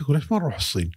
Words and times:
يقول 0.00 0.16
ليش 0.16 0.32
ما 0.32 0.38
نروح 0.38 0.56
الصين؟ 0.56 0.90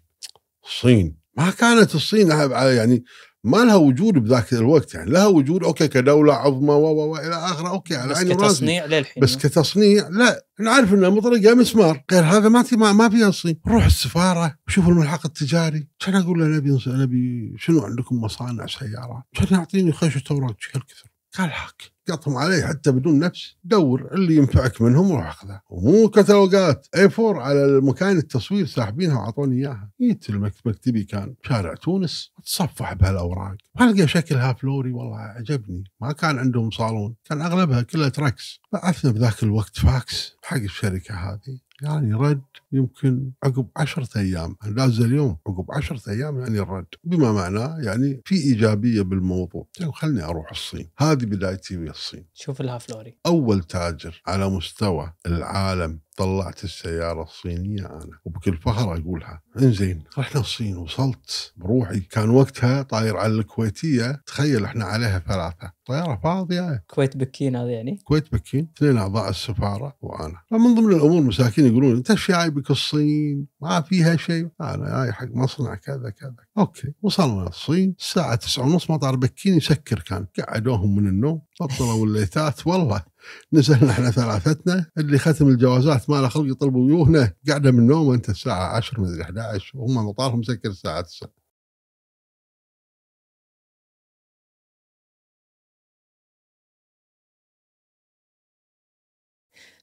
الصين؟ 0.65 1.17
ما 1.37 1.49
كانت 1.49 1.95
الصين 1.95 2.29
يعني 2.51 3.03
ما 3.43 3.57
لها 3.57 3.75
وجود 3.75 4.13
بذاك 4.13 4.53
الوقت 4.53 4.93
يعني. 4.93 5.11
لها 5.11 5.27
وجود 5.27 5.63
okay 5.63 5.87
كدولة 5.87 6.33
عظمى 6.33 6.73
و 6.73 7.17
إلى 7.17 7.35
آخره 7.35 7.69
okay 7.69 7.95
على 7.95 8.13
بس 8.13 8.23
كتصنيع 8.23 8.85
للحين. 8.85 9.23
بس 9.23 9.37
كتصنيع؟ 9.37 10.07
لا. 10.07 10.45
نعرف 10.59 10.93
إنها 10.93 11.09
مطرقة 11.09 11.53
مسمار. 11.53 12.03
غير 12.11 12.23
هذا 12.23 12.49
ما 12.49 12.65
ما, 12.71 12.91
ما 12.93 13.09
فيها 13.09 13.27
الصين. 13.27 13.59
نروح 13.67 13.85
السفارة 13.85 14.55
وشوف 14.67 14.87
الملحق 14.87 15.25
التجاري. 15.25 15.87
كان 15.99 16.15
أقول 16.15 16.39
له 16.39 16.45
نبي 16.45 16.79
نبي 16.87 17.53
شنو 17.57 17.81
عندكم 17.81 18.21
مصانع 18.21 18.65
سيارات؟ 18.65 19.23
كان 19.33 19.47
يعطيني 19.51 19.91
خشة 19.91 20.23
اوراق 20.31 20.55
هالكثر 20.75 21.11
قال 21.37 21.51
حق 21.51 21.75
قطهم 22.09 22.37
عليه 22.37 22.65
حتى 22.65 22.91
بدون 22.91 23.19
نفس. 23.19 23.55
دور 23.63 24.13
اللي 24.13 24.35
ينفعك 24.35 24.81
منهم 24.81 25.11
وروح 25.11 25.27
اخذه 25.27 25.61
ومو 25.69 26.09
كتالوجات. 26.09 26.87
A4 26.95 27.41
على 27.41 27.81
مكان 27.81 28.17
التصوير 28.17 28.65
ساحبينها 28.65 29.19
وأعطوني 29.19 29.61
إياها. 29.61 29.91
جيت 30.01 30.31
مكتبي 30.65 31.03
كان 31.03 31.35
شارع 31.43 31.75
تونس. 31.75 32.31
تصفح 32.45 32.93
بهالأوراق. 32.93 33.55
القى 33.81 34.07
شكلها 34.07 34.53
فلوري. 34.53 34.91
والله 34.91 35.17
عجبني. 35.17 35.83
ما 36.01 36.11
كان 36.11 36.39
عندهم 36.39 36.71
صالون. 36.71 37.15
كان 37.25 37.41
أغلبها 37.41 37.81
كلها 37.81 38.09
trucks. 38.09 38.59
بعثنا 38.73 39.11
بذاك 39.11 39.43
الوقت 39.43 39.79
فاكس 39.79 40.35
حق 40.43 40.57
الشركة 40.57 41.15
هذه. 41.15 41.59
يعني 41.81 42.13
رد 42.13 42.41
يمكن 42.71 43.31
عقب 43.43 43.67
عشرة 43.77 44.19
أيام. 44.19 44.55
داز 44.65 45.01
اليوم 45.01 45.37
عقب 45.47 45.65
عشرة 45.71 46.11
أيام 46.11 46.39
يعني 46.39 46.59
الرد. 46.59 46.85
بما 47.03 47.31
معناه 47.31 47.79
يعني 47.79 48.21
في 48.25 48.35
إيجابية 48.35 49.01
بالموضوع. 49.01 49.67
يعني 49.79 49.91
خلني 49.91 50.23
أروح 50.23 50.51
الصين. 50.51 50.89
هذه 50.97 51.25
بدايتي 51.25 51.77
في 51.77 51.89
الصين. 51.89 52.25
شوف 52.33 52.61
لها 52.61 52.77
فلوري. 52.77 53.17
أول 53.25 53.63
تاجر 53.63 54.21
على 54.27 54.49
مستوى 54.49 55.13
العالم 55.25 55.99
طلعت 56.21 56.63
السيارة 56.63 57.23
الصينية 57.23 57.85
أنا. 57.85 58.19
وبكل 58.25 58.57
فخر 58.57 58.97
أقولها. 58.97 59.41
إنزين 59.61 60.03
رحنا 60.17 60.41
الصين 60.41 60.77
وصلت. 60.77 61.53
بروحي. 61.57 61.99
كان 61.99 62.29
وقتها 62.29 62.81
طاير 62.81 63.17
على 63.17 63.33
الكويتية. 63.33 64.21
تخيل 64.25 64.65
إحنا 64.65 64.85
عليها 64.85 65.19
ثلاثة. 65.19 65.71
طيارة 65.85 66.19
فاضية. 66.23 66.83
كويت 66.87 67.17
بكين 67.17 67.55
هذا 67.55 67.69
يعني؟ 67.69 67.97
كويت 68.03 68.33
بكين. 68.33 68.71
اثنين 68.77 68.97
أعضاء 68.97 69.29
السفارة 69.29 69.97
وأنا. 70.01 70.41
فمن 70.51 70.75
ضمن 70.75 70.93
الأمور 70.95 71.21
مساكين 71.21 71.65
يقولون 71.65 71.95
أنت 71.95 72.11
إيش 72.11 72.31
جايبك 72.31 72.71
الصين؟ 72.71 73.47
ما 73.61 73.81
فيها 73.81 74.15
شيء. 74.15 74.49
أنا 74.61 75.03
جاي 75.03 75.11
حق 75.11 75.27
مصنع 75.33 75.75
كذا 75.75 76.09
كذا. 76.09 76.35
أوكي. 76.57 76.93
وصلنا 77.01 77.47
الصين. 77.47 77.95
الساعة 77.99 78.35
تسعة 78.35 78.63
ونص 78.63 78.91
مطار 78.91 79.15
بكين 79.15 79.53
يسكر 79.53 79.99
كان. 79.99 80.27
قعدوهم 80.39 80.95
من 80.95 81.07
النوم. 81.07 81.41
بطلوا 81.61 82.05
الليتات. 82.05 82.67
والله 82.67 83.10
نزلنا 83.53 83.91
إحنا 83.91 84.11
ثلاثتنا 84.11 84.91
اللي 84.97 85.17
ختم 85.17 85.47
الجوازات 85.47 86.09
ما 86.09 86.15
له 86.21 86.27
خلق 86.29 86.51
يطلبوا 86.51 86.85
ويوهنا. 86.85 87.33
قاعدة 87.47 87.71
من 87.71 87.79
النوم 87.79 88.13
انت 88.13 88.29
الساعة 88.29 88.75
10 88.77 89.01
مدري 89.01 89.23
11 89.23 89.77
وهم 89.77 90.07
مطارهم 90.07 90.39
مسكر 90.39 90.69
الساعة 90.69 91.01
9 91.01 91.29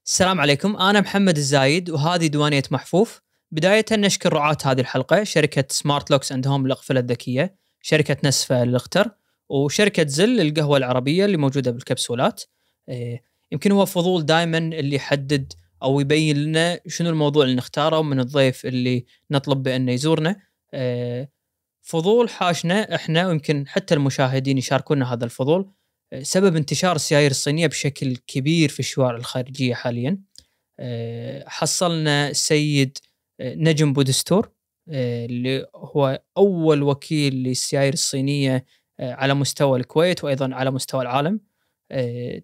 السلام 0.06 0.40
عليكم. 0.40 0.76
أنا 0.76 1.00
محمد 1.00 1.36
الزايد 1.36 1.90
وهذه 1.90 2.26
ديوانيه 2.26 2.62
محفوف. 2.70 3.22
بداية 3.52 3.84
نشكر 3.92 4.32
رعاة 4.32 4.56
هذه 4.64 4.80
الحلقة 4.80 5.24
شركة 5.24 5.64
سمارت 5.70 6.10
لوكس 6.10 6.32
أند 6.32 6.46
هوم 6.46 6.66
للاقفله 6.66 7.00
الذكية 7.00 7.56
شركة 7.82 8.16
نسفة 8.24 8.64
للأختر 8.64 9.10
وشركة 9.48 10.06
زل 10.06 10.36
للقهوة 10.36 10.76
العربية 10.76 11.24
اللي 11.24 11.36
موجودة 11.36 11.70
بالكبسولات. 11.70 12.42
يمكن 13.52 13.72
هو 13.72 13.86
فضول 13.86 14.26
دائما 14.26 14.58
اللي 14.58 14.96
يحدد 14.96 15.52
أو 15.82 16.00
يبين 16.00 16.36
لنا 16.36 16.80
شنو 16.86 17.10
الموضوع 17.10 17.44
اللي 17.44 17.54
نختاره 17.54 18.02
من 18.02 18.20
الضيف 18.20 18.66
اللي 18.66 19.04
نطلب 19.30 19.62
بأنه 19.62 19.92
يزورنا. 19.92 20.36
إيه، 20.74 21.30
فضول 21.82 22.30
حاشنا 22.30 22.94
إحنا 22.94 23.26
ويمكن 23.28 23.68
حتى 23.68 23.94
المشاهدين 23.94 24.58
يشاركونا 24.58 25.12
هذا 25.12 25.24
الفضول. 25.24 25.70
إيه، 26.12 26.22
سبب 26.22 26.56
انتشار 26.56 26.96
السيايير 26.96 27.30
الصينية 27.30 27.66
بشكل 27.66 28.16
كبير 28.16 28.68
في 28.68 28.80
الشوارع 28.80 29.16
الخارجية 29.16 29.74
حاليا. 29.74 30.18
حصلنا 31.46 32.28
السيد 32.28 32.98
نجم 33.40 33.92
بودستور 33.92 34.50
اللي 34.88 35.66
هو 35.74 36.22
أول 36.36 36.82
وكيل 36.82 37.34
للسيايير 37.34 37.92
الصينية 37.92 38.64
على 39.00 39.34
مستوى 39.34 39.78
الكويت 39.78 40.24
وأيضا 40.24 40.54
على 40.54 40.70
مستوى 40.70 41.02
العالم. 41.02 41.47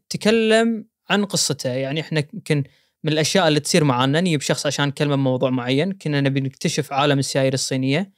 تكلم 0.09 0.87
عن 1.11 1.25
قصته. 1.25 1.71
يعني 1.71 2.01
إحنا 2.01 2.25
يمكن 2.35 2.65
من 3.05 3.13
الأشياء 3.13 3.49
اللي 3.49 3.61
تصير 3.61 3.85
معنا 3.85 4.21
نجيب 4.21 4.41
شخص 4.41 4.67
عشان 4.67 4.89
نكلمه 4.89 5.17
بموضوع 5.17 5.51
معين. 5.51 5.93
كنا 5.93 6.21
نبي 6.21 6.41
نكتشف 6.41 6.93
عالم 6.93 7.19
السيايير 7.19 7.55
الصينية. 7.55 8.13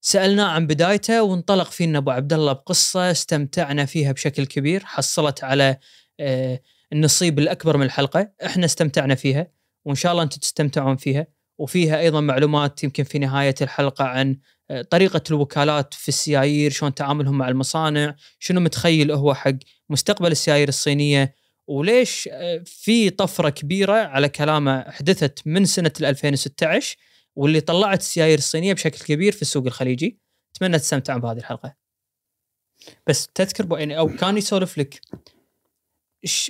سالناه 0.00 0.44
عن 0.44 0.66
بدايته 0.66 1.22
وانطلق 1.22 1.70
فينا 1.70 1.98
أبو 1.98 2.10
عبد 2.10 2.32
الله 2.32 2.52
بقصة 2.52 3.10
استمتعنا 3.10 3.84
فيها 3.84 4.12
بشكل 4.12 4.46
كبير. 4.46 4.84
حصلت 4.84 5.44
على 5.44 5.78
آه، 6.20 6.60
النصيب 6.92 7.38
الأكبر 7.38 7.76
من 7.76 7.86
الحلقة. 7.86 8.32
إحنا 8.44 8.64
استمتعنا 8.64 9.14
فيها 9.14 9.50
وإن 9.84 9.94
شاء 9.94 10.12
الله 10.12 10.22
أنتم 10.22 10.40
تستمتعون 10.40 10.96
فيها. 10.96 11.26
وفيها 11.58 12.00
أيضا 12.00 12.20
معلومات 12.20 12.84
يمكن 12.84 13.04
في 13.04 13.18
نهاية 13.18 13.54
الحلقة 13.62 14.04
عن 14.04 14.30
آه، 14.30 14.36
طريقة 14.90 15.22
الوكالات 15.30 15.94
في 15.94 16.08
السيايير 16.08 16.70
شلون 16.70 16.94
تعاملهم 16.94 17.38
مع 17.38 17.48
المصانع 17.48 18.16
شنو 18.38 18.60
متخيل 18.60 19.12
هو 19.12 19.34
حق 19.34 19.54
مستقبل 19.90 20.32
السيايير 20.32 20.68
الصينية 20.68 21.34
وليش 21.66 22.28
آه، 22.32 22.62
في 22.66 23.10
طفرة 23.10 23.48
كبيرة 23.48 23.92
على 23.92 24.28
كلامه 24.28 24.90
حدثت 24.90 25.46
من 25.46 25.64
سنة 25.64 25.92
2016 26.00 26.96
واللي 27.36 27.60
طلعت 27.60 28.00
السيايير 28.00 28.38
الصينية 28.38 28.72
بشكل 28.72 29.04
كبير 29.04 29.32
في 29.32 29.42
السوق 29.42 29.66
الخليجي. 29.66 30.18
أتمنى 30.56 30.78
تستمتعون 30.78 31.20
بهذه 31.20 31.38
الحلقة. 31.38 31.74
بس 33.06 33.28
تذكر 33.34 33.78
يعني 33.78 33.98
أو 33.98 34.08
كان 34.08 34.36
يسولف 34.36 34.78
لك 34.78 35.00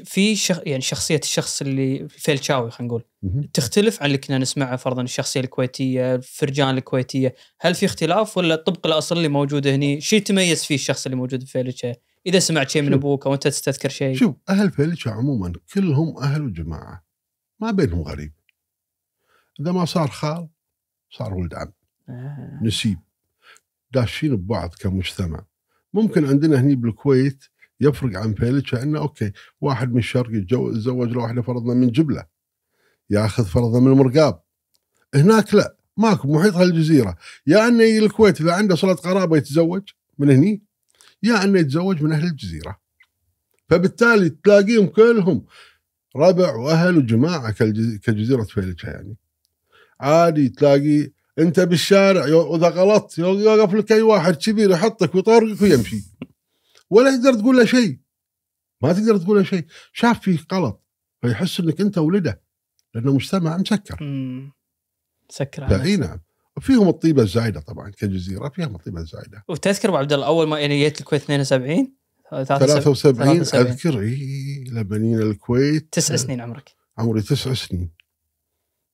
في 0.04 0.36
شخ 0.36 0.60
يعني 0.66 0.80
شخصية 0.80 1.20
الشخص 1.22 1.62
اللي 1.62 2.08
فيلتشاوي 2.08 2.70
خلينا 2.70 2.88
نقول. 2.88 3.04
تختلف 3.54 4.02
عن 4.02 4.06
اللي 4.06 4.18
كنا 4.18 4.38
نسمعه 4.38 4.76
فرضا 4.76 5.02
الشخصية 5.02 5.40
الكويتية 5.40 6.14
الفرجان 6.14 6.78
الكويتية. 6.78 7.34
هل 7.60 7.74
في 7.74 7.86
اختلاف 7.86 8.36
ولا 8.38 8.56
طبق 8.56 8.86
الأصل 8.86 9.16
اللي 9.16 9.28
موجود 9.28 9.66
هنا 9.66 10.00
شيء 10.00 10.22
تميز 10.22 10.64
فيه 10.64 10.74
الشخص 10.74 11.06
اللي 11.06 11.16
موجود 11.16 11.44
في 11.44 11.52
فيلتشا 11.52 11.94
إذا 12.26 12.38
سمعت 12.38 12.70
شيء 12.70 12.82
من 12.82 12.92
أبوك 12.92 13.26
أو 13.26 13.34
أنت 13.34 13.48
تستذكر 13.48 13.88
شيء 13.88 14.16
شوف 14.16 14.36
أهل 14.48 14.70
فيلتشا 14.70 15.10
عموما 15.10 15.52
كلهم 15.74 16.18
أهل 16.18 16.42
وجماعة 16.42 17.04
ما 17.60 17.70
بينهم 17.70 18.02
غريب. 18.02 18.32
إذا 19.60 19.72
ما 19.72 19.84
صار 19.84 20.08
خال 20.08 20.48
صار 21.10 21.34
ولد 21.34 21.54
عم. 21.54 21.72
آه. 22.08 22.60
نسيب. 22.62 22.98
داشين 23.90 24.36
ببعض 24.36 24.74
كمجتمع. 24.74 25.46
ممكن 25.92 26.26
عندنا 26.26 26.60
هني 26.60 26.74
بالكويت 26.74 27.44
يفرق 27.80 28.18
عن 28.18 28.34
فيلتشا 28.34 28.82
إنه 28.82 28.98
okay 28.98 29.32
واحد 29.60 29.92
من 29.92 29.98
الشرق 29.98 30.30
يتزوج 30.32 31.08
له 31.08 31.22
واحدة 31.22 31.42
فرضنا 31.42 31.74
من 31.74 31.90
جبلة 31.90 32.24
ياخذ 33.10 33.44
فرضا 33.44 33.80
من 33.80 33.92
المرقاب. 33.92 34.40
هناك 35.14 35.54
لا 35.54 35.76
ماكو 35.96 36.32
محيط 36.32 36.54
هالجزيرة. 36.54 37.16
يا 37.46 37.68
إنه 37.68 37.82
يجي 37.82 38.06
الكويت 38.06 38.40
إذا 38.40 38.52
عنده 38.52 38.74
صله 38.76 38.94
قرابة 38.94 39.36
يتزوج 39.36 39.82
من 40.18 40.30
هني 40.30 40.62
يا 41.22 41.44
إنه 41.44 41.58
يتزوج 41.58 42.02
من 42.02 42.12
أهل 42.12 42.24
الجزيرة. 42.24 42.80
فبالتالي 43.68 44.28
تلاقيهم 44.28 44.86
كلهم 44.86 45.44
ربع 46.16 46.54
وأهل 46.54 46.96
وجماعة 46.96 47.50
كجزيرة 48.02 48.42
فيلتشا 48.42 48.86
يعني. 48.86 49.16
عادي 50.00 50.48
تلاقي 50.48 51.10
أنت 51.38 51.60
بالشارع 51.60 52.24
اذا 52.24 52.68
غلطت 52.68 53.18
يوقف 53.18 53.74
لك 53.74 53.92
أي 53.92 54.02
واحد 54.02 54.36
كبير 54.36 54.70
يحطك 54.70 55.14
ويطرقك 55.14 55.62
ويمشي. 55.62 56.04
ولا 56.90 57.16
تقدر 57.16 57.34
تقول 57.34 57.56
له 57.56 57.64
شيء. 57.64 57.98
ما 58.82 58.92
تقدر 58.92 59.16
تقول 59.16 59.38
له 59.38 59.44
شيء. 59.44 59.66
شاف 59.92 60.20
فيك 60.20 60.52
غلط 60.52 60.84
فيحس 61.22 61.60
إنك 61.60 61.80
أنت 61.80 61.98
ولده 61.98 62.42
لأنه 62.94 63.12
مجتمع 63.14 63.56
مسكر. 63.56 63.98
مسكر 65.30 65.82
اي 65.82 65.96
نعم. 65.96 66.20
وفيهم 66.56 66.88
الطيبة 66.88 67.22
الزايدة 67.22 67.60
طبعا 67.60 67.90
كجزيرة 67.90 68.48
فيهم 68.48 68.74
الطيبة 68.74 69.00
الزايدة. 69.00 69.44
وتذكر 69.48 69.88
أبو 69.88 69.96
عبد 69.96 70.12
الله 70.12 70.26
أول 70.26 70.48
ما 70.48 70.60
يعني 70.60 70.78
جيت 70.78 71.00
الكويت 71.00 71.22
72 71.22 71.96
73 72.30 73.40
اذكر 73.40 74.00
اي 74.00 74.64
لما 74.68 74.98
جينا 74.98 75.22
الكويت. 75.22 75.88
تسع 75.92 76.16
سنين 76.16 76.40
عمرك. 76.40 76.74
عمري 76.98 77.22
تسع 77.22 77.54
سنين. 77.54 77.90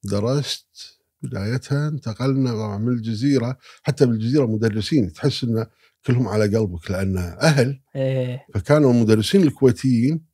درست 0.04 0.98
بدايتها 1.22 1.88
انتقلنا 1.88 2.52
طبعا 2.52 2.78
من 2.78 2.88
الجزيرة 2.88 3.58
حتى 3.82 4.06
بالجزيرة 4.06 4.46
مدرسين 4.46 5.12
تحس 5.12 5.44
إنه 5.44 5.66
كلهم 6.06 6.28
على 6.28 6.56
قلبك 6.56 6.90
لأن 6.90 7.16
أهل 7.16 7.80
إيه. 7.96 8.46
فكانوا 8.54 8.92
المدرسين 8.92 9.42
الكويتيين 9.42 10.24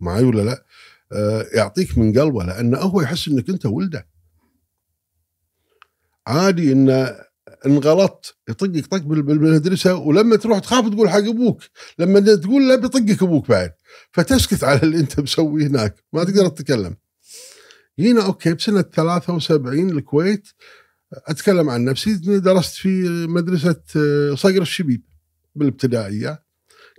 معي 0.00 0.24
ولا 0.24 0.42
لا 0.42 0.64
آه 1.12 1.46
يعطيك 1.54 1.98
من 1.98 2.18
قلبه 2.18 2.44
لأنه 2.44 2.78
هو 2.78 3.00
يحس 3.00 3.28
إنك 3.28 3.48
أنت 3.50 3.66
ولده. 3.66 4.08
عادي 6.26 6.72
انه 6.72 7.28
إن 7.66 7.78
غلطت 7.78 8.36
يطقك 8.48 8.86
طق 8.86 9.02
بالمدرسة 9.02 9.94
ولما 9.94 10.36
تروح 10.36 10.58
تخاف 10.58 10.88
تقول 10.88 11.10
حق 11.10 11.18
أبوك 11.18 11.62
لما 11.98 12.20
تقول 12.20 12.68
له 12.68 12.76
بيطقك 12.76 13.22
أبوك 13.22 13.48
بعد. 13.48 13.72
فتسكت 14.12 14.64
على 14.64 14.82
اللي 14.82 15.00
أنت 15.00 15.20
مسويه 15.20 15.66
هناك 15.66 16.04
ما 16.12 16.24
تقدر 16.24 16.48
تتكلم. 16.48 16.96
جينا 18.00 18.26
okay 18.26 18.54
بسنة 18.54 18.82
73 18.82 19.90
الكويت 19.90 20.48
أتكلم 21.12 21.70
عن 21.70 21.84
نفسي 21.84 22.14
درست 22.38 22.74
في 22.74 23.26
مدرسة 23.28 23.82
آه، 23.96 24.34
صقر 24.34 24.62
الشبيب. 24.62 25.02
بالابتدائية. 25.58 26.42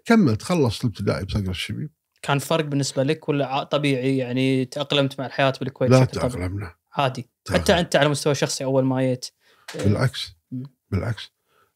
كملت 0.05 0.41
خلصت 0.41 0.83
الابتدائي 0.83 1.25
بصقر 1.25 1.49
الشبيب. 1.49 1.89
كان 2.21 2.39
فرق 2.39 2.65
بالنسبة 2.65 3.03
لك 3.03 3.29
ولا 3.29 3.47
ع- 3.47 3.63
طبيعي 3.63 4.17
يعني 4.17 4.65
تأقلمت 4.65 5.19
مع 5.19 5.25
الحياة 5.25 5.53
بالكويت 5.59 5.91
لا؟ 5.91 6.05
تأقلمنا. 6.05 6.75
عادي. 6.93 7.29
تأقلم. 7.45 7.61
حتى 7.61 7.79
أنت 7.79 7.95
على 7.95 8.09
مستوى 8.09 8.35
شخصي 8.35 8.63
أول 8.63 8.85
ما 8.85 9.01
جيت. 9.01 9.25
بالعكس. 9.75 10.35
بالعكس. 10.91 11.31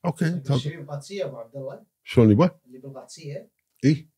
okay 0.06 0.25
القادسيه 0.25 1.25
أبو 1.25 1.38
عبد 1.38 1.56
الله. 1.56 1.83
شلون 2.03 2.31
يبغى؟ 2.31 2.50
اللي 2.68 2.77
بالقادسيه 2.80 3.50
اي 3.85 4.09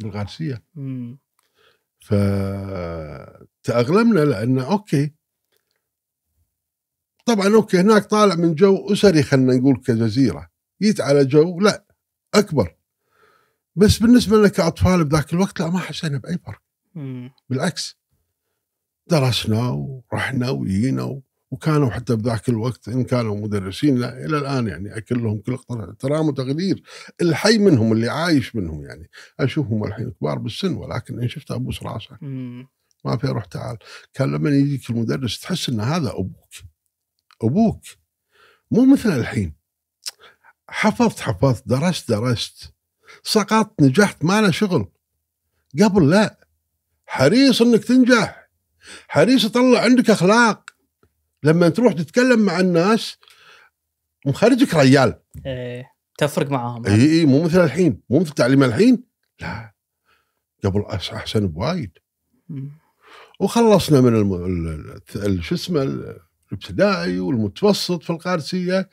بالقادسيه 0.00 0.62
مم. 0.74 1.18
فتأغلمنا 3.60 4.20
لأن 4.20 4.58
okay. 4.58 5.14
طبعا 7.26 7.54
okay 7.54 7.80
هناك 7.80 8.04
طالع 8.04 8.34
من 8.34 8.54
جو 8.54 8.92
أسري 8.92 9.22
خلينا 9.22 9.54
نقول 9.54 9.76
كجزيرة. 9.76 10.50
جيت 10.82 11.00
على 11.00 11.24
جو 11.24 11.60
لا. 11.60 11.84
أكبر. 12.34 12.76
بس 13.76 13.98
بالنسبة 13.98 14.36
لنا 14.36 14.48
كأطفال 14.48 15.04
بذاك 15.04 15.32
الوقت 15.32 15.60
لا 15.60 15.70
ما 15.70 15.78
حسينا 15.78 16.18
بأي 16.18 16.38
فرق. 16.46 16.62
بالعكس. 17.48 17.96
درسنا 19.06 19.68
ورحنا 19.68 20.50
وجينا 20.50 21.20
وكانوا 21.50 21.90
حتى 21.90 22.16
بذاك 22.16 22.48
الوقت 22.48 22.88
إن 22.88 23.04
كانوا 23.04 23.36
مدرسين 23.36 23.98
لا 23.98 24.24
إلى 24.24 24.38
الآن 24.38 24.66
يعني 24.66 24.96
اكلهم 24.96 25.38
كل 25.38 25.58
احترام 25.70 26.28
وتقدير. 26.28 26.82
الحي 27.22 27.58
منهم 27.58 27.92
اللي 27.92 28.08
عايش 28.08 28.56
منهم 28.56 28.84
يعني. 28.84 29.10
أشوفهم 29.40 29.84
الحين 29.84 30.10
كبار 30.10 30.38
بالسن 30.38 30.74
ولكن 30.74 31.22
إن 31.22 31.28
شفت 31.28 31.50
أبوس 31.50 31.82
راسه. 31.82 32.18
ما 33.04 33.16
في 33.16 33.26
روح 33.26 33.44
تعال. 33.44 33.76
كان 34.14 34.32
لما 34.32 34.50
يجيك 34.50 34.90
المدرس 34.90 35.40
تحس 35.40 35.68
إن 35.68 35.80
هذا 35.80 36.10
أبوك. 36.10 36.54
أبوك. 37.42 37.82
مو 38.70 38.92
مثل 38.92 39.08
الحين. 39.08 39.59
حفظت 40.70 41.20
حفظت 41.20 41.68
درست 41.68 42.10
درست. 42.10 42.74
سقطت 43.22 43.82
نجحت 43.82 44.24
ما 44.24 44.40
له 44.40 44.50
شغل. 44.50 44.88
قبل 45.82 46.10
لا. 46.10 46.40
حريص 47.06 47.62
إنك 47.62 47.84
تنجح. 47.84 48.48
حريص 49.08 49.44
يطلع 49.44 49.80
عندك 49.80 50.10
أخلاق. 50.10 50.70
لما 51.42 51.68
تروح 51.68 51.92
تتكلم 51.92 52.40
مع 52.40 52.60
الناس 52.60 53.16
مخرجك 54.26 54.74
ريال. 54.74 55.20
إيه. 55.46 55.90
تفرق 56.18 56.50
معاهم. 56.50 56.86
اي 56.86 57.20
اي 57.20 57.26
مو 57.26 57.44
مثل 57.44 57.64
الحين. 57.64 58.02
مو 58.10 58.20
مثل 58.20 58.30
تعليم 58.30 58.62
الحين. 58.64 59.04
لا. 59.40 59.74
قبل 60.64 60.84
أحسن 61.14 61.46
بوايد. 61.46 61.90
وخلصنا 63.40 64.00
من 64.00 64.16
الم... 64.16 64.34
ال- 64.34 65.00
ال- 65.16 65.44
شو 65.44 65.54
اسمه 65.54 65.82
الابتدائي 66.52 67.18
والمتوسط 67.20 68.02
في 68.02 68.10
القارسية 68.10 68.88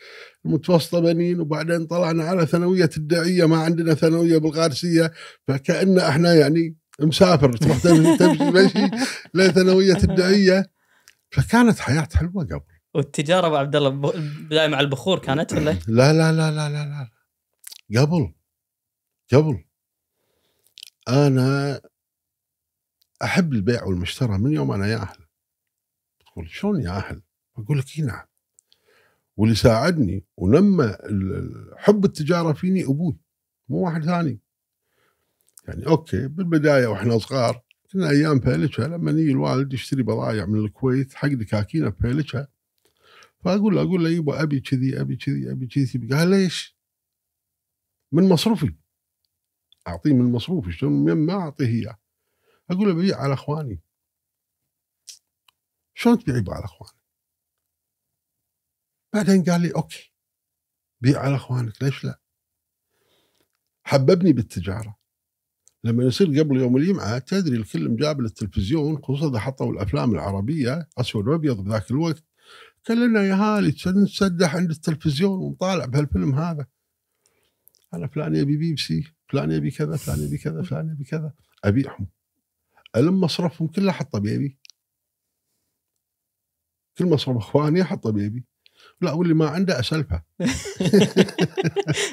المتوسطة 0.45 0.99
بنين 0.99 1.39
وبعدين 1.39 1.85
طلعنا 1.85 2.23
على 2.23 2.45
ثانوية 2.45 2.89
الداعيه 2.97 3.45
ما 3.45 3.57
عندنا 3.57 3.93
ثانوية 3.93 4.37
بالقارسية 4.37 5.11
فكأن 5.47 5.99
إحنا 5.99 6.33
يعني 6.33 6.75
مسافر 6.99 7.53
تروح 7.57 7.77
تمشي 7.83 8.17
تمشي 8.17 8.43
مشي 8.51 8.89
لثانوية 9.33 9.97
الداعيه 10.03 10.71
فكانت 11.31 11.79
حياة 11.79 12.07
حلوة 12.15 12.43
قبل. 12.43 12.61
والتجارة 12.93 13.47
أبو 13.47 13.55
عبد 13.55 13.75
الله 13.75 13.89
ب- 13.89 14.45
بدايه 14.47 14.67
مع 14.67 14.79
البخور 14.79 15.19
كانت 15.19 15.53
ولا؟ 15.53 15.71
لا 15.87 16.13
لا 16.13 16.31
لا 16.31 16.51
لا 16.51 16.69
لا 16.69 17.09
لا 17.89 18.01
قبل. 18.01 18.33
قبل. 19.33 19.63
أنا 21.07 21.81
أحب 23.23 23.53
البيع 23.53 23.83
والمشترى 23.83 24.37
من 24.37 24.51
يوم 24.53 24.71
أنا 24.71 24.87
ياهل 24.87 25.17
تقول 26.25 26.49
شلون 26.49 26.81
ياهل؟ 26.81 27.21
أقول 27.57 27.79
لك 27.79 27.85
اي 27.99 28.03
نعم. 28.03 28.25
واللي 29.37 29.55
ساعدني 29.55 30.25
ونمى 30.37 30.95
حب 31.77 32.05
التجارة 32.05 32.53
فيني 32.53 32.83
أبوي 32.83 33.17
مو 33.69 33.77
واحد 33.77 34.03
ثاني. 34.03 34.39
يعني 35.67 35.87
okay 35.87 36.27
بالبداية 36.27 36.87
وإحنا 36.87 37.17
صغار 37.17 37.61
كنا 37.91 38.09
أيام 38.09 38.39
فيلتشا 38.39 38.81
لما 38.81 39.11
يجي 39.11 39.31
الوالد 39.31 39.73
يشتري 39.73 40.03
بضايع 40.03 40.45
من 40.45 40.59
الكويت 40.59 41.13
حق 41.13 41.27
دكاكينة 41.27 41.89
بفيلتشا 41.89 42.47
فأقول 43.39 43.75
له 43.75 43.81
أقول 43.81 44.03
له 44.03 44.09
يبا 44.09 44.43
أبي 44.43 44.59
كذي 44.59 45.01
أبي 45.01 45.15
كذي 45.15 45.51
أبي 45.51 45.67
كذي. 45.67 46.07
قال 46.07 46.29
ليش؟ 46.29 46.77
من 48.11 48.29
مصروفي. 48.29 48.73
أعطيه 49.87 50.13
من 50.13 50.31
مصروفي 50.31 50.71
شلون؟ 50.71 51.13
ما 51.13 51.33
أعطيه 51.33 51.65
إياه. 51.65 51.97
أقول 52.69 52.87
له 52.87 52.93
ببيع 52.93 53.17
على 53.17 53.33
إخواني. 53.33 53.79
شلون 55.93 56.19
تبيع 56.19 56.53
على 56.53 56.65
إخوانك؟ 56.65 56.93
بعدين 59.13 59.43
قال 59.43 59.61
لي 59.61 59.71
أوكي 59.75 60.13
بيع 61.01 61.19
على 61.19 61.35
أخوانك 61.35 61.83
ليش 61.83 62.03
لا؟ 62.03 62.21
حببني 63.83 64.33
بالتجارة. 64.33 64.97
لما 65.83 66.03
يصير 66.03 66.39
قبل 66.39 66.57
يوم 66.57 66.77
الجمعة 66.77 67.19
تدري 67.19 67.57
الكل 67.57 67.89
مجاب 67.89 68.21
للتلفزيون 68.21 68.97
خصوصا 68.97 69.29
إذا 69.29 69.39
حطوا 69.39 69.71
الأفلام 69.71 70.11
العربية 70.11 70.89
أسود 70.97 71.27
وأبيض 71.27 71.61
بذاك 71.61 71.91
الوقت. 71.91 72.23
كلنا 72.87 73.23
يا 73.23 73.35
هالي 73.35 73.75
نسدح 73.87 74.55
عند 74.55 74.69
التلفزيون 74.69 75.39
ونطالع 75.39 75.85
بهالفيلم 75.85 76.35
هذا؟ 76.35 76.67
أنا 77.93 78.07
فلان 78.07 78.35
يبي 78.35 78.57
بيبسي 78.57 79.03
فلان 79.29 79.51
يبي 79.51 79.71
كذا 79.71 79.97
فلان 79.97 80.19
يبي 80.19 80.37
كذا 80.37 80.61
فلان 80.61 80.89
يبي 80.89 81.03
كذا. 81.03 81.33
أبيعهم. 81.63 82.07
ألم 82.95 83.21
مصرفهم 83.21 83.67
كله 83.67 83.89
احطه 83.89 84.19
بيبي 84.19 84.59
كل 86.97 87.05
مصرف 87.05 87.37
إخواني 87.37 87.81
احطه 87.81 88.11
بيبي 88.11 88.45
لا 89.01 89.11
واللي 89.11 89.33
ما 89.33 89.47
عنده 89.49 89.79
اسلفه 89.79 90.21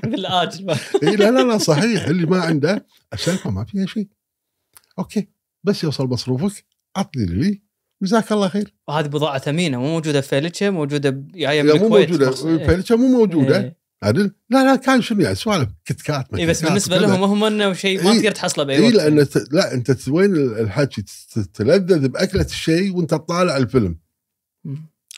بالاجل 0.05 0.71
إي 1.03 1.17
لا 1.17 1.31
لا 1.31 1.43
لا 1.43 1.59
صحيح 1.59 2.05
اللي 2.07 2.27
ما 2.27 2.41
عنده 2.41 2.87
اسلفه 3.13 3.51
ما 3.51 3.65
فيها 3.65 3.87
شيء 3.87 4.09
okay 4.99 5.29
بس 5.65 5.85
يوصل 5.85 6.07
مصروفك 6.07 6.65
عطني 6.97 7.27
لي 7.27 7.63
جزاك 8.03 8.33
الله 8.33 8.49
خير 8.49 8.75
وهذه 8.89 9.07
بضاعة 9.07 9.39
ثمينه 9.39 9.79
مو 9.81 9.87
موجودة 9.87 10.21
في 10.21 10.29
فيلتشا 10.29 10.71
موجودة 10.71 11.11
جاية 11.35 11.63
من 11.63 11.69
لا 11.69 11.75
مو 11.79 11.85
الكويت 11.85 12.11
موجودة. 12.11 12.61
إيه. 12.61 12.67
فيلتشا 12.67 12.95
مو 12.95 13.09
موجودة 13.09 13.61
إيه. 13.61 13.77
عدل 14.03 14.31
لا 14.51 14.65
لا 14.65 14.77
كان 14.77 15.03
شنو 15.03 15.21
يعني 15.21 15.35
سوالف 15.35 15.69
Kit 15.85 16.01
Kat 16.03 16.35
إي 16.35 16.47
بس 16.47 16.65
بالنسبة. 16.65 16.99
لهم 16.99 17.23
هم 17.23 17.45
انه 17.45 17.73
شيء 17.73 18.05
ما 18.05 18.13
إيه. 18.13 18.19
تقدر 18.19 18.31
تحصله 18.31 18.65
بأي 18.65 18.77
إي 18.77 18.83
وقت 18.83 18.95
لأن 18.95 19.29
ت... 19.29 19.53
لا 19.53 19.75
أنت 19.75 20.09
وين 20.09 20.35
الحكي 20.37 21.03
ت- 21.03 21.39
تلذذ 21.55 22.09
بأكلة 22.09 22.45
الشيء 22.45 22.97
وأنت 22.97 23.11
تطالع 23.11 23.57
الفيلم. 23.57 23.99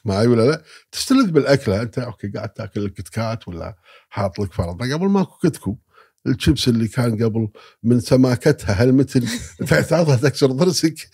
معي 0.07 0.27
ولا 0.27 0.51
لا؟ 0.51 0.63
تستلذ 0.93 1.31
بالأكلة. 1.31 1.83
أنت 1.83 1.99
okay 1.99 2.29
قاعد 2.29 2.49
تأكل 2.49 2.85
ال 2.85 2.91
Kit 2.91 3.09
Kat 3.09 3.49
ولا 3.49 3.77
حاط 4.09 4.39
لك 4.39 4.53
فرض. 4.53 4.83
قبل 4.93 5.07
ماكو 5.07 5.39
Kit 5.49 5.62
Kat. 5.62 5.79
ال 6.27 6.34
chips 6.34 6.69
اللي 6.69 6.89
كان 6.89 7.25
قبل 7.25 7.49
من 7.83 8.01
سماكتها 8.01 8.83
هالمثل 8.83 9.29
تعطيها 9.69 10.17
تكسر 10.17 10.47
ضرسك؟ 10.47 10.95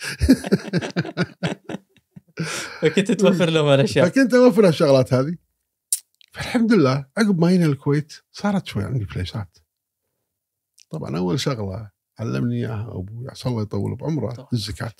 فكنت 2.81 3.11
توفر 3.11 3.49
لهم 3.49 3.65
هالأشياء. 3.65 4.09
فكنت 4.09 4.33
أوفر 4.33 4.67
هالشغلات 4.67 5.13
هذه. 5.13 5.35
فالحمد 6.31 6.73
لله 6.73 7.05
عقب 7.17 7.39
ما 7.39 7.49
جينا 7.49 7.65
الكويت 7.65 8.13
صارت 8.31 8.65
شوي 8.65 8.83
عندي 8.83 9.05
فليسات. 9.05 9.57
طبعا 10.89 11.17
أول 11.17 11.39
شغلة 11.39 11.91
علمني 12.19 12.55
إياها 12.55 12.91
أبوي. 12.91 13.29
عسى 13.29 13.49
الله 13.49 13.61
يطول 13.61 13.95
بعمره. 13.95 14.47
الزكاة. 14.53 14.95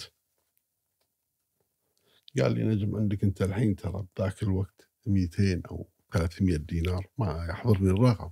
قال 2.42 2.54
لي 2.54 2.64
نجم 2.64 2.96
عندك 2.96 3.24
أنت 3.24 3.42
الحين 3.42 3.76
ترى 3.76 4.06
بذاك 4.18 4.44
الوقت 4.44 4.90
200 5.06 5.62
أو 5.72 5.90
300 6.12 6.58
دينار 6.58 7.08
ما 7.18 7.48
يحضرني 7.50 7.90
الرقم. 7.90 8.32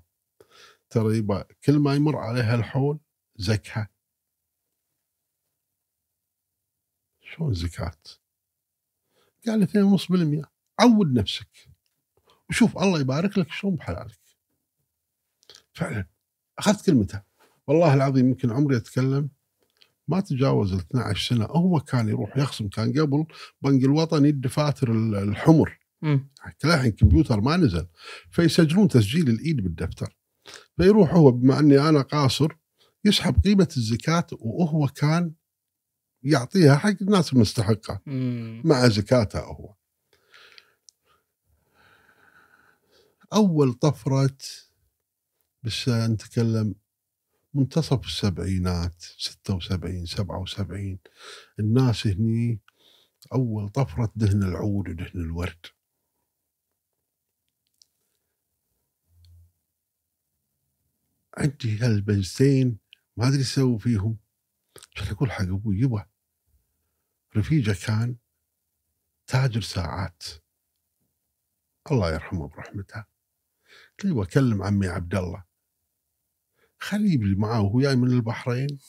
ترى 0.89 1.17
يبا 1.17 1.45
كل 1.65 1.79
ما 1.79 1.95
يمر 1.95 2.17
عليها 2.17 2.55
الحول 2.55 2.99
زكاة. 3.35 3.87
شلون 7.21 7.53
زكاة؟ 7.53 7.97
قال 9.47 9.59
لي 9.59 9.65
2.5% 9.65 10.49
عود 10.79 11.13
نفسك. 11.13 11.69
وشوف 12.49 12.77
الله 12.77 12.99
يبارك 12.99 13.37
لك 13.37 13.51
شلون 13.51 13.75
بحلالك. 13.75 14.19
فعلا. 15.73 16.05
أخذت 16.59 16.85
كلمته. 16.85 17.21
والله 17.67 17.93
العظيم 17.93 18.27
يمكن 18.27 18.51
عمري 18.51 18.77
أتكلم 18.77 19.29
ما 20.07 20.19
تجاوز 20.19 20.73
ال 20.73 20.79
12 20.79 21.29
سنة. 21.35 21.45
هو 21.45 21.79
كان 21.79 22.09
يروح 22.09 22.37
يخصم 22.37 22.67
كان 22.67 22.99
قبل 23.01 23.25
بنك 23.61 23.83
الوطني 23.83 24.29
الدفاتر 24.29 24.91
ال- 24.91 25.15
الحمر. 25.15 25.79
الحين 26.65 26.91
كمبيوتر 26.91 27.41
ما 27.41 27.57
نزل. 27.57 27.87
فيسجلون 28.31 28.87
تسجيل 28.87 29.29
الإيد 29.29 29.55
بالدفتر. 29.61 30.17
فيروح 30.77 31.13
هو 31.13 31.31
بما 31.31 31.59
أني 31.59 31.89
أنا 31.89 32.01
قاصر 32.01 32.47
يسحب 33.05 33.43
قيمة 33.43 33.67
الزكاة 33.77 34.27
وهو 34.31 34.87
كان 34.87 35.33
يعطيها 36.23 36.75
حق 36.75 36.95
الناس 37.01 37.33
المستحقة. 37.33 38.01
مع 38.65 38.87
زكاته 38.87 39.39
هو. 39.39 39.73
أول 43.33 43.73
طفرة 43.73 44.37
بس 45.63 45.89
نتكلم 45.89 46.75
منتصف 47.53 48.05
السبعينات 48.05 49.01
76 49.01 50.05
77 50.05 50.99
الناس 51.59 52.07
هني 52.07 52.59
أول 53.33 53.69
طفرة 53.69 54.11
دهن 54.15 54.43
العود 54.43 54.89
ودهن 54.89 55.21
الورد. 55.21 55.65
عندي 61.37 61.77
هالبنزين 61.77 62.77
ما 63.17 63.27
أدري 63.27 63.41
أسوي 63.41 63.79
فيهم. 63.79 64.17
شو 64.93 65.15
أقول 65.15 65.31
حق 65.31 65.41
أبوي 65.41 65.79
يبا 65.79 66.05
رفيجة 67.37 67.75
كان 67.85 68.15
تاجر 69.27 69.61
ساعات. 69.61 70.23
الله 71.91 72.13
يرحمه 72.13 72.47
برحمته. 72.47 73.05
قلت 73.99 74.05
له 74.05 74.23
أكلم 74.23 74.63
عمي 74.63 74.87
عبد 74.87 75.15
الله. 75.15 75.50
خليه 76.81 77.05
يجيب 77.05 77.23
لي 77.23 77.35
معاه 77.35 77.61
وهو 77.61 77.81
جاي 77.81 77.95
من 77.95 78.07
البحرين. 78.07 78.79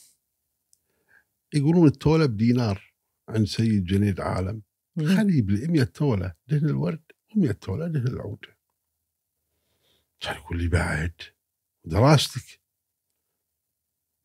يقولون 1.54 1.86
التولة 1.86 2.26
بدينار 2.26 2.94
عند 3.28 3.46
سيد 3.46 3.84
جنيد 3.84 4.20
عالم. 4.20 4.62
خليه 4.98 5.20
يجيب 5.20 5.50
لي 5.50 5.68
100 5.68 5.84
تولة 5.84 6.34
دهن 6.48 6.64
الورد 6.64 7.02
و100 7.34 7.52
تولة 7.60 7.86
دهن 7.88 8.06
العود 8.06 8.44
كان 10.20 10.36
يقول 10.36 10.58
لي 10.58 10.68
بعد 10.68 11.12
دراستك؟ 11.84 12.60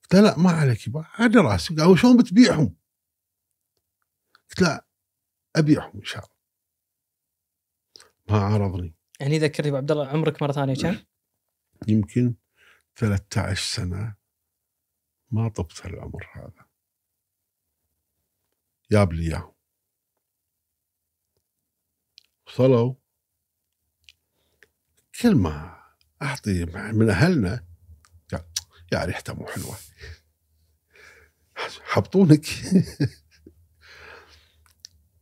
قلت 0.03 0.15
له 0.15 0.21
لا 0.21 0.37
ما 0.37 0.51
عليك 0.51 0.87
يبا 0.87 1.05
على 1.13 1.29
دراستك 1.29 1.79
قال 1.79 1.99
شلون 1.99 2.17
بتبيعهم؟ 2.17 2.75
قلت 4.49 4.61
لا 4.61 4.85
أبيعهم 5.55 5.99
إن 5.99 6.05
شاء 6.05 6.23
الله. 6.23 6.37
ما 8.29 8.45
عرضني. 8.45 8.95
يعني 9.19 9.39
ذكرني 9.39 9.69
ابو 9.69 9.77
عبد 9.77 9.91
الله 9.91 10.07
عمرك 10.07 10.41
مرة 10.41 10.51
ثانية 10.51 10.75
كم؟ 10.75 10.97
يمكن 11.87 12.35
13 12.97 13.75
سنة 13.75 14.15
ما 15.31 15.49
طبت 15.49 15.85
العمر 15.85 16.27
هذا. 16.35 16.67
جاب 18.91 19.13
لي 19.13 19.23
اياهم 19.23 19.53
وصلوا. 22.47 22.95
كل 25.21 25.35
ما 25.35 25.83
أعطي 26.21 26.65
من 26.65 27.09
أهلنا 27.09 27.67
قال 28.31 28.45
يا 28.93 29.05
ريحته 29.05 29.33
مو 29.33 29.45
حلوة. 29.47 29.77
حبطونك. 31.81 32.45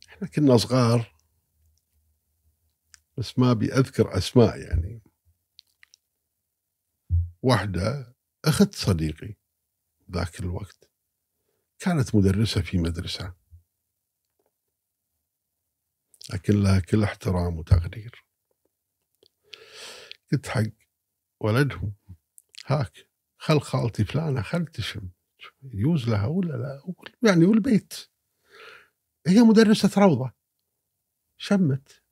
إحنا 0.08 0.28
كنا 0.28 0.56
صغار 0.56 1.14
بس 3.18 3.38
ما 3.38 3.50
أبي 3.50 3.72
أذكر 3.72 4.18
أسماء 4.18 4.58
يعني. 4.58 5.05
واحدة 7.46 8.14
أخت 8.44 8.74
صديقي. 8.74 9.34
ذاك 10.10 10.40
الوقت 10.40 10.90
كانت 11.78 12.14
مدرسة 12.14 12.62
في 12.62 12.78
مدرسة. 12.78 13.34
لكن 16.32 16.62
لها 16.62 16.80
كل 16.80 17.02
احترام 17.02 17.58
وتقدير. 17.58 18.24
قلت 20.32 20.46
حق 20.46 20.62
ولدهم 21.40 21.94
هاك 22.66 23.08
خل 23.38 23.60
خالتي 23.60 24.04
فلانة 24.04 24.42
خل 24.42 24.66
تشم 24.66 25.08
يجوز 25.62 26.08
لها 26.08 26.26
ولا 26.26 26.52
لا؟ 26.52 26.94
يعني 27.22 27.44
والبيت. 27.44 27.94
هي 29.26 29.40
مدرسة 29.40 29.90
روضة. 30.02 30.32
شمت. 31.36 32.02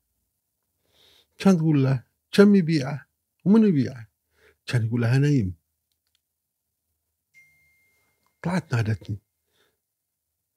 كان 1.38 1.56
تقول 1.56 1.84
له 1.84 2.04
كم 2.30 2.54
يبيعه؟ 2.54 3.06
ومن 3.44 3.68
يبيعه؟ 3.68 4.13
كان 4.66 4.86
يقول 4.86 5.00
لها 5.00 5.18
نايم 5.18 5.54
طلعت 8.42 8.74
نادتني. 8.74 9.18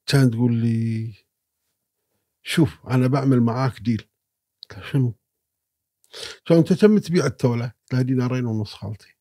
كان 0.06 0.32
تقول 0.32 0.54
لي 0.54 1.14
شوف 2.44 2.88
أنا 2.88 3.08
بعمل 3.08 3.42
معاك 3.42 3.80
ديل. 3.80 4.10
قلت 4.62 4.80
لها 4.80 4.92
شنو؟ 4.92 5.16
كان 6.46 6.58
انت 6.58 6.74
كم 6.82 6.98
تبيع 6.98 7.26
التولة؟ 7.26 7.66
قلت 7.66 7.94
لها 7.94 8.02
دينارين 8.02 8.46
ونص 8.46 8.74
خالتي. 8.74 9.16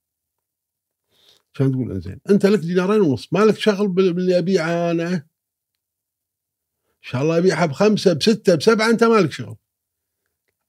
كان 1.55 1.73
تقول 1.73 1.93
إنزين 1.93 2.21
أنت 2.31 2.47
لك 2.47 2.59
دينارين 2.59 3.01
ونص 3.01 3.33
مالك 3.33 3.57
شغل 3.59 3.89
باللي 3.89 4.39
ابيعه 4.39 4.91
أنا. 4.91 5.15
إن 5.15 7.11
شاء 7.11 7.23
الله 7.23 7.39
أبيعها 7.39 7.67
بخمسة 7.67 8.13
بستة 8.13 8.55
بسبعة 8.55 8.91
أنت 8.91 9.05
مالك 9.05 9.33
شغل. 9.33 9.57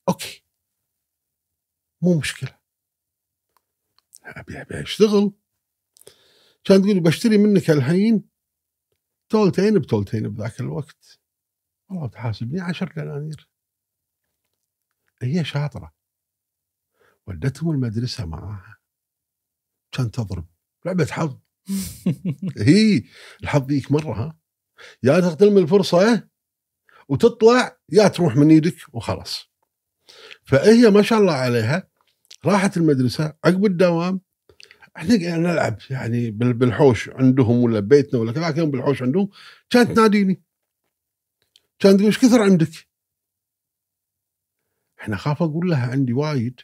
أوكي. 0.09 0.43
مو 2.01 2.19
مشكلة. 2.19 2.56
أبي 4.27 4.61
أبي 4.61 4.81
أشتغل. 4.81 5.33
كان 6.63 6.81
تقول 6.81 6.99
بشتري 6.99 7.37
منك 7.37 7.69
الحين 7.69 8.29
تولتين 9.29 9.79
بتولتين 9.79 10.29
بذاك 10.29 10.59
الوقت. 10.59 11.19
والله 11.89 12.07
تحاسبني 12.07 12.61
عشر 12.61 12.93
دنانير. 12.95 13.49
هي 15.21 15.45
شاطرة. 15.45 15.93
ودتهم 17.27 17.71
المدرسة 17.71 18.25
معاها 18.25 18.77
كان 19.91 20.11
تضرب. 20.11 20.47
لعبة 20.85 21.05
حظ. 21.05 21.39
هي 22.67 23.03
الحظ 23.43 23.71
يجيك 23.71 23.91
مره 23.91 24.13
ها. 24.13 24.37
يا 25.03 25.19
تغتنم 25.19 25.57
الفرصة 25.57 26.29
وتطلع 27.09 27.77
يا 27.89 28.07
تروح 28.07 28.35
من 28.35 28.49
إيدك 28.49 28.75
وخلاص. 28.93 29.45
فهي 30.43 30.89
ما 30.89 31.01
شاء 31.01 31.19
الله 31.19 31.33
عليها 31.33 31.89
راحت 32.45 32.77
المدرسة 32.77 33.33
عقب 33.45 33.65
الدوام 33.65 34.21
إحنا 34.97 35.09
قاعدين 35.09 35.43
نلعب 35.43 35.77
يعني 35.89 36.31
بالحوش 36.31 37.09
عندهم 37.09 37.63
ولا 37.63 37.79
بيتنا 37.79 38.19
ولا 38.19 38.31
كذا 38.31 38.51
كان 38.51 38.71
بالحوش 38.71 39.01
عندهم 39.01 39.29
كانت 39.69 39.91
تناديني. 39.91 40.43
كانت 41.79 41.95
تقول 41.95 42.05
إيش 42.05 42.19
كثر 42.19 42.41
عندك؟ 42.41 42.87
إحنا 44.99 45.15
خاف 45.17 45.43
أقول 45.43 45.69
لها 45.69 45.91
عندي 45.91 46.13
وايد. 46.13 46.61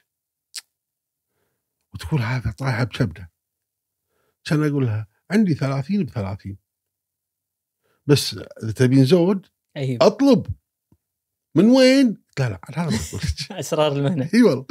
وتقول 1.93 2.21
هذا 2.21 2.51
طايحه 2.51 2.83
بكبده. 2.83 3.31
كان 4.45 4.63
أقول 4.63 4.85
لها 4.85 5.07
عندي 5.31 5.53
30 5.53 6.03
ب 6.03 6.09
30 6.09 6.57
بس 8.05 8.33
إذا 8.63 8.71
تبين 8.71 9.05
زود 9.05 9.47
أيوه. 9.77 9.97
أطلب. 10.01 10.47
من 11.55 11.65
وين؟ 11.65 12.23
لا 12.39 12.49
لا 12.49 12.59
هذا 12.73 12.89
ما 12.89 13.59
أسرار 13.59 13.91
المهنة. 13.91 14.29
إي 14.33 14.43
والله. 14.43 14.65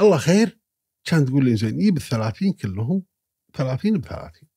الله 0.00 0.18
خير. 0.18 0.58
كانت 1.04 1.28
تقول 1.28 1.44
لي 1.44 1.56
زين 1.56 1.78
جيب 1.78 1.96
ال 1.96 2.02
30 2.02 2.52
كلهم؟ 2.52 3.02
30 3.54 3.98
ب 4.00 4.04
30 4.04 4.48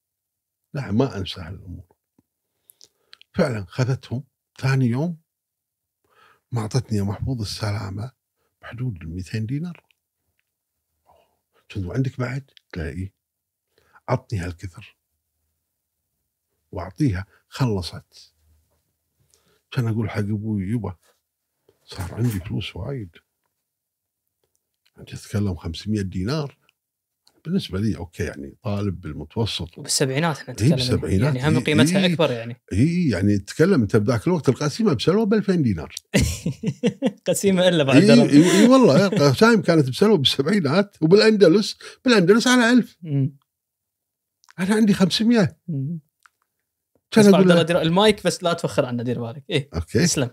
لا 0.73 0.91
ما 0.91 1.17
أنسى 1.17 1.41
هالأمور. 1.41 1.85
فعلا 3.33 3.65
خذتهم. 3.65 4.23
ثاني 4.59 4.85
يوم 4.85 5.21
ما 6.51 6.61
اعطتني 6.61 6.97
يا 6.97 7.03
محفوظ 7.03 7.41
السلامة 7.41 8.11
بحدود 8.61 9.01
ال 9.01 9.09
200 9.09 9.39
دينار. 9.39 9.85
كنت 11.71 11.85
عندك 11.85 12.19
بعد؟ 12.19 12.51
لها 12.75 12.89
اي 12.89 13.13
عطني 14.09 14.39
هالكثر. 14.39 14.97
وأعطيها. 16.71 17.25
خلصت. 17.47 18.33
كان 19.71 19.87
أقول 19.87 20.09
حق 20.09 20.19
أبوي 20.19 20.63
يبا 20.63 20.95
صار 21.83 22.15
عندي 22.15 22.39
فلوس 22.39 22.75
وايد. 22.75 23.17
أنت 24.99 25.15
تتكلم 25.15 25.55
500 25.55 26.01
دينار 26.01 26.57
بالنسبة 27.45 27.79
لي 27.79 27.97
okay 27.97 28.23
يعني 28.23 28.55
طالب 28.63 29.01
بالمتوسط 29.01 29.77
وبالسبعينات 29.77 30.37
إحنا 30.37 30.47
إيه، 30.47 30.53
نتكلم 30.53 30.75
بالسبعينات. 30.75 31.35
يعني 31.35 31.47
هم 31.49 31.57
إيه، 31.57 31.63
قيمتها 31.63 31.99
إيه. 32.05 32.13
أكبر 32.13 32.31
يعني 32.31 32.61
اي 32.73 33.07
يعني 33.09 33.37
تتكلم 33.37 33.81
أنت 33.81 33.95
بذاك 33.95 34.27
الوقت 34.27 34.49
القسيمة 34.49 34.93
بسلوى 34.93 35.25
ب 35.25 35.33
2000 35.33 35.55
دينار 35.55 35.95
قسيمة 37.27 37.67
إلا 37.67 37.83
بعد 37.83 37.95
اي 37.95 38.07
درهم. 38.07 38.29
اي 38.29 38.51
إي 38.61 38.67
والله 38.67 39.07
قسايم 39.07 39.61
كانت 39.61 39.89
بسلوى 39.89 40.17
بالسبعينات 40.17 40.97
وبالأندلس 41.01 41.77
بالأندلس 42.05 42.47
على 42.47 42.71
1000 42.71 42.97
مم. 43.01 43.37
أنا 44.59 44.75
عندي 44.75 44.93
500 44.93 45.57
مم. 45.67 45.99
كان 47.11 47.33
أقول 47.33 47.51
المايك 47.51 48.25
بس 48.25 48.43
لا 48.43 48.53
توخر 48.53 48.85
عنا 48.85 49.03
دير 49.03 49.21
بالك 49.21 49.43
إيه 49.49 49.69
okay 49.75 49.99
تسلم 49.99 50.29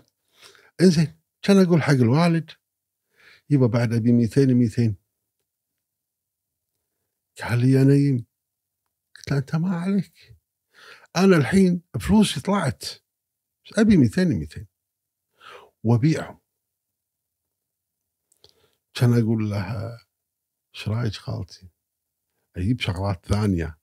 إنزين 0.81 1.07
كان 1.41 1.61
أقول 1.61 1.83
حق 1.83 1.93
الوالد 1.93 2.51
يبا 3.49 3.67
بعد 3.67 3.93
أبي 3.93 4.11
200 4.11 4.45
200 4.45 4.95
قال 7.41 7.59
لي 7.59 7.71
يا 7.71 7.83
نيم 7.83 8.25
قلت 9.15 9.31
له 9.31 9.37
أنت 9.37 9.55
ما 9.55 9.75
عليك. 9.77 10.37
أنا 11.15 11.37
الحين 11.37 11.81
فلوسي 12.01 12.41
طلعت. 12.41 12.83
بس 13.65 13.79
أبي 13.79 13.97
200 13.97 14.23
200 14.25 14.67
وابيعهم 15.83 16.39
كان 18.93 19.13
أقول 19.23 19.49
لها 19.49 20.07
إيش 20.75 20.87
رأيك 20.87 21.13
خالتي؟ 21.13 21.69
أجيب 22.55 22.79
شغلات 22.79 23.25
ثانية. 23.25 23.79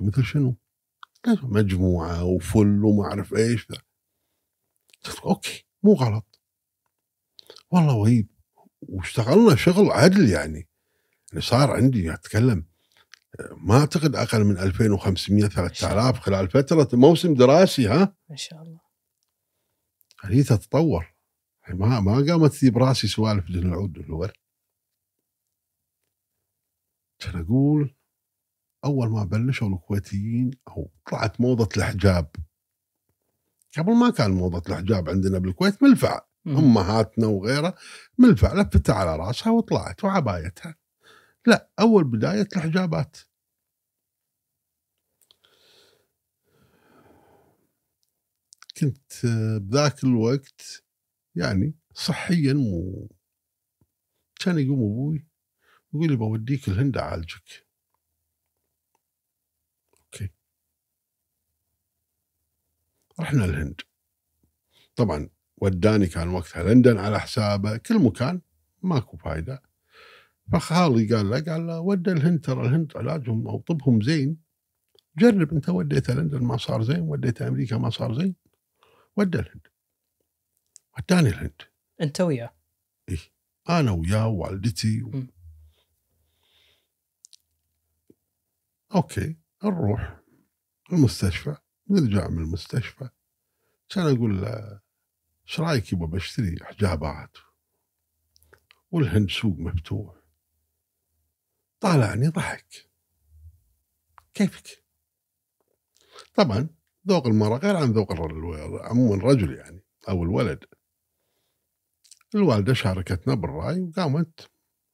مثل 0.00 0.24
شنو؟ 0.24 0.56
مجموعة 1.42 2.24
وفل 2.24 2.84
وما 2.84 3.04
أعرف 3.04 3.34
إيش. 3.34 3.66
أوكي 5.24 5.66
مو 5.82 5.92
غلط. 5.92 6.29
والله 7.70 7.94
وهيب 7.94 8.28
واشتغلنا 8.82 9.56
شغل 9.56 9.90
عدل 9.90 10.28
يعني. 10.28 10.68
يعني 11.32 11.40
صار 11.42 11.70
عندي 11.70 12.14
أتكلم 12.14 12.64
ما 13.56 13.80
أعتقد 13.80 14.16
أقل 14.16 14.44
من 14.44 14.58
2500 14.58 15.48
3000 15.48 16.18
خلال 16.18 16.50
فترة 16.50 16.88
موسم 16.92 17.34
دراسي 17.34 17.88
ها؟ 17.88 18.14
ما 18.30 18.36
شاء 18.36 18.62
الله. 18.62 18.80
هي 20.24 20.42
تتطور. 20.42 21.14
يعني 21.62 21.78
ما 21.78 22.00
ما 22.00 22.12
قامت 22.12 22.52
تجيب 22.52 22.78
راسي 22.78 23.08
سوالف 23.08 23.50
دون 23.50 23.66
العود 23.66 23.98
والورد 23.98 24.32
كان 27.18 27.40
أقول 27.40 27.94
أول 28.84 29.08
ما 29.08 29.24
بلشوا 29.24 29.68
الكويتيين 29.68 30.50
أو 30.68 30.90
طلعت 31.10 31.40
موضة 31.40 31.68
الحجاب 31.76 32.30
قبل 33.78 33.92
ما 33.92 34.10
كان 34.10 34.30
موضة 34.30 34.62
الحجاب 34.68 35.08
عندنا 35.08 35.38
بالكويت 35.38 35.82
ملفع. 35.82 36.14
مم. 36.14 36.29
أمهاتنا 36.46 37.26
وغيره 37.26 37.74
ملفع 38.18 38.54
لفتها 38.54 38.94
على 38.94 39.16
راسها 39.16 39.52
وطلعت 39.52 40.04
وعبايتها. 40.04 40.74
لا 41.46 41.70
أول 41.80 42.04
بداية 42.04 42.48
الحجابات. 42.56 43.16
كنت 48.80 49.24
آه، 49.24 49.58
بذاك 49.58 50.04
الوقت 50.04 50.84
يعني 51.34 51.74
صحيا 51.94 52.52
مو 52.52 53.08
كان 54.40 54.58
يقوم 54.58 54.78
أبوي 54.78 55.26
يقول 55.94 56.08
لي 56.10 56.16
بوديك 56.16 56.68
الهند 56.68 56.96
أعالجك. 56.96 57.66
أوكي. 59.94 60.30
رحنا 63.20 63.44
الهند. 63.44 63.80
طبعا 64.96 65.28
وداني 65.60 66.06
كان 66.06 66.28
وقتها 66.28 66.62
لندن 66.62 66.98
على 66.98 67.20
حسابه 67.20 67.76
كل 67.76 67.98
مكان 67.98 68.40
ماكو 68.82 69.16
فايدة. 69.16 69.62
فخالي 70.52 71.14
قال 71.14 71.30
له 71.30 71.40
قال 71.40 71.66
له 71.66 71.80
ودى 71.80 72.12
الهند 72.12 72.40
ترى 72.40 72.60
الهند 72.60 72.96
علاجهم 72.96 73.48
أو 73.48 73.60
طبهم 73.60 74.02
زين. 74.02 74.36
جرب 75.18 75.52
أنت 75.52 75.68
وديته 75.68 76.14
لندن 76.14 76.42
ما 76.42 76.56
صار 76.56 76.82
زين. 76.82 77.00
وديته 77.00 77.48
أمريكا 77.48 77.76
ما 77.78 77.90
صار 77.90 78.14
زين. 78.14 78.34
ودى 79.16 79.38
الهند. 79.38 79.66
وداني 80.98 81.28
الهند. 81.28 81.62
أنت 82.00 82.20
وياه؟ 82.20 82.54
أنا 83.68 83.90
وياه 83.90 84.28
ووالدتي 84.28 85.02
و... 85.02 85.22
أوكي 88.94 89.36
نروح 89.64 90.20
المستشفى 90.92 91.56
نرجع 91.90 92.28
من 92.28 92.38
المستشفى. 92.38 93.08
كان 93.88 94.16
أقول 94.16 94.42
له 94.42 94.80
إيش 95.50 95.60
رايك 95.60 95.92
يبا 95.92 96.06
بشتري 96.06 96.56
حجابات؟ 96.62 97.36
والهند 98.90 99.30
سوق 99.30 99.58
مفتوح. 99.58 100.14
طالعني 101.80 102.28
ضحك. 102.28 102.90
كيفك؟ 104.34 104.84
طبعا 106.34 106.68
ذوق 107.08 107.26
المرأة 107.26 107.58
غير 107.58 107.76
عن 107.76 107.92
ذوق 107.92 108.12
عموما 108.82 109.14
الرجل 109.14 109.54
يعني 109.54 109.84
أو 110.08 110.22
الولد. 110.22 110.64
الوالدة 112.34 112.74
شاركتنا 112.74 113.34
بالرأي 113.34 113.80
وقامت 113.80 114.50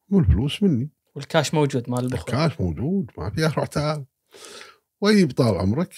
والفلوس 0.09 0.63
مني. 0.63 0.91
والكاش 1.15 1.55
موجود 1.55 1.91
مال 1.91 2.05
البخور 2.05 2.21
الكاش 2.21 2.61
موجود 2.61 3.11
ما 3.19 3.31
فيها 3.31 3.49
روح 3.49 3.67
تعال. 3.67 4.07
ويجيب 5.01 5.33
طال 5.33 5.57
عمرك 5.59 5.95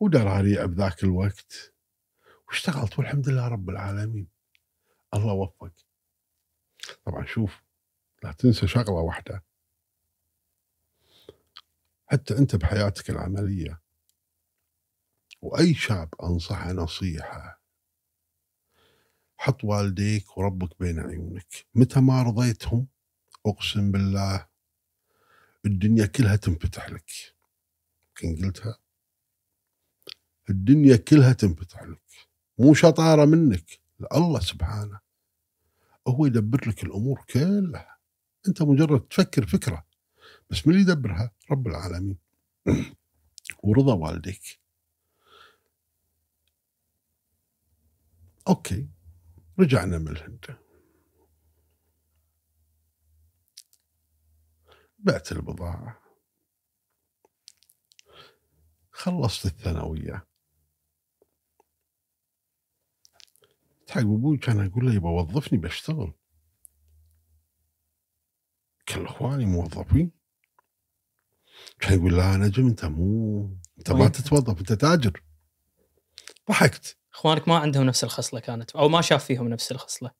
ودراري 0.00 0.66
بذاك 0.66 1.04
الوقت 1.04 1.69
واشتغلت 2.50 2.98
والحمد 2.98 3.28
لله 3.28 3.48
رب 3.48 3.70
العالمين. 3.70 4.28
الله 5.14 5.32
وفق 5.32 5.72
طبعا 7.04 7.26
شوف 7.26 7.62
لا 8.22 8.32
تنسى 8.32 8.68
شغلة 8.68 8.90
واحدة. 8.90 9.44
حتى 12.06 12.38
أنت 12.38 12.56
بحياتك 12.56 13.10
العملية 13.10 13.82
وأي 15.42 15.74
شاب 15.74 16.14
أنصحه 16.22 16.72
نصيحة 16.72 17.62
حط 19.36 19.64
والديك 19.64 20.38
وربك 20.38 20.78
بين 20.80 21.00
عيونك. 21.00 21.66
متى 21.74 22.00
ما 22.00 22.22
رضيتهم 22.22 22.88
أقسم 23.46 23.90
بالله 23.92 24.48
الدنيا 25.66 26.06
كلها 26.06 26.36
تنفتح 26.36 26.90
لك. 26.90 27.10
يمكن 28.22 28.44
قلتها؟ 28.44 28.78
الدنيا 30.50 30.96
كلها 30.96 31.32
تنفتح 31.32 31.82
لك. 31.82 31.99
مو 32.60 32.74
شطارة 32.74 33.24
منك. 33.24 33.80
الله 34.14 34.40
سبحانه. 34.40 35.00
هو 36.08 36.26
يدبر 36.26 36.68
لك 36.68 36.84
الأمور 36.84 37.24
كلها. 37.30 37.98
أنت 38.48 38.62
مجرد 38.62 39.00
تفكر 39.00 39.46
فكرة. 39.46 39.86
بس 40.50 40.66
من 40.66 40.72
اللي 40.74 40.84
يدبرها؟ 40.84 41.30
رب 41.50 41.66
العالمين. 41.66 42.18
ورضا 43.64 43.94
والديك. 43.94 44.60
أوكي. 48.48 48.88
رجعنا 49.60 49.98
من 49.98 50.08
الهند. 50.08 50.56
بعت 54.98 55.32
البضاعة. 55.32 56.00
خلصت 58.92 59.46
الثانوية. 59.46 60.29
حق 63.90 64.00
أبوي 64.00 64.36
كان 64.36 64.66
يقول 64.66 64.90
لي 64.90 64.94
يبا 64.94 65.10
وظفني 65.10 65.58
بشتغل. 65.58 66.12
كل 68.88 69.04
إخواني 69.04 69.46
موظفين. 69.46 70.10
كان 71.80 71.98
يقول 71.98 72.16
لا 72.16 72.36
نجم 72.36 72.66
أنت 72.66 72.84
مو 72.84 73.44
أنت 73.78 73.90
ما 73.90 74.00
وين؟ 74.00 74.12
تتوظف 74.12 74.58
أنت 74.58 74.72
تاجر. 74.72 75.22
ضحكت. 76.48 76.96
إخوانك 77.12 77.48
ما 77.48 77.58
عندهم 77.58 77.86
نفس 77.86 78.04
الخصلة 78.04 78.40
كانت 78.40 78.70
أو 78.70 78.88
ما 78.88 79.00
شاف 79.00 79.24
فيهم 79.24 79.48
نفس 79.48 79.72
الخصلة. 79.72 80.10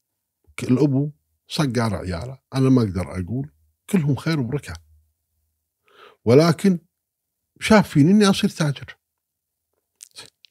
الابو 0.63 1.11
صقر 1.49 1.95
عياله. 1.95 2.39
أنا 2.55 2.71
ما 2.71 2.83
أقدر 2.83 3.21
أقول 3.21 3.51
كلهم 3.91 4.17
خير 4.17 4.41
وبركة. 4.41 4.75
ولكن 6.25 6.79
شاف 7.61 7.89
فيني 7.89 8.11
إني 8.11 8.31
أصير 8.31 8.51
تاجر. 8.51 8.97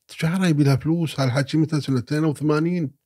تجاره 0.08 0.47
يبي 0.47 0.63
لها 0.63 0.75
فلوس 0.75 1.19
هالحكي 1.19 1.58
متى؟ 1.58 1.82
سنه 1.82 1.99
82 1.99 2.98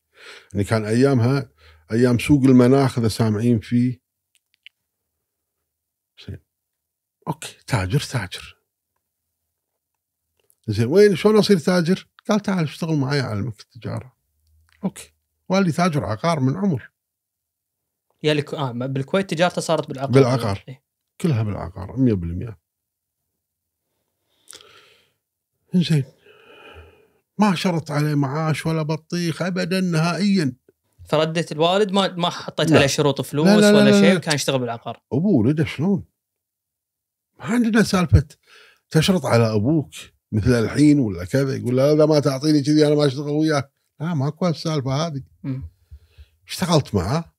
يعني 0.53 0.63
كان 0.63 0.85
أيامها 0.85 1.49
أيام 1.91 2.19
سوق 2.19 2.43
المناخ 2.43 2.99
إذا 2.99 3.07
سامعين 3.07 3.59
فيه. 3.59 4.01
زين. 6.27 6.39
okay 7.27 7.57
تاجر 7.67 7.99
تاجر. 7.99 8.57
زين 10.67 10.87
وين 10.87 11.15
شلون 11.15 11.37
أصير 11.37 11.57
تاجر؟ 11.57 12.07
قال 12.29 12.39
تعال 12.39 12.63
اشتغل 12.63 12.95
معي 12.95 13.21
اعلمك 13.21 13.59
التجارة. 13.59 14.17
okay. 14.83 15.13
والدي 15.49 15.71
تاجر 15.71 16.05
عقار 16.05 16.39
من 16.39 16.57
عمر. 16.57 16.91
يا 18.23 18.33
لك 18.33 18.53
آه 18.53 18.71
بالكويت 18.71 19.29
تجارته 19.29 19.61
صارت 19.61 19.87
بالعقار. 19.87 20.11
بالعقار. 20.11 20.63
إيه. 20.67 20.83
كلها 21.21 21.43
بالعقار 21.43 21.97
100% 21.97 22.57
زين. 25.75 26.03
ما 27.37 27.55
شرط 27.55 27.91
عليه 27.91 28.15
معاش 28.15 28.65
ولا 28.65 28.81
بطيخ 28.81 29.41
ابدا 29.41 29.81
نهائيا 29.81 30.53
فردت 31.09 31.51
الوالد 31.51 31.91
ما 31.91 32.07
ما 32.07 32.29
حطيت 32.29 32.71
لا. 32.71 32.77
عليه 32.77 32.87
شروط 32.87 33.21
فلوس 33.21 33.47
لا، 33.47 33.61
لا، 33.61 33.71
لا، 33.71 33.77
ولا 33.77 33.89
لا، 33.89 34.01
شيء 34.01 34.11
لا. 34.11 34.17
وكان 34.17 34.35
يشتغل 34.35 34.59
بالعقار 34.59 35.01
ابوه 35.13 35.33
ولده 35.33 35.65
شلون؟ 35.65 36.03
ما 37.39 37.45
عندنا 37.45 37.83
سالفة 37.83 38.27
تشرط 38.89 39.25
على 39.25 39.53
أبوك 39.55 39.89
مثل 40.31 40.51
الحين 40.51 40.99
ولا 40.99 41.25
كذا 41.25 41.55
يقول 41.55 41.77
لا 41.77 41.93
اذا 41.93 42.05
ما 42.05 42.19
تعطيني 42.19 42.61
كذي 42.61 42.87
أنا 42.87 42.95
ما 42.95 43.05
أشتغل 43.05 43.29
وياك 43.29 43.73
لا 43.99 44.13
ماكو 44.13 44.47
السالفه 44.47 44.91
هذه. 45.07 45.23
اشتغلت 46.47 46.95
معاه 46.95 47.33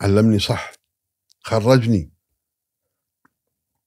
علمني 0.00 0.38
صح 0.38 0.72
خرجني 1.40 2.12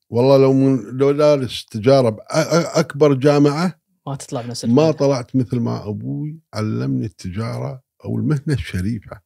والله 0.10 0.38
لو 0.38 0.54
من 0.54 0.98
لو 0.98 1.12
دارس 1.12 1.66
تجاره 1.66 2.10
باكبر 2.10 3.14
جامعة 3.14 3.80
ما 4.08 4.16
تطلع 4.16 4.42
بنفس 4.42 4.66
ما. 4.66 4.92
طلعت 4.92 5.36
مثل 5.36 5.60
ما 5.60 5.90
أبوي 5.90 6.40
علمني 6.54 7.06
التجارة 7.06 7.84
أو 8.06 8.18
المهنة 8.18 8.54
الشريفة. 8.54 9.22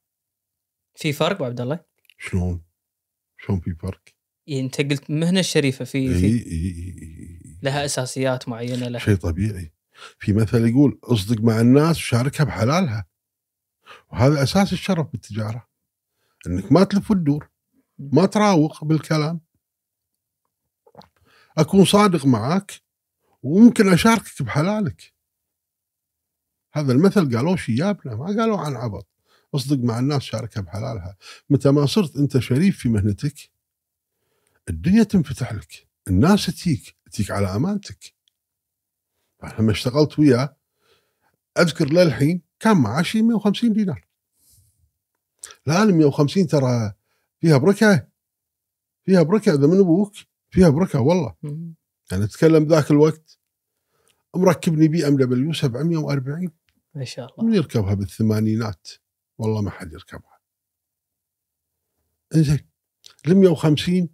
في 0.95 1.13
فرق 1.13 1.35
أبو 1.35 1.45
عبد 1.45 1.61
الله؟ 1.61 1.79
شلون؟ 2.17 2.61
شلون 3.37 3.59
في 3.59 3.75
فرق؟ 3.75 4.01
يعني 4.47 4.61
أنت 4.61 4.81
قلت 4.81 5.09
مهنة 5.09 5.39
الشريفه 5.39 5.85
في, 5.85 5.97
اي 5.97 6.13
في 6.13 6.25
اي 6.25 6.51
اي 6.51 6.95
اي 7.01 7.59
لها 7.63 7.85
أساسيات 7.85 8.49
معينة 8.49 8.87
لها 8.87 8.99
شيء 8.99 9.15
طبيعي. 9.15 9.73
في 10.19 10.33
مثل 10.33 10.67
يقول 10.67 10.99
اصدق 11.03 11.41
مع 11.41 11.61
الناس 11.61 11.97
وشاركها 11.97 12.43
بحلالها. 12.43 13.05
وهذا 14.11 14.43
أساس 14.43 14.73
الشرف 14.73 15.07
بالتجارة. 15.11 15.67
إنك 16.47 16.71
ما 16.71 16.83
تلف 16.83 17.11
وتدور 17.11 17.49
ما 17.99 18.25
تراوغ 18.25 18.85
بالكلام. 18.85 19.41
أكون 21.57 21.85
صادق 21.85 22.25
معاك 22.25 22.82
وممكن 23.43 23.93
أشاركك 23.93 24.41
بحلالك. 24.41 25.13
هذا 26.73 26.91
المثل 26.91 27.35
قالوه 27.37 27.55
شيابنا 27.55 28.15
ما 28.15 28.25
قالوا 28.25 28.57
عن 28.59 28.75
عبط. 28.75 29.07
أصدق 29.55 29.83
مع 29.83 29.99
الناس 29.99 30.21
شاركها 30.21 30.61
بحلالها. 30.61 31.17
متى 31.49 31.71
ما 31.71 31.85
صرت 31.85 32.15
أنت 32.15 32.37
شريف 32.37 32.77
في 32.77 32.89
مهنتك 32.89 33.35
الدنيا 34.69 35.03
تنفتح 35.03 35.53
لك 35.53 35.87
الناس 36.07 36.45
تجيك 36.45 36.95
تجيك 37.11 37.31
على 37.31 37.55
أمانتك. 37.55 38.13
لما 39.59 39.71
اشتغلت 39.71 40.19
وياه 40.19 40.55
أذكر 41.59 41.93
للحين 41.93 42.41
كان 42.59 42.77
معاشي 42.77 43.21
150 43.21 43.73
دينار. 43.73 44.05
الآن 45.67 45.97
150 45.97 46.47
ترى 46.47 46.93
فيها 47.39 47.57
بركة 47.57 48.07
فيها 49.05 49.23
بركة 49.23 49.53
إذا 49.53 49.67
من 49.67 49.79
أبوك 49.79 50.13
فيها 50.49 50.69
بركة 50.69 50.99
والله. 50.99 51.35
يعني 52.13 52.25
أتكلم 52.25 52.63
ذاك 52.67 52.91
الوقت 52.91 53.39
مركبني 54.35 54.87
BMW 54.87 55.53
740 55.53 56.49
ما 56.95 57.05
شاء 57.05 57.25
الله. 57.33 57.49
من 57.49 57.55
يركبها 57.55 57.93
بالثمانينات؟ 57.93 58.87
والله 59.37 59.61
ما 59.61 59.69
حد 59.71 59.93
يركبها. 59.93 60.39
إنزين 62.35 62.59
ال 63.27 63.37
150 63.37 64.09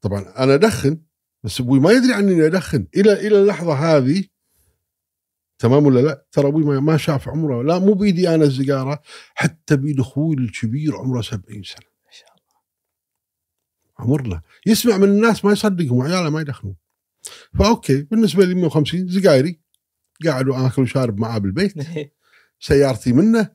طبعا 0.00 0.20
أنا 0.38 0.54
أدخن 0.54 1.00
بس 1.42 1.60
أبوي 1.60 1.80
ما 1.80 1.92
يدري 1.92 2.12
عني 2.14 2.32
إني 2.32 2.46
أدخن. 2.46 2.86
إلى 2.96 3.12
إلى 3.12 3.40
اللحظة 3.40 3.72
هذه 3.74 4.24
تمام 5.58 5.86
ولا 5.86 6.00
لا؟ 6.00 6.26
ترى 6.32 6.48
أبوي 6.48 6.80
ما- 6.80 6.96
شاف 6.96 7.28
عمره 7.28 7.62
لا 7.62 7.78
مو 7.78 7.94
بيدي 7.94 8.34
أنا 8.34 8.44
السيجاره 8.44 9.02
حتى 9.34 9.76
بيد 9.76 10.00
أخوي 10.00 10.34
الكبير 10.36 10.96
عمره 10.96 11.20
70 11.20 11.62
سنة. 11.62 11.86
ما 12.06 12.10
شاء 12.10 12.28
الله. 12.34 12.56
عمرنا 13.98 14.42
يسمع 14.66 14.96
من 14.96 15.08
الناس 15.08 15.44
ما 15.44 15.52
يصدقهم 15.52 16.02
عياله 16.02 16.30
ما 16.30 16.40
يدخنون. 16.40 16.76
ف 17.58 17.67
okay 17.67 18.02
بالنسبة 18.02 18.44
لي 18.44 18.54
150 18.54 19.08
سجايري 19.08 19.60
قاعد 20.24 20.48
واكل 20.48 20.82
وشارب 20.82 21.20
معاه 21.20 21.38
بالبيت 21.38 21.74
سيارتي 22.60 23.12
منه 23.12 23.50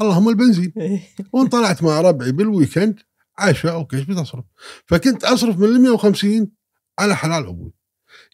اللهم 0.00 0.28
البنزين 0.28 0.72
وان 1.32 1.46
طلعت 1.46 1.82
مع 1.82 2.00
ربعي 2.00 2.32
بال 2.32 2.47
weekend 2.47 3.00
عشاء 3.38 3.74
okay 3.74 3.96
إيش 3.96 4.04
بتصرف؟ 4.04 4.44
فكنت 4.86 5.24
أصرف 5.24 5.58
من 5.58 5.64
ال 5.64 5.80
150 5.80 6.52
على 6.98 7.16
حلال 7.16 7.46
أبوي. 7.46 7.72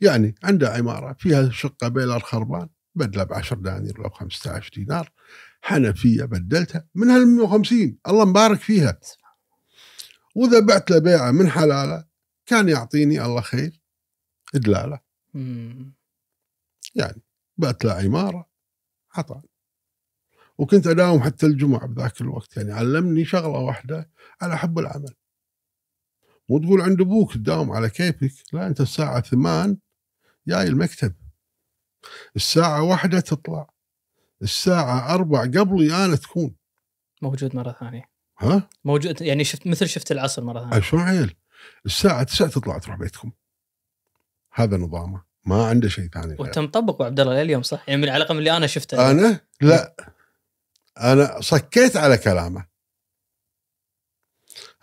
يعني 0.01 0.35
عنده 0.43 0.71
عمارة 0.73 1.17
فيها 1.19 1.51
شقة 1.51 1.89
بيلر 1.89 2.21
خربان 2.21 2.69
بدلة 2.95 3.25
ب 3.25 3.33
10 3.33 3.57
دنانير 3.57 3.99
لو 3.99 4.11
15 4.11 4.71
دينار 4.75 5.13
حنفية 5.63 6.25
بدلتها 6.25 6.89
من 6.95 7.11
هال 7.11 7.29
150 7.29 7.99
الله 8.09 8.25
مبارك 8.25 8.61
فيها. 8.61 9.01
واذا 10.35 10.61
بعت 10.61 10.91
له 10.91 10.99
بيعة 10.99 11.31
من 11.31 11.51
حلالة 11.51 12.05
كان 12.47 12.69
يعطيني 12.69 13.25
الله 13.25 13.41
خير 13.41 13.80
إدلالة 14.55 15.01
مم. 15.35 15.95
يعني 16.95 17.23
بعت 17.57 17.85
له 17.85 17.93
عمارة 17.93 18.47
عطاني. 19.15 19.51
وكنت 20.59 20.87
أداوم 20.87 21.23
حتى 21.23 21.47
الجمعة 21.47 21.87
بذاك 21.87 22.21
الوقت 22.21 22.57
يعني 22.57 22.73
علمني 22.73 23.25
شغلة 23.25 23.59
واحدة 23.59 24.11
على 24.41 24.59
حب 24.59 24.79
العمل. 24.79 25.15
مو 26.49 26.59
تقول 26.59 26.81
عند 26.81 27.01
أبوك 27.01 27.35
تداوم 27.35 27.71
على 27.71 27.91
كيفك، 27.91 28.55
لا 28.55 28.67
أنت 28.67 28.81
الساعة 28.81 29.21
ثمان 29.21 29.79
جاي 30.47 30.67
المكتب. 30.67 31.15
الساعة 32.37 32.83
واحدة 32.83 33.21
تطلع. 33.21 33.71
الساعة 34.43 35.15
أربع 35.15 35.41
قبلي 35.41 36.05
أنا 36.05 36.17
تكون 36.17 36.57
موجود 37.23 37.57
مرة 37.57 37.77
ثانية 37.81 38.11
ها؟ 38.39 38.69
موجود 38.85 39.23
يعني 39.23 39.45
شفت 39.45 39.67
مثل 39.67 39.89
شفت 39.89 40.13
العصر 40.13 40.45
مرة 40.45 40.61
ثانية 40.61 40.81
شلون 40.81 41.03
عيل؟ 41.03 41.35
الساعة 41.87 42.23
9 42.23 42.49
تطلع 42.49 42.79
تروح 42.79 42.97
بيتكم. 42.99 43.33
هذا 44.53 44.77
نظامه، 44.77 45.23
ما 45.45 45.67
عنده 45.67 45.89
شيء 45.89 46.09
ثاني 46.09 46.27
غير. 46.27 46.41
وانت 46.41 46.59
مطبق 46.59 47.03
عبد 47.03 47.21
الله 47.21 47.43
لليوم 47.43 47.63
صح؟ 47.63 47.85
يعني 47.89 48.01
من 48.01 48.09
على 48.09 48.17
الاقل 48.23 48.39
اللي 48.39 48.57
أنا 48.57 48.67
شفته 48.67 49.11
أنا؟ 49.11 49.41
لا. 49.61 49.97
أنا 50.99 51.41
صكيت 51.41 51.97
على 51.97 52.19
كلامه. 52.19 52.67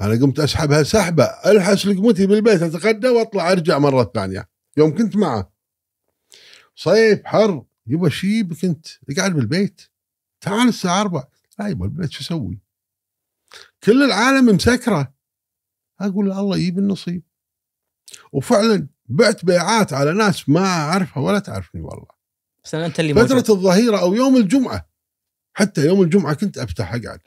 أنا 0.01 0.21
قمت 0.21 0.39
اسحبها 0.39 0.83
سحبه 0.83 1.23
ألحس 1.23 1.85
لقمتي 1.85 2.27
بالبيت 2.27 2.61
أتغدى 2.61 3.09
وأطلع 3.09 3.51
أرجع 3.51 3.79
مرة 3.79 4.11
ثانية. 4.15 4.49
يوم 4.77 4.97
كنت 4.97 5.15
معه. 5.15 5.51
صيف 6.75 7.25
حر 7.25 7.65
يبا 7.87 8.09
شيبك 8.09 8.65
انت 8.65 8.87
اقعد 9.09 9.33
بالبيت. 9.33 9.81
تعال 10.41 10.67
الساعة 10.67 11.01
4 11.01 11.31
لا 11.59 11.67
يبا 11.67 11.85
البيت 11.85 12.11
شو 12.11 12.21
أسوي؟ 12.21 12.59
كل 13.83 14.03
العالم 14.03 14.55
مسكرة. 14.55 15.13
أقول 15.99 16.29
له 16.29 16.39
الله 16.39 16.57
يجيب 16.57 16.79
النصيب. 16.79 17.23
وفعلا 18.31 18.87
بعت 19.07 19.45
بيعات 19.45 19.93
على 19.93 20.13
ناس 20.13 20.49
ما 20.49 20.65
أعرفها 20.65 21.23
ولا 21.23 21.39
تعرفني 21.39 21.81
والله. 21.81 22.07
بس 22.63 22.75
أنت 22.75 22.99
اللي 22.99 23.13
موجود. 23.13 23.27
فترة 23.27 23.53
الظهيرة 23.53 23.99
أو 23.99 24.13
يوم 24.13 24.37
الجمعة. 24.37 24.89
حتى 25.53 25.85
يوم 25.85 26.01
الجمعة 26.01 26.33
كنت 26.33 26.57
أفتح 26.57 26.93
أقعد. 26.93 27.19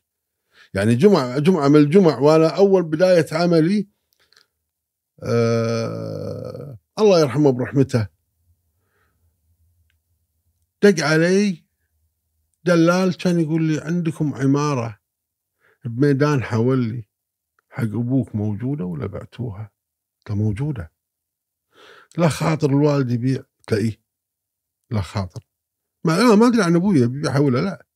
يعني 0.75 0.95
جمعة 0.95 1.39
جمعة 1.39 1.69
من 1.69 1.77
الجمع 1.77 2.19
وأنا 2.19 2.49
أول 2.49 2.83
بداية 2.83 3.27
عملي 3.33 3.89
آه 5.23 6.79
الله 6.99 7.21
يرحمه 7.21 7.51
برحمته 7.51 8.07
دق 10.83 11.05
علي 11.05 11.65
دلال 12.65 13.17
كان 13.17 13.41
يقول 13.41 13.63
لي 13.63 13.81
عندكم 13.81 14.35
عمارة 14.35 14.99
بميدان 15.85 16.43
حولي 16.43 17.09
حق 17.71 17.83
أبوك 17.83 18.35
موجودة 18.35 18.85
ولا 18.85 19.07
بعتوها؟ 19.07 19.71
قلت 20.19 20.31
له 20.31 20.37
موجودة. 20.37 20.93
لا 22.19 22.29
خاطر 22.29 22.71
الوالد 22.71 23.11
يبيع 23.11 23.45
تلاقيه 23.67 24.03
لا 24.91 25.01
خاطر. 25.01 25.45
ما 26.05 26.13
لا 26.19 26.35
ما 26.35 26.47
أدري 26.47 26.63
عن 26.63 26.77
أبوي 26.77 26.99
يبيعها 26.99 27.39
ولا 27.39 27.59
لا. 27.59 27.87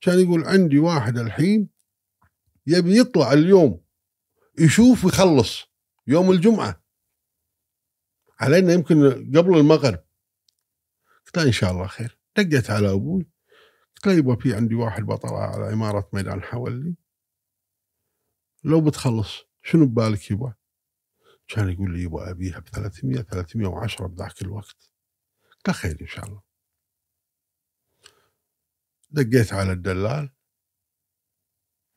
كان 0.00 0.18
يقول 0.18 0.44
عندي 0.44 0.78
واحد 0.78 1.18
الحين 1.18 1.68
يبي 2.66 3.00
يطلع 3.00 3.32
اليوم 3.32 3.84
يشوف 4.58 5.04
ويخلص 5.04 5.64
يوم 6.06 6.30
الجمعة. 6.30 6.84
علينا 8.40 8.72
يمكن 8.72 9.10
قبل 9.36 9.58
المغرب. 9.58 10.04
قلت 11.26 11.36
له 11.36 11.42
إن 11.42 11.52
شاء 11.52 11.70
الله 11.70 11.86
خير. 11.86 12.18
دقيت 12.36 12.70
على 12.70 12.92
أبوي. 12.92 13.30
قلت 13.96 14.06
له 14.06 14.12
يبا 14.12 14.36
في 14.36 14.54
عندي 14.54 14.74
واحد 14.74 15.02
بطلع 15.02 15.54
على 15.54 15.64
عماره 15.64 16.08
ميدان 16.12 16.42
حولي. 16.42 16.94
لو 18.64 18.80
بتخلص 18.80 19.42
شنو 19.62 19.86
ببالك 19.86 20.30
يبا؟ 20.30 20.54
كان 21.50 21.70
يقول 21.70 21.94
لي 21.94 22.02
يبا 22.02 22.30
أبيها 22.30 22.58
ب 22.58 22.68
300 22.68 23.22
310 23.22 24.06
بذاك 24.06 24.42
الوقت. 24.42 24.90
قلت 25.52 25.68
له 25.68 25.74
خير 25.74 25.98
إن 26.00 26.06
شاء 26.06 26.26
الله. 26.26 26.42
دقيت 29.10 29.52
على 29.52 29.72
الدلال. 29.72 30.30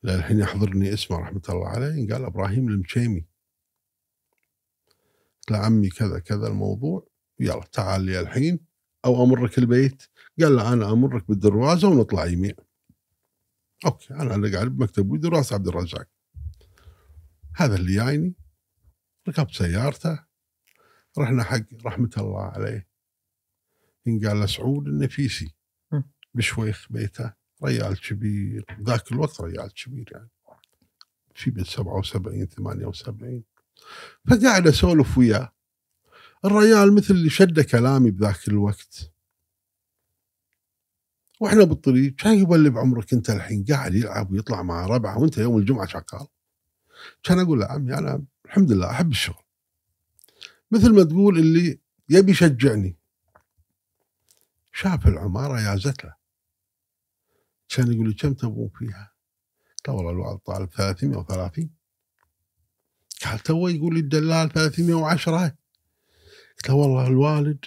للحين 0.02 0.38
يحضرني 0.38 0.94
اسمه 0.94 1.18
رحمة 1.18 1.42
الله 1.48 1.68
عليه. 1.68 2.08
قال 2.08 2.24
إبراهيم 2.24 2.68
المشيمي. 2.68 3.26
قلت 5.40 5.50
له 5.50 5.58
عمي 5.58 5.90
كذا 5.90 6.18
كذا 6.18 6.46
الموضوع. 6.46 7.08
يلا 7.40 7.64
تعال 7.72 8.02
لي 8.02 8.20
الحين. 8.20 8.66
أو 9.04 9.24
أمرك 9.24 9.58
البيت. 9.58 10.02
قال 10.40 10.56
له 10.56 10.72
أنا 10.72 10.92
أمرك 10.92 11.28
بالدروازة 11.28 11.88
ونطلع 11.88 12.26
يمين 12.26 12.54
okay 13.86 14.14
أنا 14.14 14.34
اللي 14.34 14.56
قاعد 14.56 14.66
بمكتب 14.66 15.04
أبوي 15.04 15.18
دراسه 15.18 15.54
عبد 15.54 15.68
الرزاق. 15.68 16.08
هذا 17.56 17.76
اللي 17.76 17.94
جايني. 17.94 18.34
ركبت 19.28 19.54
سيارته 19.54 20.24
رحنا 21.18 21.42
حق 21.44 21.64
رحمة 21.86 22.10
الله 22.16 22.42
عليه. 22.42 22.88
قال 24.06 24.40
له 24.40 24.46
سعود 24.46 24.86
النفيسي. 24.86 25.54
بشويخ 26.34 26.86
بيته 26.90 27.32
ريال 27.64 28.00
كبير. 28.00 28.64
ذاك 28.82 29.12
الوقت 29.12 29.40
ريال 29.40 29.74
كبير 29.74 30.10
يعني. 30.12 30.30
في 31.34 31.50
بال 31.50 31.66
77 31.66 32.46
78 32.46 33.44
فقاعد 34.30 34.66
أسولف 34.66 35.18
وياه. 35.18 35.52
الريال 36.44 36.94
مثل 36.94 37.14
اللي 37.14 37.30
شد 37.30 37.60
كلامي 37.60 38.10
بذاك 38.10 38.48
الوقت. 38.48 39.12
وإحنا 41.40 41.64
بالطريق 41.64 42.14
كان 42.14 42.38
يبلي 42.38 42.70
بعمرك 42.70 43.12
أنت 43.12 43.30
الحين؟ 43.30 43.64
قاعد 43.64 43.94
يلعب 43.94 44.32
ويطلع 44.32 44.62
مع 44.62 44.86
ربعة 44.86 45.18
وأنت 45.18 45.38
يوم 45.38 45.58
الجمعة 45.58 45.86
شغال. 45.86 46.26
كان 47.22 47.38
أقول 47.38 47.60
له 47.60 47.66
عمي 47.66 47.94
أنا 47.94 48.24
الحمد 48.54 48.72
لله 48.72 48.90
أحب 48.90 49.10
الشغل. 49.10 49.44
مثل 50.70 50.94
ما 50.94 51.04
تقول 51.04 51.38
اللي 51.38 51.80
يبي 52.08 52.32
يشجعني. 52.32 52.96
شاف 54.72 55.06
العمارة 55.06 55.60
يازت 55.60 56.04
له 56.04 56.14
كان 57.68 57.92
يقول 57.92 58.08
لي 58.08 58.14
كم 58.14 58.34
تبون 58.34 58.70
فيها؟ 58.78 59.12
قلت 59.76 59.88
له 59.88 59.94
والله 59.94 60.10
الوالد 60.10 60.38
طالب 60.38 60.70
330 60.70 61.70
قال 63.24 63.38
تو 63.38 63.68
يقول 63.68 63.94
لي 63.94 64.00
الدلال 64.00 64.52
310 64.52 65.56
قلت 66.56 66.68
له 66.68 66.74
والله 66.74 67.06
الوالد 67.06 67.64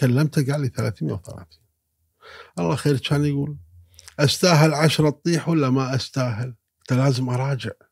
كلمته 0.00 0.52
قال 0.52 0.60
لي 0.60 0.68
330 0.68 1.46
الله 2.58 2.76
خير 2.76 2.98
كان 2.98 3.24
يقول 3.24 3.56
أستاهل 4.18 4.74
عشرة 4.74 5.10
تطيح 5.10 5.48
ولا 5.48 5.70
ما 5.70 5.94
أستاهل؟ 5.94 6.54
قلت 6.80 6.92
لازم 6.92 7.28
أراجع. 7.28 7.89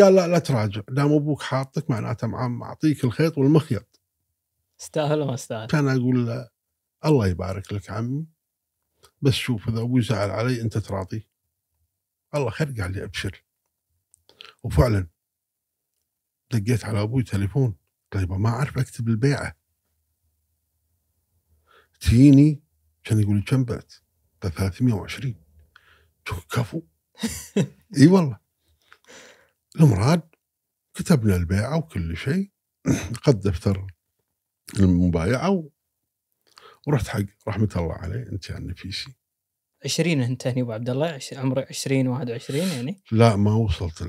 قال 0.00 0.14
لا 0.14 0.28
لا 0.28 0.38
تراجع 0.38 0.80
دام 0.88 1.12
أبوك 1.12 1.42
حاطك 1.42 1.90
معناته 1.90 2.26
مع- 2.26 2.48
معطيك 2.48 3.04
الخيط 3.04 3.38
والمخيط. 3.38 4.00
استاهل 4.80 5.24
ما 5.26 5.34
استاهل؟ 5.34 5.66
كان 5.68 5.88
أقول 5.88 6.26
له 6.26 6.48
الله 7.04 7.26
يبارك 7.26 7.72
لك 7.72 7.90
عمي 7.90 8.26
بس 9.22 9.32
شوف 9.32 9.68
إذا 9.68 9.80
أبوي 9.80 10.02
زعل 10.02 10.30
علي 10.30 10.62
أنت 10.62 10.78
تراضيه 10.78 11.28
الله 12.34 12.50
خير 12.50 12.74
قال 12.82 12.92
لي 12.92 13.04
أبشر. 13.04 13.44
وفعلا 14.62 15.06
دقيت 16.50 16.84
على 16.84 17.02
أبوي 17.02 17.22
تليفون 17.22 17.76
طيب 18.10 18.32
ما 18.32 18.48
أعرف 18.48 18.78
أكتب 18.78 19.08
البيعة. 19.08 19.56
تجيني 22.00 22.62
كان 23.04 23.20
يقول 23.20 23.36
لي 23.36 23.42
كم 23.42 23.64
بعت؟ 23.64 23.92
قلت 24.42 24.54
320 24.54 25.34
قلت 26.26 26.44
كفو. 26.52 26.82
إي 27.98 28.06
والله. 28.06 28.45
المراد 29.80 30.22
كتبنا 30.94 31.36
البيعه 31.36 31.76
وكل 31.78 32.16
شيء 32.16 32.50
قد 33.24 33.40
دفتر 33.40 33.86
المبايعة 34.80 35.50
و- 35.50 35.70
ورحت 36.86 37.08
حق 37.08 37.20
رحمة 37.48 37.68
الله 37.76 37.94
عليه 37.94 38.22
انت 38.32 38.50
يا 38.50 38.58
النفيسي 38.58 39.14
20 39.84 40.20
انت 40.20 40.46
هني 40.46 40.62
أبو 40.62 40.72
عبد 40.72 40.90
الله 40.90 41.06
عش- 41.06 41.34
عمرك 41.34 41.68
20 41.68 42.06
21 42.08 42.68
يعني؟ 42.68 43.02
لا 43.12 43.36
ما 43.36 43.54
وصلت 43.54 44.02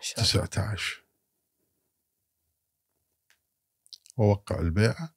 شاء 0.00 0.18
الله. 0.18 0.24
19 0.24 1.04
ووقع 4.16 4.60
البيعة 4.60 5.14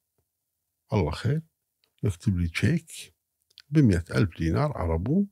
الله 0.92 1.10
خير. 1.10 1.42
يكتب 2.02 2.38
لي 2.38 2.48
شيك 2.48 3.14
بمئة 3.68 4.04
ألف 4.10 4.38
دينار 4.38 4.72
عربون 4.78 5.28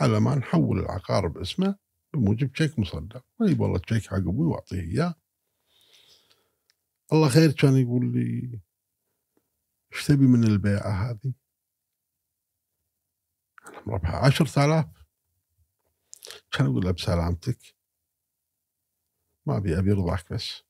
على 0.00 0.20
ما 0.20 0.34
نحول 0.34 0.78
العقار 0.78 1.28
باسمه. 1.28 1.83
بموجب 2.16 2.52
شيك 2.52 2.78
مصدق. 2.78 3.24
طيب 3.38 3.60
والله 3.60 3.78
شيك 3.78 4.06
حق 4.06 4.16
أبوي 4.16 4.46
وأعطيه 4.46 4.80
إياه. 4.80 5.14
الله 7.12 7.28
خير 7.28 7.52
كان 7.52 7.76
يقول 7.76 8.12
لي 8.12 8.60
إيش 9.92 10.06
تبي 10.06 10.26
من 10.26 10.44
البيعة 10.44 11.10
هذه؟ 11.10 11.32
مربحة 13.86 14.26
عشرة 14.26 14.64
آلاف. 14.64 14.86
كان 16.52 16.66
أقول 16.66 16.84
له 16.84 16.90
بسلامتك 16.90 17.58
ما 19.46 19.56
أبي 19.56 19.78
أبي 19.78 19.92
رضاك 19.92 20.32
بس. 20.32 20.62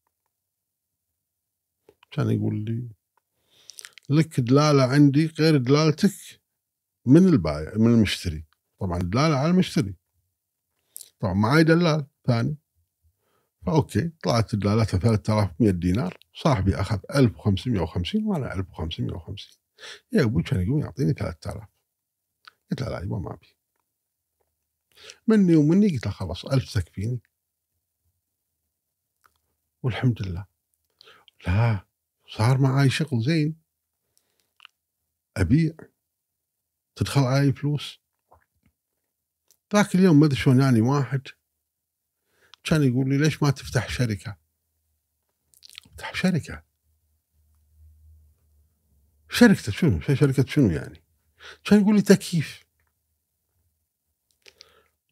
كان 2.10 2.30
يقول 2.30 2.64
لي 2.64 2.88
لك 4.10 4.40
دلالة 4.40 4.82
عندي 4.82 5.26
غير 5.26 5.56
دلالتك 5.56 6.40
من 7.06 7.28
البايع 7.28 7.72
من 7.76 7.94
المشتري. 7.94 8.44
طبعا 8.80 8.98
دلالة 8.98 9.36
على 9.36 9.50
المشتري. 9.50 9.94
طبعا 11.20 11.34
معي 11.34 11.64
دلال 11.64 12.06
ثاني. 12.26 12.56
فأوكي 13.66 14.12
طلعت 14.22 14.54
دلالتها 14.54 14.98
3100 14.98 15.70
دينار. 15.70 16.18
صاحبي 16.34 16.74
أخذ 16.74 16.98
1550 17.14 18.24
وأنا 18.26 18.54
1550 18.54 19.58
يا 20.12 20.22
أبوي 20.22 20.42
كان 20.42 20.60
يقول 20.60 20.82
يعطيني 20.82 21.12
3000 21.12 21.68
قلت 22.70 22.82
له 22.82 22.88
لا 22.88 23.02
يبا 23.02 23.18
ما 23.18 23.34
أبي. 23.34 23.56
مني 25.26 25.56
ومني 25.56 25.88
قلت 25.88 26.06
له 26.06 26.12
خلاص 26.12 26.44
ألف 26.44 26.74
تكفيني 26.74 27.20
والحمد 29.82 30.22
لله. 30.22 30.46
لا 31.46 31.86
صار 32.28 32.58
معاي 32.58 32.90
شغل 32.90 33.22
زين. 33.22 33.60
أبيع 35.36 35.72
تدخل 36.96 37.20
علي 37.20 37.52
فلوس. 37.52 38.00
ذاك 39.74 39.94
اليوم 39.94 40.20
ما 40.20 40.26
أدري 40.26 40.36
شلون 40.36 40.60
يعني 40.60 40.80
واحد 40.80 41.20
كان 42.64 42.82
يقول 42.82 43.08
لي 43.08 43.18
ليش 43.18 43.42
ما 43.42 43.50
تفتح 43.50 43.88
شركة؟ 43.88 44.36
افتح 45.86 46.14
شركة 46.14 46.62
شركة 49.30 49.72
شنو؟ 49.72 50.00
شركة 50.00 50.44
شنو 50.48 50.70
يعني؟ 50.70 51.02
كان 51.64 51.80
يقول 51.80 51.94
لي 51.94 52.02
تكييف 52.02 52.64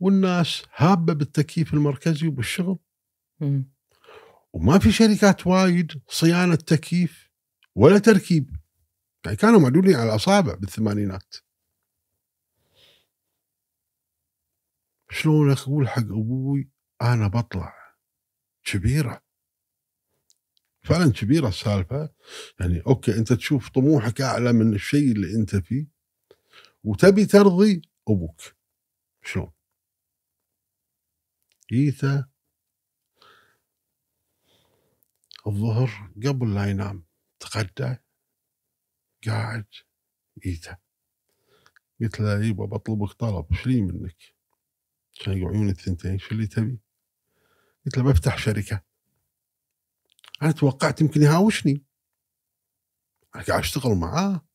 والناس 0.00 0.62
هابة 0.76 1.12
بالتكييف 1.12 1.74
المركزي 1.74 2.26
وبالشغل. 2.26 2.78
وما 4.52 4.78
في 4.78 4.92
شركات 4.92 5.46
وايد 5.46 6.02
صيانة 6.08 6.54
تكييف 6.54 7.30
ولا 7.74 7.98
تركيب 7.98 8.56
يعني 9.24 9.36
كانوا 9.36 9.60
معدولين 9.60 9.96
على 9.96 10.10
الاصابع 10.10 10.54
بالثمانينات 10.54 11.34
شلون 15.12 15.50
أقول 15.50 15.88
حق 15.88 16.02
أبوي 16.02 16.70
أنا 17.02 17.28
بطلع 17.28 17.74
كبيرة 18.64 19.22
فعلا 20.82 21.12
كبيرة 21.12 21.48
السالفة 21.48 22.14
يعني 22.60 22.82
أوكي 22.86 23.16
أنت 23.18 23.32
تشوف 23.32 23.68
طموحك 23.68 24.20
أعلى 24.20 24.52
من 24.52 24.74
الشيء 24.74 25.12
اللي 25.12 25.34
أنت 25.34 25.56
فيه 25.56 25.86
وتبي 26.84 27.26
ترضي 27.26 27.82
أبوك 28.08 28.40
شلون؟ 29.22 29.52
جيته 31.72 32.26
الظهر 35.46 36.10
قبل 36.26 36.54
لا 36.54 36.70
ينام 36.70 37.04
تغدى 37.40 37.96
قاعد 39.26 39.66
ايته 40.46 40.76
قلت 42.00 42.20
له 42.20 42.44
يبا 42.44 42.64
بطلبك 42.64 43.12
طلب 43.12 43.46
إيش 43.52 43.66
لي 43.66 43.80
منك؟ 43.80 44.41
كان 45.22 45.38
يقعدون 45.38 45.68
الثنتين 45.68 46.18
شو 46.18 46.34
اللي 46.34 46.46
تبي؟ 46.46 46.80
قلت 47.86 47.98
له 47.98 48.04
بفتح 48.04 48.38
شركة. 48.38 48.82
أنا 50.42 50.52
توقعت 50.52 51.00
يمكن 51.00 51.22
يهاوشني. 51.22 51.84
أنا 53.34 53.44
قاعد 53.44 53.60
أشتغل 53.60 53.94
معاه. 53.94 54.46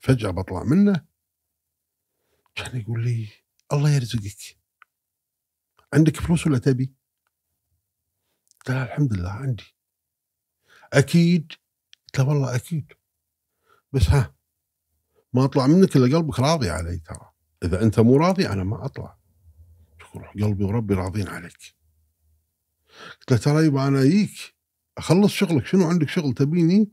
فجأة 0.00 0.30
بطلع 0.30 0.62
منه. 0.62 1.06
كان 2.54 2.80
يقول 2.80 3.04
لي 3.04 3.28
الله 3.72 3.90
يرزقك. 3.90 4.58
عندك 5.94 6.16
فلوس 6.16 6.46
ولا 6.46 6.58
تبي؟ 6.58 6.94
قلت 8.58 8.70
له 8.70 8.82
الحمد 8.82 9.12
لله 9.12 9.30
عندي. 9.30 9.76
أكيد؟ 10.92 11.52
قلت 12.06 12.18
له 12.18 12.28
والله 12.28 12.56
أكيد. 12.56 12.92
بس 13.92 14.08
ها 14.08 14.34
ما 15.32 15.44
أطلع 15.44 15.66
منك 15.66 15.96
إلا 15.96 16.16
قلبك 16.16 16.40
راضي 16.40 16.70
علي 16.70 16.98
ترى. 16.98 17.32
إذا 17.62 17.82
أنت 17.82 18.00
مو 18.00 18.16
راضي 18.16 18.48
أنا 18.48 18.64
ما 18.64 18.84
أطلع. 18.84 19.25
روح 20.16 20.32
قلبي 20.32 20.64
وربي 20.64 20.94
راضين 20.94 21.28
عليك. 21.28 21.76
قلت 23.20 23.30
له 23.30 23.36
ترى 23.36 23.66
يبا 23.66 23.88
أنا 23.88 24.02
اجيك 24.02 24.54
أخلص 24.98 25.32
شغلك 25.32 25.66
شنو 25.66 25.86
عندك 25.86 26.08
شغل 26.08 26.34
تبيني؟ 26.34 26.90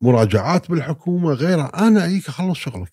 مراجعات 0.00 0.70
بالحكومة 0.70 1.32
غيرها 1.32 1.88
أنا 1.88 2.04
اجيك 2.04 2.28
أخلص 2.28 2.58
شغلك. 2.58 2.92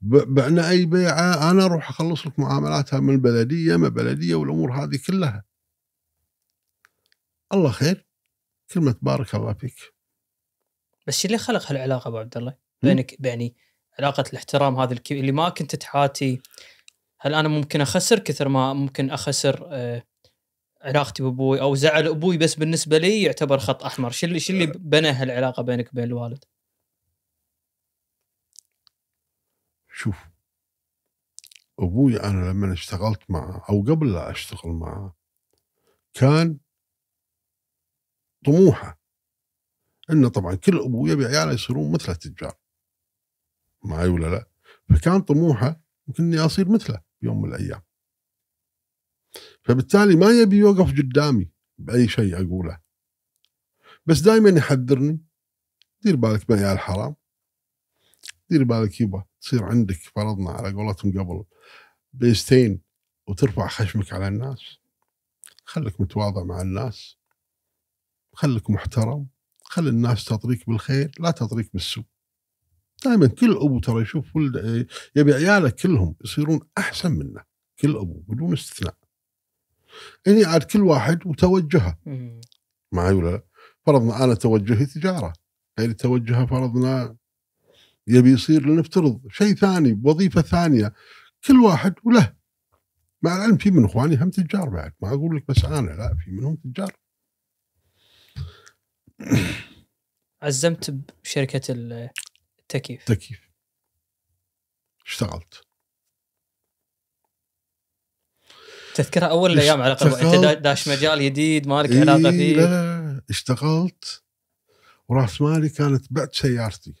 بعنا 0.00 0.70
أي 0.70 0.84
بيعة 0.84 1.50
أنا 1.50 1.64
أروح 1.64 1.88
أخلص 1.88 2.26
لك 2.26 2.38
معاملاتها 2.38 3.00
من 3.00 3.14
البلديه 3.14 3.76
ما 3.76 3.88
بلدية 3.88 4.34
والأمور 4.34 4.72
هذه 4.72 4.98
كلها. 5.06 5.44
الله 7.52 7.70
خير. 7.70 8.06
كلمة 8.74 8.96
بارك 9.02 9.34
الله 9.34 9.52
فيك. 9.52 9.76
بس 11.06 11.24
اللي 11.24 11.38
خلق 11.38 11.70
هالعلاقة 11.70 12.08
ابو 12.08 12.18
عبد 12.18 12.36
الله؟ 12.36 12.56
بينك 12.82 13.26
يعني 13.26 13.56
علاقة 13.98 14.24
الاحترام 14.30 14.76
هذه 14.76 15.00
اللي 15.10 15.32
ما 15.32 15.48
كنت 15.48 15.76
تحاتي 15.76 16.40
هل 17.24 17.34
أنا 17.34 17.48
ممكن 17.48 17.80
أخسر؟ 17.80 18.18
كثر 18.18 18.48
ما 18.48 18.72
ممكن 18.72 19.10
أخسر 19.10 19.68
آه، 19.72 20.02
علاقتي 20.82 21.22
بأبوي 21.22 21.60
أو 21.60 21.74
زعل 21.74 22.06
أبوي 22.08 22.38
بس 22.38 22.54
بالنسبة 22.54 22.98
لي 22.98 23.22
يعتبر 23.22 23.58
خط 23.58 23.84
أحمر، 23.84 24.10
شو 24.10 24.26
اللي 24.26 24.40
شو 24.40 24.52
اللي 24.52 24.66
بنى 24.66 25.08
هالعلاقة 25.08 25.62
بينك 25.62 25.92
وبين 25.92 26.04
الوالد؟ 26.04 26.44
شوف 29.92 30.16
أبوي 31.78 32.20
أنا 32.20 32.50
لما 32.50 32.72
اشتغلت 32.72 33.30
معه 33.30 33.64
أو 33.70 33.82
قبل 33.82 34.12
لا 34.12 34.30
أشتغل 34.30 34.72
معه 34.72 35.14
كان 36.14 36.58
طموحه. 38.46 39.00
إنه 40.10 40.28
طبعا 40.28 40.54
كل 40.54 40.78
ابو 40.78 41.06
يبي 41.06 41.24
عياله 41.24 41.52
يصيرون 41.52 41.92
مثل 41.92 42.12
التجار 42.12 42.54
معي 43.84 44.08
ولا 44.08 44.26
لا؟ 44.26 44.48
فكان 44.88 45.20
طموحه 45.20 45.80
يمكن 46.08 46.24
إني 46.24 46.38
أصير 46.38 46.68
مثله. 46.68 47.00
بيوم 47.24 47.42
من 47.42 47.54
الأيام. 47.54 47.82
فبالتالي 49.62 50.16
ما 50.16 50.30
يبي 50.30 50.56
يوقف 50.56 50.92
قدامي 50.92 51.50
بأي 51.78 52.08
شيء 52.08 52.46
أقوله. 52.46 52.80
بس 54.06 54.20
دائما 54.20 54.50
يحذرني. 54.50 55.24
دير 56.02 56.16
بالك 56.16 56.50
من 56.50 56.58
عيال 56.58 56.78
حرام 56.78 57.16
دير 58.50 58.64
بالك 58.64 59.00
يبا 59.00 59.24
تصير 59.40 59.64
عندك 59.64 59.94
فرضنا 59.94 60.50
على 60.50 60.72
قولتهم 60.72 61.20
قبل 61.20 61.44
بيستين 62.12 62.80
وترفع 63.28 63.68
خشمك 63.68 64.12
على 64.12 64.28
الناس. 64.28 64.78
خليك 65.64 66.00
متواضع 66.00 66.44
مع 66.44 66.60
الناس. 66.60 67.18
خليك 68.32 68.70
محترم. 68.70 69.28
خلي 69.64 69.88
الناس 69.88 70.24
تطريك 70.24 70.68
بالخير 70.68 71.10
لا 71.20 71.30
تطريك 71.30 71.72
بالسوء. 71.72 72.04
دائما 73.04 73.26
كل 73.26 73.52
أبو 73.56 73.80
ترى 73.80 74.02
يشوف 74.02 74.36
ولد 74.36 74.86
يبي 75.16 75.34
عياله 75.34 75.70
كلهم 75.70 76.16
يصيرون 76.24 76.60
أحسن 76.78 77.12
منه 77.12 77.44
كل 77.80 77.96
أبو 77.96 78.24
بدون 78.28 78.52
استثناء. 78.52 78.96
إني 80.26 80.44
عاد 80.44 80.62
كل 80.62 80.80
واحد 80.80 81.26
وتوجهه. 81.26 81.98
معي 82.92 83.12
ولا 83.12 83.30
لا؟ 83.30 83.42
فرضنا 83.86 84.24
أنا 84.24 84.34
توجهي 84.34 84.86
تجارة 84.86 85.32
غير 85.78 85.92
توجهه 85.92 86.46
فرضنا 86.46 87.16
يبي 88.06 88.32
يصير 88.32 88.66
لنفترض 88.66 89.20
شيء 89.30 89.54
ثاني 89.54 89.92
بوظيفه 89.92 90.42
ثانية. 90.42 90.92
كل 91.46 91.60
واحد 91.60 91.94
وله. 92.04 92.34
مع 93.22 93.36
العلم 93.36 93.56
في 93.56 93.70
من 93.70 93.84
إخواني 93.84 94.16
هم 94.16 94.30
تجار 94.30 94.68
بعد. 94.68 94.92
ما 95.02 95.08
أقول 95.08 95.36
لك 95.36 95.44
بس 95.48 95.64
أنا 95.64 95.90
لا 95.90 96.16
في 96.24 96.30
منهم 96.30 96.56
تجار. 96.56 96.92
عزمت 100.42 100.90
بشركة 101.24 101.60
التكييف 101.68 102.33
تكييف. 102.68 103.40
اشتغلت. 105.06 105.62
تذكرها 108.94 109.26
أول 109.28 109.52
الأيام 109.52 109.82
على 109.82 109.92
الأقل 109.92 110.14
أنت 110.14 110.44
دا- 110.44 110.54
داش 110.54 110.88
مجال 110.88 111.22
جديد 111.24 111.66
ما 111.68 111.82
لك 111.82 111.90
علاقة 111.96 112.16
إيه 112.32 112.38
فيه؟ 112.38 112.56
لا 112.56 112.62
لا 112.62 113.12
لا. 113.12 113.22
اشتغلت. 113.30 114.22
وراس 115.08 115.40
مالي 115.42 115.68
كانت 115.68 116.12
بعت 116.12 116.34
سيارتي. 116.34 116.94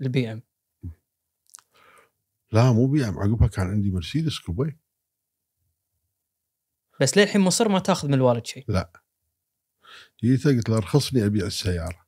ال 0.00 0.32
BM. 0.32 0.42
لا 2.52 2.72
مو 2.72 2.86
BM. 2.86 3.18
عقبها 3.18 3.48
كان 3.48 3.66
عندي 3.66 3.90
مرسيدس 3.90 4.38
coupe 4.38 4.76
بس 7.00 7.18
للحين 7.18 7.40
مصر 7.40 7.68
ما 7.68 7.78
تاخذ 7.78 8.08
من 8.08 8.14
الوالد 8.14 8.46
شيء. 8.46 8.66
جيت 10.24 10.46
قلت 10.46 10.68
له 10.68 10.76
أرخصني 10.76 11.26
أبيع 11.26 11.46
السيارة. 11.46 12.06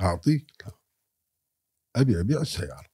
أعطيك. 0.00 0.46
لا 0.66 0.72
أبي 1.96 2.20
أبيع 2.20 2.40
السيارة. 2.40 2.92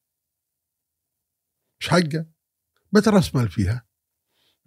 مش 1.81 1.89
حقه؟ 1.89 2.27
بترس 2.93 3.35
مال 3.35 3.49
فيها؟ 3.51 3.87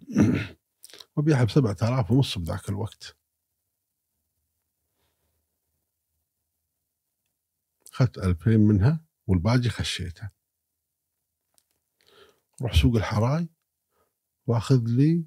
وبيعها 1.16 1.44
ب 1.44 1.50
7000 1.50 2.10
ونص 2.10 2.38
بذاك 2.38 2.68
الوقت. 2.68 3.16
أخذت 7.92 8.18
2000 8.18 8.50
منها 8.50 9.04
والباقي 9.26 9.68
خشيته 9.68 10.30
روح 12.62 12.74
سوق 12.74 12.96
الحراي 12.96 13.48
وأخذ 14.46 14.84
لي 14.86 15.26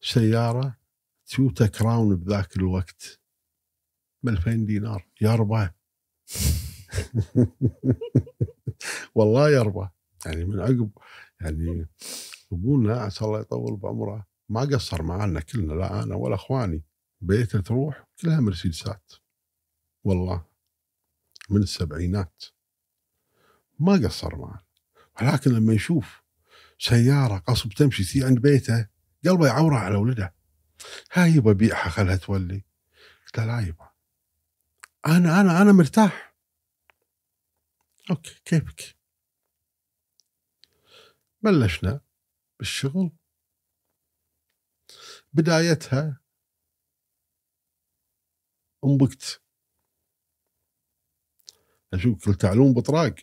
سيارة 0.00 0.78
تويوتا 1.26 1.66
كراون 1.66 2.16
بذاك 2.16 2.56
الوقت 2.56 3.20
ب 4.22 4.28
2000 4.28 4.66
دينار. 4.66 5.08
يا 5.20 5.34
رباه 5.34 5.74
والله 9.14 9.50
يا 9.50 9.62
رباه 9.62 9.92
يعني 10.26 10.44
من 10.44 10.60
عقب 10.60 10.90
يعني 11.40 11.88
ابونا 12.52 13.00
عسى 13.00 13.24
الله 13.24 13.40
يطول 13.40 13.76
بعمره. 13.76 14.26
ما 14.48 14.60
قصر 14.60 15.02
معنا 15.02 15.40
كلنا 15.40 15.72
لا 15.72 16.02
أنا 16.02 16.14
ولا 16.14 16.34
أخواني. 16.34 16.84
بيته 17.20 17.60
تروح 17.60 18.06
كلها 18.22 18.40
مرسيدسات. 18.40 19.12
والله 20.04 20.44
من 21.50 21.62
السبعينات. 21.62 22.42
ما 23.78 23.92
قصر 23.92 24.36
معنا 24.36 24.62
ولكن 25.22 25.50
لما 25.50 25.74
يشوف 25.74 26.22
سيارة 26.78 27.38
قصب 27.38 27.72
تمشي 27.72 28.04
تي 28.04 28.24
عند 28.24 28.38
بيته 28.38 28.88
قلبه 29.24 29.46
يعوره 29.46 29.76
على 29.76 29.96
ولده. 29.96 30.34
هاي 31.12 31.30
يبا 31.30 31.52
بيعها 31.52 31.88
خلها 31.88 32.16
تولي. 32.16 32.64
قلت 33.26 33.46
لا 33.46 33.60
يبا 33.60 33.88
أنا 35.06 35.40
أنا 35.40 35.62
أنا 35.62 35.72
مرتاح. 35.72 36.31
أوكي 38.10 38.40
كيفك؟ 38.44 38.96
بلشنا 41.42 42.00
بالشغل. 42.58 43.12
بدايتها 45.32 46.20
انبكت. 48.84 49.42
أشوف 51.94 52.24
كل 52.24 52.34
تعلوم 52.34 52.74
بطراق. 52.74 53.14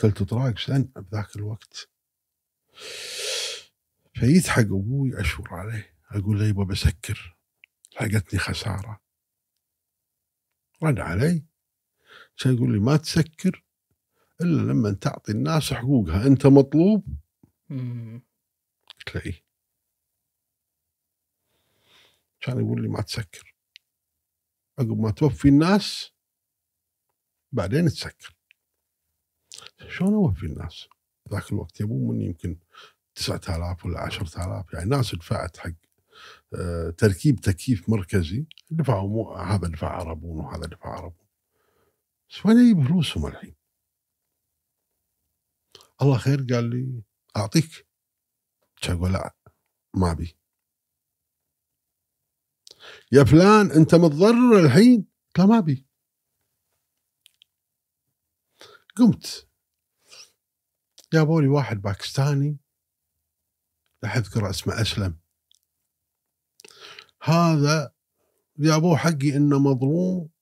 كلت 0.00 0.22
طراق 0.22 0.58
سن 0.58 0.82
بذاك 0.82 1.36
الوقت. 1.36 1.90
فيضحك 4.14 4.64
أبوي 4.64 5.20
أشور 5.20 5.54
عليه. 5.54 5.96
أقول 6.10 6.38
له 6.38 6.44
يبا 6.48 6.64
بسكر. 6.64 7.36
لحقتني 7.92 8.40
خسارة. 8.40 9.00
رد 10.82 10.98
علي. 10.98 11.53
كان 12.38 12.54
يقول 12.54 12.72
لي 12.72 12.78
ما 12.80 12.96
تسكر 12.96 13.64
إلا 14.40 14.72
لما 14.72 14.92
تعطي 14.92 15.32
الناس 15.32 15.72
حقوقها. 15.72 16.26
أنت 16.26 16.46
مطلوب. 16.46 17.06
قلت 18.98 19.14
له 19.14 19.22
إيه. 19.26 19.44
كان 22.40 22.58
يقول 22.58 22.82
لي 22.82 22.88
ما 22.88 23.02
تسكر. 23.02 23.54
عقب 24.78 25.00
ما 25.00 25.10
توفي 25.10 25.48
الناس 25.48 26.12
بعدين 27.52 27.88
تسكر. 27.88 28.36
شلون 29.88 30.14
أوفي 30.14 30.46
الناس؟ 30.46 30.88
ذاك 31.30 31.52
الوقت 31.52 31.80
يبون 31.80 32.08
مني 32.08 32.24
يمكن 32.24 32.58
9000 33.14 33.86
ولا 33.86 34.00
10000 34.00 34.72
يعني 34.72 34.90
ناس 34.90 35.14
دفعت 35.14 35.56
حق 35.56 35.70
آه، 36.54 36.90
تركيب 36.90 37.40
تكييف 37.40 37.88
مركزي. 37.88 38.46
دفعوا 38.70 39.08
مو 39.08 39.34
هذا 39.34 39.68
دفع 39.68 39.88
عربون 39.88 40.44
وهذا 40.44 40.66
دفع 40.66 40.88
عربون. 40.88 41.23
وين 42.44 42.58
أجيب 42.58 42.86
فلوسهم 42.86 43.26
الحين؟ 43.26 43.56
الله 46.02 46.18
خير 46.18 46.46
قال 46.50 46.70
لي 46.70 47.02
أعطيك. 47.36 47.86
كان 48.82 48.96
أقول؟ 48.96 49.12
لا 49.12 49.36
ما 49.94 50.10
أبي. 50.10 50.38
يا 53.12 53.24
فلان 53.24 53.70
أنت 53.70 53.94
متضرر 53.94 54.66
الحين؟ 54.66 55.08
له 55.38 55.46
ما 55.46 55.58
أبي. 55.58 55.86
قمت. 58.96 59.48
جابوا 61.12 61.40
لي 61.40 61.48
واحد 61.48 61.76
باكستاني. 61.76 62.58
لا 64.02 64.16
أذكر 64.16 64.50
اسمه 64.50 64.80
أسلم. 64.80 65.20
هذا 67.22 67.94
جابوه 68.58 68.96
حقي 68.96 69.36
إنه 69.36 69.58
مظلوم. 69.58 70.33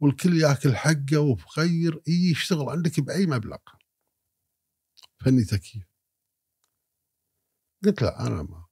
والكل 0.00 0.40
ياكل 0.40 0.76
حقه 0.76 1.18
وفقير 1.18 2.02
يشتغل 2.06 2.68
عندك 2.68 3.00
بأي 3.00 3.26
مبلغ. 3.26 3.58
فني 5.24 5.44
تكييف 5.44 5.84
قلت 7.84 8.02
له 8.02 8.26
أنا 8.26 8.42
ما 8.42 8.66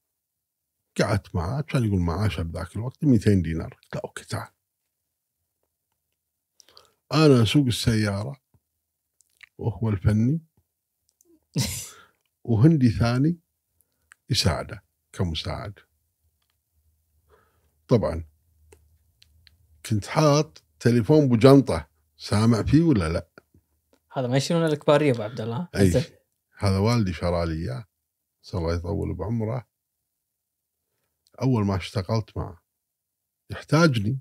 قعدت 1.00 1.34
معاه 1.34 1.60
كان 1.60 1.84
يقول 1.84 2.00
معاشه 2.00 2.42
بذاك 2.42 2.76
الوقت 2.76 3.04
200 3.04 3.34
دينار. 3.42 3.74
قلت 3.74 3.94
له 3.94 4.00
أوكي 4.04 4.24
تعال. 4.24 4.52
أنا 7.12 7.42
اسوق 7.42 7.66
السيارة 7.66 8.36
وهو 9.58 9.88
الفني 9.88 10.40
وهندي 12.44 12.90
ثاني 12.90 13.38
يساعده 14.30 14.84
كمساعد. 15.12 15.78
طبعا 17.88 18.24
كنت 19.86 20.06
حاط 20.06 20.65
تليفون 20.80 21.28
بجنطه 21.28 21.88
سامع 22.16 22.62
فيه 22.62 22.82
ولا 22.82 23.08
لا؟ 23.08 23.28
هذا 24.12 24.26
ما 24.26 24.36
يشيلون 24.36 24.64
الكباريه 24.64 25.12
أبو 25.12 25.22
عبد 25.22 25.40
الله. 25.40 25.68
زين. 25.76 26.04
هذا 26.58 26.78
والدي 26.78 27.12
شرى 27.12 27.46
لي 27.46 27.52
إياه. 27.52 27.84
الله 28.54 28.74
يطول 28.74 29.14
بعمره. 29.14 29.66
أول 31.42 31.64
ما 31.64 31.76
اشتغلت 31.76 32.36
معه. 32.36 32.62
يحتاجني. 33.50 34.20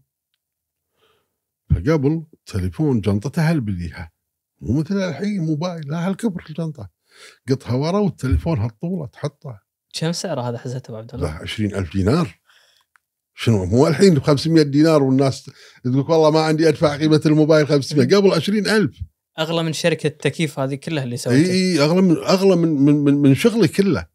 فقبل 1.69 2.25
تليفون 2.45 3.01
جنطته 3.01 3.49
هالكبرها 3.49 4.11
مو 4.61 4.79
مثل 4.79 4.97
الحين 4.97 5.45
موبايل 5.45 5.87
لا 5.87 6.07
هالكبر 6.07 6.45
الجنطة. 6.49 6.89
قطها 7.49 7.73
ورا 7.73 7.99
والتليفون 7.99 8.59
هالطولة 8.59 9.07
تحطه. 9.07 9.61
كم 9.93 10.11
سعره 10.11 10.41
هذا 10.41 10.57
حزته 10.57 10.89
أبو 10.89 10.97
عبد 10.97 11.19
الله؟ 11.19 11.41
20000 11.41 11.93
دينار. 11.93 12.39
شنو؟ 13.35 13.65
مو 13.65 13.87
الحين 13.87 14.13
ب 14.13 14.19
500 14.19 14.63
دينار 14.63 15.03
والناس 15.03 15.51
تقول 15.83 16.11
والله 16.11 16.29
ما 16.29 16.39
عندي 16.39 16.69
أدفع 16.69 16.97
قيمة 16.97 17.21
الموبايل 17.25 17.67
500 17.67 18.15
قبل 18.15 18.31
20000 18.31 19.01
أغلى 19.39 19.63
من 19.63 19.73
شركة 19.73 20.07
التكييف 20.07 20.59
هذه 20.59 20.75
كلها 20.75 21.03
اللي 21.03 21.13
اي 21.13 21.17
سويتها. 21.17 21.51
إي 21.51 21.79
أغلى 21.79 22.01
من 22.01 22.17
أغلى 22.17 22.55
من 22.55 22.85
من 22.85 22.95
من, 22.95 23.13
من 23.13 23.35
شغلي 23.35 23.67
كله. 23.67 24.05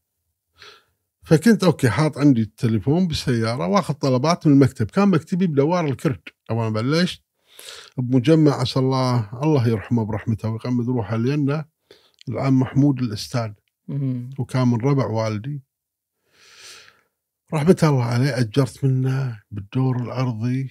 فكنت 1.22 1.64
okay 1.64 1.90
حاط 1.90 2.18
عندي 2.18 2.40
التليفون 2.40 3.09
بالسياره 3.09 3.66
وأخذ 3.66 3.94
طلبات 3.94 4.46
من 4.46 4.52
المكتب. 4.52 4.90
كان 4.90 5.09
مكتبي 5.09 5.46
بدوار 5.46 5.87
الكرد. 5.87 6.20
اول 6.50 6.59
ما 6.59 6.70
بلشت 6.70 7.23
بمجمع 7.98 8.60
عسى 8.60 8.79
الله 8.79 9.29
الله 9.42 9.68
يرحمه 9.68 10.04
برحمته 10.04 10.48
ويغمد 10.48 10.88
روحه 10.88 11.16
لنا 11.16 11.64
العام 12.29 12.60
محمود 12.60 12.98
الأستاذ. 12.98 13.50
وكان 14.38 14.68
من 14.68 14.81
ربع 14.81 15.06
والدي. 15.06 15.62
رحمة 17.55 17.77
الله 17.83 18.05
عليه 18.05 18.38
أجرت 18.38 18.85
منه 18.85 19.42
بالدور 19.51 20.03
الأرضي. 20.03 20.71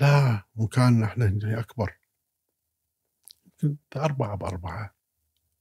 لا 0.00 0.44
مكاننا 0.56 1.06
إحنا 1.06 1.26
هنا 1.26 1.60
أكبر. 1.60 1.98
كنت 3.60 3.96
أربعة 3.96 4.36
بأربعة. 4.36 4.94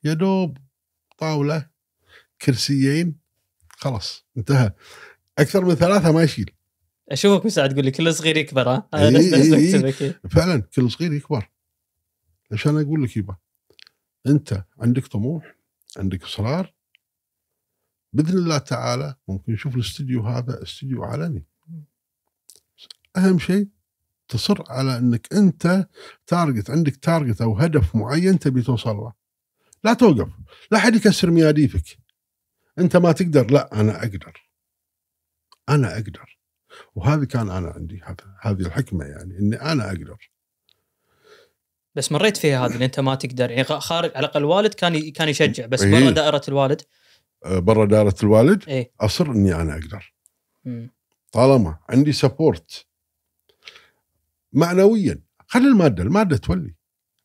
يا 0.03 0.13
دوب 0.13 0.57
طاولة 1.17 1.69
كرسيين 2.41 3.19
خلاص 3.69 4.25
انتهى. 4.37 4.71
أكثر 5.39 5.65
من 5.65 5.75
ثلاثة 5.75 6.11
ما 6.11 6.23
يشيل. 6.23 6.51
أشوفك 7.09 7.45
مساعد 7.45 7.73
تقول 7.73 7.85
لي 7.85 7.91
كل 7.91 8.13
صغير 8.13 8.37
يكبر 8.37 8.69
ها؟ 8.69 8.89
هذا 8.95 9.07
إي 9.07 9.13
نفس 9.13 9.33
نفس 9.33 9.53
إي 9.53 9.75
إي. 9.75 9.77
مكتبك 9.77 10.01
إي. 10.01 10.29
فعلا 10.29 10.61
كل 10.61 10.91
صغير 10.91 11.13
يكبر. 11.13 11.49
عشان 12.51 12.81
أقول 12.81 13.03
لك 13.03 13.17
يبا؟ 13.17 13.35
أنت 14.27 14.63
عندك 14.79 15.07
طموح 15.07 15.55
عندك 15.97 16.23
إصرار 16.23 16.73
بإذن 18.13 18.37
الله 18.37 18.57
تعالى 18.57 19.15
ممكن 19.27 19.53
نشوف 19.53 19.75
الاستديو 19.75 20.21
هذا 20.21 20.63
استديو 20.63 21.03
عالمي. 21.03 21.43
أهم 23.17 23.39
شيء 23.39 23.67
تصر 24.27 24.63
على 24.71 24.97
أنك 24.97 25.33
أنت 25.33 25.87
target 26.27 26.69
عندك 26.69 26.95
target 26.95 27.41
أو 27.41 27.57
هدف 27.57 27.95
معين 27.95 28.39
تبي 28.39 28.61
توصل 28.61 28.95
له. 28.95 29.13
لا 29.83 29.93
توقف 29.93 30.29
لا 30.71 30.79
حد 30.79 30.95
يكسر 30.95 31.31
مياديفك. 31.31 31.97
أنت 32.79 32.97
ما 32.97 33.11
تقدر 33.11 33.51
لا 33.51 33.81
أنا 33.81 33.99
أقدر. 33.99 34.49
أنا 35.69 35.93
أقدر. 35.93 36.39
وهذه 36.95 37.23
كان 37.23 37.49
أنا 37.49 37.69
عندي 37.69 38.01
هذه 38.41 38.61
الحكمة 38.61 39.05
يعني 39.05 39.39
إني 39.39 39.55
أنا 39.55 39.87
أقدر. 39.87 40.29
بس 41.95 42.11
مريت 42.11 42.37
فيها 42.37 42.65
هذه 42.65 42.73
اللي 42.73 42.85
أنت 42.85 42.99
ما 42.99 43.15
تقدر. 43.15 43.51
يعني 43.51 43.63
خارج 43.63 44.11
على 44.15 44.19
الأقل 44.19 44.39
الوالد 44.39 44.73
كان 44.73 45.11
كان 45.11 45.29
يشجع 45.29 45.65
بس 45.65 45.81
إيه. 45.81 45.91
برا 45.91 46.09
دائرة 46.09 46.41
الوالد 46.47 46.81
برا 47.45 47.85
دائره 47.85 48.15
الوالد 48.23 48.69
إيه. 48.69 48.91
أصر 48.99 49.31
إني 49.31 49.55
أنا 49.55 49.73
أقدر. 49.73 50.13
مم. 50.65 50.89
طالما 51.31 51.77
عندي 51.89 52.11
سبورت 52.11 52.85
معنويا 54.53 55.21
خلي 55.47 55.67
المادة 55.67 56.03
المادة 56.03 56.37
تولي. 56.37 56.75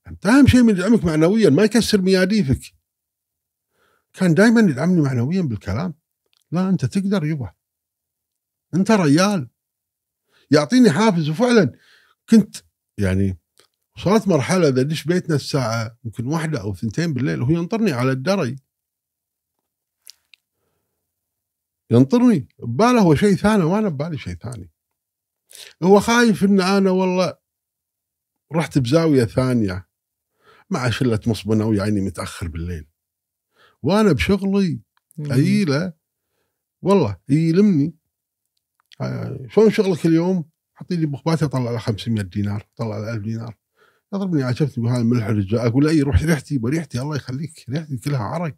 أنت 0.07 0.27
أهم 0.27 0.47
شيء 0.47 0.62
من 0.62 0.71
يدعمك 0.71 1.05
معنويا 1.05 1.51
ما 1.51 1.62
يكسر 1.62 2.03
مياديفك. 2.03 2.75
كان 4.12 4.35
دائما 4.35 4.61
يدعمني 4.61 5.01
معنويا 5.01 5.43
بالكلام. 5.43 5.95
لا 6.51 6.69
أنت 6.69 6.85
تقدر 6.85 7.25
يبا. 7.25 7.53
أنت 8.75 8.91
ريال. 8.91 9.49
يعطيني 10.51 10.91
حافز 10.91 11.29
وفعلا 11.29 11.73
كنت 12.29 12.57
يعني 12.99 13.39
وصلت 13.97 14.29
مرحلة 14.29 14.69
إذا 14.69 14.81
ادش 14.81 15.05
بيتنا 15.05 15.37
الساعة 15.37 15.99
يمكن 16.05 16.27
واحدة 16.27 16.61
أو 16.61 16.75
ثنتين 16.75 17.15
بالليل 17.15 17.43
وهو 17.43 17.51
ينطرني 17.51 17.93
على 17.93 18.12
الدري 18.12 18.57
ينطرني. 21.91 22.49
بباله 22.59 23.01
هو 23.01 23.14
شيء 23.14 23.35
ثاني 23.35 23.64
وأنا 23.64 23.89
ببالي 23.89 24.18
شيء 24.18 24.35
ثاني. 24.35 24.70
هو 25.82 26.01
خايف 26.01 26.45
ان 26.45 26.61
أنا 26.61 26.91
والله 26.91 27.35
رحت 28.53 28.78
بزاوية 28.78 29.24
ثانية 29.24 29.89
مع 30.70 30.91
شلة 30.91 31.20
مصبنة 31.26 31.66
ويعني 31.66 32.01
متأخر 32.01 32.49
بالليل. 32.49 32.87
وأنا 33.82 34.12
بشغلي. 34.12 34.80
اجيله 35.20 35.93
والله 36.82 37.16
يلمني 37.28 37.95
آه، 39.01 39.47
شلون 39.49 39.70
شغلك 39.70 40.07
اليوم؟ 40.07 40.45
حطي 40.74 40.97
لي 40.97 41.07
بخباتي 41.07 41.45
اطلع 41.45 41.70
له 41.70 41.78
500 41.78 42.22
دينار 42.24 42.68
اطلع 42.74 42.99
له 42.99 43.14
1000 43.14 43.22
دينار. 43.22 43.57
يضربني 44.14 44.43
عجبتني 44.43 44.85
يقول 44.85 44.89
هذا 44.89 45.03
ملح 45.03 45.26
الرجال 45.26 45.61
أقول 45.61 45.89
أي 45.89 46.03
روح 46.03 46.22
ريحتي 46.22 46.59
بريحتي 46.59 47.01
الله 47.01 47.16
يخليك 47.16 47.64
ريحتي 47.68 47.97
كلها 47.97 48.22
عرق. 48.22 48.55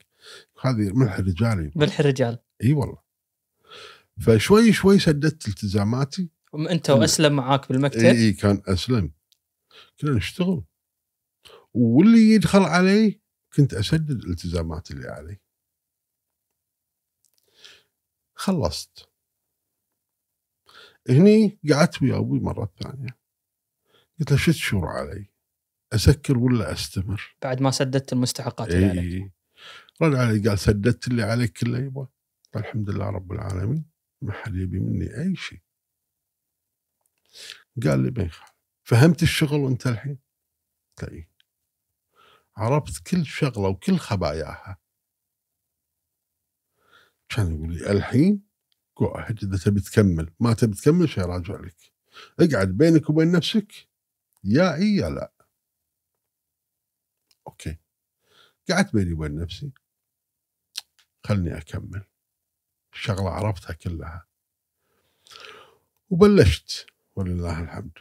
هذه 0.62 0.92
ملح 0.94 1.18
الرجال 1.18 1.72
ملح 1.76 2.00
الرجال. 2.00 2.38
إي 2.64 2.72
والله. 2.72 3.05
فشوي 4.20 4.72
شوي 4.72 4.98
سددت 4.98 5.48
التزاماتي. 5.48 6.30
أنت. 6.54 6.90
وأسلم 6.90 7.36
معاك 7.36 7.68
بالمكتب؟ 7.68 8.00
اي 8.00 8.10
اي 8.10 8.32
كان 8.32 8.62
أسلم. 8.66 9.12
كنا 10.00 10.10
نشتغل. 10.10 10.64
واللي 11.74 12.34
يدخل 12.34 12.62
علي 12.62 13.20
كنت 13.56 13.74
أسدد 13.74 14.10
الالتزامات 14.24 14.90
اللي 14.90 15.08
علي. 15.08 15.40
خلصت. 18.34 19.08
هني 21.08 21.58
قعدت 21.70 22.02
ويا 22.02 22.16
أبوي 22.16 22.40
مرة 22.40 22.72
ثانية. 22.82 23.18
قلت 24.18 24.30
له 24.30 24.36
شو 24.36 24.52
تشور 24.52 24.86
علي؟ 24.86 25.30
أسكر 25.92 26.38
ولا 26.38 26.72
أستمر؟ 26.72 27.36
بعد 27.42 27.60
ما 27.60 27.70
سددت 27.70 28.12
المستحقات 28.12 28.68
اللي 28.68 28.86
عليك. 28.86 29.04
اي 29.04 29.30
رد 30.02 30.14
علي 30.14 30.48
قال 30.48 30.58
سددت 30.58 31.08
اللي 31.08 31.22
عليك 31.22 31.58
كله 31.58 31.78
يبا. 31.78 32.08
الحمد 32.56 32.90
لله 32.90 33.10
رب 33.10 33.32
العالمين. 33.32 33.95
ما 34.22 34.32
حد 34.32 34.54
يبي 34.54 34.78
مني 34.78 35.18
أي 35.22 35.36
شيء. 35.36 35.60
قال 37.84 38.14
لي 38.14 38.30
خال 38.30 38.50
فهمت 38.84 39.22
الشغل 39.22 39.66
انت 39.66 39.86
الحين؟ 39.86 40.18
قلت 40.98 41.10
له 41.10 41.16
إيه. 41.16 41.30
عرفت 42.56 43.08
كل 43.10 43.26
شغلة 43.26 43.68
وكل 43.68 43.98
خباياها. 43.98 44.78
كان 47.28 47.54
يقول 47.54 47.74
لي 47.74 47.90
الحين؟ 47.92 48.46
اهيد 49.00 49.44
إذا 49.44 49.58
تبي 49.64 49.80
تكمل. 49.80 50.34
ما 50.40 50.54
تبي 50.54 50.74
تكمل 50.74 51.08
شيء 51.08 51.24
راجع 51.24 51.60
لك. 51.60 51.76
اقعد 52.40 52.68
بينك 52.68 53.10
وبين 53.10 53.32
نفسك. 53.32 53.72
يا 54.44 54.74
إي 54.74 54.96
يا 54.96 55.10
لا. 55.10 55.32
أوكي. 57.46 57.76
قعدت 58.70 58.94
بيني 58.94 59.12
وبين 59.12 59.38
نفسي. 59.38 59.72
خلني 61.24 61.58
أكمل. 61.58 62.04
الشغله 62.96 63.30
عرفتها 63.30 63.72
كلها. 63.72 64.26
وبلشت 66.10 66.86
ولله 67.16 67.62
الحمد. 67.62 67.98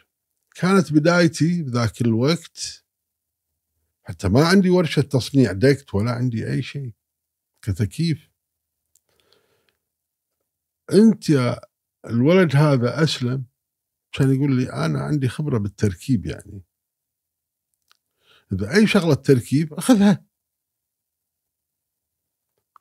كانت 0.55 0.93
بدايتي 0.93 1.61
بذاك 1.63 2.01
الوقت 2.01 2.85
حتى 4.03 4.29
ما 4.29 4.47
عندي 4.47 4.69
ورشة 4.69 5.01
تصنيع 5.01 5.51
دكت 5.51 5.95
ولا 5.95 6.11
عندي 6.11 6.51
أي 6.51 6.61
شيء. 6.61 6.93
كتكييف 7.61 8.29
أنت 10.93 11.29
يا 11.29 11.59
الولد 12.05 12.55
هذا 12.55 13.03
أسلم 13.03 13.45
كان 14.11 14.35
يقول 14.35 14.55
لي 14.55 14.73
أنا 14.73 14.99
عندي 14.99 15.27
خبرة 15.29 15.57
بالتركيب 15.57 16.25
يعني. 16.25 16.63
إذا 18.53 18.75
أي 18.75 18.87
شغلة 18.87 19.13
تركيب 19.13 19.73
أخذها 19.73 20.25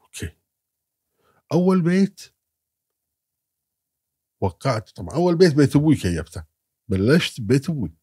أوكي 0.03 0.37
أول 1.53 1.81
بيت. 1.81 2.21
وقعت 4.41 4.91
طبعا 4.91 5.15
أول 5.15 5.37
بيت 5.37 5.55
بيت 5.55 5.77
أبوي 5.77 5.97
كيفته. 5.97 6.45
بلشت 6.89 7.41
ببيت 7.41 7.71
أبوي. 7.71 7.95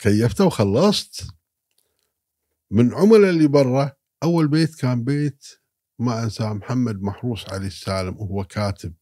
كيفته 0.00 0.46
وخلصت. 0.46 1.26
من 2.70 2.94
عملاء 2.94 3.30
اللي 3.30 3.48
برا 3.48 3.92
أول 4.22 4.48
بيت 4.48 4.74
كان 4.74 5.04
بيت 5.04 5.46
ما 5.98 6.22
انساه 6.22 6.52
محمد 6.52 7.02
محروس 7.02 7.48
عليه 7.48 7.66
السلام 7.66 8.16
وهو 8.16 8.44
كاتب. 8.44 8.94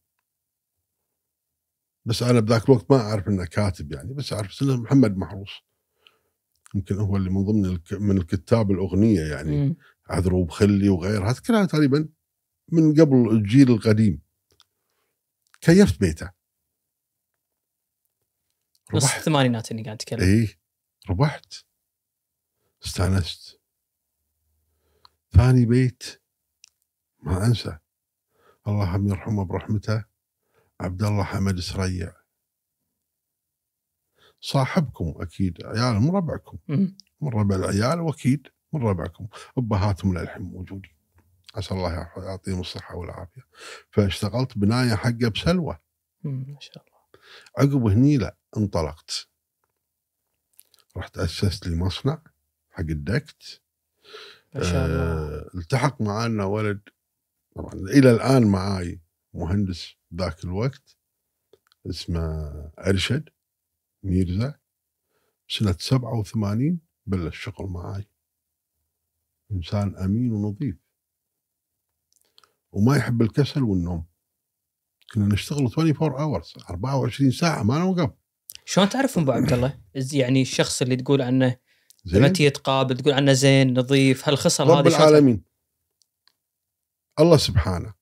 بس 2.05 2.23
أنا 2.23 2.39
بذاك 2.39 2.69
الوقت 2.69 2.91
ما 2.91 2.97
أعرف 2.97 3.27
إنه 3.27 3.45
كاتب 3.45 3.91
يعني 3.91 4.13
بس 4.13 4.33
أعرف 4.33 4.61
إنه 4.61 4.77
محمد 4.77 5.17
محروس. 5.17 5.51
يمكن 6.75 6.99
هو 6.99 7.17
اللي 7.17 7.29
من 7.29 7.45
ضمن 7.45 7.65
الك... 7.65 7.93
من 7.93 8.17
الكتاب 8.17 8.71
الأغنية 8.71 9.21
يعني. 9.21 9.75
عذروب 10.09 10.51
خلي 10.51 10.89
وغيرها 10.89 11.33
كلها 11.33 11.65
تقريبا 11.65 12.09
من 12.71 13.01
قبل 13.01 13.29
الجيل 13.31 13.71
القديم. 13.71 14.21
كيفت 15.61 15.99
بيته. 15.99 16.31
نص 18.93 19.15
الثمانينات 19.15 19.71
اني 19.71 19.83
قاعد 19.83 19.95
اتكلم 19.95 20.19
إيه 20.19 20.59
ربحت. 21.09 21.53
استأنست. 22.85 23.59
ثاني 25.31 25.65
بيت. 25.65 26.21
ما 27.19 27.45
أنسى. 27.45 27.77
الله 28.67 29.09
يرحمه 29.09 29.45
برحمته. 29.45 30.05
عبد 30.79 31.03
الله 31.03 31.23
حمد 31.23 31.59
سريع. 31.59 32.13
صاحبكم 34.41 35.13
أكيد. 35.17 35.65
عيال 35.65 35.95
من 36.01 36.09
ربعكم. 36.09 36.57
من 37.21 37.29
ربع 37.33 37.55
العيال 37.55 37.99
وأكيد. 37.99 38.47
من 38.73 38.81
ربعكم. 38.83 39.27
أبهاتهم 39.57 40.17
للحين 40.17 40.41
موجودين. 40.41 40.91
عسى 41.55 41.73
الله 41.73 42.11
يعطيهم 42.17 42.59
الصحة 42.59 42.95
والعافية. 42.95 43.41
فاشتغلت 43.91 44.57
بناية 44.57 44.95
حقة 44.95 45.29
بسلوى. 45.35 45.77
ما 46.23 46.57
شاء 46.59 46.83
الله. 46.83 46.99
عقب 47.57 47.85
هني 47.85 48.17
لا 48.17 48.35
انطلقت. 48.57 49.27
رحت 50.97 51.17
أسست 51.17 51.67
لي 51.67 51.75
مصنع 51.75 52.21
حق 52.71 52.79
الدكت. 52.79 53.61
ما 54.55 54.63
شاء 54.63 54.85
الله. 54.85 55.01
آه، 55.01 55.49
التحق 55.55 56.01
معنا 56.01 56.45
ولد. 56.45 56.81
طبعا 57.55 57.73
إلى 57.73 58.11
الآن 58.11 58.47
معاي 58.47 58.99
مهندس 59.33 59.95
ذاك 60.15 60.43
الوقت. 60.43 60.97
اسمه 61.89 62.21
أرشد 62.79 63.29
ميرزا. 64.03 64.59
سنة 65.47 65.75
87 65.79 66.79
بلش 67.05 67.43
شغل 67.43 67.67
معاي. 67.69 68.07
إنسان 69.51 69.95
أمين 69.95 70.31
ونظيف. 70.31 70.75
وما 72.71 72.97
يحب 72.97 73.21
الكسل 73.21 73.63
والنوم. 73.63 74.05
كنا 75.13 75.25
نشتغل 75.25 75.65
24 75.65 76.19
اورز 76.19 76.53
24 76.69 77.31
ساعة 77.31 77.63
ما 77.63 77.79
نوقف 77.79 78.11
شلون 78.65 78.89
تعرفون 78.89 79.23
أبو 79.23 79.31
عبد 79.31 79.53
الله؟ 79.53 79.81
يعني 80.13 80.41
الشخص 80.41 80.81
اللي 80.81 80.95
تقول 80.95 81.21
عنه 81.21 81.57
زين. 82.05 82.19
لما 82.19 82.27
تيجي 82.27 82.49
تقابل 82.49 82.97
تقول 82.97 83.13
عنه 83.13 83.33
زين 83.33 83.79
نظيف 83.79 84.29
هالخصل 84.29 84.63
رب 84.63 84.77
هذه 84.77 84.89
شلون 84.89 85.01
العالمين. 85.01 85.43
الله 87.19 87.37
سبحانه. 87.37 87.93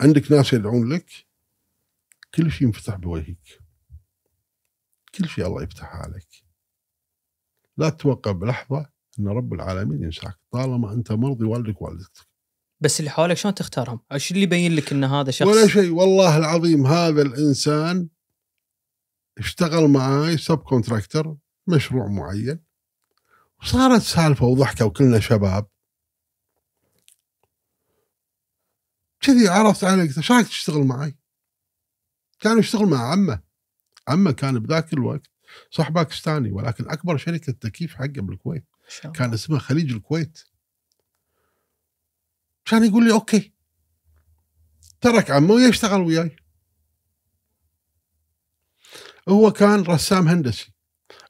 عندك 0.00 0.32
ناس 0.32 0.52
يدعون 0.52 0.92
لك 0.92 1.10
كل 2.34 2.50
شيء 2.50 2.66
ينفتح 2.66 2.94
بوجهك. 2.94 3.60
كل 5.14 5.28
شيء 5.28 5.46
الله 5.46 5.62
يفتحه 5.62 5.98
عليك 5.98 6.44
لا 7.76 7.90
تتوقع 7.90 8.32
بلحظة 8.32 8.93
أن 9.18 9.28
رب 9.28 9.52
العالمين 9.54 10.02
ينساك 10.02 10.38
طالما 10.52 10.92
أنت 10.92 11.12
مرضي 11.12 11.44
والدك 11.44 11.82
والدتك. 11.82 12.26
بس 12.80 13.00
اللي 13.00 13.10
حولك 13.10 13.36
شلون 13.36 13.54
تختارهم؟ 13.54 14.00
إيش 14.12 14.30
اللي 14.30 14.42
يبين 14.42 14.76
لك 14.76 14.92
إن 14.92 15.04
هذا 15.04 15.30
شخص؟ 15.30 15.48
ولا 15.48 15.66
شيء 15.66 15.90
والله 15.90 16.36
العظيم 16.36 16.86
هذا 16.86 17.22
الإنسان 17.22 18.08
اشتغل 19.38 19.88
معاي 19.88 20.36
سب 20.36 20.58
كونتراكتر 20.58 21.36
مشروع 21.66 22.06
معين 22.08 22.64
وصارت 23.62 24.02
سالفة 24.02 24.46
وضحكة 24.46 24.84
وكلنا 24.84 25.20
شباب. 25.20 25.66
كذي 29.20 29.48
عرفت 29.48 29.84
عليه 29.84 30.02
قلت 30.02 30.16
إيش 30.16 30.32
رايك 30.32 30.46
تشتغل 30.46 30.84
معي؟ 30.84 31.18
كان 32.40 32.58
يشتغل 32.58 32.86
مع 32.86 33.12
عمه. 33.12 33.42
عمه 34.08 34.32
كان 34.32 34.58
بذاك 34.58 34.92
الوقت 34.92 35.30
صح 35.70 35.90
باكستاني 35.90 36.52
ولكن 36.52 36.90
أكبر 36.90 37.16
شركة 37.16 37.52
تكييف 37.52 37.94
حقه 37.94 38.20
بالكويت. 38.20 38.66
كان 39.14 39.32
اسمها 39.32 39.58
خليج 39.58 39.92
الكويت. 39.92 40.44
كان 42.64 42.84
يقول 42.84 43.04
لي 43.04 43.12
okay. 43.12 43.52
ترك 45.00 45.30
عمه 45.30 45.54
ويشتغل 45.54 46.00
وياي. 46.00 46.36
هو 49.28 49.50
كان 49.52 49.82
رسام 49.82 50.28
هندسي. 50.28 50.72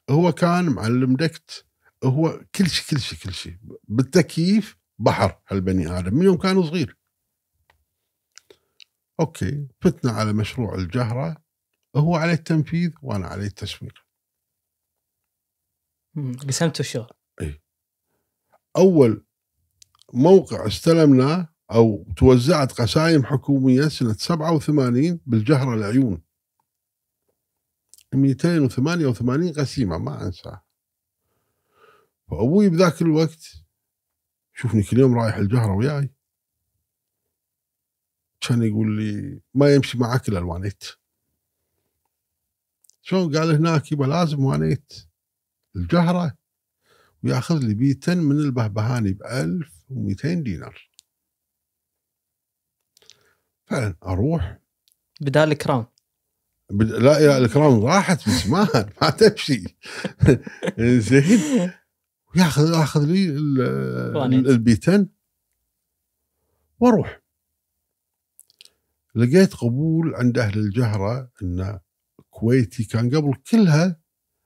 هو 0.09 0.31
كان 0.31 0.65
معلم 0.65 1.15
duct. 1.15 1.65
هو 2.03 2.45
كل 2.55 2.69
شيء 2.69 2.85
كل 2.89 3.01
شيء 3.01 3.19
كل 3.19 3.33
شيء. 3.33 3.57
بالتكييف 3.83 4.77
بحر 4.99 5.41
هالبني 5.47 5.99
آدم 5.99 6.13
من 6.13 6.23
يوم 6.23 6.37
كان 6.37 6.63
صغير. 6.63 6.97
أوكي. 9.19 9.67
فتنا 9.81 10.11
على 10.11 10.33
مشروع 10.33 10.75
الجهرة. 10.75 11.43
هو 11.95 12.15
عليه 12.15 12.33
التنفيذ 12.33 12.91
وأنا 13.01 13.27
عليه 13.27 13.47
التسويق. 13.47 13.93
قسمتوا 16.47 16.79
الشغل 16.79 17.09
أول 18.77 19.25
موقع 20.13 20.67
استلمناه 20.67 21.49
أو 21.71 22.13
توزعت 22.17 22.71
قسايم 22.71 23.25
حكومية 23.25 23.87
سنة 23.87 24.13
87 24.13 25.19
بالجهره 25.25 25.73
العيون. 25.73 26.21
288 28.13 29.53
قسيمة 29.53 29.97
ما 29.97 30.25
انساها 30.25 30.65
فأبوي 32.31 32.69
بذاك 32.69 33.01
الوقت 33.01 33.53
شوفني 34.53 34.83
كل 34.83 34.99
يوم 34.99 35.19
رايح 35.19 35.35
الجهره 35.35 35.75
وياي. 35.75 36.13
كان 38.41 38.63
يقول 38.63 38.97
لي 38.97 39.41
ما 39.53 39.75
يمشي 39.75 39.97
معك 39.97 40.29
إلا 40.29 40.39
الوانيت. 40.39 40.83
شلون؟ 43.01 43.37
قال 43.37 43.55
هناك 43.55 43.91
يبا 43.91 44.05
لازم 44.05 44.43
وانيت. 44.43 44.93
الجهرة 45.75 46.37
وياخذ 47.25 47.57
لي 47.59 47.73
بيتن 47.73 48.17
من 48.17 48.35
البهبهاني 48.35 49.13
ب 49.13 49.23
1200 49.23 50.33
دينار. 50.33 50.89
فعلا 53.65 53.95
أروح. 54.03 54.59
بدال 55.21 55.51
الكرام. 55.51 55.85
بد... 56.71 56.91
لا 56.91 57.19
يا 57.19 57.37
الكرام 57.37 57.85
راحت 57.85 58.27
من 58.27 58.33
زمان 58.33 58.89
ما 59.01 59.09
تمشي. 59.09 59.63
زين. 61.09 61.71
ياخذ 62.35 62.73
ياخذ 62.73 63.05
لي. 63.05 63.29
البيتن 64.51 65.09
وأروح. 66.79 67.21
لقيت 69.15 69.53
قبول 69.53 70.15
عند 70.15 70.37
أهل 70.37 70.59
الجهرة 70.59 71.31
إن 71.41 71.79
كويتي 72.29 72.83
كان 72.83 73.15
قبل 73.15 73.33
كلها 73.51 73.99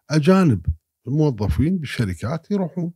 أجانب. 0.10 0.79
موظفين 1.10 1.78
بالشركات 1.78 2.52
يروحون 2.52 2.94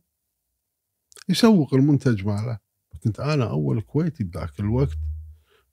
يسوق 1.28 1.74
المنتج 1.74 2.26
ماله. 2.26 2.58
كنت 3.04 3.20
أنا 3.20 3.50
أول 3.50 3.80
كويتي 3.80 4.24
بذاك 4.24 4.60
الوقت 4.60 4.98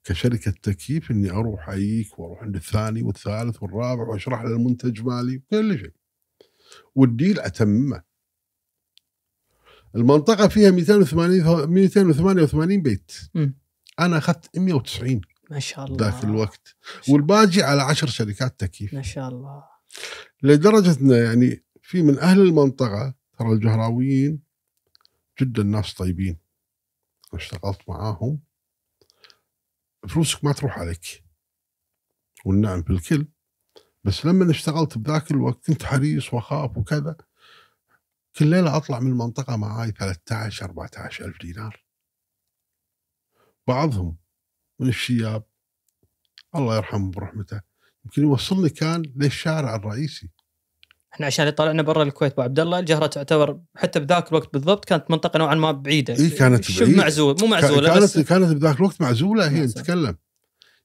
كشركة 0.04 0.50
تكييف 0.50 1.10
إني 1.10 1.30
أروح 1.30 1.68
اجيك 1.68 2.18
وأروح 2.18 2.42
عند 2.42 2.56
الثاني 2.56 3.02
والثالث 3.02 3.62
والرابع 3.62 4.02
وأشرح 4.02 4.42
له 4.42 4.56
المنتج 4.56 5.02
مالي 5.02 5.42
كل 5.50 5.78
شيء. 5.78 5.92
والديل 6.94 7.40
أتممه. 7.40 8.02
المنطقة 9.96 10.48
فيها 10.48 10.70
280 10.70 11.70
288 11.70 12.82
بيت. 12.82 13.12
مم. 13.34 13.58
أنا 14.00 14.18
أخذت 14.18 14.58
190 14.58 15.20
ما 15.50 15.58
شاء 15.58 15.84
الله. 15.84 15.96
ذاك 15.96 16.24
الوقت. 16.24 16.76
والباقي 17.08 17.62
على 17.62 17.82
عشر 17.82 18.06
شركات 18.06 18.60
تكييف. 18.60 18.94
ما 18.94 19.02
شاء 19.02 19.28
الله. 19.28 19.64
لدرجة 20.42 21.00
إنه 21.00 21.16
يعني 21.16 21.64
في 21.92 22.02
من 22.02 22.18
أهل 22.18 22.40
المنطقة 22.40 23.14
ترى 23.38 23.52
الجهراويين 23.52 24.42
جدا 25.40 25.62
ناس 25.62 25.94
طيبين. 25.94 26.38
اشتغلت 27.34 27.88
معاهم. 27.88 28.40
فلوسك 30.08 30.44
ما 30.44 30.52
تروح 30.52 30.78
عليك. 30.78 31.24
والنعم 32.44 32.80
بالكل 32.80 33.28
بس 34.04 34.26
لما 34.26 34.50
اشتغلت 34.50 34.98
بذاك 34.98 35.30
الوقت 35.30 35.66
كنت 35.66 35.82
حريص 35.82 36.34
وأخاف 36.34 36.76
وكذا. 36.76 37.16
كل 38.36 38.46
ليلة 38.46 38.76
أطلع 38.76 39.00
من 39.00 39.10
المنطقة 39.10 39.56
معاي 39.56 39.90
13 39.90 40.64
14 40.64 41.24
ألف 41.24 41.40
دينار. 41.40 41.84
بعضهم 43.66 44.18
من 44.78 44.88
الشياب 44.88 45.44
الله 46.54 46.76
يرحمه 46.76 47.10
برحمته 47.10 47.60
يمكن 48.04 48.22
يوصلني 48.22 48.68
كان 48.68 49.02
للشارع 49.16 49.74
الرئيسي. 49.74 50.30
إحنا 51.14 51.26
عشان 51.26 51.50
طلعنا 51.50 51.82
برا 51.82 52.02
الكويت 52.02 52.32
أبو 52.32 52.42
عبد 52.42 52.60
الله 52.60 52.78
الجهرة 52.78 53.06
تعتبر 53.06 53.60
حتى 53.76 54.00
بذاك 54.00 54.28
الوقت 54.28 54.52
بالضبط 54.52 54.84
كانت 54.84 55.10
منطقة 55.10 55.38
نوعا 55.38 55.54
ما 55.54 55.72
بعيدة. 55.72 56.14
إي 56.14 56.30
كانت 56.30 56.64
شبه 56.64 56.86
بعيد. 56.86 56.96
معزول؟ 56.96 57.36
مو 57.40 57.46
معزولة 57.46 57.88
كانت 57.88 58.02
بس 58.02 58.18
كانت 58.18 58.52
بذاك 58.52 58.76
الوقت 58.76 59.00
معزولة 59.00 59.50
هي. 59.50 59.62
نتكلم 59.64 60.16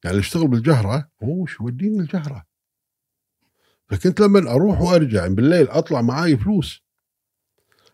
يعني 0.03 0.11
اللي 0.11 0.19
يشتغل 0.19 0.47
بالجهرة 0.47 1.09
هو 1.23 1.45
شو 1.45 1.63
يوديني 1.63 1.99
الجهره 1.99 2.45
فكنت 3.89 4.19
لما 4.19 4.51
أروح 4.51 4.81
وأرجع 4.81 5.27
بالليل 5.27 5.69
أطلع 5.69 6.01
معاي 6.01 6.37
فلوس. 6.37 6.81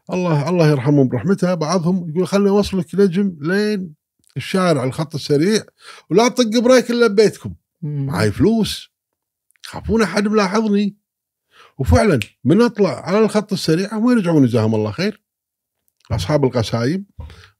الله 0.09 0.49
الله 0.49 0.67
يرحمهم 0.67 1.07
برحمته 1.07 1.53
بعضهم 1.53 2.09
يقول 2.09 2.27
خليني 2.27 2.49
أوصلك 2.49 2.95
نجم 2.95 3.37
لين 3.41 3.93
الشارع 4.37 4.83
الخط 4.83 5.15
السريع 5.15 5.63
ولا 6.09 6.27
طق 6.27 6.59
بريك 6.59 6.91
إلا 6.91 7.07
ببيتكم. 7.07 7.55
معاي 7.81 8.31
فلوس. 8.31 8.89
يخافون 9.65 10.01
أحد 10.01 10.27
ملاحظني 10.27 11.02
وفعلا 11.77 12.19
من 12.43 12.61
أطلع 12.61 13.05
على 13.05 13.19
الخط 13.19 13.53
السريع 13.53 13.93
هم 13.93 14.11
يرجعون 14.11 14.45
جزاهم 14.45 14.75
الله 14.75 14.91
خير. 14.91 15.23
أصحاب 16.11 16.45
القسايم 16.45 17.05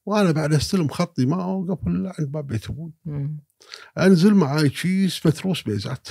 وأنا 0.06 0.32
بعد 0.32 0.54
أستلم 0.54 0.88
خطي 0.88 1.26
ما 1.26 1.44
أوقف 1.44 1.88
إلا 1.88 2.14
عند 2.20 2.32
باب 2.32 2.48
بيت 2.48 2.70
أبوي. 2.70 2.94
أنزل 3.98 4.34
معاي 4.34 4.70
كيس 4.70 5.26
متروس 5.26 5.62
بيزات. 5.62 6.08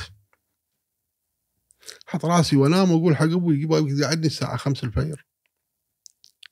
حط 2.07 2.25
راسي 2.25 2.57
وأنام 2.57 2.91
وأقول 2.91 3.17
حق 3.17 3.25
أبوي 3.25 3.61
يبغى 3.61 4.01
يقعدني 4.01 4.27
الساعة 4.27 4.57
5 4.57 4.85
الفجر. 4.85 5.27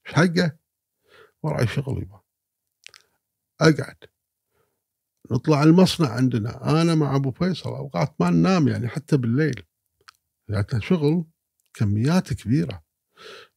إيش 0.06 0.14
حقه؟ 0.14 0.56
وراي 1.42 1.66
شغل 1.66 2.02
يبا. 2.02 2.20
أقعد. 3.60 3.96
نطلع 5.30 5.62
المصنع 5.62 6.08
عندنا. 6.08 6.80
أنا 6.80 6.94
مع 6.94 7.16
أبو 7.16 7.30
فيصل 7.30 7.70
أوقات 7.70 8.14
ما 8.20 8.30
ننام 8.30 8.68
يعني 8.68 8.88
حتى 8.88 9.16
بالليل. 9.16 9.62
يعني 10.48 10.80
شغل 10.80 11.24
كميات 11.74 12.32
كبيرة. 12.32 12.82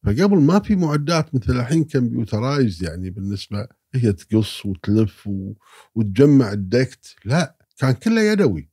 فقبل 0.04 0.40
ما 0.40 0.60
في 0.60 0.76
معدات 0.76 1.34
مثل 1.34 1.60
الحين 1.60 1.84
كمبيوترايز 1.84 2.84
يعني 2.84 3.10
بالنسبة 3.10 3.68
هي 3.94 4.12
تقص 4.12 4.66
وتلف 4.66 5.26
و... 5.26 5.52
وتجمع 5.94 6.52
الدكت. 6.52 7.16
لا 7.24 7.56
كان 7.78 7.92
كله 7.92 8.20
يدوي. 8.22 8.70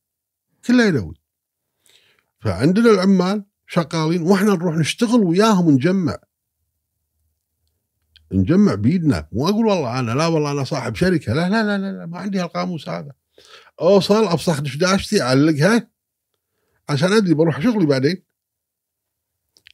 كله 0.67 0.85
يدوي. 0.85 1.15
فعندنا 2.39 2.91
العمال 2.91 3.45
شغالين 3.67 4.21
وإحنا 4.21 4.53
نروح 4.53 4.75
نشتغل 4.75 5.19
وياهم 5.19 5.71
نجمع. 5.71 6.17
نجمع 8.31 8.75
بيدنا. 8.75 9.27
مو 9.31 9.49
أقول 9.49 9.65
والله 9.65 9.99
أنا 9.99 10.11
لا 10.11 10.27
والله 10.27 10.51
أنا 10.51 10.63
صاحب 10.63 10.95
شركة. 10.95 11.33
لا 11.33 11.49
لا 11.49 11.63
لا 11.63 11.77
لا, 11.77 11.91
لا 11.97 12.05
ما 12.05 12.17
عندي 12.17 12.39
هالقاموس 12.39 12.89
هذا. 12.89 13.11
أوصل 13.81 14.23
أفسخ 14.23 14.61
دشداشتي 14.61 15.21
أعلقها 15.21 15.91
عشان 16.89 17.13
أدري 17.13 17.33
بروح 17.33 17.61
شغلي 17.61 17.85
بعدين. 17.85 18.30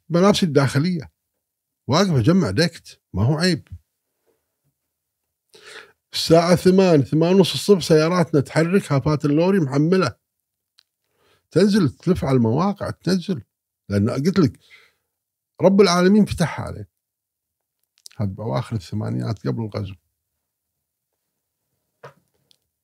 ملابسي 0.10 0.46
الداخلية. 0.46 1.12
واقف 1.88 2.12
اجمع 2.12 2.50
دكت 2.52 3.02
ما 3.14 3.24
هو 3.24 3.38
عيب. 3.38 3.68
الساعة 6.14 6.56
ثمان 6.56 7.04
ثمان 7.04 7.36
ونص 7.36 7.54
الصبح 7.54 7.82
سياراتنا 7.82 8.42
تحرك 8.42 8.92
هافات 8.92 9.26
اللوري 9.26 9.60
محملة. 9.60 10.16
تنزل 11.52 11.90
تلف 11.90 12.26
على 12.26 12.38
المواقع 12.38 12.90
تنزل. 12.90 13.44
لأن 13.90 14.10
قلت 14.10 14.40
لك 14.40 14.60
رب 15.62 15.82
العالمين 15.82 16.26
فتحها 16.26 16.66
عليه. 16.66 16.90
هذا 18.18 18.30
بأواخر 18.30 18.76
الثمانينات 18.76 19.48
قبل 19.48 19.64
الغزو. 19.64 19.96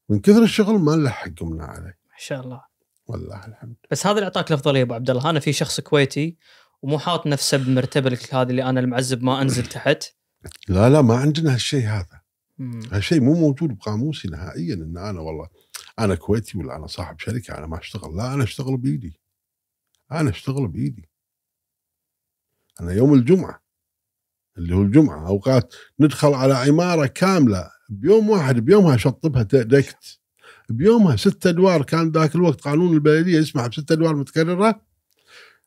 من 0.10 0.20
كثر 0.20 0.44
الشغل 0.44 0.80
ما 0.80 0.96
نلحق 0.96 1.30
قمنا 1.40 1.66
عليه. 1.66 2.00
ما 2.10 2.18
شاء 2.18 2.42
الله. 2.42 2.66
والله 3.08 3.46
الحمد. 3.46 3.76
بس 3.92 4.08
هذا 4.08 4.16
اللي 4.16 4.26
أعطاك 4.26 4.52
الأفضلية 4.52 4.82
أبو 4.82 4.94
عبد 4.94 5.10
الله. 5.10 5.30
أنا 5.30 5.40
في 5.40 5.54
شخص 5.54 5.80
كويتي 5.80 6.38
ومو 6.84 7.00
حاط 7.00 7.28
نفسه 7.28 7.58
بمرتبه 7.58 8.20
هذه 8.32 8.50
اللي 8.50 8.64
أنا 8.64 8.80
المعذب 8.80 9.24
ما 9.24 9.42
أنزل 9.42 9.66
تحت. 9.66 10.04
لا 10.68 10.90
لا 10.90 11.02
ما 11.02 11.16
عندنا 11.16 11.54
هالشيء 11.54 11.88
هذا. 11.88 12.22
هالشيء 12.92 13.22
مو 13.22 13.34
موجود 13.34 13.78
بقاموسي 13.78 14.28
نهائيا 14.28 14.74
إن 14.74 14.98
أنا 14.98 15.20
والله 15.22 15.48
أنا 16.00 16.16
كويتي 16.16 16.58
ولا 16.58 16.76
أنا 16.76 16.88
صاحب 16.88 17.20
شركة 17.20 17.58
أنا 17.58 17.68
ما 17.68 17.80
أشتغل. 17.80 18.18
لا 18.18 18.34
أنا 18.34 18.44
أشتغل 18.44 18.78
بايدي 18.78 19.20
أنا 20.12 20.30
أشتغل 20.30 20.68
بايدي 20.68 21.10
أنا 22.82 22.94
يوم 22.94 23.14
الجمعة 23.14 23.64
اللي 24.58 24.76
هو 24.76 24.82
الجمعة 24.82 25.28
أوقات 25.28 25.74
ندخل 26.00 26.34
على 26.34 26.54
عمارة 26.54 27.06
كاملة 27.06 27.72
بيوم 27.90 28.30
واحد 28.30 28.56
بيومها 28.56 28.96
اشطبها 28.96 29.44
دكت 29.44 30.20
بيومها 30.70 31.16
ست 31.16 31.48
أدوار 31.48 31.84
كان 31.84 32.12
ذاك 32.12 32.36
الوقت 32.36 32.62
قانون 32.62 32.94
البلدية 32.94 33.38
يسمح 33.38 33.68
بست 33.68 33.92
أدوار 33.92 34.16
متكررة. 34.16 34.93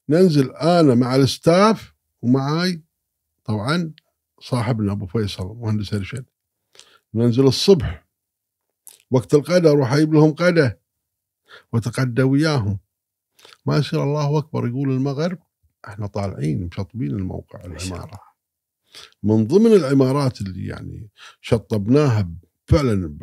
ننزل 0.08 0.50
أنا 0.50 0.94
مع 0.94 1.16
الستاف 1.16 1.94
ومعاي 2.22 2.82
طبعا 3.44 3.92
صاحبنا 4.40 4.92
أبو 4.92 5.06
فيصل 5.06 5.46
مهندس 5.46 5.94
ارشد 5.94 6.24
ننزل 7.14 7.46
الصبح. 7.46 8.06
وقت 9.10 9.34
الغداء 9.34 9.72
أروح 9.72 9.92
أجيب 9.92 10.14
لهم 10.14 10.30
غداء 10.30 10.78
وأتغدى 11.72 12.22
وياهم. 12.22 12.78
ما 13.66 13.76
يصير 13.76 14.02
الله 14.02 14.38
أكبر 14.38 14.68
يقول 14.68 14.90
المغرب 14.90 15.38
إحنا 15.88 16.06
طالعين 16.06 16.66
مشطبين 16.66 17.10
الموقع 17.10 17.64
العمارة. 17.64 18.20
من 19.22 19.46
ضمن 19.46 19.72
العمارات 19.72 20.40
اللي 20.40 20.66
يعني 20.66 21.10
شطبناها 21.40 22.30
فعلا 22.66 23.18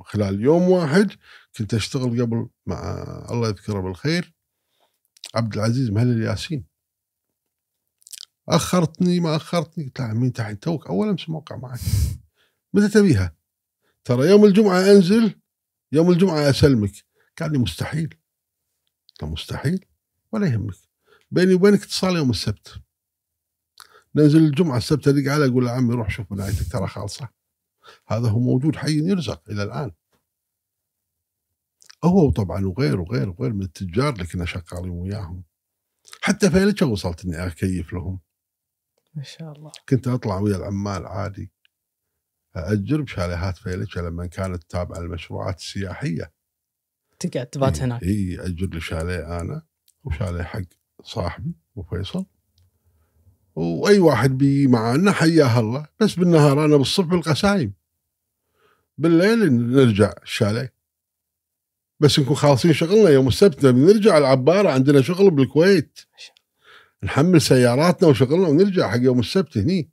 خلال 0.00 0.40
يوم 0.40 0.62
واحد 0.62 1.10
كنت 1.58 1.74
أشتغل 1.74 2.22
قبل 2.22 2.48
مع 2.66 3.02
الله 3.30 3.48
يذكره 3.48 3.80
بالخير 3.80 4.34
عبد 5.34 5.54
العزيز 5.54 5.90
مهلل 5.90 6.22
ياسين. 6.22 6.64
أخرتني 8.48 9.20
ما 9.20 9.36
أخرتني. 9.36 9.84
قلت 9.84 10.00
له 10.00 10.06
عمي 10.06 10.26
أنت 10.26 10.58
توك 10.62 10.86
اول 10.86 11.08
امس 11.08 11.28
موقع 11.28 11.56
معك. 11.56 11.80
متى 12.74 12.88
تبيها؟ 12.88 13.36
ترى 14.04 14.28
يوم 14.28 14.44
الجمعة 14.44 14.80
أنزل 14.80 15.40
يوم 15.92 16.10
الجمعة 16.10 16.50
أسلمك. 16.50 16.92
قال 17.38 17.52
لي 17.52 17.58
مستحيل. 17.58 18.08
قلت 19.08 19.22
له 19.22 19.28
مستحيل؟ 19.28 19.84
ولا 20.32 20.46
يهمك. 20.46 20.74
بيني 21.30 21.54
وبينك 21.54 21.82
اتصال 21.82 22.16
يوم 22.16 22.30
السبت. 22.30 22.74
ننزل 24.14 24.38
الجمعة 24.38 24.76
السبت 24.76 25.08
أدق 25.08 25.32
عليه 25.32 25.46
أقول 25.46 25.64
له 25.64 25.70
عمي 25.70 25.94
روح 25.94 26.10
شوف 26.10 26.32
بنايتك 26.32 26.72
ترى 26.72 26.86
خالصة. 26.86 27.28
هذا 28.08 28.28
هو 28.28 28.38
موجود 28.38 28.76
حي 28.76 28.98
يرزق 28.98 29.50
إلى 29.50 29.62
الآن. 29.62 29.90
هو 32.04 32.30
طبعا 32.30 32.66
وغير 32.66 33.00
وغير 33.00 33.28
وغير 33.28 33.52
من 33.52 33.62
التجار 33.62 34.12
اللي 34.12 34.26
كنا 34.26 34.44
شغالين 34.44 34.90
وياهم. 34.90 35.42
حتى 36.20 36.50
فيلتشر 36.50 36.86
وصلت 36.86 37.24
إني 37.24 37.46
أكيف 37.46 37.92
لهم؟ 37.92 38.20
ما 39.14 39.22
شاء 39.22 39.52
الله. 39.52 39.72
كنت 39.88 40.08
أطلع 40.08 40.38
ويا 40.38 40.56
العمال 40.56 41.06
عادي. 41.06 41.52
ااجر 42.56 43.00
بشاليهات 43.00 43.56
فيلتشر 43.56 44.08
لما 44.08 44.26
كانت 44.26 44.62
تابعة 44.64 44.98
للمشروعات 44.98 45.58
السياحيه 45.58 46.32
تقعد 47.18 47.46
تبات 47.46 47.82
هناك. 47.82 48.02
اي 48.02 48.40
أجر 48.40 48.66
لي 48.66 48.80
شاليه 48.80 49.40
أنا 49.40 49.66
وشاليه 50.04 50.42
حق 50.42 50.62
صاحبي 51.02 51.54
أبو 51.72 51.82
فيصل. 51.82 52.26
وأي 53.54 53.98
واحد 53.98 54.30
بي 54.30 54.66
معانا 54.66 55.12
حياه 55.12 55.60
الله 55.60 55.86
بس 56.00 56.14
بالنهار 56.14 56.64
أنا 56.64 56.76
بالصبح 56.76 57.06
بالقسايم 57.06 57.74
بالليل 58.98 59.52
نرجع 59.52 60.12
الشاليه. 60.22 60.79
بس 62.00 62.18
نكون 62.18 62.36
خالصين 62.36 62.72
شغلنا 62.72 63.10
يوم 63.10 63.28
السبت. 63.28 63.64
نرجع 63.64 64.18
العبارة 64.18 64.70
عندنا 64.70 65.02
شغل 65.02 65.30
بالكويت. 65.30 66.00
نحمل 67.02 67.40
سياراتنا 67.40 68.08
وشغلنا 68.08 68.48
ونرجع 68.48 68.90
حق 68.90 69.00
يوم 69.00 69.18
السبت 69.18 69.58
هني. 69.58 69.90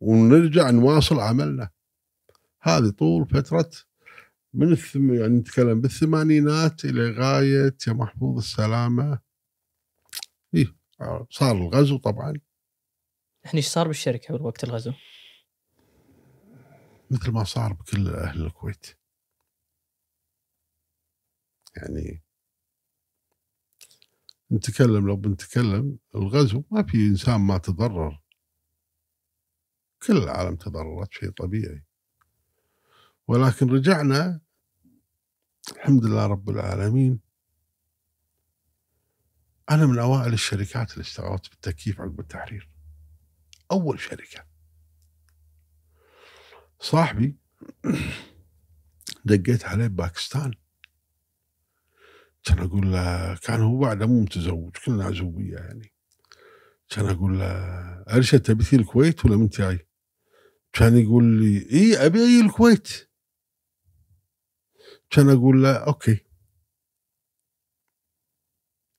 ونرجع 0.00 0.70
نواصل 0.70 1.20
عملنا. 1.20 1.70
هذه 2.60 2.88
طول 2.88 3.28
فترة 3.28 3.70
من 4.54 4.72
الثم 4.72 5.14
يعني 5.14 5.38
نتكلم 5.38 5.80
بالثمانينات 5.80 6.84
إلى 6.84 7.10
غاية 7.10 7.76
يا 7.86 7.92
محفوظ 7.92 8.38
السلامة. 8.38 9.18
إيه 10.54 10.76
صار 11.30 11.56
الغزو 11.56 11.98
طبعا. 11.98 12.40
الحين 13.44 13.58
إيش 13.58 13.66
صار 13.66 13.88
بالشركة 13.88 14.34
وقت 14.34 14.64
الغزو؟ 14.64 14.92
مثل 17.10 17.30
ما 17.30 17.44
صار 17.44 17.72
بكل 17.72 18.08
أهل 18.08 18.46
الكويت. 18.46 18.97
يعني. 21.82 22.22
نتكلم 24.52 25.06
لو 25.06 25.16
بنتكلم 25.16 25.98
الغزو 26.14 26.64
ما 26.70 26.82
في 26.82 27.06
إنسان 27.06 27.40
ما 27.40 27.58
تضرر. 27.58 28.22
كل 30.06 30.16
العالم 30.16 30.56
تضررت 30.56 31.12
شيء 31.12 31.30
طبيعي. 31.30 31.84
ولكن 33.28 33.70
رجعنا 33.70 34.40
الحمد 35.76 36.04
لله 36.04 36.26
رب 36.26 36.50
العالمين. 36.50 37.20
أنا 39.70 39.86
من 39.86 39.98
أوائل 39.98 40.32
الشركات 40.32 40.92
اللي 40.92 41.02
اشتغلت 41.02 41.50
بالتكييف 41.50 42.00
عقب 42.00 42.20
التحرير. 42.20 42.70
أول 43.72 44.00
شركة. 44.00 44.44
صاحبي 46.80 47.36
دقيت 49.24 49.64
عليه 49.64 49.86
بباكستان 49.86 50.52
كان 52.48 52.58
أقول 52.58 52.92
له 52.92 53.36
كان 53.36 53.60
هو 53.60 53.78
بعده 53.78 54.06
مو 54.06 54.20
متزوج 54.20 54.76
كلنا 54.84 55.04
عزوبيه 55.04 55.54
يعني. 55.54 55.92
كان 56.88 57.06
أقول 57.06 57.38
له 57.38 57.46
ارشد 58.16 58.42
تبي 58.42 58.64
الكويت 58.72 59.24
ولا 59.24 59.36
من 59.36 59.48
جاي؟ 59.48 59.88
كان 60.72 60.96
يقول 60.96 61.24
لي 61.24 61.70
إي 61.72 62.06
أبي 62.06 62.18
أجي 62.18 62.40
الكويت. 62.40 62.88
كان 65.10 65.30
أقول 65.30 65.62
له 65.62 65.76
okay. 65.76 66.24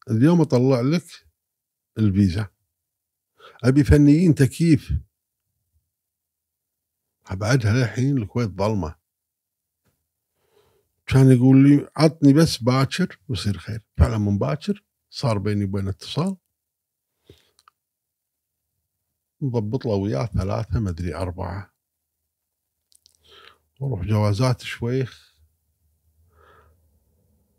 اليوم 0.09 0.41
أطلع 0.41 0.81
لك 0.81 1.05
الفيزا. 1.97 2.47
أبي 3.63 3.83
فنيين 3.83 4.35
تكييف. 4.35 4.93
بعدها 7.31 7.73
للحين 7.73 8.17
الكويت 8.17 8.49
ظلمة. 8.49 8.98
كان 11.09 11.31
يقول 11.31 11.69
لي 11.69 11.89
عطني 11.97 12.33
بس 12.33 12.57
باكر 12.57 13.19
ويصير 13.27 13.57
خير. 13.57 13.81
فعلا 13.97 14.17
من 14.17 14.37
باكر 14.37 14.83
صار 15.09 15.37
بيني 15.37 15.65
وبين 15.65 15.87
اتصال. 15.87 16.37
نضبط 19.41 19.85
له 19.85 19.91
وياه 19.91 20.25
ثلاثة 20.25 20.79
ما 20.79 20.89
أدري 20.89 21.15
أربعة. 21.15 21.73
وروح 23.79 24.01
جوازات 24.01 24.61
شويخ. 24.61 25.35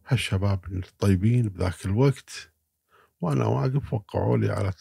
هالشباب 0.06 0.64
الطيبين 0.72 1.48
بذاك 1.48 1.84
الوقت. 1.84 2.52
وأنا 3.20 3.46
واقف 3.46 3.94
وقعوا 3.94 4.36
لي 4.36 4.48
على 4.50 4.72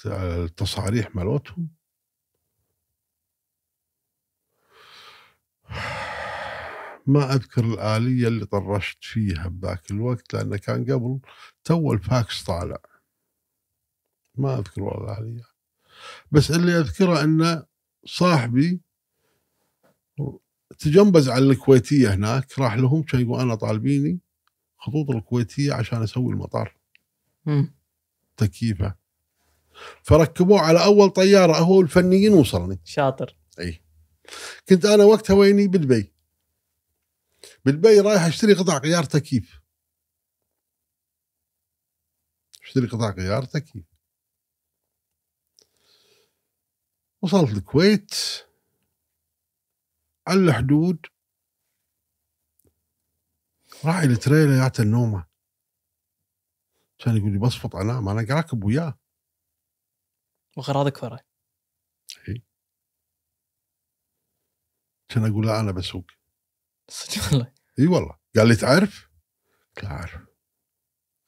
التصاريح 0.45 1.15
مالتهم. 1.15 1.69
ما 7.09 7.33
أذكر 7.33 7.65
الآلية 7.65 8.27
اللي 8.27 8.45
طرشت 8.45 8.97
فيها 9.01 9.47
بذاك 9.47 9.91
الوقت 9.91 10.33
لأنه 10.33 10.57
كان 10.57 10.83
قبل 10.83 11.19
تو 11.63 11.93
الفاكس 11.93 12.43
طالع. 12.43 12.81
ما 14.35 14.59
أذكر 14.59 14.83
والله 14.83 15.19
الآلية. 15.19 15.43
بس 16.31 16.51
اللي 16.51 16.79
أذكره 16.79 17.23
إنه 17.23 17.65
صاحبي 18.05 18.81
تجنبز 20.79 21.29
على 21.29 21.45
الكويتية 21.45 22.13
هناك 22.13 22.59
راح 22.59 22.75
لهم 22.75 23.03
كان 23.03 23.21
يقول 23.21 23.39
أنا 23.39 23.55
طالبيني 23.55 24.19
خطوط 24.77 25.09
الكويتية 25.09 25.73
عشان 25.73 26.03
أسوي 26.03 26.33
المطار. 26.33 26.75
تكييفه. 28.37 28.95
فركبوه 30.03 30.59
على 30.59 30.83
أول 30.83 31.09
طيارة 31.09 31.57
هو 31.57 31.81
الفنيين 31.81 32.33
وصلني. 32.33 32.79
شاطر. 32.83 33.35
إي. 33.59 33.81
كنت 34.69 34.85
أنا 34.85 35.03
وقتها 35.03 35.33
ويني 35.33 35.67
بدبي 35.67 36.18
بدبي 37.65 37.99
رايح 37.99 38.21
اشتري 38.21 38.53
قطع 38.53 38.77
غيار 38.77 39.03
تكييف. 39.03 39.61
اشتري 42.63 42.87
قطع 42.87 43.09
غيار 43.09 43.43
تكييف. 43.43 43.85
وصلت 47.21 47.57
الكويت. 47.57 48.13
على 50.27 50.39
الحدود. 50.39 51.05
راعي 53.85 54.05
التريلا 54.05 54.63
جات 54.63 54.79
النومة. 54.79 55.27
كان 56.99 57.17
يقول 57.17 57.31
لي 57.31 57.39
بصفط 57.39 57.75
انام 57.75 58.09
أنا 58.09 58.35
راكب 58.35 58.63
وياه. 58.63 58.99
وغراضك 60.57 61.03
ورا 61.03 61.19
كان 65.09 65.31
أقول 65.31 65.47
لا 65.47 65.59
أنا 65.59 65.71
بسوق. 65.71 66.18
صدق 66.89 67.31
والله. 67.31 67.51
إي 67.79 67.87
والله. 67.87 68.15
قال 68.37 68.47
لي 68.47 68.55
تعرف؟ 68.55 69.09
قلت 69.75 69.85
له 69.85 69.91
أعرف. 69.91 70.21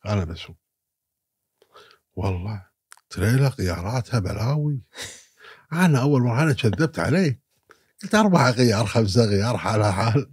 أنا 0.05 0.23
بسوق. 0.23 0.55
والله 2.13 2.65
تريلا 3.09 3.47
غياراتها 3.47 4.19
بلاوي. 4.19 4.81
أنا 5.73 6.01
أول 6.01 6.21
مرة 6.21 6.43
أنا 6.43 6.53
كذبت 6.53 6.99
عليه 6.99 7.41
قلت 8.03 8.15
أربع 8.15 8.49
غيار 8.49 8.85
خمسة 8.85 9.25
غيار 9.25 9.57
حالها 9.57 9.91
حال. 9.91 10.31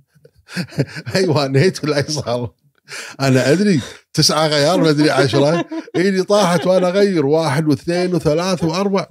أيوه 1.14 1.46
نيت 1.46 1.84
ولا 1.84 1.98
يصال 1.98 2.48
أنا 3.20 3.52
أدري 3.52 3.80
تسعة 4.12 4.46
غيار 4.46 4.80
ما 4.80 4.90
أدري 4.90 5.10
عشرة. 5.10 5.68
ايدي 5.96 6.22
طاحت 6.22 6.66
وأنا 6.66 6.88
أغير. 6.88 7.26
واحد 7.26 7.66
واثنين 7.66 8.14
وثلاث 8.14 8.64
وأربع. 8.64 9.06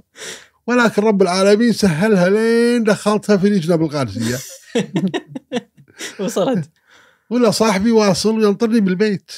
ولكن 0.68 1.01
رب 1.01 1.22
العالمين 1.22 1.74
سهلها 1.74 2.30
لين 2.30 2.84
دخلتها 2.84 3.38
في 3.38 3.49
لجنة 3.49 3.76
بالقادسية. 3.76 4.38
وصلت. 6.20 6.72
ولا 7.30 7.52
صاحبي 7.52 7.91
واصل 7.91 8.30
وينطرني 8.39 8.80
بالبيت. 8.80 9.32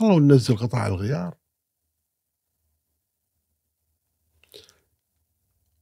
والله 0.00 0.16
وننزل 0.16 0.56
قطع 0.56 0.86
الغيار. 0.86 1.34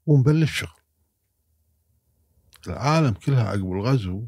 ونبلش 0.06 0.58
شغل. 0.60 0.70
العالم 2.66 3.12
كلها 3.12 3.48
عقب 3.48 3.72
الغزو. 3.72 4.26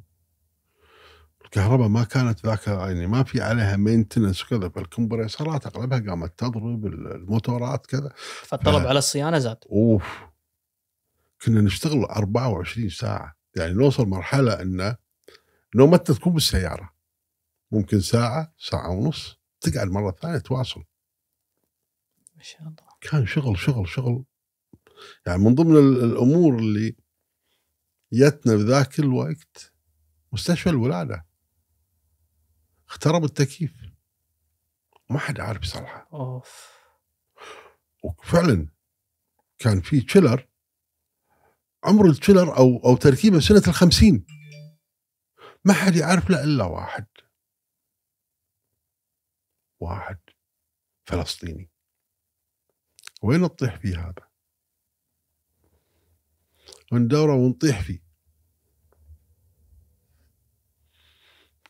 الكهرباء 1.44 1.88
ما 1.88 2.04
كانت 2.04 2.46
ذاك 2.46 2.66
يعني 2.66 3.06
ما 3.06 3.22
في 3.22 3.40
عليها 3.42 3.76
مينتنس 3.76 4.44
وكذا 4.44 4.68
فالكمبريسرات 4.68 5.66
أغلبها 5.66 5.98
قامت 5.98 6.38
تضرب 6.38 6.86
الموتورات 6.86 7.86
كذا. 7.86 8.12
فالطلب 8.42 8.82
ف- 8.82 8.86
على 8.86 8.98
الصيانة 8.98 9.38
زاد. 9.38 9.58
أوف. 9.72 10.04
كنا 11.44 11.60
نشتغل 11.60 12.04
24 12.04 12.88
ساعة. 12.88 13.37
يعني 13.58 13.72
نوصل 13.72 14.06
مرحلة 14.06 14.62
أن 14.62 14.96
نومتنا 15.74 16.16
تكون 16.16 16.32
بالسيارة. 16.32 16.94
ممكن 17.70 18.00
ساعة 18.00 18.54
ساعة 18.58 18.90
ونص. 18.90 19.38
تقعد 19.60 19.88
مرة 19.88 20.10
ثانية 20.10 20.38
تواصل. 20.38 20.84
ما 22.36 22.42
شاء 22.42 22.60
الله. 22.60 22.88
كان 23.00 23.26
شغل 23.26 23.58
شغل 23.58 23.88
شغل. 23.88 24.24
يعني 25.26 25.42
من 25.42 25.54
ضمن 25.54 25.76
ال- 25.76 26.04
الأمور 26.04 26.58
اللي 26.58 26.96
جتنا 28.12 28.54
بذاك 28.54 28.98
الوقت 28.98 29.72
مستشفى 30.32 30.70
الولادة. 30.70 31.26
اخترب 32.88 33.24
التكييف. 33.24 33.72
ما 35.10 35.18
حد 35.18 35.40
عارف 35.40 35.62
يصلحه. 35.62 36.08
أوف. 36.12 36.78
وفعلا 38.04 38.68
كان 39.58 39.80
في 39.80 40.00
تشيلر 40.00 40.48
عمر 41.84 42.06
التشيلر 42.06 42.56
أو 42.56 42.76
أو 42.84 42.96
تركيبه 42.96 43.40
سنة 43.40 43.62
الخمسين. 43.68 44.26
ما 45.64 45.72
حد 45.72 45.96
يعرف 45.96 46.30
له 46.30 46.44
إلا 46.44 46.64
واحد. 46.64 47.06
واحد 49.80 50.18
فلسطيني. 51.06 51.70
وين 53.22 53.40
نطيح 53.40 53.76
فيه 53.76 54.08
هذا؟ 54.08 54.28
وندوره 56.92 57.34
ونطيح 57.34 57.80
فيه؟ 57.82 58.08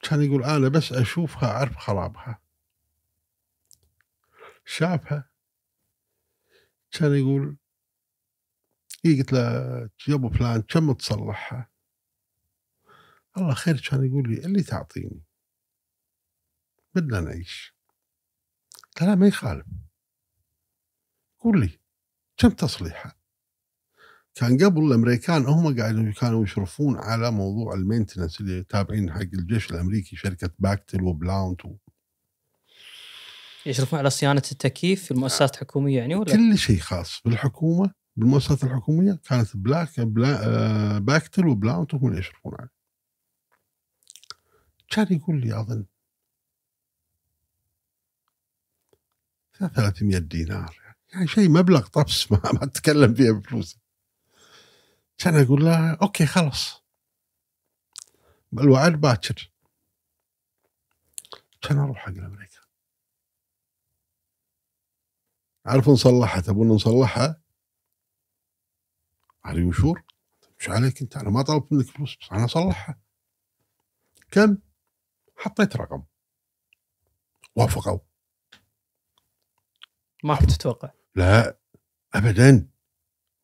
كان 0.02 0.22
يقول 0.22 0.44
أنا 0.44 0.68
بس 0.68 0.92
أشوفها 0.92 1.50
أعرف 1.50 1.76
خرابها. 1.76 2.42
شافها. 4.64 5.30
كان 6.90 7.14
يقول 7.14 7.56
إيه 9.04 9.18
قلت 9.18 9.32
له 9.32 9.40
يا 10.08 10.14
ابو 10.14 10.28
فلان 10.28 10.62
كم 10.62 10.92
تصلحها؟ 10.92 11.70
الله 13.36 13.54
خير 13.54 13.80
كان 13.90 14.06
يقول 14.06 14.30
لي 14.30 14.44
اللي 14.44 14.62
تعطيني 14.62 15.22
بدنا 16.94 17.20
نعيش 17.20 17.74
قلت 18.74 19.02
له 19.02 19.08
لا 19.08 19.14
ما 19.14 19.26
يخالف 19.26 19.66
قول 21.38 21.60
لي 21.60 21.80
كم 22.36 22.48
تصليحها؟ 22.48 23.18
كان 24.34 24.64
قبل 24.64 24.86
الأمريكان 24.86 25.46
هم 25.46 25.78
قاعدين 25.80 26.12
كانوا 26.12 26.44
يشرفون 26.44 26.98
على 26.98 27.30
موضوع 27.30 27.74
ال 27.74 27.80
maintenance 27.80 28.40
اللي 28.40 28.64
تابعين 28.64 29.12
حق 29.12 29.20
الجيش 29.20 29.70
الأمريكي 29.70 30.16
شركة 30.16 30.50
بكتل 30.58 31.02
وبلاونت 31.02 31.64
و... 31.64 31.76
يشرفون 33.66 33.98
على 33.98 34.10
صيانة 34.10 34.42
التكييف 34.52 35.04
في 35.04 35.10
المؤسسات 35.10 35.54
الحكومية 35.54 35.98
يعني 35.98 36.14
ولا؟ 36.14 36.32
كل 36.32 36.58
شيء 36.58 36.78
خاص 36.78 37.20
بالحكومة 37.24 37.97
بالمؤسسات 38.18 38.64
الحكومية 38.64 39.18
كانت 39.28 39.56
بلاك 39.56 40.00
بلا 40.00 40.46
آه، 40.46 40.98
بكتل 40.98 41.46
وبلاونت 41.46 41.94
هم 41.94 42.06
اللي 42.06 42.18
يشرفون 42.18 42.54
عليه. 42.58 42.70
كان 44.90 45.06
يقول 45.10 45.40
لي 45.40 45.60
اظن 45.60 45.86
300 49.52 50.18
دينار 50.18 50.80
يعني 51.14 51.26
شيء 51.26 51.48
مبلغ 51.48 51.86
طفس 51.86 52.26
ما, 52.32 52.40
ما 52.52 52.64
أتكلم 52.64 53.14
فيها 53.14 53.32
بفلوس. 53.32 53.78
كان 55.18 55.36
أقول 55.36 55.64
له 55.64 55.94
okay 55.94 56.26
خلاص 56.26 56.82
الوعد 58.52 58.92
باكر. 58.92 59.52
كان 61.62 61.78
أروح 61.78 61.98
حق 61.98 62.08
أمريكا. 62.08 62.60
عارف 65.66 65.88
نصلحها 65.88 66.40
تبون 66.40 66.68
نصلحها 66.68 67.47
علي 69.48 69.64
وشور 69.64 70.02
مش 70.58 70.68
عليك 70.68 71.02
أنت 71.02 71.16
أنا 71.16 71.30
ما 71.30 71.42
طلبت 71.42 71.72
منك 71.72 71.86
فلوس 71.86 72.16
بس 72.20 72.32
أنا 72.32 72.44
أصلحها. 72.44 73.00
كم؟ 74.30 74.58
حطيت 75.36 75.76
رقم. 75.76 76.04
وافقوا. 77.56 77.98
ما 80.24 80.36
كنت 80.36 80.50
تتوقع. 80.50 80.90
لا 81.14 81.58
ابدا. 82.14 82.68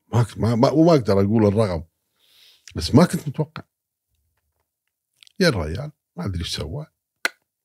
ما 0.07 0.27
ما 0.37 0.55
ما, 0.55 0.71
وما 0.71 0.93
أقدر 0.93 1.13
أقول 1.13 1.47
الرقم 1.47 1.85
بس 2.77 2.95
ما 2.95 3.05
كنت 3.05 3.29
متوقع. 3.29 3.63
يا 5.41 5.49
الرجال 5.49 5.93
ما 6.17 6.25
أدري 6.25 6.41
إيش 6.41 6.57
سوى. 6.57 6.87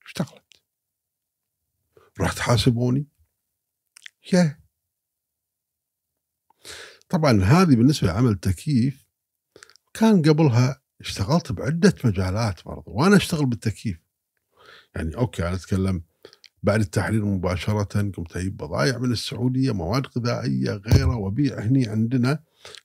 اشتغلت. 0.06 0.62
رحت 2.20 2.40
حاسبوني. 2.40 3.08
يا 4.34 4.62
طبعا 7.10 7.44
هذه 7.44 7.76
بالنسبة 7.76 8.08
لعمل 8.08 8.36
تكييف 8.36 9.06
كان 9.94 10.22
قبلها 10.22 10.82
اشتغلت 11.02 11.52
بعدة 11.52 11.94
مجالات 12.06 12.66
برضو 12.66 12.92
وأنا 12.92 13.16
أشتغل 13.16 13.46
بالتكييف. 13.46 13.98
يعني 14.96 15.18
أوكي 15.18 15.48
أنا 15.48 15.56
أتكلم 15.56 16.04
بعد 16.64 16.80
التحرير 16.80 17.26
مباشرة 17.26 18.12
قمت 18.18 18.38
أجيب 18.38 18.58
بضائع 18.58 18.98
من 18.98 19.12
السعودية 19.12 19.72
مواد 19.72 20.08
غذائية 20.18 20.72
غيره 20.72 21.16
وأبيع 21.16 21.60
هني 21.60 21.88
عندنا. 21.88 22.40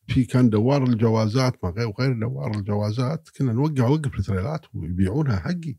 في 0.08 0.24
كان 0.24 0.50
دوار 0.50 0.84
الجوازات 0.84 1.64
ما 1.64 1.70
غير 1.70 1.88
وغير 1.88 2.12
دوار 2.12 2.54
الجوازات 2.54 3.28
كنا 3.38 3.52
نوقع 3.52 3.86
اوقف 3.86 4.18
التريلات 4.18 4.60
ويبيعونها 4.74 5.36
حقي. 5.36 5.76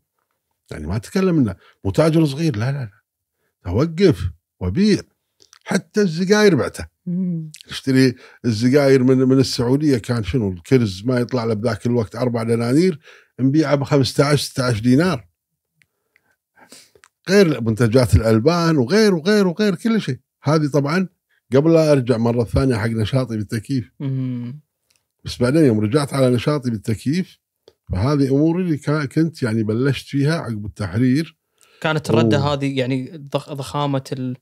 يعني 0.70 0.86
ما 0.86 0.96
أتكلم 0.96 1.38
إنه 1.38 1.56
مو 1.84 1.90
تاجر 1.90 2.24
صغير 2.26 2.56
لا 2.56 2.72
لا 2.72 2.78
لا. 2.78 3.00
اوقف 3.66 4.30
وأبيع. 4.60 5.02
حتى 5.68 6.00
الزقاير 6.00 6.54
بعتها 6.54 6.88
اشتري 7.68 8.14
الزقاير 8.44 9.02
من 9.04 9.18
من 9.18 9.38
السعودية 9.38 9.98
كان 9.98 10.24
شنو؟ 10.24 10.52
الكرز 10.52 11.02
ما 11.04 11.18
يطلع 11.20 11.44
له 11.44 11.54
بذاك 11.54 11.86
الوقت 11.86 12.16
أربع 12.16 12.42
دنانير 12.42 12.98
نبيعه 13.40 13.74
ب 13.74 13.82
15 13.84 14.36
16 14.42 14.78
دينار. 14.80 15.26
غير 17.28 17.60
منتجات 17.60 18.16
الألبان 18.16 18.76
وغير 18.76 19.14
وغير 19.14 19.46
وغير 19.46 19.74
كل 19.74 20.00
شيء. 20.00 20.18
هذه 20.42 20.66
طبعا 20.66 21.08
قبل 21.54 21.72
لا 21.72 21.92
أرجع 21.92 22.16
مرة 22.16 22.44
ثانية 22.44 22.76
حق 22.76 22.86
نشاطي 22.88 23.36
بالتكييف. 23.36 23.90
بس 25.24 25.38
بعدين 25.40 25.64
يوم 25.64 25.80
رجعت 25.80 26.14
على 26.14 26.30
نشاطي 26.30 26.70
بالتكييف 26.70 27.38
فهذه 27.92 28.28
أموري 28.30 28.62
اللي 28.62 29.06
كنت 29.06 29.42
يعني 29.42 29.62
بلشت 29.62 30.08
فيها 30.08 30.34
عقب 30.38 30.66
التحرير. 30.66 31.36
كانت 31.80 32.10
الردة 32.10 32.36
أوه. 32.36 32.52
هذه 32.52 32.78
يعني 32.78 33.28
ضخ- 33.32 33.52
ضخامة 33.52 34.04
ال- 34.12 34.36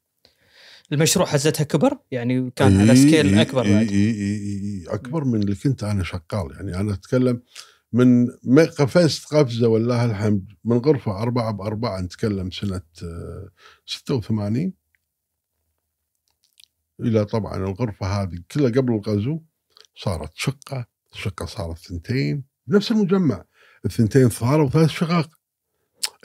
المشروع 0.93 1.26
حزتها 1.26 1.64
كبر 1.64 1.99
يعني 2.11 2.51
كان 2.51 2.80
على 2.80 2.97
scale 2.97 3.39
أكبر 3.39 3.62
بعد. 3.62 3.87
إي- 3.87 3.91
إي- 3.91 4.89
إي- 4.89 4.95
أكبر 4.95 5.24
من 5.24 5.43
اللي 5.43 5.55
كنت 5.55 5.85
أنا 5.85 6.05
شغال. 6.05 6.49
يعني 6.55 6.76
أنا 6.80 6.95
أتكلم 6.95 7.43
من 7.93 8.24
ما 8.43 8.64
قفزت 8.64 9.24
قفزة 9.35 9.68
والله 9.68 10.05
الحمد 10.05 10.53
من 10.64 10.76
غرفة 10.78 11.22
أربعة 11.22 11.53
بأربعة 11.53 12.01
نتكلم 12.01 12.51
سنة 12.51 12.82
آه، 13.03 13.49
86 13.87 14.72
إلى 17.01 17.24
طبعا 17.24 17.57
الغرفة 17.57 18.07
هذه 18.22 18.39
كلها 18.51 18.70
قبل 18.70 18.93
الغزو 18.93 19.41
صارت 19.97 20.30
شقة 20.35 20.87
الشقة 21.14 21.47
صارت 21.47 21.78
ثنتين 21.78 22.45
بنفس 22.66 22.91
المجمع. 22.91 23.45
الثنتين 23.85 24.30
صاروا 24.30 24.68
ثلاث 24.70 24.91
شقق 24.91 25.30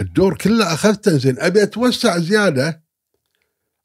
الدور 0.02 0.38
كله 0.38 0.74
أخذته 0.74 1.18
زين. 1.18 1.40
أبي 1.40 1.64
أتوسع 1.64 2.18
زيادة 2.18 2.84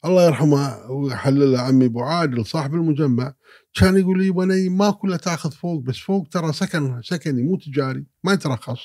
الله 0.05 0.25
يرحمه 0.25 0.91
ويحلله 0.91 1.59
عمي 1.59 1.85
أبو 1.85 2.01
عادل 2.01 2.45
صاحب 2.45 2.73
المجمع 2.73 3.33
كان 3.73 3.97
يقول 3.97 4.23
لي 4.23 4.31
بني 4.31 4.69
ما 4.69 4.91
كله 4.91 5.17
تاخذ 5.17 5.51
فوق 5.51 5.81
بس 5.81 5.97
فوق 5.97 6.27
ترى 6.27 6.53
سكن 6.53 7.01
سكني 7.01 7.43
مو 7.43 7.57
تجاري 7.57 8.05
ما 8.23 8.33
يترخص. 8.33 8.79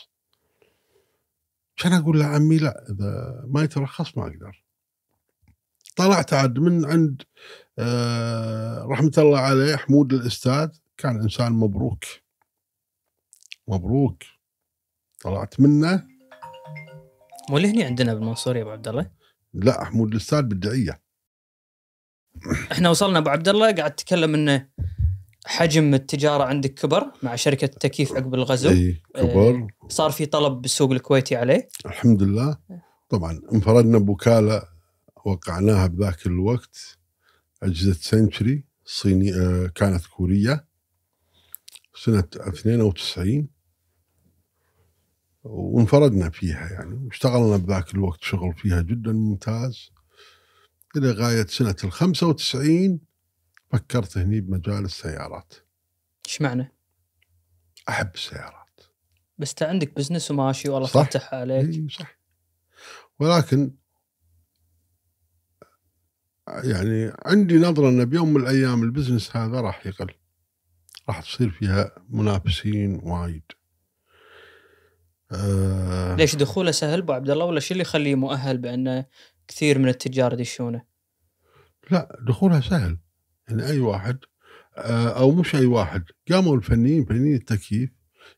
كان 1.77 1.93
أقول 1.93 2.19
له 2.19 2.25
عمي 2.25 2.59
لا 2.59 2.85
إذا 2.91 3.45
ما 3.49 3.63
يترخص 3.63 4.19
ما 4.19 4.23
أقدر. 4.23 4.65
طلعت 5.97 6.33
عاد 6.33 6.59
من 6.59 6.85
عند 6.85 7.23
آه 7.79 8.87
رحمة 8.91 9.13
الله 9.19 9.39
عليه 9.39 9.77
حمود 9.77 10.13
الأستاذ 10.13 10.69
كان 10.97 11.21
إنسان 11.21 11.53
مبروك 11.53 12.05
مبروك. 13.69 14.23
طلعت 15.21 15.61
منه. 15.61 16.07
مو 17.51 17.57
اللي 17.57 17.69
هني 17.69 17.85
عندنا 17.85 18.15
بالمنصورة 18.15 18.57
يا 18.59 18.63
أبو 18.63 18.71
عبد 18.71 18.89
الله؟ 18.89 19.11
لا 19.55 19.85
حمود 19.85 20.11
الأستاذ 20.11 20.43
بالدعية. 20.43 21.10
إحنا 22.73 22.91
وصلنا 22.91 23.19
ابو 23.19 23.31
عبد 23.31 23.49
الله 23.49 23.73
قاعد 23.73 23.95
تتكلم 23.97 24.35
إنه 24.35 24.69
حجم 25.47 25.95
التجارة 25.95 26.45
عندك 26.45 26.75
كبر 26.75 27.13
مع 27.23 27.37
شركة 27.37 27.65
التكييف 27.65 28.13
عقب 28.13 28.35
الغزو. 28.35 28.71
إي 28.71 29.03
كبر. 29.15 29.67
صار 29.89 30.11
في 30.11 30.27
طلب 30.27 30.53
بالسوق 30.53 30.91
الكويتي 30.91 31.37
عليه. 31.37 31.69
الحمد 31.87 32.23
لله. 32.23 32.57
طبعا 33.09 33.41
انفردنا 33.53 33.99
بوكاله 33.99 34.63
وقعناها 35.25 35.87
بذاك 35.87 36.27
الوقت 36.27 36.99
أجهزة 37.63 37.93
سنشري 37.93 38.65
صيني 38.85 39.35
آه، 39.35 39.67
كانت 39.75 40.07
كورية 40.07 40.65
سنة 41.95 42.25
92 42.37 43.49
وانفردنا 45.45 46.31
فيها 46.31 46.69
يعني 46.73 46.95
واشتغلنا 46.95 47.57
بذاك 47.57 47.95
الوقت 47.95 48.19
شغل 48.23 48.55
فيها 48.55 48.83
جدا 48.83 49.13
ممتاز. 49.13 49.91
إلى 50.97 51.11
غايه 51.11 51.47
سنة 51.47 51.77
ال 51.85 51.93
95 51.93 53.01
فكرت 53.73 54.19
هني 54.19 54.41
بمجال 54.41 54.85
السيارات. 54.85 55.55
إيش 56.27 56.43
معنى؟ 56.43 56.75
أحب 57.89 58.11
السيارات. 58.15 58.81
بس 59.39 59.51
انت 59.51 59.63
عندك 59.63 59.97
business 59.97 60.31
وماشي 60.31 60.69
والله 60.69 60.89
صح. 60.89 61.03
فاتح 61.03 61.35
عليك. 61.35 61.91
صح. 61.91 62.19
ولكن 63.19 63.75
يعني 66.49 67.13
عندي 67.27 67.59
نظرة 67.59 67.89
أن 67.89 68.05
بيوم 68.05 68.35
من 68.35 68.41
الأيام 68.41 68.83
ال 68.83 68.89
business 68.89 69.37
هذا 69.37 69.61
راح 69.61 69.87
يقل. 69.87 70.15
راح 71.09 71.21
تصير 71.21 71.51
فيها 71.51 71.91
منافسين 72.09 73.01
وايد. 73.03 73.43
آه 75.33 76.17
ليش 76.17 76.37
دخوله 76.37 76.71
سهل 76.71 76.99
أبو 76.99 77.13
عبد 77.13 77.31
الله 77.31 77.45
ولا 77.45 77.61
شو 77.61 77.73
اللي 77.75 77.83
يخليه 77.83 78.15
مؤهل 78.15 78.59
بان 78.59 79.05
كثير 79.51 79.79
من 79.79 79.89
التجار 79.89 80.33
يدشونه؟ 80.33 80.83
لا 81.91 82.19
دخولها 82.27 82.61
سهل. 82.61 82.99
يعني 83.49 83.67
أي 83.67 83.81
واحد 83.81 84.19
آه 84.77 85.09
أو 85.09 85.33
مش 85.33 85.55
أي 85.55 85.67
واحد. 85.67 86.05
قاموا 86.31 86.57
الفنيين 86.57 87.05
فنيين 87.05 87.35
التكييف 87.35 87.91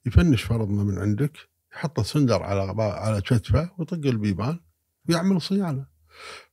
يفنش 0.07 0.43
فرضنا 0.43 0.85
من 0.85 0.99
عندك 0.99 1.37
يحط 1.73 1.99
السندر 1.99 2.43
على 2.43 2.83
على 2.83 3.21
كتفه 3.21 3.71
ويطق 3.79 4.07
البيبان 4.07 4.59
ويعمل 5.09 5.41
صيانة. 5.41 5.87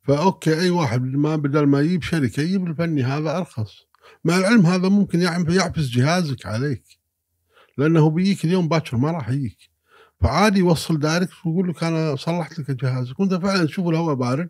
فأوكي 0.03 0.59
أي 0.61 0.69
واحد 0.69 1.01
ما 1.01 1.35
بدل 1.35 1.65
ما 1.65 1.81
يجيب 1.81 2.03
شركة 2.03 2.41
يجيب 2.41 2.67
الفني 2.67 3.03
هذا 3.03 3.37
أرخص. 3.37 3.77
مع 4.23 4.37
العلم 4.37 4.65
هذا 4.65 4.89
ممكن 4.89 5.21
يعفس 5.21 5.89
جهازك 5.89 6.45
عليك. 6.45 6.83
لأنه 7.77 8.09
بيجيك 8.09 8.45
اليوم 8.45 8.67
باكر 8.67 8.97
ما 8.97 9.11
راح 9.11 9.29
يجيك. 9.29 9.68
فعادي 10.21 10.59
يوصل 10.59 10.99
direct 10.99 11.31
ويقول 11.45 11.69
لك 11.69 11.83
أنا 11.83 12.15
صلحت 12.15 12.59
لك 12.59 12.71
جهازك 12.71 13.19
وانت 13.19 13.33
فعلا 13.33 13.65
تشوف 13.65 13.87
الهواء 13.87 14.15
بارد 14.15 14.49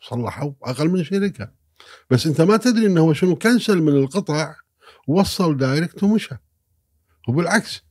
صلحه 0.00 0.54
أقل 0.62 0.88
من 0.88 1.04
شركة. 1.04 1.52
بس 2.10 2.26
أنت 2.26 2.40
ما 2.40 2.56
تدري 2.56 2.86
إنه 2.86 3.00
هو 3.00 3.12
شنو 3.12 3.36
cancel 3.36 3.82
من 3.82 3.96
القطع 3.96 4.54
وصل 5.08 5.56
direct 5.56 6.02
ومشى. 6.02 6.34
وبالعكس 7.28 7.82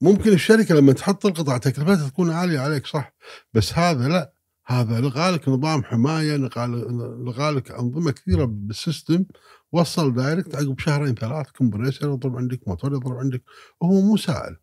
ممكن 0.00 0.32
الشركة 0.32 0.74
لما 0.74 0.92
تحط 0.92 1.26
القطع 1.26 1.58
تكلفتها 1.58 2.08
تكون 2.08 2.30
عالية 2.30 2.58
عليك 2.60 2.86
صح؟ 2.86 3.14
بس 3.54 3.72
هذا 3.78 4.08
لا. 4.08 4.32
هذا 4.66 5.00
لغى 5.00 5.29
لك 5.29 5.48
نظام 5.48 5.84
حماية 5.84 6.36
لغى 6.36 6.89
ل- 6.89 7.24
لغى 7.24 7.52
لك 7.52 7.70
أنظمة 7.70 8.10
كثيرة 8.10 8.44
بال 8.44 8.62
system. 8.62 9.24
وصل 9.72 10.14
direct 10.14 10.54
عقب 10.54 10.78
شهرين 10.78 11.14
ثلاث 11.14 11.46
compressor 11.50 12.10
يضرب 12.10 12.36
عندك 12.36 12.68
موتور 12.68 12.92
يضرب 12.92 13.16
عندك 13.16 13.42
وهو 13.80 14.00
مو 14.00 14.16
سائل. 14.16 14.56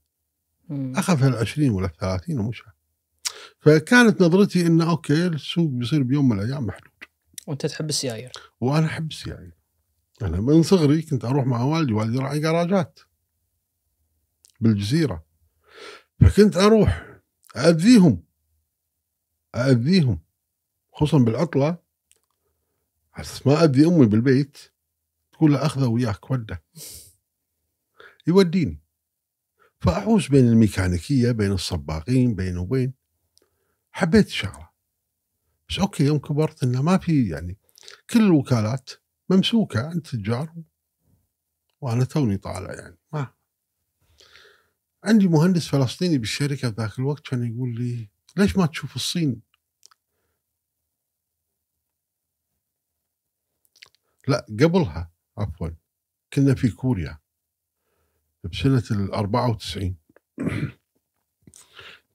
مم. 0.70 0.94
اخذ 0.96 1.24
ال 1.24 1.36
20 1.36 1.70
ولا 1.70 1.88
30 1.88 2.40
ومشى 2.40 2.64
فكانت 3.60 4.22
نظرتي 4.22 4.68
انه 4.68 4.90
أوكي 4.90 5.28
السوق 5.28 5.70
بيصير 5.70 6.04
بيوم 6.04 6.30
من 6.30 6.40
الأيام 6.40 6.66
محدود. 6.66 6.92
وأنت 7.48 7.66
تحب 7.66 7.90
السيايير. 7.90 8.32
وأنا 8.62 8.86
أحب 8.86 9.12
السيايير. 9.12 9.58
أنا 10.22 10.42
من 10.42 10.64
صغري 10.64 11.02
كنت 11.02 11.26
أروح 11.26 11.46
مع 11.46 11.64
والدي 11.64 11.94
والدي 11.94 12.18
راعي 12.18 12.40
جراجات 12.40 13.00
بالجزيرة. 14.60 15.26
فكنت 16.20 16.58
أروح 16.58 17.20
اذيهم 17.56 18.24
اذيهم 19.56 20.20
خصوصا 20.94 21.18
بالعطلة. 21.18 21.78
بس 23.20 23.48
ما 23.48 23.64
اذي 23.64 23.88
أمي 23.88 24.06
بالبيت 24.06 24.58
تقول 25.34 25.54
له 25.54 25.66
اخذه 25.66 25.88
وياك 25.88 26.32
وده 26.32 26.64
يوديني. 28.28 28.85
فأحوس 29.86 30.28
بين 30.30 30.48
الميكانيكية 30.48 31.32
بين 31.32 31.52
الصباغين 31.52 32.36
بين 32.36 32.58
وبين 32.58 32.94
حبيت 33.92 34.28
الشغله 34.28 34.70
بس 35.70 35.80
أوكي 35.80 36.04
يوم 36.06 36.18
كبرت 36.18 36.64
إنه 36.64 36.82
ما 36.82 36.98
في 36.98 37.30
يعني 37.30 37.58
كل 38.10 38.20
الوكالات 38.20 38.90
ممسوكة 39.30 39.88
عند 39.88 40.02
تجار 40.02 40.54
وأنا 41.82 42.06
توني 42.06 42.38
طالع 42.38 42.74
يعني 42.74 42.98
ما. 43.14 43.34
عندي 45.04 45.28
مهندس 45.28 45.68
فلسطيني 45.68 46.18
بالشركة 46.18 46.68
ذاك 46.68 47.00
الوقت 47.00 47.28
كان 47.28 47.44
يقول 47.44 47.76
لي 47.76 48.10
ليش 48.38 48.58
ما 48.58 48.66
تشوف 48.66 48.96
الصين؟ 48.96 49.42
لا 54.28 54.46
قبلها 54.50 55.12
عفوا 55.38 55.70
كنا 56.34 56.56
في 56.56 56.70
كوريا. 56.70 57.25
بسنة 58.52 58.84
ال 58.92 59.12
94 59.14 59.98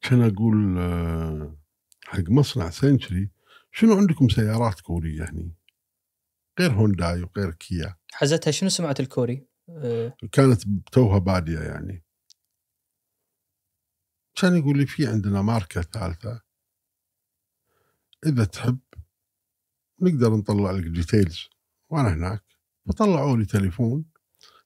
كان 0.02 0.22
أقول 0.22 0.78
آه، 0.78 1.56
حق 2.04 2.28
مصنع 2.28 2.70
سنشري 2.70 3.30
شنو 3.72 3.94
عندكم 3.94 4.28
سيارات 4.28 4.80
كورية 4.80 5.24
هني؟ 5.24 5.54
غير 6.60 6.72
هونداي 6.72 7.22
وغير 7.22 7.50
كيا. 7.50 7.96
حزتها 8.12 8.50
شنو 8.50 8.68
سمعة 8.68 8.94
الكوري؟ 9.00 9.46
آه، 9.68 10.16
كانت 10.32 10.62
توها 10.92 11.18
بادية 11.18 11.58
يعني. 11.58 12.04
كان 14.40 14.56
يقول 14.56 14.78
لي 14.78 14.86
في 14.86 15.06
عندنا 15.06 15.42
ماركة 15.42 15.82
ثالثة. 15.82 16.40
إذا 18.26 18.44
تحب 18.44 18.78
نقدر 20.00 20.36
نطلع 20.36 20.70
لك 20.70 20.84
details 20.84 21.48
وأنا 21.90 22.14
هناك. 22.14 22.44
فطلعوا 22.88 23.36
لي 23.36 23.44
تليفون 23.44 24.04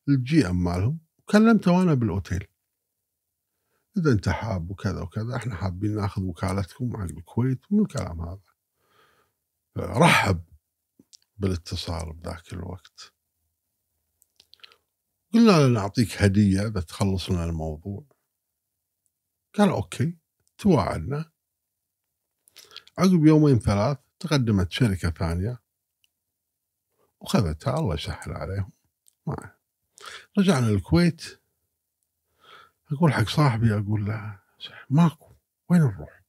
ال 0.08 0.46
GM 0.46 0.64
مالهم. 0.64 1.03
وكلمته 1.28 1.72
وأنا 1.72 1.94
بالأوتيل. 1.94 2.46
إذا 3.96 4.12
أنت 4.12 4.28
حاب 4.28 4.70
وكذا 4.70 5.00
وكذا 5.00 5.36
إحنا 5.36 5.54
حابين 5.54 5.96
نأخذ 5.96 6.22
وكالتكم 6.22 6.88
مال 6.88 7.04
الكويت 7.04 7.60
من 7.70 7.80
الكلام 7.80 8.20
هذا. 8.20 8.40
رحب 9.76 10.44
بالاتصال 11.36 12.12
بذاك 12.12 12.52
الوقت. 12.52 13.12
قلنا 15.34 15.50
له 15.50 15.68
نعطيك 15.68 16.22
هدية 16.22 16.66
إذا 16.66 16.80
تخلص 16.80 17.30
لنا 17.30 17.44
الموضوع. 17.44 18.04
قال 19.54 19.68
أوكي 19.68 20.18
تواعدنا 20.58 21.32
عقب 22.98 23.26
يومين 23.26 23.58
ثلاث 23.58 23.98
تقدمت 24.18 24.72
شركة 24.72 25.10
ثانية. 25.10 25.62
وخذتها 27.20 27.78
الله 27.78 27.94
يسهل 27.94 28.32
عليهم. 28.32 28.72
ما 29.26 29.53
رجعنا 30.38 30.68
الكويت. 30.68 31.40
أقول 32.92 33.12
حق 33.12 33.28
صاحبي 33.28 33.74
أقول 33.74 34.04
له 34.04 34.38
ماكو 34.90 35.34
وين 35.68 35.80
نروح؟ 35.80 36.22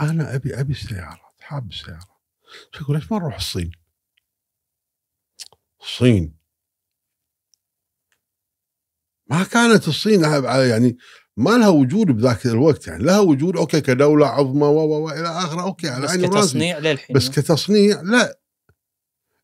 أنا 0.00 0.34
أبي 0.34 0.60
أبي 0.60 0.72
السيارات 0.72 1.40
حاب 1.40 1.70
السيارات. 1.70 2.06
يقول 2.80 2.96
ليش 2.96 3.12
ما 3.12 3.18
نروح 3.18 3.36
الصين؟ 3.36 3.70
الصين؟ 5.80 6.36
ما 9.26 9.44
كانت 9.44 9.88
الصين 9.88 10.22
يعني 10.22 10.98
ما 11.36 11.50
لها 11.50 11.68
وجود 11.68 12.06
بذاك 12.06 12.46
الوقت 12.46 12.86
يعني 12.86 13.04
لها 13.04 13.20
وجود 13.20 13.56
أوكي 13.56 13.80
كدولة 13.80 14.26
عظمى 14.26 14.66
و 14.66 15.04
و 15.04 15.10
إلى 15.10 15.28
آخره 15.28 15.62
أوكي 15.62 15.88
على 15.88 16.06
بس 16.06 16.16
كتصنيع 16.16 16.78
للحين 16.78 17.16
بس 17.16 17.30
كتصنيع 17.30 18.00
لا. 18.00 18.40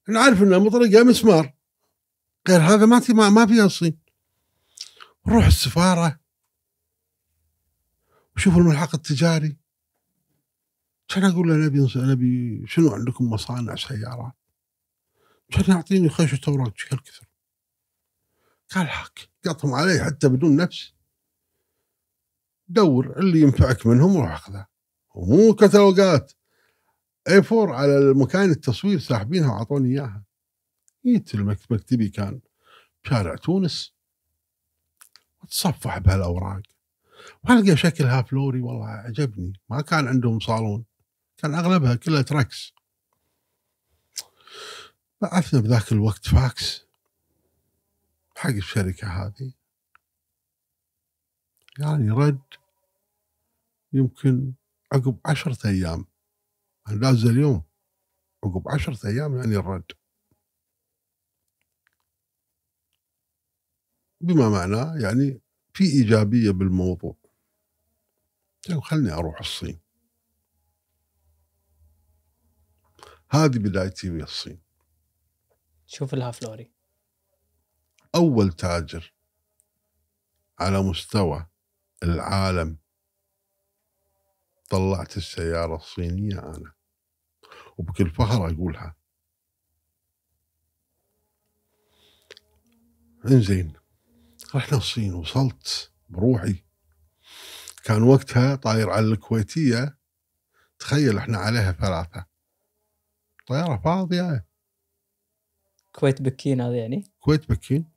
نعرف 0.09 0.43
إنها 0.43 0.59
مطرقة 0.59 1.05
مسمار. 1.05 1.55
غير 2.49 2.61
هذا 2.61 2.87
ما 2.87 3.01
في 3.01 3.13
ما, 3.13 3.47
فيها 3.47 3.65
الصين 3.65 3.99
نروح 5.27 5.47
السفارة. 5.47 6.21
وشوف 8.37 8.57
الملحق 8.57 8.95
التجاري. 8.95 9.57
كان 11.09 11.25
أقول 11.25 11.49
له 11.49 11.55
نبي 11.55 11.89
نبي 11.97 12.63
شنو 12.67 12.91
عندكم 12.91 13.31
مصانع 13.31 13.75
سيارات؟ 13.75 14.33
كان 15.51 15.65
يعطيني 15.69 16.09
خيشه 16.09 16.41
اوراق 16.49 16.75
هالكثر 16.93 17.27
قال 18.71 18.89
حق. 18.89 19.13
قطهم 19.47 19.75
علي 19.75 20.05
حتى 20.05 20.29
بدون 20.29 20.57
نفس. 20.57 20.93
دور 22.69 23.19
اللي 23.19 23.41
ينفعك 23.41 23.87
منهم 23.87 24.17
وروح 24.17 24.33
اخذها 24.33 24.69
ومو 25.15 25.55
كتالوجات. 25.55 26.33
اي 27.29 27.39
4 27.53 27.75
على 27.75 27.99
المكان 27.99 28.51
التصوير 28.51 28.99
ساحبينها 28.99 29.53
وأعطوني 29.53 29.89
إياها. 29.89 30.25
جيت 31.07 31.37
مكتبي 31.37 32.09
كان. 32.09 32.41
شارع 33.05 33.37
تونس. 33.37 33.95
وتصفح 35.43 35.99
بهالأوراق. 35.99 36.63
والقى 37.45 37.77
شكلها 37.77 38.23
فلوري 38.23 38.61
والله 38.61 38.87
عجبني. 38.87 39.61
ما 39.71 39.81
كان 39.81 40.09
عندهم 40.09 40.41
صالون. 40.41 40.85
كان 41.37 41.55
أغلبها 41.55 41.95
كلها 41.95 42.23
trucks 42.23 42.73
بعثنا 45.21 45.61
بذاك 45.61 45.93
الوقت 45.93 46.29
فاكس. 46.29 46.87
حق 48.37 48.51
الشركة 48.51 49.09
هذه. 49.09 49.53
يعني 51.79 52.11
رد. 52.11 52.43
يمكن 53.93 54.53
عقب 54.93 55.19
عشرة 55.27 55.69
أيام. 55.69 56.07
لازم 56.89 57.31
اليوم. 57.31 57.63
عقب 58.45 58.69
عشرة 58.69 59.09
أيام 59.09 59.37
يعني 59.37 59.57
الرد. 59.57 59.93
بما 64.23 64.49
معناه 64.49 64.97
يعني 64.97 65.41
في 65.75 65.85
إيجابية 65.85 66.51
بالموضوع. 66.51 67.17
طيب 68.69 68.81
خلني 68.81 69.13
أروح 69.13 69.41
الصين. 69.41 69.81
هذه 73.31 73.59
بدايتي 73.59 74.11
ويا 74.11 74.25
الصين. 74.25 74.63
شوف 75.87 76.15
لها 76.15 76.31
فلوري. 76.31 76.73
أول 78.15 78.53
تاجر 78.53 79.15
على 80.59 80.83
مستوى 80.83 81.47
العالم 82.03 82.79
طلعت 84.71 85.17
السيارة 85.17 85.77
الصينية 85.77 86.39
أنا. 86.39 86.73
وبكل 87.79 88.11
فخر 88.11 88.51
أقولها. 88.51 88.97
انزين. 93.25 93.82
رحنا 94.55 94.79
الصين 94.79 95.15
وصلت 95.15 95.93
بروحي. 96.09 96.65
كان 97.85 98.03
وقتها 98.03 98.55
طاير 98.55 98.91
على 98.91 99.07
الكويتية 99.07 99.99
تخيل 100.79 101.19
إحنا 101.19 101.39
عليها 101.39 101.73
ثلاثة. 101.73 102.27
طيارة 103.47 103.81
فاضية. 103.85 104.47
كويت 105.93 106.23
بكين 106.23 106.61
هذا 106.61 106.77
يعني؟ 106.77 107.13
كويت 107.21 107.53
بكين. 107.53 107.93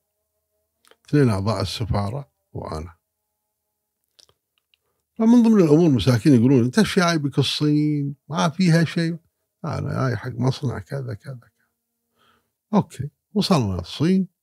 اثنين 1.09 1.29
أعضاء 1.29 1.61
السفارة 1.61 2.31
وأنا. 2.53 2.95
فمن 5.17 5.43
ضمن 5.43 5.63
الأمور 5.63 5.89
مساكين 5.89 6.35
يقولون 6.35 6.63
أنت 6.63 6.79
إيش 6.79 6.99
جايبك 6.99 7.39
الصين؟ 7.39 8.15
ما 8.29 8.49
فيها 8.49 8.83
شيء. 8.83 9.17
أنا 9.65 10.07
جاي 10.07 10.17
حق 10.17 10.31
مصنع 10.31 10.79
كذا 10.79 11.13
كذا 11.13 11.35
كذا. 11.35 11.67
أوكي 12.73 13.09
وصلنا 13.33 13.79
الصين. 13.79 14.34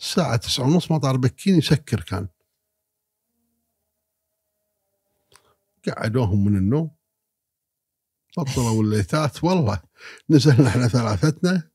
الساعة 0.00 0.36
تسعة 0.36 0.64
ونص 0.64 0.90
مطار 0.90 1.16
بكين 1.16 1.54
يسكر 1.58 2.00
كان. 2.00 2.28
قعدوهم 5.88 6.44
من 6.44 6.56
النوم. 6.56 6.90
بطلوا 8.38 8.82
الليتات. 8.82 9.44
والله 9.44 9.82
نزلنا 10.30 10.68
إحنا 10.68 10.88
ثلاثتنا. 10.88 11.70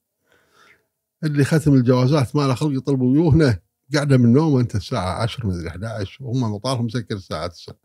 اللي 1.24 1.44
ختم 1.44 1.74
الجوازات 1.74 2.36
ما 2.36 2.42
له 2.42 2.56
خلق 2.56 2.78
يطلبوا 2.78 3.12
ويوهنا. 3.12 3.60
قاعدة 3.94 4.18
من 4.18 4.26
النوم 4.26 4.60
انت 4.60 4.76
الساعة 4.76 5.24
10 5.24 5.48
مدري 5.48 5.70
11 5.70 6.24
وهم 6.24 6.54
مطارهم 6.54 6.86
مسكر 6.86 7.16
الساعة 7.16 7.48
9 7.48 7.76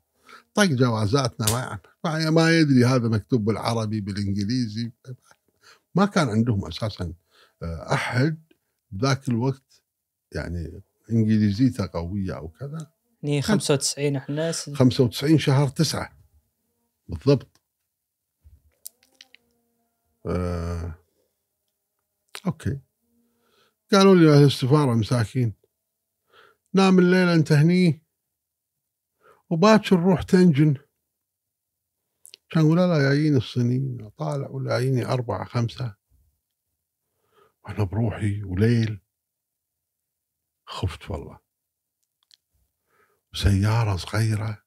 طق 0.55 0.65
جوازاتنا 0.65 1.47
ما 1.53 1.79
ما, 2.05 2.31
ما 2.31 2.59
يدري 2.59 2.85
هذا 2.85 3.09
مكتوب 3.09 3.45
بالعربي 3.45 4.01
بالإنجليزي. 4.01 4.93
ما 5.95 6.07
كان 6.07 6.29
عندهم 6.29 6.67
أساسا 6.67 7.13
آه، 7.63 7.93
أحد 7.93 8.43
ذاك 8.97 9.29
الوقت 9.29 9.66
يعني 10.33 10.83
انجليزيته 11.11 11.87
قويه 11.93 12.37
أو 12.37 12.49
كذا. 12.49 12.93
يعني 13.23 13.43
95 13.43 14.17
إحنا 14.17 14.53
س- 14.53 14.71
95 14.71 15.39
شهر 15.39 15.69
9 15.69 16.17
بالضبط. 17.09 17.61
آه. 20.27 20.95
أوكي. 22.47 22.81
قالوا 23.93 24.15
لي 24.15 24.35
أهل 24.37 24.45
السفارة 24.45 24.95
مساكين. 24.95 25.55
نام 26.75 26.99
الليلة 26.99 27.35
أنت 27.35 27.53
هني. 27.53 28.03
وباكر 29.51 29.97
روح 30.01 30.23
تنجن. 30.23 30.75
كان 32.51 32.65
يقول 32.65 32.79
لا 32.79 32.99
جايين 33.09 33.37
الصينيين. 33.37 34.09
طالع 34.09 34.49
ولا 34.49 34.79
جاييني 34.79 35.05
أربعة 35.07 35.45
خمسة. 35.45 35.95
وأنا 37.65 37.85
بروحي 37.85 38.43
وليل. 38.43 39.01
خفت 40.67 41.11
والله. 41.11 41.39
سيارة 43.35 43.97
صغيرة. 43.97 44.63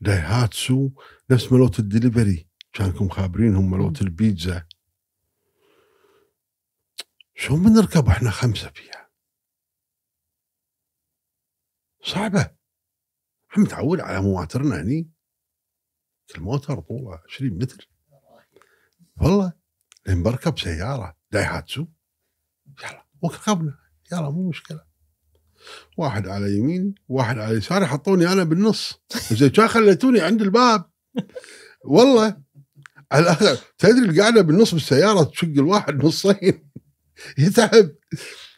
دايهاتسو 0.00 0.90
نفس 1.30 1.52
ملوت 1.52 1.78
الدليفري. 1.78 2.48
كانكم 2.72 3.08
خابرينهم 3.08 3.70
ملوت 3.70 4.02
البيتزا. 4.02 4.66
شلون 7.34 7.62
بنركب 7.62 8.08
إحنا 8.08 8.30
خمسة 8.30 8.70
فيها؟ 8.70 9.10
صعبة. 12.04 12.56
إحنا 13.50 13.64
متعود 13.64 14.00
على 14.00 14.20
مواترنا 14.20 14.80
هني. 14.80 15.10
الموتر 16.34 16.80
طوله 16.80 17.22
20 17.24 17.58
متر. 17.58 17.88
والله 19.16 19.52
لين 20.06 20.22
بركب 20.22 20.58
سيارة 20.58 21.16
دايهاتسو. 21.30 21.86
يلا 22.82 23.06
وركبنا 23.22 23.78
يلا 24.12 24.30
مو 24.30 24.48
مشكلة. 24.48 24.93
واحد 25.96 26.28
على 26.28 26.56
يميني 26.58 26.94
واحد 27.08 27.38
على 27.38 27.56
يساري 27.56 27.86
حطوني 27.86 28.32
أنا 28.32 28.44
بالنص. 28.44 29.00
زين 29.32 29.48
كان 29.48 29.68
خليتوني 29.68 30.20
عند 30.20 30.42
الباب؟ 30.42 30.84
والله 31.84 32.36
على 33.12 33.22
الآخر 33.22 33.58
تدري 33.78 34.10
القعدة 34.10 34.42
بالنص 34.42 34.74
بالسيارة 34.74 35.24
تشق 35.24 35.44
الواحد 35.48 36.04
نصين؟ 36.04 36.70
يتعب. 37.38 37.90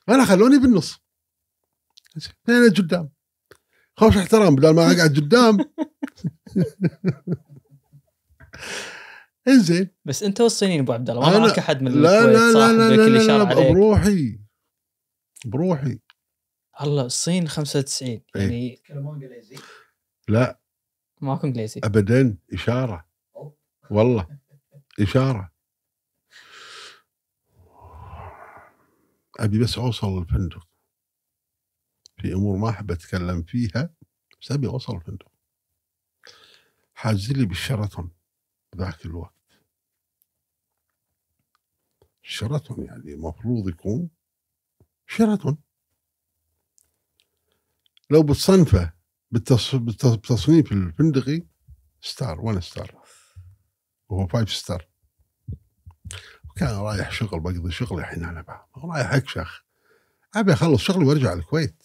أنا 0.09 0.25
خلوني 0.25 0.59
بالنص. 0.59 0.99
أنا 2.49 2.69
قدام. 2.69 3.09
خوش 3.97 4.17
احترام 4.17 4.57
بدل 4.57 4.71
ما 4.75 4.83
أقعد 4.93 5.17
قدام. 5.17 5.59
إنزين. 9.49 9.89
بس 10.05 10.23
أنت 10.23 10.41
والصينيين 10.41 10.81
أبو 10.81 10.93
عبد 10.93 11.11
الله 11.11 11.31
ما 11.31 11.39
معك 11.39 11.59
أحد 11.59 11.83
من 11.83 12.03
لا 12.03 12.19
الكويت 12.19 12.37
لا 12.37 12.53
لا 12.53 12.73
لا 12.73 12.97
لا, 12.97 13.09
لا, 13.09 13.39
لا 13.39 13.45
عليك. 13.47 13.73
بروحي. 13.73 14.39
بروحي. 15.45 15.99
الله 16.83 17.03
الصين 17.07 17.49
95 17.49 18.09
إيه. 18.11 18.23
يعني 18.43 18.73
يتكلمون 18.73 19.15
انجليزي 19.15 19.57
لا. 20.29 20.61
ماكو 21.21 21.47
إنجليزي. 21.47 21.81
ابدا 21.85 22.39
إشارة. 22.53 23.09
والله 23.91 24.39
إشارة. 25.01 25.53
أبي 29.41 29.59
بس 29.59 29.79
أوصل 29.79 30.19
الفندق. 30.19 30.69
في 32.21 32.33
أمور 32.33 32.57
ما 32.57 32.71
أحب 32.71 32.91
أتكلم 32.91 33.43
فيها 33.43 33.95
بس 34.41 34.53
أبي 34.53 34.67
أوصل 34.67 34.97
الفندق. 34.97 35.29
حاجز 36.95 37.33
لي 37.33 37.47
بالشيراتون 37.47 38.11
ذاك 38.77 39.07
الوقت. 39.07 39.33
شيراتون 42.23 42.85
يعني 42.85 43.13
المفروض 43.15 43.69
يكون 43.69 44.11
شيراتون 45.07 45.59
لو 48.11 48.23
بتصنفه 48.23 48.93
بالتص- 49.35 49.75
بالتص- 49.77 50.07
بالتصنيف 50.07 50.73
الفندقي 50.73 51.43
star 52.01 52.41
one 52.41 52.61
star. 52.61 53.03
وهو 54.09 54.27
five 54.27 54.53
star. 54.53 54.89
وكان 56.51 56.69
رايح 56.77 57.11
شغل 57.13 57.41
بقضي 57.41 57.71
شغلي 57.71 58.01
الحين 58.01 58.25
أنا 58.25 58.43
بقى. 58.43 58.69
رايح 58.77 59.13
أكشخ. 59.15 59.65
أبي 60.35 60.53
أخلص 60.53 60.83
شغلي 60.83 61.05
وأرجع 61.05 61.33
الكويت. 61.33 61.83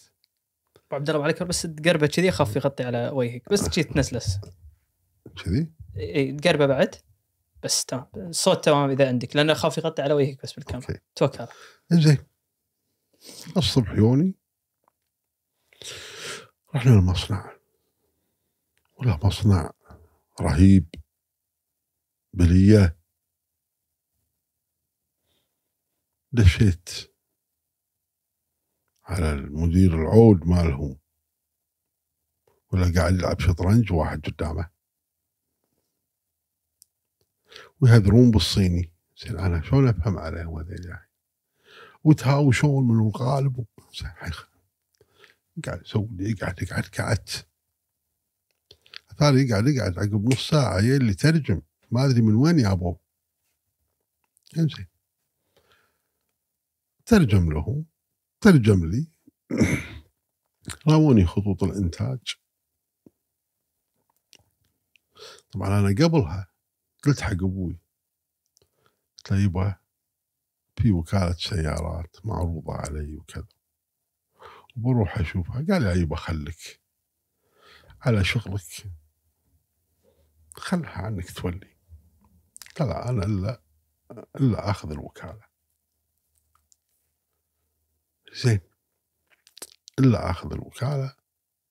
ابو 0.76 0.96
عبد 0.96 1.10
الله 1.10 1.22
عليك. 1.24 1.42
بس 1.42 1.62
تقربه 1.62 2.06
كذي 2.06 2.28
اخاف 2.28 2.56
يغطي 2.56 2.84
على 2.84 3.08
وجهك. 3.08 3.52
بس 3.52 3.68
جيت 3.68 3.92
تنسلس. 3.92 4.38
كذي؟ 5.44 5.70
إي 5.96 6.32
تقربه 6.32 6.66
بعد. 6.66 6.94
بس 7.62 7.84
تمام. 7.84 8.06
الصوت 8.16 8.64
تمام 8.64 8.90
إذا 8.90 9.08
عندك 9.08 9.36
لأنه 9.36 9.52
اخاف 9.52 9.78
يغطي 9.78 10.02
على 10.02 10.14
وجهك 10.14 10.42
بس 10.42 10.52
بالكاميرا 10.52 10.94
توكل. 11.14 11.46
زين 11.90 12.18
الصبح 13.56 13.92
يوني. 13.92 14.34
رحنا 16.74 16.92
المصنع. 16.92 17.52
ولا 18.96 19.18
مصنع 19.24 19.70
رهيب. 20.40 20.88
بلية. 22.32 22.96
دشيت. 26.32 26.90
على 29.04 29.32
المدير 29.32 29.94
العود 29.94 30.46
مالهم 30.46 30.98
ولا 32.72 32.92
قاعد 32.94 33.14
يلعب 33.14 33.40
شطرنج 33.40 33.92
وواحد 33.92 34.20
قدامه. 34.26 34.70
ويهذرون 37.80 38.30
بالصيني. 38.30 38.92
زين 39.16 39.38
أنا 39.38 39.62
شلون 39.62 39.88
أفهم 39.88 40.18
عليهم 40.18 40.58
هذيل 40.58 40.86
يعني 40.86 41.10
وتهاوشون 42.04 42.88
من 42.88 43.06
الغالب. 43.06 43.66
قاعد 45.64 45.82
يسوي 45.82 46.08
لي 46.12 46.30
يقعد 46.30 46.54
قعدت 46.98 47.46
الثاني 49.10 49.40
يقعد 49.40 49.66
يقعد 49.66 49.98
عقب 49.98 50.32
نص 50.32 50.48
ساعة 50.48 50.78
اللي 50.78 51.14
ترجم. 51.14 51.62
ما 51.90 52.04
أدري 52.04 52.22
من 52.22 52.34
وين 52.34 52.58
يابوه 52.58 53.00
انزين. 54.58 54.86
ترجم 57.06 57.52
له. 57.52 57.84
ترجم 58.40 58.90
لي. 58.90 59.06
راوني 60.88 61.26
خطوط 61.26 61.62
الإنتاج. 61.62 62.36
طبعا 65.50 65.68
أنا 65.68 65.88
قبلها 65.88 66.52
قلت 67.04 67.20
حق 67.20 67.32
أبوي. 67.32 67.78
قلت 69.18 69.32
له 69.32 69.40
يبا 69.40 69.76
في 70.76 70.90
وكالة 70.90 71.32
سيارات 71.32 72.16
معروضة 72.24 72.74
علي 72.74 73.16
وكذا. 73.16 73.61
وبروح 74.76 75.18
أشوفها. 75.18 75.66
قال 75.70 75.82
لي 75.82 76.00
يبا 76.00 76.16
خليك. 76.16 76.80
على 78.00 78.24
شغلك. 78.24 78.60
خلها 80.52 80.90
عنك 80.90 81.30
تولي. 81.30 81.76
قال 82.78 82.88
لا 82.88 83.08
أنا 83.08 83.24
إلا 83.24 83.62
إلا 84.40 84.70
أخذ 84.70 84.90
الوكالة. 84.90 85.52
زين. 88.44 88.60
إلا 89.98 90.30
أخذ 90.30 90.52
الوكالة. 90.52 91.16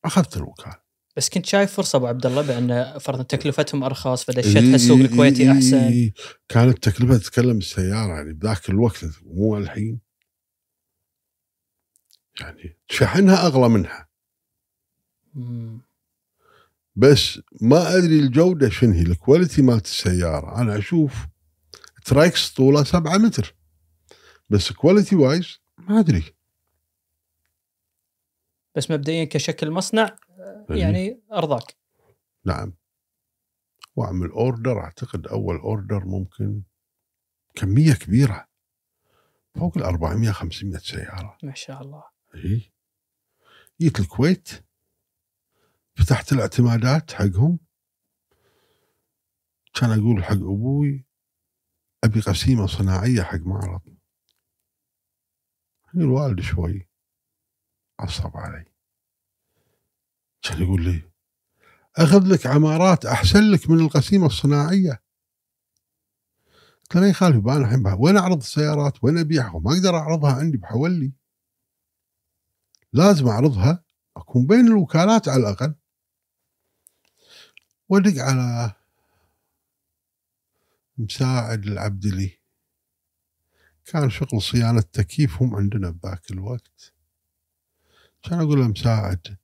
أخذت 0.05 0.37
الوكالة. 0.37 0.81
بس 1.17 1.29
كنت 1.29 1.45
شايف 1.45 1.73
فرصة 1.73 1.97
أبو 1.97 2.07
عبد 2.07 2.25
الله 2.25 2.41
بأن 2.41 2.99
فرضا 2.99 3.23
تكلفتهم 3.23 3.83
أرخص 3.83 4.23
فدشتها 4.23 4.75
السوق 4.75 4.97
الكويتي 4.97 5.51
أحسن. 5.51 5.77
إيه، 5.77 6.13
كانت 6.49 6.89
تكلفه 6.89 7.17
تتكلم 7.17 7.57
السيارة 7.57 8.13
يعني 8.13 8.33
بذاك 8.33 8.69
الوقت 8.69 9.05
مو 9.23 9.57
الحين. 9.57 9.99
يعني 12.39 12.77
شحنها 12.87 13.47
أغلى 13.47 13.69
منها. 13.69 14.07
بس 16.95 17.39
ما 17.61 17.97
أدري 17.97 18.19
الجودة 18.19 18.69
شنو 18.69 18.93
هي 18.93 19.01
ال 19.01 19.09
quality 19.09 19.61
مالت 19.61 19.85
السيارة. 19.85 20.61
أنا 20.61 20.77
أشوف 20.77 21.27
trucks 22.05 22.53
طوله 22.53 22.83
7 22.83 23.17
متر. 23.17 23.55
بس 24.49 24.71
quality 24.71 25.15
wise 25.15 25.59
ما 25.77 25.99
أدري. 25.99 26.35
بس 28.75 28.91
مبدئيا 28.91 29.25
كشكل 29.25 29.71
مصنع 29.71 30.15
إيه. 30.71 30.77
يعني 30.79 31.21
أرضاك. 31.33 31.75
نعم. 32.45 32.73
وأعمل 33.95 34.29
أوردر 34.29 34.79
أعتقد 34.79 35.27
أول 35.27 35.55
أوردر 35.55 36.05
ممكن 36.05 36.61
كمية 37.55 37.93
كبيرة. 37.93 38.47
فوق 39.55 39.77
ال 39.77 39.83
400 39.83 40.31
500 40.31 40.77
سيارة. 40.77 41.37
ما 41.43 41.53
شاء 41.53 41.81
الله. 41.81 42.10
اي 42.35 42.71
جيت 43.81 43.99
الكويت 43.99 44.49
فتحت 45.95 46.33
الاعتمادات 46.33 47.11
حقهم. 47.11 47.59
كان 49.73 49.99
أقول 49.99 50.23
حق 50.23 50.33
أبوي 50.33 51.05
أبي 52.03 52.19
قسيمة 52.19 52.67
صناعية 52.67 53.21
حق 53.21 53.39
معرض. 53.39 53.81
الوالد 55.95 56.41
شوي. 56.41 56.89
عصب 57.99 58.37
علي. 58.37 58.65
كان 60.41 60.61
يقول 60.61 60.83
لي 60.83 61.11
أخذ 61.95 62.27
لك 62.27 62.47
عمارات 62.47 63.05
أحسن 63.05 63.51
لك 63.51 63.69
من 63.69 63.79
القسيمة 63.79 64.25
الصناعية. 64.25 65.03
قلت 66.81 66.95
له 66.95 67.07
يخالف 67.07 67.47
أنا 67.47 67.57
الحين 67.57 67.87
وين 67.99 68.17
أعرض 68.17 68.37
السيارات؟ 68.37 69.03
وين 69.03 69.17
أبيعها؟ 69.17 69.59
ما 69.59 69.71
أقدر 69.71 69.97
أعرضها 69.97 70.33
عندي 70.35 70.57
بحولي. 70.57 71.13
لازم 72.93 73.27
أعرضها 73.27 73.83
أكون 74.17 74.47
بين 74.47 74.67
الوكالات 74.67 75.27
على 75.27 75.41
الأقل. 75.41 75.75
ودق 77.89 78.21
على 78.23 78.73
مساعد 80.97 81.65
العبدلي 81.65 82.37
كان 83.85 84.09
شغل 84.09 84.41
صيانة 84.41 84.81
تكييف 84.81 85.41
هم 85.41 85.55
عندنا 85.55 85.89
بذاك 85.89 86.31
الوقت. 86.31 86.93
كان 88.23 88.39
أقول 88.39 88.59
له 88.59 88.67
مساعد 88.67 89.37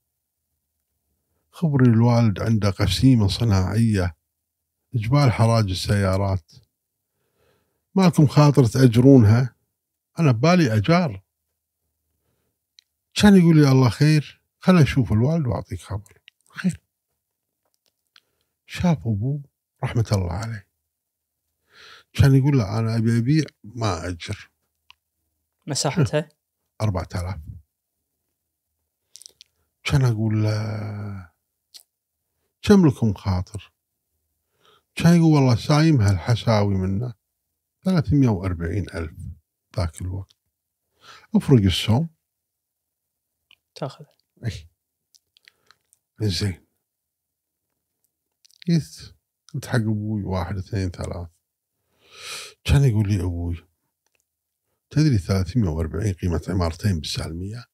خبري 1.51 1.89
الوالد 1.89 2.41
عنده 2.41 2.69
قسيمة 2.69 3.27
صناعية 3.27 4.15
إجبال 4.95 5.31
حراج 5.31 5.69
السيارات. 5.69 6.51
مالكم 7.95 8.27
خاطر 8.27 8.65
تأجرونها؟ 8.65 9.55
أنا 10.19 10.31
ببالي 10.31 10.77
أجار. 10.77 11.26
كان 13.21 13.35
يقول 13.35 13.57
لي 13.57 13.71
الله 13.71 13.89
خير 13.89 14.41
خل 14.59 14.77
أشوف 14.77 15.11
الوالد 15.11 15.47
وأعطيك 15.47 15.81
خبر. 15.81 16.21
خير. 16.49 16.79
شاف 18.65 18.97
أبوه 19.07 19.41
رحمة 19.83 20.05
الله 20.11 20.33
عليه. 20.33 20.67
كان 22.13 22.35
يقول 22.35 22.57
له 22.57 22.79
أنا 22.79 22.97
أبي 22.97 23.17
أبيع 23.17 23.43
ما 23.63 24.07
أجر. 24.07 24.51
مساحتها 25.67 26.29
4000 26.81 27.39
كان 29.83 30.05
أقول 30.05 30.43
له 30.43 31.29
كم 32.61 32.87
لكم 32.87 33.13
خاطر؟ 33.13 33.71
كان 34.95 35.15
يقول 35.15 35.33
والله 35.33 35.55
سايمها 35.55 36.11
الحساوي 36.11 36.75
منه 36.75 37.13
340 37.83 38.77
ألف 38.77 39.17
ذاك 39.77 40.01
الوقت. 40.01 40.35
افرق 41.35 41.61
السوم 41.61 42.16
تاخذ 43.77 44.05
اي 46.21 46.29
زين 46.29 46.67
جيت 48.67 49.15
قلت 49.53 49.65
حق 49.65 49.75
أبوي 49.75 50.23
واحد 50.23 50.57
اثنين 50.57 50.89
ثلاث 50.89 51.27
كان 52.63 52.83
يقول 52.83 53.07
لي 53.07 53.23
أبوي 53.23 53.67
تدري 54.89 55.17
340 55.17 56.13
قيمة 56.13 56.41
عمارتين 56.49 56.99
بالسالمية؟ 56.99 57.65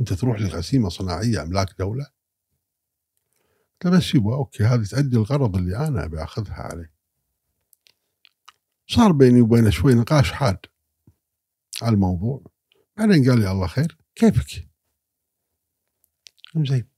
أنت 0.00 0.12
تروح 0.12 0.40
لغسيمة 0.40 0.88
صناعية 0.88 1.42
أملاك 1.42 1.78
دولة؟ 1.78 2.04
قلت 3.72 3.84
له 3.84 3.98
بس 3.98 4.14
يبا 4.14 4.34
أوكي 4.34 4.64
هذه 4.64 4.84
تأدي 4.84 5.16
الغرض 5.16 5.56
اللي 5.56 5.76
أنا 5.76 6.04
أبي 6.04 6.22
أخذها 6.22 6.54
عليه. 6.54 6.92
صار 8.86 9.12
بيني 9.12 9.40
وبينه 9.40 9.70
شوي 9.70 9.94
نقاش 9.94 10.32
حاد 10.32 10.58
على 11.82 11.94
الموضوع. 11.94 12.42
بعدين 12.96 13.30
قال 13.30 13.40
لي 13.40 13.50
الله 13.50 13.66
خير 13.66 13.98
كيفك؟ 14.14 14.67
زين 16.66 16.88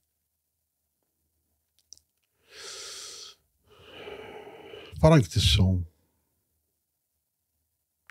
فرقت 5.01 5.35
السوم 5.35 5.85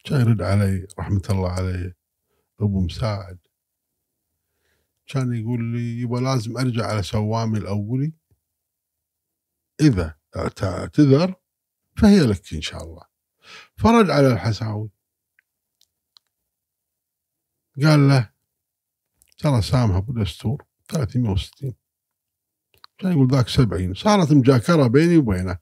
كان 0.04 0.20
يرد 0.20 0.42
علي 0.42 0.86
رحمة 0.98 1.22
الله 1.30 1.50
عليه. 1.50 1.96
أبو 2.60 2.80
مساعد. 2.80 3.38
كان 5.06 5.32
يقول 5.32 5.64
لي 5.64 6.00
يبا 6.00 6.18
لازم 6.18 6.58
أرجع 6.58 6.86
على 6.86 7.02
سوامي 7.02 7.58
الأولي. 7.58 8.12
إذا 9.80 10.18
اعتذر 10.36 11.34
فهي 11.96 12.20
لك 12.20 12.54
إن 12.54 12.60
شاء 12.60 12.84
الله. 12.84 13.02
فرد 13.76 14.10
على 14.10 14.32
الحساوي. 14.32 14.90
قال 17.82 18.08
له 18.08 18.32
ترى 19.38 19.62
سامها 19.62 19.98
ابو 19.98 20.22
دستور 20.22 20.69
360 20.90 21.74
كان 22.98 23.12
يقول 23.12 23.28
ذاك 23.28 23.48
70 23.48 23.94
صارت 23.94 24.32
مجاكرة 24.32 24.86
بيني 24.86 25.16
وبينه. 25.16 25.58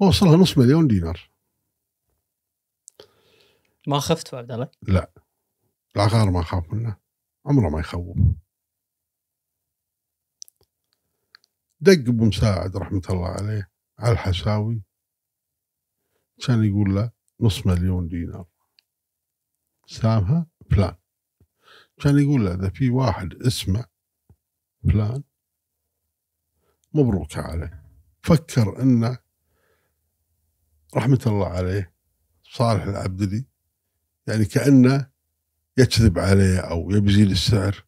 وصلها 0.00 0.36
نص 0.36 0.58
مليون 0.58 0.88
دينار. 0.88 1.30
ما 3.86 4.00
خفت 4.00 4.34
عبد 4.34 4.50
الله 4.52 5.06
العقار 5.96 6.30
ما 6.30 6.40
اخاف 6.40 6.72
منه. 6.72 6.96
عمره 7.46 7.68
ما 7.68 7.80
يخوف. 7.80 8.16
دق 11.80 12.08
أبو 12.08 12.24
مساعد 12.24 12.76
رحمة 12.76 13.02
الله 13.10 13.28
عليه 13.28 13.70
على 13.98 14.12
الحساوي. 14.12 14.82
كان 16.46 16.64
يقول 16.64 16.94
له 16.94 17.10
نص 17.40 17.66
مليون 17.66 18.08
دينار. 18.08 18.46
سامها 19.86 20.46
فلان. 20.70 20.96
كان 22.00 22.18
يقول 22.18 22.44
له 22.44 22.54
إذا 22.54 22.70
في 22.70 22.90
واحد 22.90 23.34
اسمه 23.34 23.84
فلان. 24.84 25.22
مبروك 26.94 27.36
عليه. 27.36 27.84
فكر 28.22 28.82
انه 28.82 29.18
رحمة 30.96 31.20
الله 31.26 31.48
عليه 31.48 31.94
صالح 32.42 32.82
العبدلي 32.82 33.46
يعني 34.26 34.44
كأنه 34.44 35.10
يكذب 35.76 36.18
عليه 36.18 36.58
أو 36.58 36.90
يبي 36.90 37.10
يزيد 37.10 37.30
السعر 37.30 37.84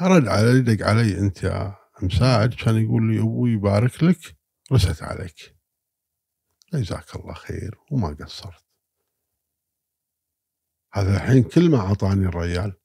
رد 0.00 0.28
علي 0.28 0.60
دق 0.60 0.86
علي 0.86 1.18
أنت 1.18 1.42
يا 1.42 1.76
مساعد 2.02 2.54
كان 2.54 2.76
يقول 2.84 3.12
لي 3.12 3.20
أبوي 3.20 3.50
يبارك 3.50 4.02
لك 4.02 4.36
رست 4.72 5.02
عليك. 5.02 5.56
جزاك 6.74 7.16
الله 7.16 7.34
خير 7.34 7.78
وما 7.90 8.16
قصرت. 8.20 8.64
هذا 10.92 11.16
الحين 11.16 11.42
كل 11.42 11.70
ما 11.70 11.78
أعطاني 11.78 12.26
الريال 12.26 12.76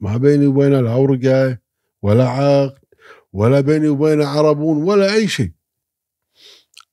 ما 0.00 0.16
بيني 0.16 0.46
وبينه 0.46 0.80
لا 0.80 0.94
ورقه 0.94 1.58
ولا 2.02 2.28
عقد 2.28 2.84
ولا 3.32 3.60
بيني 3.60 3.88
وبينه 3.88 4.26
عربون 4.26 4.82
ولا 4.82 5.14
أي 5.14 5.28
شيء. 5.28 5.52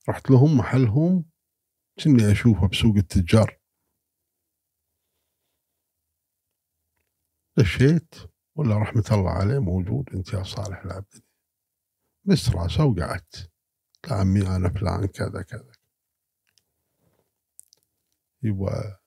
رحت 0.09 0.29
لهم 0.29 0.57
محلهم 0.57 1.25
كني 2.03 2.31
اشوفه 2.31 2.67
بسوق 2.67 2.95
التجار. 2.95 3.59
دشيت 7.57 8.15
ولا 8.55 8.77
رحمة 8.77 9.05
الله 9.11 9.31
عليه 9.31 9.59
موجود 9.59 10.09
أنت 10.13 10.33
يا 10.33 10.43
صالح 10.43 10.81
العبدني 10.81 11.23
بس 12.23 12.49
راسه 12.49 12.85
وقعدت 12.85 13.51
عمي 14.11 14.47
أنا 14.47 14.69
فلان 14.69 15.05
كذا 15.05 15.41
كذا. 15.41 15.71
يبغى 18.43 18.97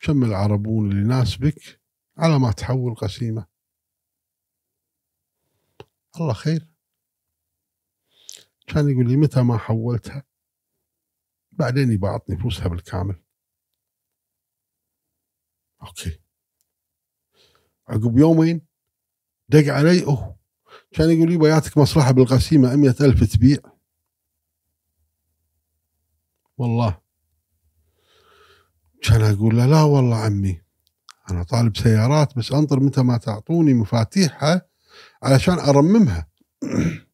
كم 0.00 0.24
العربون 0.24 0.90
اللي 0.90 1.02
يناسبك 1.02 1.83
على 2.18 2.38
ما 2.38 2.52
تحول 2.52 2.94
قسيمة. 2.94 3.46
الله 6.16 6.32
خير. 6.32 6.68
كان 8.66 8.88
يقول 8.88 9.08
لي 9.08 9.16
متى 9.16 9.42
ما 9.42 9.58
حولتها؟ 9.58 10.24
بعدين 11.52 11.92
يبغى 11.92 12.10
اعطني 12.10 12.36
فلوسها 12.36 12.68
بالكامل. 12.68 13.22
أوكي. 15.82 16.20
عقب 17.88 18.18
يومين 18.18 18.66
دق 19.48 19.72
علي 19.74 20.04
أوه. 20.04 20.38
كان 20.92 21.10
يقول 21.10 21.30
لي 21.30 21.38
بياتك 21.38 21.78
مصلحة 21.78 22.10
بالقسيمة 22.10 22.76
مئة 22.76 23.04
ألف 23.04 23.34
تبيع. 23.34 23.58
والله. 26.58 27.00
كان 29.02 29.20
أقول 29.22 29.56
له 29.56 29.66
لا 29.66 29.82
والله 29.82 30.16
عمي. 30.16 30.63
أنا 31.30 31.42
طالب 31.42 31.76
سيارات 31.76 32.38
بس 32.38 32.52
انطر 32.52 32.80
متى 32.80 33.02
ما 33.02 33.16
تعطوني 33.16 33.74
مفاتيحها 33.74 34.68
علشان 35.22 35.58
أرممها. 35.58 36.28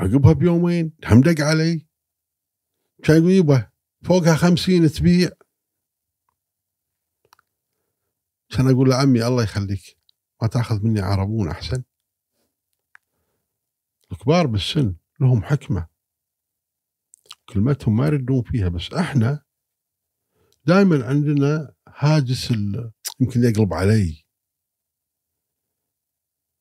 عقبها 0.00 0.32
بيومين 0.32 0.92
هم 1.04 1.20
دق 1.20 1.44
علي. 1.44 1.86
كان 3.04 3.16
يقول 3.16 3.32
يبا 3.32 3.70
فوقها 4.02 4.34
خمسين 4.34 4.90
تبيع. 4.90 5.30
كان 8.50 8.70
أقول 8.70 8.90
له 8.90 8.96
عمي 8.96 9.26
الله 9.26 9.42
يخليك 9.42 9.96
ما 10.42 10.48
تأخذ 10.48 10.82
مني 10.82 11.00
عربون 11.00 11.48
أحسن. 11.48 11.82
الكبار 14.12 14.46
بالسن 14.46 14.94
لهم 15.20 15.42
حكمة. 15.42 15.86
كلمتهم 17.48 17.96
ما 17.96 18.06
يردون 18.06 18.42
فيها 18.42 18.68
بس 18.68 18.92
إحنا 18.92 19.42
دائما 20.64 21.06
عندنا 21.06 21.74
هاجس 22.02 22.50
يمكن 23.20 23.44
يقلب 23.44 23.74
علي. 23.74 24.24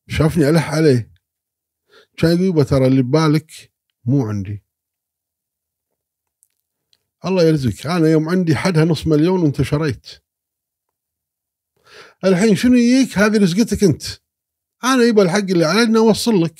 شافني 0.07 0.49
ألح 0.49 0.73
عليه. 0.73 1.11
كان 2.17 2.43
يقول 2.43 2.65
ترى 2.65 2.87
اللي 2.87 3.01
ببالك 3.01 3.71
مو 4.05 4.27
عندي. 4.27 4.63
الله 7.25 7.43
يرزقك. 7.43 7.87
أنا 7.87 8.07
يوم 8.07 8.29
عندي 8.29 8.55
حدها 8.55 8.85
نص 8.85 9.07
مليون 9.07 9.39
وأنت 9.41 9.61
شريت. 9.61 10.07
الحين 12.25 12.55
شنو 12.55 12.75
يجيك؟ 12.75 13.17
هذه 13.17 13.37
رزقتك 13.37 13.83
أنت. 13.83 14.03
أنا 14.83 15.03
يبا 15.03 15.23
الحق 15.23 15.37
اللي 15.37 15.65
علينا 15.65 15.99
أوصل 15.99 16.43
لك. 16.43 16.59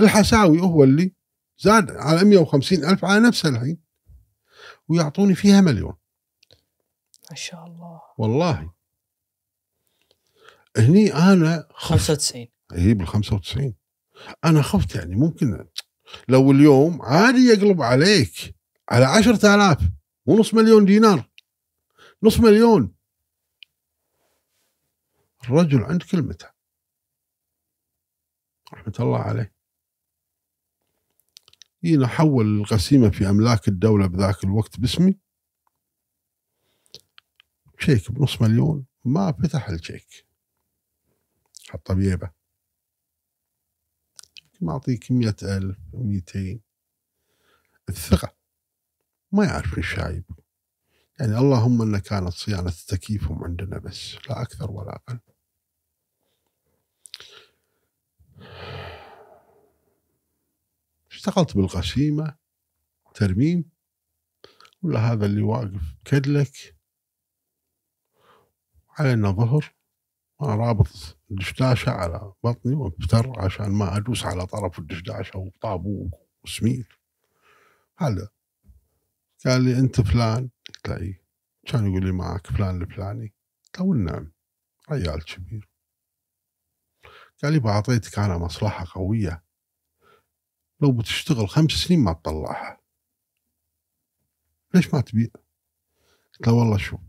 الحساوي 0.00 0.60
هو 0.60 0.84
اللي 0.84 1.14
زاد 1.58 1.90
على 1.90 2.24
150 2.24 2.84
ألف 2.84 3.04
على 3.04 3.20
نفسه 3.20 3.48
الحين. 3.48 3.82
ويعطوني 4.88 5.34
فيها 5.34 5.60
مليون. 5.60 5.96
شاء 7.36 7.66
الله. 7.66 8.00
والله. 8.18 8.72
هني 10.76 11.14
أنا 11.14 11.68
خفت 11.70 12.10
95 12.10 12.46
اي 12.72 12.94
بال 12.94 13.06
95 13.06 13.74
أنا 14.44 14.62
خفت 14.62 14.94
يعني 14.94 15.16
ممكن 15.16 15.66
لو 16.28 16.52
اليوم 16.52 17.02
عادي 17.02 17.38
يقلب 17.38 17.82
عليك 17.82 18.56
على 18.88 19.04
10000 19.04 19.78
ونص 20.26 20.54
مليون 20.54 20.84
دينار. 20.84 21.30
نص 22.22 22.40
مليون. 22.40 22.94
الرجل 25.44 25.84
عند 25.84 26.02
كلمته. 26.02 26.50
رحمة 28.72 28.94
الله 29.00 29.18
عليه. 29.18 29.54
جينا 31.84 32.06
حول 32.06 32.60
القسيمة 32.60 33.10
في 33.10 33.30
أملاك 33.30 33.68
الدولة 33.68 34.06
بذاك 34.06 34.44
الوقت 34.44 34.80
باسمي. 34.80 35.18
شيك 37.78 38.10
بنص 38.12 38.42
مليون 38.42 38.86
ما 39.04 39.32
فتح 39.32 39.68
الشيك 39.68 40.26
حطه 41.68 41.94
بيبه 41.94 42.30
معطيك 44.60 45.12
مئة 45.12 45.56
ألف 45.56 45.78
مئتين. 45.92 46.60
الثقة. 47.88 48.36
ما 49.32 49.44
يعرف 49.44 49.78
الشايب 49.78 50.24
يعني 51.20 51.38
اللهم 51.38 51.82
أن 51.82 51.98
كانت 51.98 52.28
صيانة 52.28 52.72
تكييفهم 52.88 53.44
عندنا 53.44 53.78
بس 53.78 54.14
لا 54.14 54.42
أكثر 54.42 54.70
ولا 54.70 54.96
أقل. 54.96 55.18
اشتغلت 61.10 61.56
بالقسيمة 61.56 62.36
ترميم. 63.14 63.70
ولا 64.82 65.12
هذا 65.12 65.26
اللي 65.26 65.42
واقف 65.42 65.82
كدلك. 66.04 66.75
علينا 68.98 69.30
ظهر 69.30 69.74
أنا 70.42 70.54
رابط 70.54 71.18
الدشداشة 71.30 71.90
على 71.90 72.32
بطني 72.44 72.74
ومفتر 72.74 73.44
عشان 73.44 73.70
ما 73.70 73.96
أدوس 73.96 74.24
على 74.24 74.46
طرف 74.46 74.78
الدشداشة 74.78 75.38
وطابوق 75.38 76.28
وسمير. 76.44 77.00
هذا 77.98 78.28
قال 79.44 79.64
لي 79.64 79.78
أنت 79.78 80.00
فلان؟ 80.00 80.50
قلت 80.68 80.88
له 80.88 80.96
إيه. 80.96 81.22
كان 81.66 81.86
يقول 81.86 82.04
لي 82.04 82.12
معك 82.12 82.46
فلان 82.46 82.82
الفلاني. 82.82 83.34
قلت 83.64 83.80
له 83.80 83.94
نعم 83.94 84.32
ريال 84.90 85.24
كبير. 85.24 85.68
قال 87.42 87.52
لي 87.52 87.58
بعطيتك 87.58 88.18
أنا 88.18 88.38
مصلحة 88.38 88.86
قوية. 88.94 89.44
لو 90.80 90.92
بتشتغل 90.92 91.48
خمس 91.48 91.70
سنين 91.70 92.00
ما 92.00 92.12
تطلعها. 92.12 92.80
ليش 94.74 94.94
ما 94.94 95.00
تبيع؟ 95.00 95.28
قلت 96.32 96.46
له 96.48 96.52
والله 96.52 96.76
شوف 96.76 97.00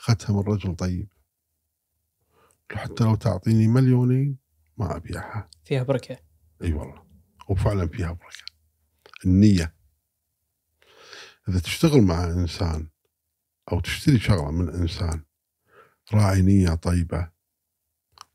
أخذتها 0.00 0.32
من 0.32 0.40
رجل 0.40 0.76
طيب. 0.76 1.08
حتى 2.72 3.04
لو 3.04 3.14
تعطيني 3.14 3.68
مليونين 3.68 4.38
ما 4.76 4.96
أبيعها. 4.96 5.50
فيها 5.64 5.82
بركة. 5.82 6.18
إي 6.62 6.72
والله. 6.72 7.02
وفعلا 7.48 7.88
فيها 7.88 8.12
بركة. 8.12 8.44
النية. 9.24 9.74
إذا 11.48 11.58
تشتغل 11.60 12.02
مع 12.02 12.24
إنسان 12.24 12.88
أو 13.72 13.80
تشتري 13.80 14.18
شغلة 14.18 14.50
من 14.50 14.68
إنسان 14.68 15.22
راعي 16.12 16.42
نية 16.42 16.74
طيبة 16.74 17.30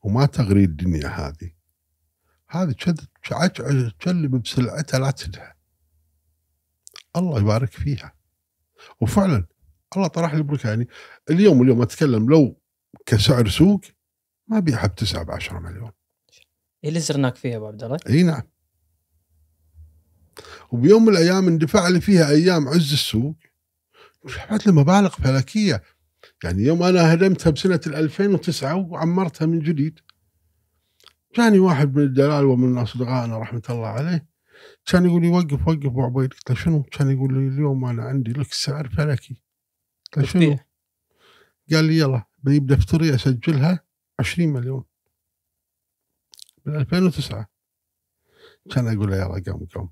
وما 0.02 0.26
تغري 0.26 0.64
الدنيا 0.64 1.08
هذه 1.08 1.52
هذه 2.48 2.76
تجلب 4.00 4.36
بسلعتها 4.36 5.00
لا 5.00 5.12
تدها. 5.12 5.56
الله 7.16 7.40
يبارك 7.40 7.72
فيها. 7.72 8.16
وفعلا 9.02 9.48
الله 9.98 10.08
طرح 10.08 10.34
لي 10.34 10.58
يعني 10.66 10.88
اليوم 11.30 11.62
اليوم 11.62 11.82
أتكلم 11.82 12.30
لو 12.30 12.62
كسعر 13.06 13.50
سوق 13.50 13.82
ما 14.48 14.60
بيعها 14.60 14.88
بتسعة 14.88 15.24
ب 15.24 15.32
10 15.32 15.60
مليون. 15.60 15.92
اللي 16.84 17.00
زرناك 17.00 17.36
فيها 17.36 17.58
أبو 17.58 17.68
عبد 17.68 17.84
الله؟ 17.84 17.98
إي 18.10 18.24
نعم. 18.24 18.42
وبيوم 20.72 21.06
من 21.06 21.10
الأيام 21.10 21.48
اندفع 21.48 21.88
لي 21.88 22.02
فيها 22.02 22.30
أيام 22.30 22.68
عز 22.68 22.94
السوق. 22.94 23.36
دفعت 24.26 24.68
لي 24.68 24.74
مبالغ 24.74 25.10
فلكية. 25.10 25.84
يعني 26.44 26.64
يوم 26.64 26.84
أنا 26.84 27.14
هدمتها 27.14 27.50
بسنة 27.50 27.80
ال 27.88 27.96
2009 27.96 28.76
وعمرتها 28.76 29.46
من 29.46 29.60
جديد. 29.60 30.00
جاني 31.38 31.60
واحد 31.60 31.96
من 31.96 32.04
الدلال 32.04 32.46
ومن 32.46 32.78
أصدقائنا 32.78 33.38
رحمة 33.38 33.62
الله 33.70 33.88
عليه. 33.88 34.28
كان 34.86 35.06
يقول 35.06 35.22
لي 35.22 35.30
وقف 35.30 35.68
وقف 35.68 35.86
أبو 35.86 36.04
عبيد. 36.04 36.34
قلت 36.34 36.50
له 36.50 36.56
شنو؟ 36.56 36.84
كان 36.84 37.12
يقول 37.12 37.34
لي 37.34 37.48
اليوم 37.48 37.86
أنا 37.86 38.04
عندي 38.04 38.32
لك 38.32 38.54
سعر 38.54 38.90
فلكي. 38.90 39.42
شنو؟ 40.24 40.42
وتبيع. 40.42 40.66
قال 41.72 41.86
لي 41.86 41.98
يلا 41.98 42.24
بجيب 42.44 42.66
دفتري 42.66 43.16
أسجلها 43.16 43.80
20 44.20 44.50
مليون. 44.50 44.84
من 46.66 46.76
2009 46.76 47.48
كان 48.72 48.88
أقول 48.98 49.12
له 49.12 49.16
يلا 49.18 49.44
قم 49.48 49.66
قم 49.66 49.90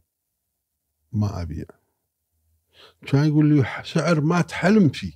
ما 1.12 1.42
أبيع. 1.42 1.66
كان 3.08 3.28
يقول 3.28 3.56
لي 3.56 3.84
سعر 3.86 4.22
ما 4.22 4.42
تحلم 4.42 4.90
فيه. 4.90 5.14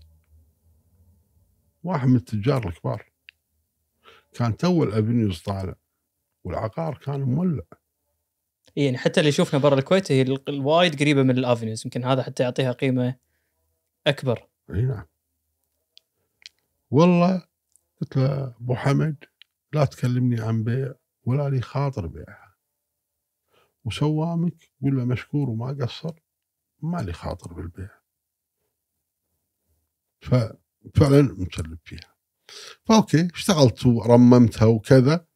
واحد 1.83 2.07
من 2.07 2.15
التجار 2.15 2.67
الكبار. 2.67 3.11
كان 4.33 4.57
تو 4.57 4.83
الافنيوز 4.83 5.41
طالع 5.41 5.75
والعقار 6.43 6.97
كان 6.97 7.21
مولع. 7.21 7.63
يعني 8.75 8.97
حتى 8.97 9.19
اللي 9.19 9.29
يشوفنا 9.29 9.59
برا 9.59 9.79
الكويت 9.79 10.11
هي 10.11 10.21
ال- 10.21 10.49
الوايد 10.49 10.99
قريبة 10.99 11.23
من 11.23 11.37
الافنيوز 11.37 11.81
يمكن 11.85 12.03
هذا 12.05 12.23
حتى 12.23 12.43
يعطيها 12.43 12.71
قيمة 12.71 13.15
أكبر. 14.07 14.47
إي 14.73 14.81
نعم. 14.81 15.05
والله 16.89 17.47
قلت 18.01 18.17
له 18.17 18.47
أبو 18.47 18.75
حمد 18.75 19.23
لا 19.73 19.85
تكلمني 19.85 20.41
عن 20.41 20.63
بيع 20.63 20.93
ولا 21.23 21.49
لي 21.49 21.61
خاطر 21.61 22.07
بيعها. 22.07 22.55
وسوامك 23.85 24.71
قول 24.81 24.97
له 24.97 25.05
مشكور 25.05 25.49
وما 25.49 25.77
قصر 25.81 26.19
ما 26.81 26.97
لي 26.97 27.13
خاطر 27.13 27.53
بالبيع. 27.53 27.89
فعلا 30.95 31.21
مسلم 31.21 31.77
فيها. 31.83 32.15
فأوكي 32.85 33.27
اشتغلت 33.33 33.85
ورممتها 33.85 34.65
وكذا 34.65 35.27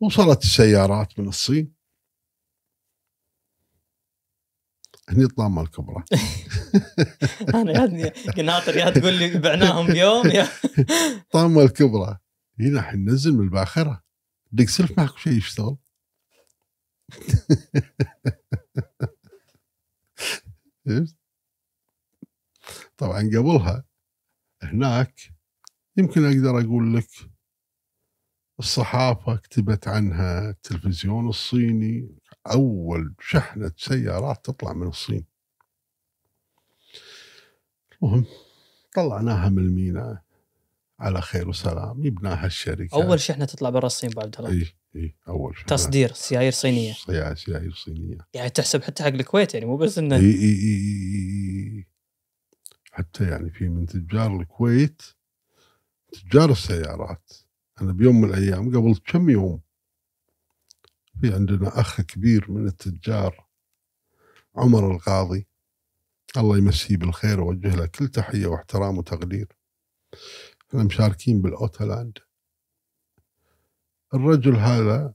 وصلت 0.00 0.42
السيارات 0.42 1.18
من 1.18 1.28
الصين. 1.28 1.75
هني 5.08 5.26
طامة 5.26 5.62
الكبرى 5.62 6.04
أنا 7.54 7.72
يا 7.72 8.12
قناطر 8.32 8.76
يا 8.76 8.90
تقول 8.90 9.14
لي 9.14 9.38
بعناهم 9.38 9.86
بيوم 9.86 10.26
يا. 10.26 10.48
طامة 11.32 11.62
الكبرى 11.62 12.18
هنا 12.60 12.82
حننزل 12.82 13.32
من 13.32 13.44
الباخرة. 13.44 14.02
دق 14.52 14.64
سلف 14.64 14.98
معك 14.98 15.18
شيء 15.18 15.32
يشتغل؟ 15.32 15.76
طبعا 22.96 23.18
قبلها 23.18 23.84
هناك 24.62 25.20
يمكن 25.96 26.24
أقدر 26.24 26.60
أقول 26.60 26.96
لك 26.96 27.08
الصحافة 28.58 29.36
كتبت 29.36 29.88
عنها 29.88 30.50
التلفزيون 30.50 31.28
الصيني 31.28 32.18
أول 32.52 33.14
شحنة 33.20 33.72
سيارات 33.76 34.44
تطلع 34.44 34.72
من 34.72 34.86
الصين. 34.86 35.24
المهم 38.02 38.24
طلعناها 38.94 39.48
من 39.48 39.58
الميناء. 39.58 40.26
على 40.98 41.20
خير 41.20 41.48
وسلام 41.48 42.04
يبناها 42.04 42.46
الشركة. 42.46 42.94
أول 42.94 43.20
شحنة 43.20 43.44
تطلع 43.44 43.70
برا 43.70 43.86
الصين 43.86 44.10
عبد 44.18 44.36
الله. 44.38 44.50
اي 44.50 44.66
اي 44.96 45.16
أول 45.28 45.54
شحنة. 45.56 45.66
تصدير 45.66 46.12
سيايير 46.12 46.52
صينية. 46.52 46.92
سيارة 46.92 47.34
سيارة 47.34 47.70
صينية. 47.70 48.18
يعني 48.34 48.50
تحسب 48.50 48.82
حتى 48.82 49.02
حق 49.02 49.08
الكويت 49.08 49.54
يعني 49.54 49.66
مو 49.66 49.76
بس 49.76 49.98
إنه 49.98 50.16
اي 50.16 50.20
اي 50.20 50.30
اي 50.30 50.56
اي 50.62 51.76
اي 51.76 51.86
حتى 52.92 53.24
يعني 53.28 53.50
في 53.50 53.68
من 53.68 53.86
تجار 53.86 54.40
الكويت 54.40 55.02
تجار 56.12 56.50
السيارات. 56.50 57.32
أنا 57.80 57.92
بيوم 57.92 58.20
من 58.20 58.28
الأيام 58.28 58.76
قبل 58.76 59.00
كم 59.06 59.30
يوم 59.30 59.60
في 61.20 61.34
عندنا 61.34 61.80
أخ 61.80 62.00
كبير 62.00 62.50
من 62.50 62.66
التجار 62.66 63.46
عمر 64.56 64.90
القاضي. 64.94 65.46
الله 66.36 66.58
يمسيه 66.58 66.96
بالخير 66.96 67.40
ووجه 67.40 67.76
له 67.76 67.86
كل 67.86 68.08
تحية 68.08 68.46
واحترام 68.46 68.98
وتقدير. 68.98 69.48
إحنا 70.68 70.82
مشاركين 70.82 71.42
بالاوتلاند 71.42 72.18
الرجل 74.14 74.56
هذا 74.56 75.14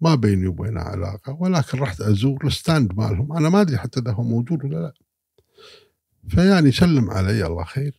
ما 0.00 0.14
بيني 0.14 0.46
وبينه 0.46 0.80
علاقة 0.80 1.32
ولكن 1.40 1.78
رحت 1.78 2.00
أزور 2.00 2.46
ال 2.46 2.54
stand 2.54 2.94
مالهم. 2.94 3.32
أنا 3.32 3.48
ما 3.48 3.60
أدري 3.60 3.78
حتى 3.78 4.00
إذا 4.00 4.12
هو 4.12 4.22
موجود 4.22 4.64
ولا 4.64 4.76
لا. 4.76 4.94
فيعني 6.28 6.72
سلم 6.72 7.10
علي 7.10 7.46
الله 7.46 7.64
خير. 7.64 7.98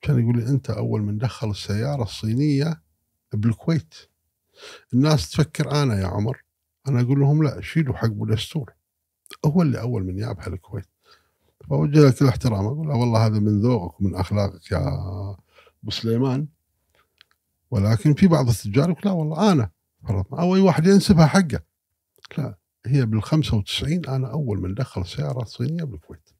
كان 0.00 0.20
يقول 0.20 0.38
لي 0.38 0.48
أنت 0.48 0.70
أول 0.70 1.02
من 1.02 1.18
دخل 1.18 1.50
السيارة 1.50 2.02
الصينية 2.02 2.82
بالكويت. 3.32 3.94
الناس 4.94 5.30
تفكر 5.30 5.82
أنا 5.82 6.00
يا 6.00 6.06
عمر. 6.06 6.45
أنا 6.88 7.00
أقول 7.00 7.20
لهم 7.20 7.42
لا 7.42 7.60
شيلوا 7.60 7.96
حق 7.96 8.24
دستور 8.28 8.72
هو 9.46 9.62
اللي 9.62 9.80
أول 9.80 10.04
من 10.04 10.16
جابها 10.16 10.46
الكويت. 10.46 10.86
فوجه 11.68 12.00
له 12.00 12.10
كل 12.10 12.28
احترام 12.28 12.66
أقول 12.66 12.88
له 12.88 12.94
والله 12.94 13.26
هذا 13.26 13.38
من 13.38 13.60
ذوقك 13.60 14.00
ومن 14.00 14.14
أخلاقك 14.14 14.70
يا 14.72 14.78
أبو 15.82 15.90
سليمان. 15.90 16.46
ولكن 17.70 18.14
في 18.14 18.26
بعض 18.26 18.48
التجار 18.48 18.90
يقول 18.90 19.02
لا 19.04 19.10
والله 19.12 19.52
أنا 19.52 19.70
فرضنا 20.08 20.40
أو 20.40 20.56
أي 20.56 20.60
واحد 20.60 20.86
ينسبها 20.86 21.26
حقه. 21.26 21.60
لا 22.38 22.58
هي 22.86 23.06
بال 23.06 23.22
95 23.22 24.06
أنا 24.08 24.32
أول 24.32 24.60
من 24.60 24.74
دخل 24.74 25.06
سيارات 25.06 25.48
صينية 25.48 25.84
بالكويت. 25.84 26.30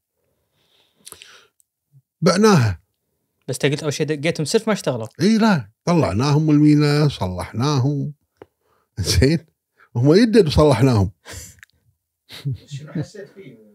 بعناها 2.20 2.80
بس 3.48 3.58
قلت 3.58 3.82
أول 3.82 3.92
شيء 3.92 4.06
دقيتهم 4.06 4.44
سلف 4.44 4.66
ما 4.66 4.72
اشتغلوا. 4.72 5.06
إي 5.20 5.38
لا 5.38 5.70
طلعناهم 5.84 6.42
من 6.42 6.54
المينا 6.54 7.08
صلحناهم. 7.08 8.12
زين. 8.98 9.55
هم 9.96 10.14
يدد 10.14 10.46
وصلحناهم 10.46 11.10
شنو 12.66 12.92
حسيت 12.92 13.28
فيه؟ 13.34 13.66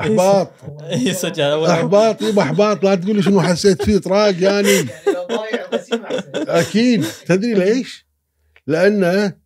احباط 0.00 0.52
اي 0.82 1.14
صدق 1.14 1.44
أحباط 1.44 2.22
يبا 2.22 2.42
احباط 2.42 2.84
لا 2.84 2.94
تقول 2.94 3.16
لي 3.16 3.22
شنو 3.22 3.40
حسيت 3.40 3.82
فيه 3.82 3.98
طراق 3.98 4.42
يعني. 4.42 4.68
يعني 4.68 4.88
لو 5.06 5.26
ضايع 5.26 5.68
أكيد. 6.34 7.04
تدري 7.26 7.54
ليش؟ 7.54 8.06
لأنه 8.66 9.36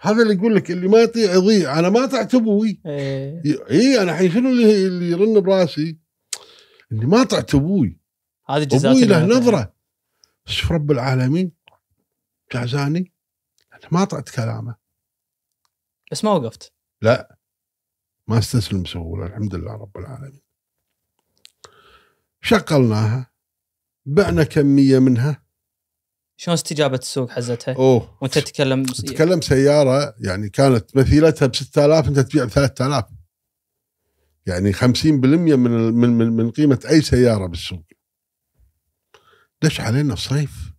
هذا 0.00 0.22
اللي 0.22 0.34
يقول 0.34 0.56
لك 0.56 0.70
اللي 0.70 0.88
ما 0.88 0.98
يطيع 0.98 1.32
يضيع. 1.32 1.78
أنا 1.78 1.90
ما 1.90 2.06
طعت 2.06 2.34
أبوي. 2.34 2.80
إيه. 2.86 3.42
إي 3.70 4.02
أنا 4.02 4.12
الحين 4.12 4.32
شنو 4.32 4.48
اللي 4.48 4.86
اللي 4.86 5.10
يرن 5.10 5.40
براسي؟ 5.40 5.98
إني 6.92 7.06
ما 7.06 7.24
طعت 7.24 7.54
أبوي. 7.54 8.00
هذه 8.48 8.64
جزات 8.64 8.84
أبوي 8.84 9.04
له. 9.04 9.26
نظرة. 9.26 9.74
شوف 10.46 10.72
رب 10.72 10.90
العالمين 10.90 11.52
جازاني 12.54 13.12
أنا 13.72 13.88
ما 13.92 14.04
طعت 14.04 14.28
كلامه. 14.28 14.87
بس 16.10 16.24
ما 16.24 16.30
وقفت. 16.30 16.72
لا. 17.02 17.38
ما 18.28 18.38
استسلم 18.38 18.82
بسهولة 18.82 19.26
الحمد 19.26 19.54
لله 19.54 19.72
رب 19.72 19.96
العالمين. 19.96 20.40
شغلناها 22.42 23.30
بعنا 24.06 24.44
كمية 24.44 24.98
منها. 24.98 25.44
شلون 26.36 26.54
استجابة 26.54 26.96
السوق 26.96 27.30
حزتها؟ 27.30 27.74
أوه. 27.74 28.18
وأنت 28.22 28.38
تتكلم 28.38 28.84
تتكلم 28.84 29.40
سيارة 29.40 30.14
يعني 30.20 30.48
كانت 30.48 30.96
مثيلتها 30.96 31.46
ب 31.46 31.54
6000 31.56 32.08
أنت 32.08 32.18
تبيع 32.18 32.44
ب 32.44 32.48
3000 32.48 33.04
يعني 34.46 34.72
50% 34.72 34.84
من 35.06 35.70
من 35.94 36.10
من, 36.10 36.28
من 36.36 36.50
قيمة 36.50 36.80
أي 36.90 37.02
سيارة 37.02 37.46
بالسوق. 37.46 37.84
دش 39.62 39.80
علينا 39.80 40.12
الصيف. 40.12 40.72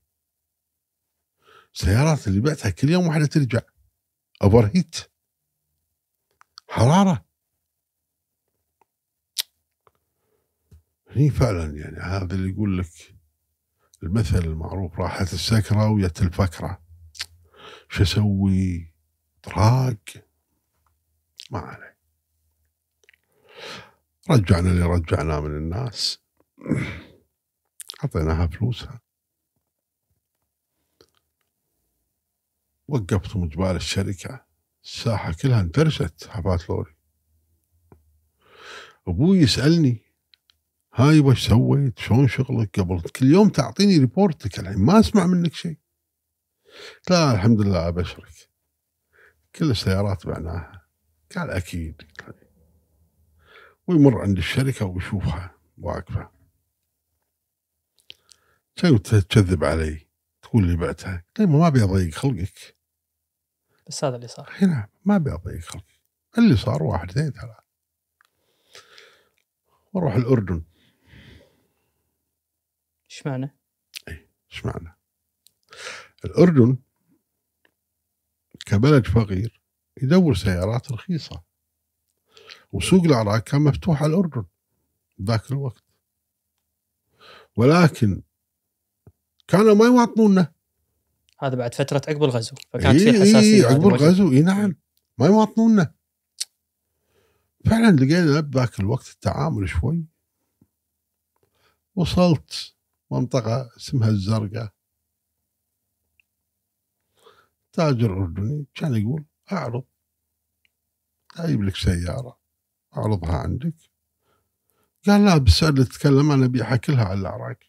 السيارات 1.74 2.28
اللي 2.28 2.40
بعتها 2.42 2.70
كل 2.70 2.90
يوم 2.90 3.08
واحدة 3.08 3.26
ترجع. 3.26 3.60
overheat 4.44 4.96
حرارة. 6.70 7.26
هني 11.08 11.30
فعلا 11.30 11.78
يعني 11.78 11.98
هذا 11.98 12.36
اللي 12.36 12.50
يقول 12.50 12.78
لك 12.78 13.16
المثل 14.04 14.38
المعروف 14.38 15.00
راحت 15.00 15.34
السكرة 15.34 15.90
ويت 15.90 16.22
الفكرة. 16.22 16.82
شو 17.90 18.04
أسوي؟ 18.04 18.94
طراق 19.44 20.00
ما 21.52 21.60
عليه 21.60 21.98
رجعنا 24.30 24.72
اللي 24.72 24.84
رجعناه 24.86 25.40
من 25.40 25.58
الناس. 25.58 26.20
أعطيناها 28.04 28.48
فلوسها. 28.48 29.02
وقفتهم 32.88 33.48
قبال 33.48 33.76
الشركة. 33.76 34.49
الساحة 34.84 35.34
كلها 35.42 35.62
انترست 35.62 36.28
حافات 36.28 36.70
لوري. 36.70 36.96
أبوي 39.08 39.38
يسألني 39.38 40.02
هاي 40.94 41.20
وش 41.20 41.48
سويت؟ 41.48 42.00
شلون 42.00 42.28
شغلك؟ 42.28 42.80
قبل 42.80 43.02
كل 43.02 43.26
يوم 43.26 43.50
تعطيني 43.50 43.98
report 43.98 44.51
ك 44.51 44.60
الحين 44.60 44.78
ما 44.78 45.00
أسمع 45.00 45.28
منك 45.28 45.54
شيء. 45.54 45.78
لا 47.10 47.32
الحمد 47.32 47.62
لله 47.62 47.88
أبشرك. 47.88 48.50
كل 49.56 49.72
السيارات 49.72 50.28
بعناها. 50.28 50.88
قال 51.36 51.50
أكيد. 51.50 52.02
ويمر 53.88 54.22
عند 54.22 54.38
الشركة 54.38 54.86
ويشوفها 54.86 55.56
واقفة. 55.78 56.30
شو 58.76 58.98
تكذب 58.98 59.64
علي 59.64 60.08
تقول 60.42 60.68
لي 60.68 60.76
بعتها. 60.76 61.24
قلت 61.36 61.50
ما 61.50 61.68
أبي 61.68 61.84
أضيق 61.84 62.14
خلقك؟ 62.14 62.79
بس 63.90 64.04
هذا 64.04 64.16
اللي 64.16 64.28
صار. 64.28 64.50
هنا 64.52 64.90
ما 65.06 65.16
ابي 65.16 65.34
اضيق 65.34 65.84
اللي 66.38 66.58
صار 66.58 66.84
واحد 66.84 67.10
اثنين 67.10 67.32
ثلاث 67.32 67.58
وأروح 69.94 70.16
الأردن. 70.16 70.64
إيش 73.12 73.26
معنى؟ 73.26 73.58
إيش 74.52 74.66
معنى؟ 74.66 74.98
الأردن 76.26 76.78
كبلد 78.66 79.08
فقير 79.08 79.62
يدور 80.02 80.36
سيارات 80.36 80.92
رخيصة 80.92 81.44
وسوق 82.72 83.04
العراق 83.04 83.44
كان 83.44 83.62
مفتوح 83.62 84.04
على 84.04 84.10
الأردن 84.10 84.46
ذاك 85.22 85.52
الوقت. 85.52 85.84
ولكن 87.56 88.22
كانوا 89.48 89.76
ما 89.76 89.86
يواطنونا 89.86 90.54
هذا 91.40 91.56
بعد 91.56 91.74
فترة 91.74 92.02
عقب 92.08 92.24
الغزو 92.24 92.56
فكانت 92.70 93.00
في 93.00 93.10
إيه 93.10 93.22
حساسيه 93.22 93.40
إيه 93.40 93.68
هذه 93.68 93.74
عقب. 93.74 93.88
الغزو 93.88 94.32
اي 94.32 94.42
نعم. 94.42 94.76
ما 95.18 95.26
يواطنونا. 95.26 95.94
فعلا 97.66 97.96
لقينا 97.96 98.40
بذاك 98.40 98.80
الوقت 98.80 99.08
التعامل 99.08 99.70
شوي. 99.70 100.06
وصلت 101.96 102.76
منطقة 103.12 103.70
اسمها 103.78 104.10
الزرقاء. 104.10 104.74
تاجر 107.74 108.14
أردني 108.14 108.66
كان 108.76 108.96
يقول 108.96 109.26
أعرض. 109.52 109.84
أجيب 111.38 111.64
لك 111.64 111.76
سيارة. 111.76 112.40
أعرضها 112.98 113.38
عندك. 113.38 113.74
قال 115.08 115.26
لا 115.26 115.38
بالسعر 115.38 115.70
اللي 115.70 115.86
تتكلم 115.86 116.32
أنا 116.32 116.46
أبيعها 116.46 116.76
كلها 116.76 117.06
على 117.06 117.20
العراق. 117.20 117.60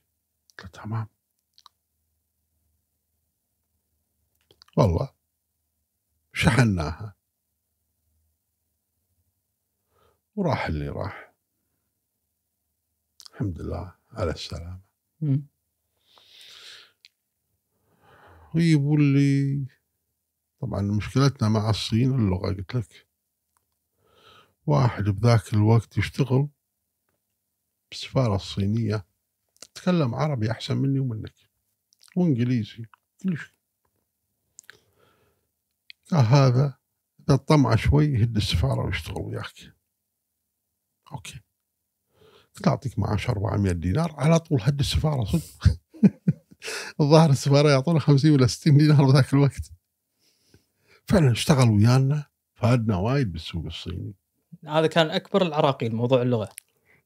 قلت 0.58 0.74
تمام. 0.74 1.06
والله. 4.80 5.08
شحناها. 6.32 7.14
وراح 10.36 10.66
اللي 10.66 10.88
راح. 10.88 11.34
الحمد 13.32 13.60
لله 13.60 13.94
على 14.12 14.30
السلامة. 14.30 14.80
مم. 15.20 15.46
ويجيبوا 18.54 18.96
لي 18.98 19.66
طبعا 20.60 20.80
مشكلتنا 20.82 21.48
مع 21.48 21.70
الصين 21.70 22.14
اللغة 22.14 22.46
قلت 22.54 22.74
لك. 22.74 23.06
واحد 24.66 25.04
بذاك 25.04 25.54
الوقت 25.54 25.98
يشتغل 25.98 26.48
بالسفارة 27.90 28.34
الصينية 28.36 29.06
يتكلم 29.62 30.14
عربي 30.14 30.50
أحسن 30.50 30.76
مني 30.76 31.00
ومنك 31.00 31.34
وإنجليزي 32.16 32.86
كل 33.22 33.38
شيء 33.38 33.59
هذا 36.18 36.74
إذا 37.20 37.36
طمع 37.36 37.76
شوي 37.76 38.06
يهد 38.06 38.36
السفارة 38.36 38.84
ويشتغل 38.86 39.18
وياك. 39.18 39.74
okay. 41.12 41.40
قلت 42.56 42.68
أعطيك 42.68 42.98
معاش 42.98 43.30
400 43.30 43.72
دينار 43.72 44.14
على 44.18 44.38
طول 44.38 44.60
هد 44.62 44.80
السفارة 44.80 45.24
صدق. 45.24 45.78
الظاهر 47.00 47.30
السفارة 47.30 47.70
يعطونا 47.70 47.98
50 47.98 48.30
ولا 48.30 48.46
60 48.46 48.76
دينار 48.76 49.04
بذاك 49.04 49.34
الوقت. 49.34 49.72
فعلا 51.04 51.32
اشتغل 51.32 51.70
ويانا 51.70 52.24
فادنا 52.54 52.96
وايد 52.96 53.32
بالسوق 53.32 53.64
الصيني. 53.64 54.14
هذا 54.66 54.86
كان 54.86 55.10
أكبر 55.10 55.42
العراقيل 55.42 55.94
موضوع 55.94 56.22
اللغة. 56.22 56.48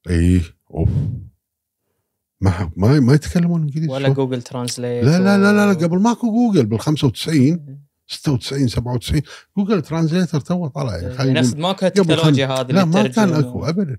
إيه 0.09 0.41
أوف. 0.71 0.89
ما 2.41 2.71
ما 2.75 2.99
ما 2.99 3.13
يتكلمون 3.13 3.61
إنجليزي 3.61 3.91
ولا. 3.91 4.09
Google 4.09 4.41
Translate 4.41 5.05
لا 5.05 5.19
لا 5.19 5.37
لا 5.37 5.53
لا, 5.53 5.73
لا 5.73 5.85
قبل 5.85 6.01
ماكو 6.01 6.31
جوجل 6.31 6.65
بال 6.65 6.79
95 6.79 7.79
96 8.07 8.67
97 8.67 9.21
Google 9.57 9.81
Translator 9.81 10.39
تو 10.39 10.67
طلع 10.67 10.97
يعني 10.97 11.31
نفس 11.31 11.53
ماكو 11.53 11.85
قبل 11.85 11.87
التكنولوجيا 11.87 12.47
هذه 12.47 12.71
لا 12.71 12.85
ما 12.85 13.07
كان 13.07 13.33
اكو 13.33 13.65
ابدا. 13.65 13.97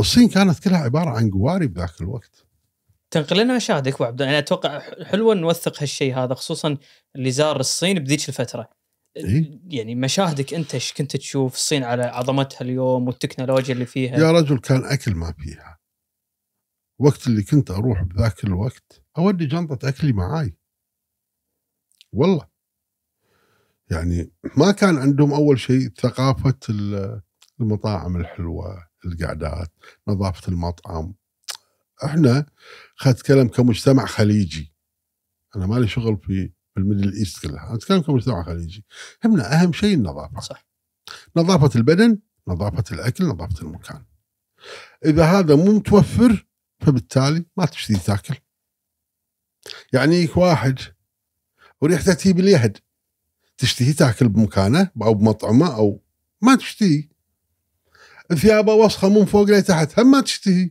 الصين 0.00 0.28
كانت 0.28 0.58
كلها 0.58 0.78
عبارة 0.78 1.10
عن 1.10 1.30
قواري 1.30 1.66
بذاك 1.66 2.00
الوقت. 2.00 2.46
تنقل 3.10 3.38
لنا 3.38 3.56
مشاهدك 3.56 3.94
ابو 3.94 4.04
عبد 4.04 4.20
الله. 4.20 4.32
يعني 4.32 4.44
أتوقع 4.44 4.82
حلوة 5.04 5.34
نوثق 5.34 5.82
هالشيء 5.82 6.18
هذا 6.18 6.34
خصوصا 6.34 6.76
اللي 7.16 7.30
زار 7.30 7.60
الصين 7.60 7.98
بذيك 7.98 8.28
الفترة. 8.28 8.68
إيه. 9.16 9.60
يعني 9.66 9.94
مشاهدك 9.94 10.54
أنت 10.54 10.74
إيش 10.74 10.92
كنت 10.92 11.16
تشوف 11.16 11.54
الصين 11.54 11.84
على 11.84 12.02
عظمتها 12.02 12.60
اليوم 12.60 13.06
والتكنولوجيا 13.06 13.74
اللي 13.74 13.86
فيها؟ 13.86 14.18
يا 14.18 14.32
رجل 14.32 14.58
كان 14.58 14.84
أكل 14.84 15.14
ما 15.14 15.32
فيها. 15.38 15.78
وقت 16.98 17.26
اللي 17.26 17.42
كنت 17.42 17.70
أروح 17.70 18.02
بذاك 18.02 18.44
الوقت 18.44 19.02
أودي 19.18 19.46
جنطة 19.46 19.88
أكلي 19.88 20.12
معاي. 20.12 20.56
والله. 22.12 22.49
يعني 23.90 24.32
ما 24.56 24.72
كان 24.72 24.98
عندهم 24.98 25.32
أول 25.32 25.60
شيء 25.60 25.88
ثقافة 25.88 26.58
ال- 26.68 27.22
المطاعم 27.60 28.16
الحلوة 28.16 28.86
القعدات 29.04 29.72
نظافة 30.08 30.48
المطعم. 30.48 31.14
إحنا 32.04 32.46
خل 32.96 33.10
اتكلم 33.10 33.48
كمجتمع 33.48 34.06
خليجي. 34.06 34.74
أنا 35.56 35.66
مالي 35.66 35.88
شغل 35.88 36.18
في 36.22 36.52
ال 36.76 36.81
Middle 36.81 37.12
East 37.12 37.46
كلها 37.46 37.74
اتكلم 37.74 38.00
كمجتمع 38.00 38.42
خليجي. 38.42 38.84
همنا 39.24 39.62
أهم 39.62 39.72
شيء 39.72 39.94
النظافة. 39.94 40.40
صح. 40.40 40.66
نظافة 41.36 41.78
البدن 41.78 42.18
نظافة 42.48 42.84
الأكل 42.92 43.24
نظافة 43.24 43.62
المكان. 43.62 44.04
إذا 45.04 45.24
هذا 45.24 45.56
مو 45.56 45.72
متوفر 45.72 46.46
فبالتالي 46.80 47.44
ما 47.56 47.66
تشتري 47.66 47.98
تاكل. 47.98 48.34
يعني 49.92 50.16
يك 50.16 50.36
واحد 50.36 50.78
وريحته 51.80 52.14
تجيب 52.14 52.38
اليهد 52.38 52.78
تشتهي 53.60 53.92
تاكل 53.92 54.28
بمكانه 54.28 54.90
أو 55.02 55.14
بمطعمه 55.14 55.76
أو 55.76 56.02
ما 56.40 56.56
تشتهي. 56.56 57.08
ثيابه 58.34 58.74
وسخة 58.74 59.08
من 59.08 59.24
فوق 59.24 59.50
لتحت 59.50 59.98
هم 59.98 60.10
ما 60.10 60.20
تشتهي. 60.20 60.70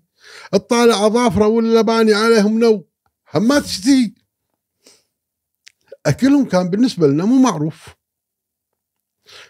تطالع 0.52 1.06
أظافره 1.06 1.48
ولا 1.48 1.82
باني 1.82 2.14
عليهم 2.14 2.60
نو 2.60 2.88
هم 3.34 3.48
ما 3.48 3.60
تشتهي. 3.60 4.14
أكلهم 6.06 6.46
كان 6.46 6.70
بالنسبة 6.70 7.08
لنا 7.08 7.26
مو 7.26 7.42
معروف. 7.42 7.88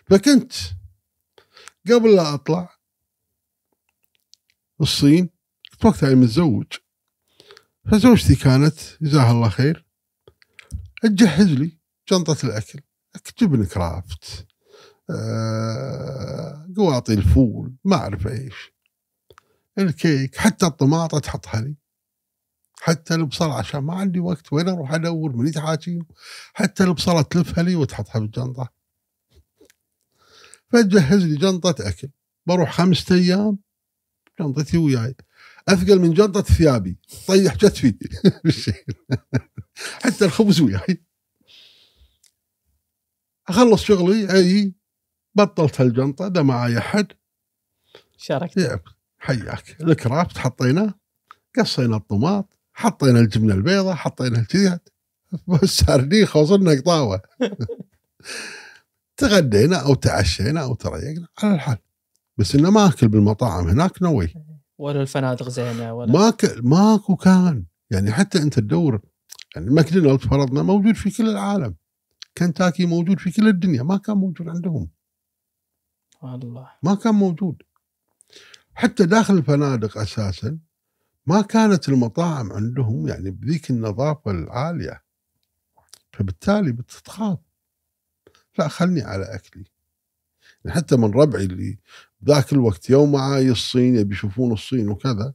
فكنت 0.06 0.54
قبل 1.92 2.16
لا 2.16 2.34
أطلع 2.34 2.80
الصين 4.82 5.30
كنت 5.72 5.86
وقتها 5.86 6.16
متزوج. 6.16 6.68
فزوجتي 7.92 8.36
كانت 8.36 8.80
جزاها 9.02 9.32
الله 9.32 9.50
خير 9.50 9.86
تجهز 11.02 11.48
لي 11.48 11.78
شنطة 12.06 12.38
الأكل. 12.44 12.80
جبن 13.42 13.66
كرافت 13.66 14.48
آه، 15.10 16.68
قواطي 16.78 17.14
الفول 17.14 17.74
ما 17.86 17.96
أعرف 17.96 18.28
إيش. 18.28 18.74
الكيك 19.78 20.38
حتى 20.38 20.66
الطماطة 20.66 21.20
تحطها 21.20 21.62
لي. 21.62 21.76
حتى 22.82 23.16
البصل 23.16 23.50
عشان 23.50 23.80
ما 23.80 23.94
عندي 23.94 24.20
وقت 24.20 24.54
وين 24.54 24.70
أروح 24.70 24.94
أدور 24.94 25.36
من 25.36 25.52
تحاكيهم 25.52 26.06
حتى 26.54 26.84
البصلة 26.84 27.22
تلفها 27.22 27.64
لي 27.64 27.76
وتحطها 27.76 28.20
بالجنطة. 28.20 28.70
فتجهز 30.70 31.24
لي 31.26 31.36
جنطة 31.38 31.76
أكل. 31.90 32.10
بروح 32.46 32.72
خمسة 32.74 33.16
أيام 33.16 33.60
جنطتي 34.42 34.78
وياي. 34.78 35.16
أثقل 35.68 36.00
من 36.00 36.14
جنطة 36.14 36.42
ثيابي. 36.42 37.00
طيح 37.28 37.56
كتفي 37.56 37.96
بالشيء. 38.44 38.86
حتى 40.04 40.26
الخبز 40.26 40.62
وياي. 40.62 41.04
أخلص 43.50 43.84
شغلي 43.84 44.34
أي 44.34 44.74
بطلت 45.36 45.82
هالجنطة 45.82 46.28
إذا 46.28 46.42
معي 46.42 46.78
أحد. 46.78 47.08
شاركت. 48.18 48.58
يا 48.58 48.80
حياك. 49.18 49.82
الكرافت 49.82 50.38
حطيناه 50.38 50.94
قصينا 51.60 51.96
الطماط 51.96 52.58
حطينا 52.74 53.20
الجبنة 53.20 53.54
البيضاء 53.54 53.96
حطينا 53.96 54.40
الكذا 54.40 54.80
الساردين 55.64 56.28
وصلنا 56.36 56.72
قطاوة. 56.72 57.22
تغدينا 59.18 59.78
أو 59.78 59.94
تعشينا 59.94 60.64
أو 60.64 60.76
تريقنا 60.76 61.28
على 61.44 61.56
الحال. 61.56 61.78
بس 62.38 62.56
إنه 62.56 62.70
ما 62.70 62.88
اكل 62.88 63.08
بالمطاعم 63.08 63.68
هناك 63.68 64.02
نوي. 64.02 64.34
ولا 64.78 65.02
الفنادق 65.02 65.50
زينة 65.50 65.94
ولا 65.94 66.12
ما 66.12 66.30
ك... 66.30 66.46
ماكو 66.64 67.16
كان. 67.16 67.66
يعني 67.92 68.12
حتى 68.12 68.42
أنت 68.42 68.60
تدور 68.60 69.02
يعني 69.56 69.70
ماكدونالدز 69.70 70.28
فرضنا 70.28 70.64
موجود 70.64 70.96
في 70.96 71.10
كل 71.10 71.30
العالم. 71.30 71.76
كنتاكي 72.40 72.86
موجود 72.86 73.20
في 73.20 73.32
كل 73.32 73.48
الدنيا. 73.48 73.84
ما 73.84 73.98
كان 73.98 74.18
موجود 74.18 74.50
عندهم. 74.50 74.90
الله 76.24 76.72
ما 76.84 76.96
كان 76.96 77.16
موجود. 77.16 77.62
حتى 78.74 79.06
داخل 79.06 79.34
الفنادق 79.34 79.98
أساسا 79.98 80.60
ما 81.26 81.42
كانت 81.42 81.90
المطاعم 81.90 82.52
عندهم 82.52 83.08
يعني 83.08 83.32
بذيك 83.32 83.70
النظافة 83.70 84.32
العالية. 84.32 85.04
فبالتالي 86.14 86.72
بتتخاف. 86.72 87.40
لا 88.60 88.68
خلني 88.68 89.02
على 89.02 89.36
أكلي. 89.36 89.66
يعني 90.66 90.78
حتى 90.78 90.96
من 90.96 91.12
ربعي 91.12 91.44
اللي 91.44 91.80
ذاك 92.26 92.54
الوقت 92.54 92.90
يوم 92.90 93.12
معاي 93.12 93.50
الصين 93.52 93.96
يبي 93.96 94.16
يشوفون 94.16 94.52
الصين 94.52 94.90
وكذا 94.90 95.34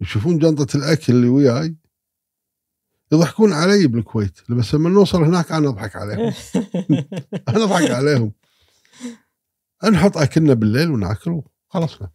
يشوفون 0.00 0.38
جنطة 0.38 0.76
الأكل 0.76 1.12
اللي 1.12 1.28
وياي. 1.28 1.76
يضحكون 3.12 3.52
علي 3.52 3.86
بالكويت. 3.86 4.50
بس 4.50 4.74
لما 4.74 4.90
نوصل 4.90 5.22
هناك 5.22 5.52
أنا 5.52 5.68
أضحك 5.68 5.96
عليهم. 5.96 6.32
أنا 7.48 7.64
أضحك 7.64 7.90
عليهم. 7.90 8.32
نحط 9.92 10.16
اكلنا 10.16 10.54
بالليل 10.54 10.90
وناكل 10.90 11.42
وخلصنا 11.70 12.10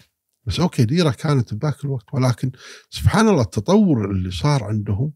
بس 0.46 0.60
أوكي 0.60 0.86
ديرة 0.86 1.12
كانت 1.12 1.54
بذاك 1.54 1.86
الوقت. 1.86 2.14
ولكن 2.14 2.52
سبحان 2.90 3.30
الله 3.30 3.42
التطور 3.42 4.12
اللي 4.12 4.32
صار 4.32 4.64
عندهم 4.64 5.14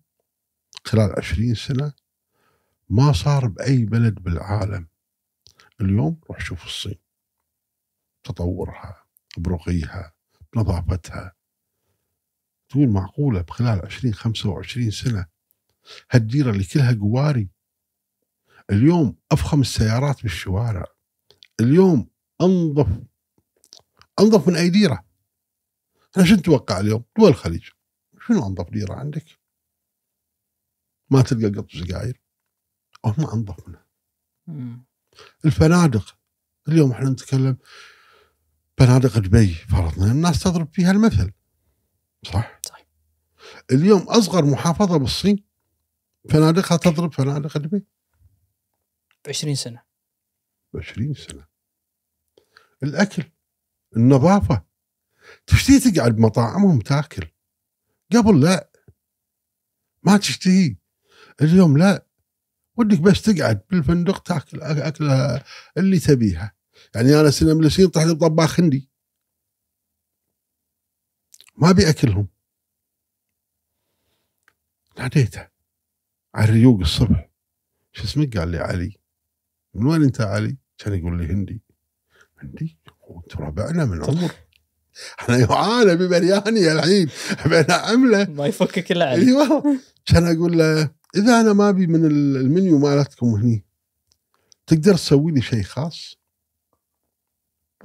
خلال 0.86 1.14
عشرين 1.18 1.56
سنة 1.56 1.94
ما 2.90 3.12
صار 3.12 3.48
بأي 3.48 3.86
بلد 3.86 4.14
بالعالم. 4.14 4.88
اليوم 5.82 6.20
روح 6.30 6.40
شوف 6.40 6.66
الصين. 6.66 7.00
تطورها 8.24 9.04
برقيها 9.38 10.14
بنظافتها. 10.54 11.36
تقول 12.70 12.90
معقولة 12.90 13.42
بخلال 13.42 13.86
20 13.86 14.14
25 14.14 14.92
سنة 14.92 15.35
هالديرة 16.12 16.52
اللي 16.52 16.64
كلها 16.64 16.94
قواري. 16.94 17.50
اليوم 18.70 19.18
أفخم 19.32 19.62
السيارات 19.62 20.24
بالشوارع. 20.24 20.86
اليوم 21.60 22.10
أنظف 22.42 22.88
أنظف 24.20 24.48
من 24.48 24.56
أي 24.56 24.70
ديرة. 24.70 25.06
أنا 26.18 26.26
شو 26.26 26.36
تتوقع 26.36 26.80
اليوم؟ 26.80 27.04
دول 27.18 27.30
الخليج. 27.30 27.70
شنو 28.28 28.48
أنظف 28.48 28.70
ديرة 28.70 28.94
عندك؟ 28.94 29.26
ما 31.10 31.22
تلقى 31.22 31.48
قط 31.48 31.72
سجاير 31.72 32.22
هم 33.06 33.28
أنظف 33.34 33.68
منها. 33.68 33.86
الفنادق. 35.46 36.18
اليوم 36.68 36.92
إحنا 36.92 37.10
نتكلم 37.10 37.58
فنادق 38.78 39.18
دبي 39.18 39.54
فرضنا 39.54 40.12
الناس 40.12 40.44
تضرب 40.44 40.74
فيها 40.74 40.92
المثل. 40.92 41.32
صح؟ 42.26 42.60
صح. 42.66 42.86
اليوم 43.72 44.02
أصغر 44.02 44.46
محافظة 44.46 44.98
بالصين 44.98 45.44
فنادقها 46.30 46.78
تضرب 46.78 47.14
فنادق 47.14 47.58
دبي 47.58 47.86
ب 49.26 49.30
20 49.30 49.56
سنة. 49.56 49.84
20 50.76 51.14
سنة. 51.14 51.48
الأكل 52.84 53.24
النظافة. 53.98 54.66
تشتهي 55.48 55.80
تقعد 55.80 56.16
بمطاعمهم 56.16 56.80
تاكل. 56.80 57.28
قبل 58.16 58.42
لا. 58.42 58.70
ما 60.04 60.18
تشتهي. 60.18 60.76
اليوم 61.42 61.78
لا. 61.78 62.08
ودك 62.78 63.00
بس 63.00 63.22
تقعد 63.22 63.66
بالفندق 63.70 64.24
تاكل 64.24 64.62
أكلها 64.62 65.44
اللي 65.78 66.00
تبيها. 66.00 66.56
يعني 66.96 67.20
أنا 67.20 67.32
سنة 67.32 67.54
من 67.54 67.66
السنين 67.66 67.90
طحت 67.90 68.08
بطباخ 68.08 68.60
هندي. 68.60 68.90
ما 71.58 71.70
أبي 71.70 71.90
أكلهم. 71.90 72.28
ناديته 74.98 75.55
على 76.36 76.50
الريوق 76.50 76.80
الصبح. 76.80 77.30
شو 77.94 78.04
اسمك؟ 78.04 78.38
قال 78.38 78.50
لي 78.50 78.58
علي. 78.58 78.98
من 79.74 79.86
وين 79.86 80.04
أنت 80.04 80.22
علي؟ 80.22 80.58
كان 80.78 80.94
يقول 80.94 81.18
لي 81.18 81.34
هندي. 81.34 81.62
هندي؟ 82.38 82.78
انت 83.18 83.36
ربعنا 83.36 83.86
من 83.86 84.04
عمر. 84.04 84.32
أنا 85.30 85.38
يعانى 85.38 85.96
ببرياني 85.96 86.72
الحين. 86.72 87.10
بين 87.46 87.72
عملة. 87.72 88.26
ما 88.38 88.46
يفكك 88.46 88.92
إلا 88.92 89.10
علي. 89.10 89.22
أيوه. 89.22 89.80
كان 90.06 90.36
أقول 90.36 90.58
له 90.58 90.92
إذا 91.16 91.42
أنا 91.42 91.54
ما 91.54 91.70
أبي 91.70 91.88
من 91.88 92.06
المنيو 92.06 92.80
مالتكم 92.80 93.28
هني 93.28 93.66
تقدر 94.68 94.94
تسوي 94.94 95.32
لي 95.32 95.42
شيء 95.42 95.64
خاص؟ 95.64 96.16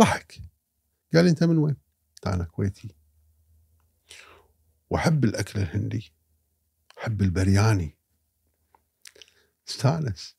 ضحك. 0.00 0.40
قال 1.14 1.24
لي 1.24 1.30
أنت 1.30 1.44
من 1.44 1.58
وين؟ 1.58 1.76
قلت 2.14 2.34
أنا 2.34 2.44
كويتي. 2.44 2.94
وأحب 4.90 5.24
الأكل 5.24 5.60
الهندي. 5.60 6.12
أحب 6.98 7.22
البرياني. 7.22 7.99
استانس 9.70 10.36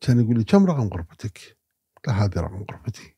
كان 0.00 0.20
يقول 0.20 0.38
لي 0.38 0.44
كم 0.44 0.66
رقم 0.66 0.88
غرفتك؟ 0.88 1.58
له 2.06 2.24
هذه 2.24 2.34
رقم 2.36 2.64
غرفتي. 2.70 3.16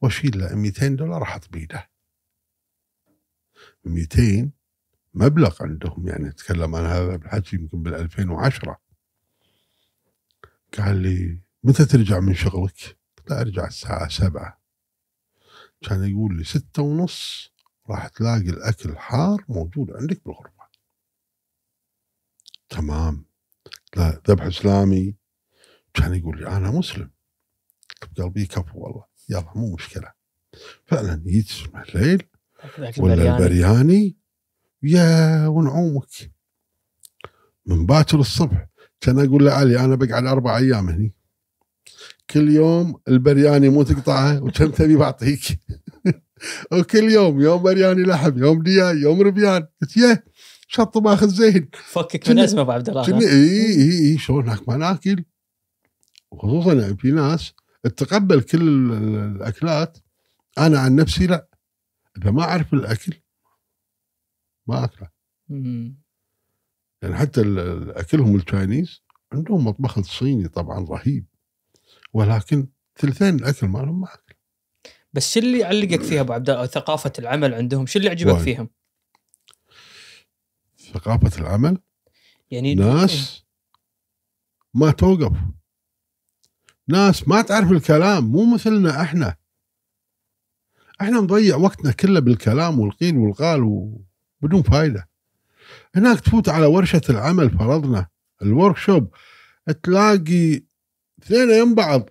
واشيل 0.00 0.38
له 0.38 0.54
200 0.54 0.88
دولار 0.88 1.22
أحط 1.22 1.48
بيده 1.48 1.90
200 3.84 4.50
مبلغ 5.14 5.56
عندهم 5.62 6.08
يعني 6.08 6.28
أتكلم 6.28 6.74
عن 6.74 6.84
هذا 6.84 7.16
بالحكي 7.16 7.56
يمكن 7.56 7.82
بال 7.82 7.94
2010 7.94 8.80
قال 10.78 10.96
لي 11.02 11.40
متى 11.64 11.84
ترجع 11.84 12.20
من 12.20 12.34
شغلك؟ 12.34 12.98
قلت 13.16 13.30
له 13.30 13.40
أرجع 13.40 13.66
الساعة 13.66 14.08
سبعة. 14.08 14.60
كان 15.82 16.04
يقول 16.04 16.36
لي 16.36 16.44
ستة 16.44 16.82
ونص 16.82 17.52
راح 17.90 18.08
تلاقي 18.08 18.50
الأكل 18.50 18.98
حار 18.98 19.44
موجود 19.48 19.92
عندك 19.92 20.24
بالغرفة. 20.24 20.64
تمام. 22.68 23.16
لا 23.16 23.33
ذبح 23.98 24.44
إسلامي. 24.44 25.16
كان 25.94 26.14
يقول 26.14 26.40
لي 26.40 26.46
أنا 26.46 26.70
مسلم. 26.70 27.10
قلبي 28.18 28.46
كفو 28.46 28.78
والله. 28.78 29.04
يلا 29.28 29.52
مو 29.54 29.74
مشكلة. 29.74 30.12
فعلا 30.84 31.22
يجي 31.26 31.46
الليل 31.88 32.22
ولا 32.98 33.36
البرياني. 33.36 34.16
يا 34.82 35.46
ونعومك. 35.46 36.32
من 37.66 37.86
باكر 37.86 38.20
الصبح 38.20 38.66
كان 39.00 39.18
أقول 39.18 39.46
لعلي 39.46 39.80
أنا 39.80 39.94
بقعد 39.94 40.26
أربع 40.26 40.56
أيام 40.58 40.88
هني. 40.88 41.14
كل 42.30 42.50
يوم 42.50 43.00
البرياني 43.08 43.68
مو 43.68 43.82
تقطعه 43.82 44.42
وكم 44.42 44.70
تبي 44.70 44.96
بعطيك. 44.96 45.60
وكل 46.72 47.10
يوم 47.10 47.40
يوم 47.40 47.62
برياني 47.62 48.02
لحم 48.02 48.38
يوم 48.38 48.62
دياي 48.62 48.96
يوم 48.96 49.22
ربيان. 49.22 49.66
قلت 49.82 49.96
شط 50.74 50.98
ماخذ 50.98 51.28
زين 51.28 51.68
فكك 51.72 52.28
من 52.30 52.38
ازمه 52.38 52.60
أبو 52.60 52.72
عبد 52.72 52.88
الله. 52.88 53.20
إي 53.20 53.28
إي 53.28 54.12
إي 54.12 54.18
شلون 54.18 54.48
هناك 54.48 54.68
ما 54.68 54.76
ناكل 54.76 55.24
وخصوصا 56.30 56.72
يعني 56.72 56.96
في 56.96 57.10
ناس 57.10 57.52
تتقبل 57.82 58.40
كل 58.40 58.62
ال- 58.62 58.92
ال- 58.92 59.36
الأكلات. 59.36 59.98
أنا 60.58 60.78
عن 60.78 60.96
نفسي 60.96 61.26
لا. 61.26 61.48
إذا 62.18 62.30
ما 62.30 62.42
أعرف 62.42 62.74
الأكل 62.74 63.14
ما 64.66 64.84
أكله. 64.84 65.08
يعني 67.02 67.16
حتى 67.16 67.40
أكلهم 67.96 68.36
التشاينيز 68.36 69.02
عندهم 69.32 69.64
مطبخ 69.64 69.98
الصيني 69.98 70.48
طبعا 70.48 70.84
رهيب. 70.84 71.26
ولكن 72.12 72.68
ثلثين 72.98 73.34
الأكل 73.34 73.66
مالهم 73.68 74.00
ما 74.00 74.06
أكل. 74.14 74.34
بس 75.12 75.34
شو 75.34 75.40
اللي 75.40 75.64
علقك 75.64 76.02
فيها 76.02 76.20
أبو 76.20 76.32
عبد 76.32 76.50
الله؟ 76.50 76.66
ثقافة 76.66 77.12
العمل 77.18 77.54
عندهم 77.54 77.86
شو 77.86 77.98
اللي 77.98 78.10
عجبك 78.10 78.32
وايد. 78.32 78.44
فيهم؟ 78.44 78.68
ثقافه 80.94 81.40
العمل 81.40 81.78
يعني 82.50 82.74
ناس 82.74 83.44
ما 84.74 84.90
توقف 84.90 85.36
ناس 86.88 87.28
ما 87.28 87.42
تعرف 87.42 87.72
الكلام 87.72 88.24
مو 88.24 88.54
مثلنا 88.54 89.02
إحنا. 89.02 89.36
إحنا 91.00 91.20
نضيع 91.20 91.56
وقتنا 91.56 91.92
كله 91.92 92.20
بالكلام 92.20 92.80
والقيل 92.80 93.16
والقال 93.16 93.62
وبدون 93.62 94.62
فايدة. 94.62 95.08
هناك 95.94 96.20
تفوت 96.20 96.48
على 96.48 96.66
ورشة 96.66 97.00
العمل 97.10 97.50
فرضنا. 97.50 98.06
الورك 98.42 98.76
شوب 98.76 99.14
تلاقي 99.82 100.62
اثنين 101.22 101.50
يم 101.50 101.74
بعض. 101.74 102.10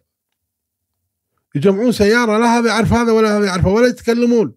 يجمعون 1.56 1.92
سيارة 1.92 2.38
لا 2.38 2.46
هذا 2.46 2.68
يعرف 2.68 2.94
هذا 2.94 3.12
ولا 3.12 3.38
هذا 3.38 3.46
يعرفه 3.46 3.70
ولا 3.70 3.88
يتكلمون. 3.88 4.56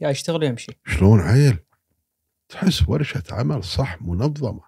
يا 0.00 0.10
يشتغل 0.10 0.42
يمشي. 0.42 0.72
شلون 0.86 1.20
عيل؟ 1.20 1.58
تحس 2.48 2.88
ورشة 2.88 3.22
عمل 3.30 3.64
صح 3.64 4.02
منظمة. 4.02 4.62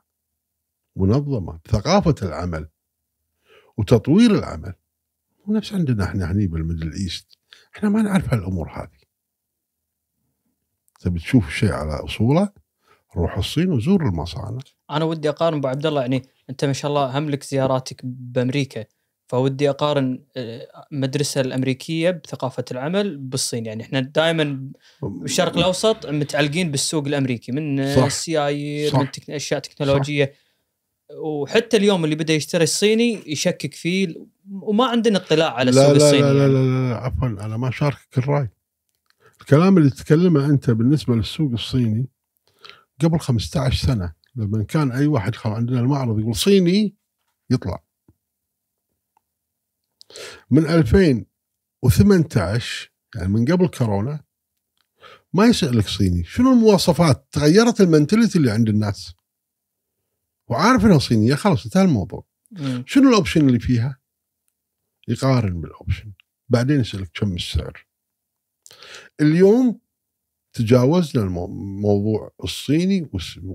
منظمة. 0.97 1.61
ثقافة 1.69 2.15
العمل. 2.23 2.69
وتطوير 3.77 4.31
العمل. 4.31 4.75
ونفس 5.47 5.73
عندنا 5.73 6.05
إحنا 6.05 6.33
هني 6.33 6.47
بال 6.47 6.58
Middle 6.58 6.93
East. 6.93 7.39
إحنا 7.77 7.89
ما 7.89 8.03
نعرف 8.03 8.35
هالأمور 8.35 8.71
هذه. 8.71 8.99
تبي 11.01 11.19
تشوف 11.19 11.49
الشيء 11.49 11.73
على 11.73 12.05
اصوله 12.05 12.53
روح 13.17 13.39
الصين 13.39 13.73
وزور 13.73 14.07
المصانع. 14.07 14.59
أنا 14.91 15.05
ودي 15.05 15.29
أقارن 15.29 15.59
ابو 15.59 15.69
عبد 15.69 15.87
الله 15.87 16.01
يعني 16.01 16.29
أنت 16.51 16.65
ما 16.65 16.73
شاء 16.73 16.91
الله 16.91 17.19
هم 17.19 17.31
لك 17.31 17.43
زياراتك 17.43 18.01
بأمريكا. 18.05 18.85
فودي 19.29 19.71
أقارن 19.71 20.19
آه، 20.37 20.87
المدرسة 20.93 21.41
الأمريكية 21.41 22.11
بثقافة 22.11 22.65
العمل 22.71 23.17
بالصين 23.17 23.67
يعني 23.67 23.83
إحنا 23.83 24.01
دائما 24.01 24.71
بالشرق 25.03 25.57
الأوسط 25.57 26.07
متعلقين 26.07 26.71
بالسوق 26.71 27.07
الأمريكي 27.07 27.53
من 27.53 27.95
صح. 27.97 28.05
السيايير 28.05 28.91
صح. 28.91 28.99
من 28.99 29.11
tech... 29.11 29.31
أشياء 29.31 29.61
تكنولوجية 29.61 30.33
وحتى 31.17 31.77
اليوم 31.77 32.05
اللي 32.05 32.17
بدأ 32.17 32.35
يشتري 32.35 32.65
الصيني 32.65 33.23
يشكك 33.27 33.75
فيه 33.75 34.15
وما 34.51 34.87
عندنا 34.87 35.19
اطلاع 35.19 35.55
على 35.55 35.71
السوق 35.71 35.85
لا 35.85 35.93
لا 35.93 35.97
الصيني 35.97 36.23
لا, 36.23 36.33
لا, 36.33 36.41
يعني. 36.41 36.53
لا, 36.53 36.89
لا 36.89 36.97
عفوا 36.97 37.29
أنا 37.29 37.57
ما 37.57 37.71
شاركك 37.71 38.19
الرأي 38.19 38.49
الكلام 39.41 39.79
اللي 39.79 39.91
تتكلمه 39.91 40.47
أنت 40.47 40.71
بالنسبة 40.71 41.15
للسوق 41.15 41.53
الصيني 41.53 42.09
قبل 43.03 43.21
15 43.21 43.87
سنة 43.87 44.13
لما 44.37 44.63
كان 44.63 44.93
أي 44.93 45.07
واحد 45.07 45.35
عندنا 45.45 45.81
المعرض 45.81 46.19
يقول 46.19 46.37
صيني 46.37 46.95
يطلع 47.51 47.83
من 50.51 50.66
2018 50.66 52.90
يعني 53.14 53.28
من 53.28 53.44
قبل 53.44 53.68
كورونا 53.68 54.24
ما 55.32 55.47
يسألك 55.47 55.89
صيني. 55.89 56.24
شنو 56.24 56.52
المواصفات؟ 56.52 57.28
تغيرت 57.32 57.80
المنتاليتي 57.80 58.39
اللي 58.39 58.51
عند 58.51 58.68
الناس. 58.68 59.14
وعارف 60.48 60.85
إنها 60.85 60.98
صينية 60.98 61.35
خلاص 61.35 61.64
انتهى 61.64 61.82
الموضوع. 61.82 62.24
مم. 62.51 62.85
شنو 62.86 63.09
ال 63.09 63.14
option 63.14 63.49
اللي 63.48 63.60
فيها؟ 63.60 63.98
يقارن 65.09 65.60
بال 65.61 65.72
option. 65.72 66.12
بعدين 66.48 66.80
يسألك 66.80 67.10
كم 67.14 67.35
السعر. 67.35 67.86
اليوم 69.20 69.80
تجاوزنا 70.52 71.24
الموضوع 71.24 72.35
الصيني 72.44 73.10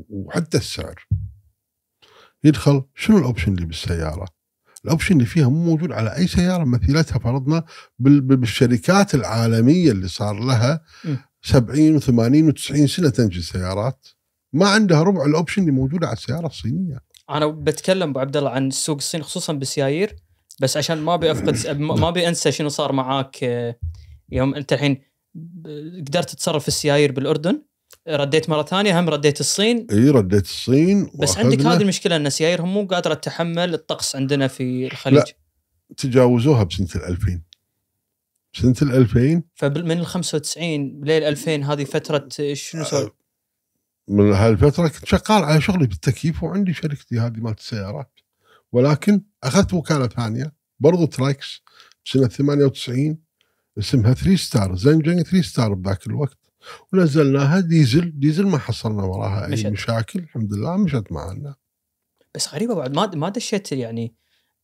وحتى 0.10 0.58
السعر. 0.58 1.08
يدخل 2.44 2.84
شنو 2.96 3.18
ال 3.18 3.23
option 3.23 3.54
اللي 3.54 3.66
بالسيارة؟ 3.66 4.28
ال 4.86 4.90
option 4.90 5.14
اللي 5.16 5.26
فيها 5.26 5.50
مو 5.50 5.64
موجود 5.66 5.92
على 5.92 6.16
أي 6.18 6.28
سيارة. 6.28 6.64
مثيلتها 6.64 7.20
فرضنا 7.20 7.64
بال- 8.00 8.22
بال- 8.22 8.38
بالشركات 8.38 9.16
العالمية 9.16 9.92
اللي 9.92 10.08
صار 10.08 10.40
لها 10.40 10.82
م. 11.06 11.16
70 11.42 12.00
و80 12.00 12.54
و90 12.54 12.86
سنة 12.86 13.10
تنتج 13.10 13.40
سيارات. 13.40 14.08
ما 14.54 14.68
عندها 14.68 15.04
ربع 15.04 15.26
ال 15.26 15.31
option 15.31 15.62
اللي 15.62 15.72
موجودة 15.72 16.08
على 16.08 16.16
السيارة 16.18 16.48
الصينية. 16.48 16.98
أنا 17.30 17.48
بتكلم 17.48 18.10
أبو 18.10 18.20
عبد 18.20 18.38
الله 18.38 18.50
عن 18.50 18.68
السوق 18.68 18.96
الصيني 18.98 19.24
خصوصا 19.24 19.54
بالسيايير 19.54 20.16
بس 20.62 20.78
عشان 20.78 20.98
ما 20.98 21.14
أبي 21.14 21.32
أفقد 21.32 21.78
ما 21.78 22.10
أبي 22.10 22.28
أنسى 22.28 22.52
شنو 22.52 22.70
صار 22.70 22.92
معاك 22.92 23.44
آه، 23.44 23.76
يوم 24.32 24.56
أنت 24.56 24.74
الحين 24.74 25.02
قدرت 26.08 26.30
تتصرف 26.30 26.62
في 26.62 26.68
السيايير 26.68 27.12
بالأردن؟ 27.12 27.62
رديت 28.08 28.50
مرة 28.50 28.64
ثانية 28.64 29.00
هم 29.00 29.10
رديت 29.10 29.40
الصين. 29.40 29.88
إي 29.92 30.10
رديت 30.10 30.46
الصين 30.46 31.12
بس 31.16 31.38
عندك 31.38 31.62
هذه 31.62 31.82
المشكلة 31.82 32.16
إن 32.16 32.30
سياييرهم 32.30 32.74
مو 32.74 32.86
قادرة 32.86 33.14
تتحمل 33.14 33.74
الطقس 33.74 34.16
عندنا 34.16 34.48
في 34.48 34.88
الخليج. 34.88 35.18
لا. 35.18 35.26
تجاوزوها 35.98 36.64
بسنة 36.64 36.88
ال 36.96 37.04
2000 37.04 37.42
سنة 38.54 38.76
ال 38.82 38.96
2000 38.96 39.42
فمن 39.56 39.92
ال 39.92 40.06
95 40.06 41.02
ليل 41.04 41.24
2000 41.24 41.56
هذه 41.56 41.84
فترة 41.84 42.30
آه، 42.40 42.54
شنو 42.54 42.84
سوي؟ 42.84 43.10
من 44.08 44.34
هالفترة 44.34 44.88
كنت 44.88 45.06
شغال 45.06 45.44
على 45.44 45.62
شغلي 45.62 45.88
بالتكييف 45.88 46.44
وعندي 46.44 46.74
شركتي 46.74 47.20
هذه 47.20 47.38
مالت 47.38 47.60
السيارات 47.60 48.20
ولكن 48.72 49.22
أخذت 49.44 49.74
وكالة 49.74 50.08
ثانية 50.08 50.54
برضو 50.80 51.06
trucks 51.06 51.62
سنه 52.06 52.28
98 52.28 53.18
اسمها 53.80 54.14
3 54.14 54.36
Star 54.36 54.76
زنجنج 54.76 55.22
3 55.22 55.42
Star 55.42 55.74
بذاك 55.74 56.08
الوقت. 56.08 56.38
ونزلناها 56.94 57.60
ديزل 57.60 58.20
ديزل 58.20 58.48
ما 58.48 58.58
حصلنا 58.58 59.04
وراها 59.04 59.46
أي 59.46 59.52
مشت. 59.52 59.66
مشاكل 59.66 60.20
الحمد 60.20 60.54
لله 60.54 60.78
مشت 60.78 61.12
معنا 61.12 61.56
بس 62.36 62.54
غريبة 62.54 62.76
بعد 62.76 62.96
ما 62.96 63.08
ما 63.16 63.30
دشيت 63.30 63.72
يعني 63.72 64.16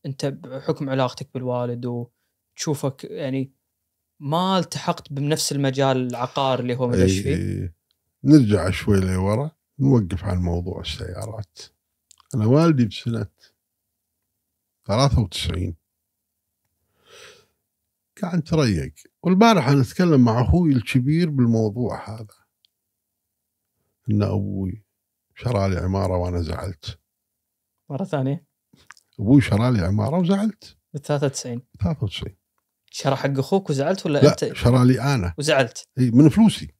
أنت 0.05 0.25
بحكم 0.25 0.89
علاقتك 0.89 1.29
بالوالد 1.33 1.85
وتشوفك 1.85 3.03
يعني 3.03 3.53
ما 4.19 4.59
التحقت 4.59 5.13
بنفس 5.13 5.51
المجال 5.51 6.07
العقار 6.07 6.59
اللي 6.59 6.75
هو 6.75 6.87
مدش 6.87 7.19
فيه 7.19 7.35
إي. 7.35 7.73
نرجع 8.23 8.69
شوي 8.69 8.99
لورا 8.99 9.51
نوقف 9.79 10.23
عن 10.23 10.37
موضوع 10.37 10.81
السيارات 10.81 11.59
أنا 12.35 12.45
والدي 12.45 12.85
بسنة 12.85 13.27
93 14.85 15.75
كان 18.21 18.43
تريق 18.43 18.93
والبارح 19.23 19.67
أنا 19.67 19.81
أتكلم 19.81 20.25
مع 20.25 20.41
أخوي 20.41 20.73
الكبير 20.73 21.29
بالموضوع 21.29 22.09
هذا. 22.09 22.27
إن 24.11 24.23
أبوي 24.23 24.83
شرى 25.35 25.69
لي 25.69 25.77
عمارة 25.77 26.17
وأنا 26.17 26.41
زعلت. 26.41 26.99
مرة 27.89 28.03
ثانية. 28.03 28.45
أبوي 29.19 29.41
شرى 29.41 29.71
لي 29.71 29.79
عمارة 29.81 30.17
وزعلت. 30.17 30.77
بال 30.93 31.01
93 31.01 31.61
93 31.79 32.35
شرى 32.91 33.15
حق 33.15 33.39
أخوك 33.39 33.69
وزعلت 33.69 34.05
ولا 34.05 34.19
لا 34.19 34.29
أنت؟ 34.29 34.53
شرى 34.53 34.85
لي 34.87 35.01
أنا. 35.01 35.33
وزعلت. 35.37 35.87
إي 35.99 36.11
من 36.11 36.29
فلوسي. 36.29 36.73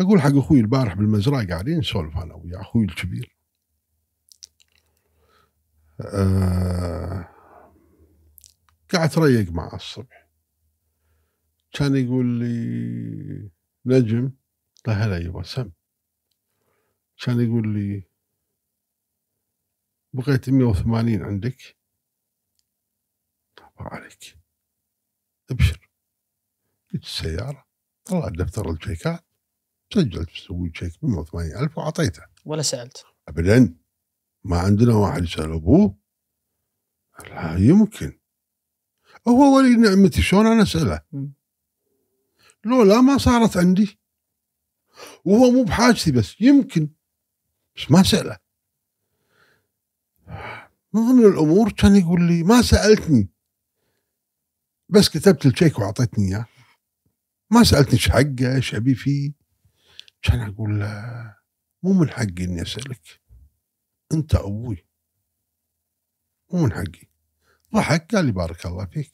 أقول 0.00 0.20
حق 0.20 0.36
أخوي 0.36 0.60
البارح 0.60 0.94
بالمزرعة 0.94 1.46
قاعدين 1.46 1.78
نسولف 1.78 2.16
أنا 2.16 2.34
ويا 2.34 2.60
أخوي 2.60 2.84
الكبير. 2.84 3.36
آه 6.00 7.28
قاعد 8.92 9.10
اتريق 9.10 9.50
معه 9.50 9.74
الصبح. 9.74 10.28
كان 11.72 11.96
يقول 11.96 12.26
لي 12.26 13.50
نجم 13.86 14.32
لا 14.86 14.92
هلا 14.92 15.18
يبا 15.18 15.42
سم. 15.42 15.70
كان 17.24 17.40
يقول 17.40 17.68
لي 17.68 18.08
بقيت 20.12 20.50
180 20.50 21.22
عندك؟ 21.22 21.76
طبعا 23.56 23.88
عليك 23.88 24.38
أبشر. 25.50 25.90
جبت 26.94 27.04
السيارة؟ 27.04 27.66
طلعت 28.04 28.32
دفتر 28.32 28.70
الشيكات 28.70 29.24
سجلت 29.94 30.30
بسوي 30.30 30.72
شيك 30.74 30.92
ب 31.02 31.06
180 31.06 31.56
ألف 31.64 31.78
وأعطيته. 31.78 32.22
ولا 32.44 32.62
سألت. 32.62 33.04
أبدا 33.28 33.76
ما 34.44 34.58
عندنا 34.58 34.94
واحد 34.94 35.22
يسأل 35.22 35.52
أبوه؟ 35.52 35.98
لا 37.28 37.56
يمكن. 37.58 38.21
هو 39.28 39.56
ولي 39.56 39.76
نعمتي 39.76 40.22
شلون 40.22 40.46
أنا 40.46 40.62
أسأله؟ 40.62 41.00
مم. 41.12 41.32
لو 42.64 42.82
لا 42.82 43.00
ما 43.00 43.18
صارت 43.18 43.56
عندي. 43.56 43.98
وهو 45.24 45.50
مو 45.50 45.64
بحاجتي 45.64 46.12
بس 46.12 46.40
يمكن 46.40 46.88
بس 47.76 47.90
ما 47.90 48.02
سأله. 48.02 48.38
من 50.92 51.00
ضمن 51.08 51.26
الأمور 51.26 51.72
كان 51.72 51.96
يقول 51.96 52.22
لي 52.22 52.42
ما 52.42 52.62
سألتني. 52.62 53.28
بس 54.88 55.08
كتبت 55.08 55.46
الشيك 55.46 55.78
وأعطيتني 55.78 56.28
إياه. 56.28 56.46
ما 57.50 57.64
سألتني 57.64 57.92
إيش 57.92 58.08
حقه 58.10 58.56
إيش 58.56 58.74
أبي 58.74 58.94
فيه. 58.94 59.32
كان 60.22 60.40
أقول 60.40 60.80
له 60.80 61.36
مو 61.82 61.92
من 61.92 62.10
حقي 62.10 62.44
إني 62.44 62.62
أسألك. 62.62 63.20
أنت 64.12 64.34
أبوي. 64.34 64.86
مو 66.52 66.64
من 66.64 66.72
حقي. 66.72 67.11
ضحك 67.74 68.14
قال 68.14 68.24
لي 68.24 68.32
بارك 68.32 68.66
الله 68.66 68.86
فيك. 68.86 69.12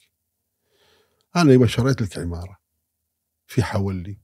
أنا 1.37 1.53
يبا 1.53 1.67
شريت 1.67 2.03
لك 2.03 2.19
عمارة 2.19 2.59
في 3.47 3.63
حولي 3.63 4.21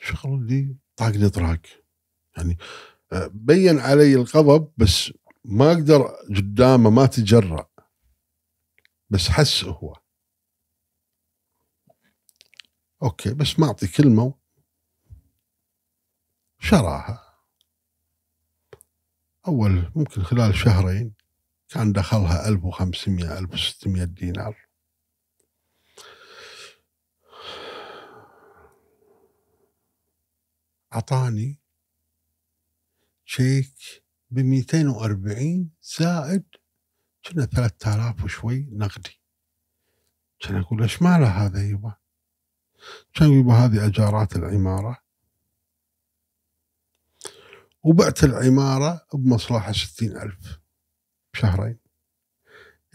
شغل 0.00 0.34
اللي 0.34 0.76
طاقني 0.96 1.28
طراق 1.30 1.60
يعني 2.36 2.58
آه، 3.12 3.30
بين 3.34 3.78
علي 3.78 4.14
الغضب 4.14 4.72
بس 4.76 5.12
ما 5.44 5.72
أقدر 5.72 6.02
قدامه 6.36 6.90
ما 6.90 7.06
تجرأ. 7.06 7.70
بس 9.10 9.28
حس 9.28 9.64
هو. 9.64 9.96
أوكي 13.02 13.34
بس 13.34 13.58
ما 13.58 13.66
أعطي 13.66 13.86
كلمة 13.88 14.34
شراها. 16.58 17.29
أول 19.48 19.92
ممكن 19.94 20.22
خلال 20.22 20.54
شهرين 20.54 21.14
كان 21.68 21.92
دخلها 21.92 22.48
1500 22.48 23.38
1600 23.38 24.04
دينار. 24.04 24.56
أعطاني 30.94 31.58
شيك 33.24 34.04
ب 34.30 34.38
240 34.38 35.70
زائد 35.82 36.44
كنا 37.26 37.46
3000 37.46 38.24
وشوي 38.24 38.68
نقدي. 38.72 39.20
كان 40.40 40.56
أقول 40.56 40.82
إيش 40.82 41.02
ماله 41.02 41.28
هذا 41.28 41.62
يبا؟ 41.62 41.94
كان 43.14 43.30
يبا 43.30 43.52
هذه 43.52 43.86
أجارات 43.86 44.36
العمارة. 44.36 44.98
وبعت 47.82 48.24
العمارة 48.24 49.06
بمصلحة 49.14 49.72
60000 49.72 50.60
بشهرين. 51.34 51.78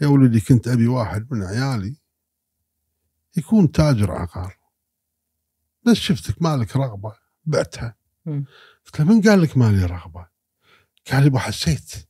يا 0.00 0.06
ولدي 0.06 0.40
كنت 0.40 0.68
أبي 0.68 0.86
واحد 0.86 1.32
من 1.32 1.42
عيالي 1.42 1.96
يكون 3.36 3.72
تاجر 3.72 4.12
عقار. 4.12 4.58
بس 5.86 5.96
شفتك 5.96 6.42
مالك 6.42 6.76
رغبة 6.76 7.16
بعتها. 7.44 7.96
قلت 8.86 9.00
له 9.00 9.06
من 9.06 9.22
قال 9.22 9.42
لك 9.42 9.56
مالي 9.56 9.84
رغبة؟ 9.84 10.28
قال 11.12 11.22
لي 11.22 11.28
"أبو 11.28 11.38
حسيت. 11.38 12.08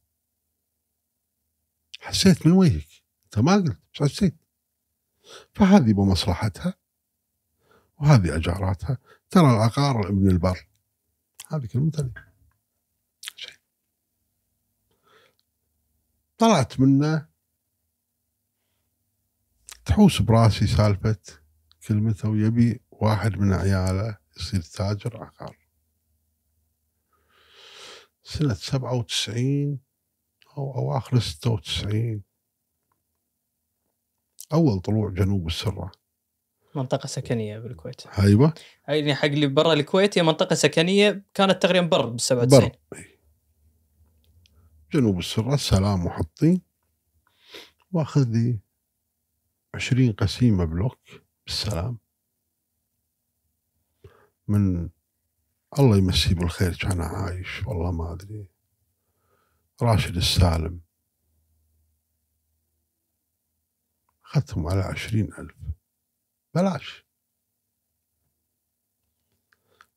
حسيت 2.00 2.46
من 2.46 2.52
وجهك؟ 2.52 2.88
أنت 3.24 3.38
ما 3.38 3.54
قلت 3.54 3.78
بس 3.94 4.12
حسيت. 4.12 4.36
فهذه 5.54 5.92
بمصلحتها 5.92 6.74
وهذه 7.98 8.36
أجاراتها. 8.36 8.98
ترى 9.30 9.50
العقار 9.50 10.08
ابن 10.08 10.30
البر. 10.30 10.68
هذه 11.48 11.66
كلمتين 11.66 12.12
طلعت 16.38 16.80
منه. 16.80 17.28
تحوس 19.84 20.22
براسي 20.22 20.66
سالفة 20.66 21.16
كلمته 21.88 22.28
ويبي 22.28 22.80
واحد 22.90 23.38
من 23.38 23.52
عياله 23.52 24.18
يصير 24.36 24.60
تاجر 24.60 25.24
عقار. 25.24 25.56
سنة 28.22 28.54
97 28.54 29.78
أو 30.58 30.74
أواخر 30.74 31.18
96 31.18 32.22
أول 34.52 34.80
طلوع 34.80 35.10
جنوب 35.10 35.46
السرة 35.46 35.92
منطقة 36.74 37.06
سكنية 37.06 37.58
بالكويت. 37.58 38.02
هايبة 38.10 38.52
يعني 38.88 39.14
حق 39.14 39.24
اللي 39.24 39.46
برا 39.46 39.72
الكويت 39.72 40.18
هي 40.18 40.22
منطقة 40.22 40.54
سكنية 40.54 41.24
كانت 41.34 41.62
تقريبا 41.62 41.86
بر 41.86 42.06
بال 42.06 42.20
97 42.20 42.70
بر. 42.92 43.15
جنوب 44.92 45.18
السرة 45.18 45.54
السلام 45.54 46.04
محطين 46.06 46.62
واخذ 47.92 48.28
لي 48.28 48.60
20 49.74 50.12
قسيمة 50.12 50.64
بلوك 50.64 50.98
بالسلام. 51.46 51.98
من 54.48 54.90
الله 55.78 55.96
يمسيه 55.96 56.34
بالخير 56.34 56.76
كان 56.76 57.00
عايش 57.00 57.66
والله 57.66 57.92
ما 57.92 58.12
أدري. 58.12 58.48
راشد 59.82 60.16
السالم. 60.16 60.80
أخذتهم 64.24 64.66
على 64.66 64.80
عشرين 64.80 65.28
ألف. 65.38 65.56
بلاش. 66.54 67.06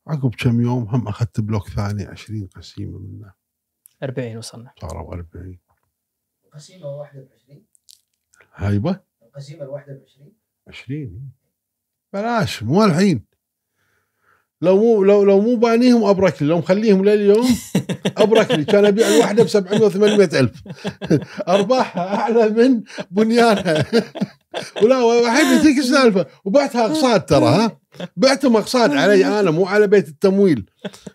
عقب 0.08 0.36
كم 0.36 0.62
يوم 0.62 0.84
هم 0.84 1.08
أخذت 1.08 1.40
بلوك 1.40 1.70
ثاني 1.70 2.04
عشرين 2.04 2.48
قسيمة 2.48 3.00
منه. 3.00 3.39
40 4.04 4.38
وصلنا. 4.38 4.74
صاروا 4.82 5.14
أربعين. 5.14 5.60
القسيمة 6.46 6.88
واحدة 6.88 7.22
ب 7.22 7.28
20 7.34 7.66
هايبة 8.54 9.00
القسيمة 9.22 9.64
الواحدة 9.64 9.94
ب 9.94 10.02
20 10.04 10.34
عشرين. 10.68 11.32
بلاش 12.14 12.64
مو 12.64 12.84
الحين. 12.84 13.26
لو 14.62 14.78
مو 14.78 15.04
لو 15.04 15.24
لو 15.24 15.42
مو 15.42 15.56
بانيهم 15.56 16.04
أبرك 16.04 16.42
لي 16.42 16.48
لو 16.48 16.58
مخليهم 16.58 17.06
لليوم 17.06 17.48
أبرك 18.18 18.52
لي. 18.52 18.66
كان 18.66 18.86
أبيع 18.86 19.08
الواحده 19.08 19.44
ب 19.44 19.48
700 19.48 19.82
و 19.82 19.90
800 19.90 20.40
ألف. 20.40 20.52
ارباحها 21.48 22.16
أعلى 22.16 22.50
من 22.50 22.82
بنيانها. 23.12 23.86
ولا 24.84 25.02
وحيد 25.04 25.62
تلك 25.62 25.78
السالفة. 25.78 26.26
وبعتها 26.46 26.86
اقساط 26.86 27.30
ترى 27.30 27.46
ها؟ 27.46 27.80
بعتهم 28.18 28.56
اقساط 28.56 28.90
علي 28.90 29.40
أنا 29.40 29.52
مو 29.52 29.66
على 29.66 29.88
بيت 29.88 30.08
التمويل. 30.08 30.70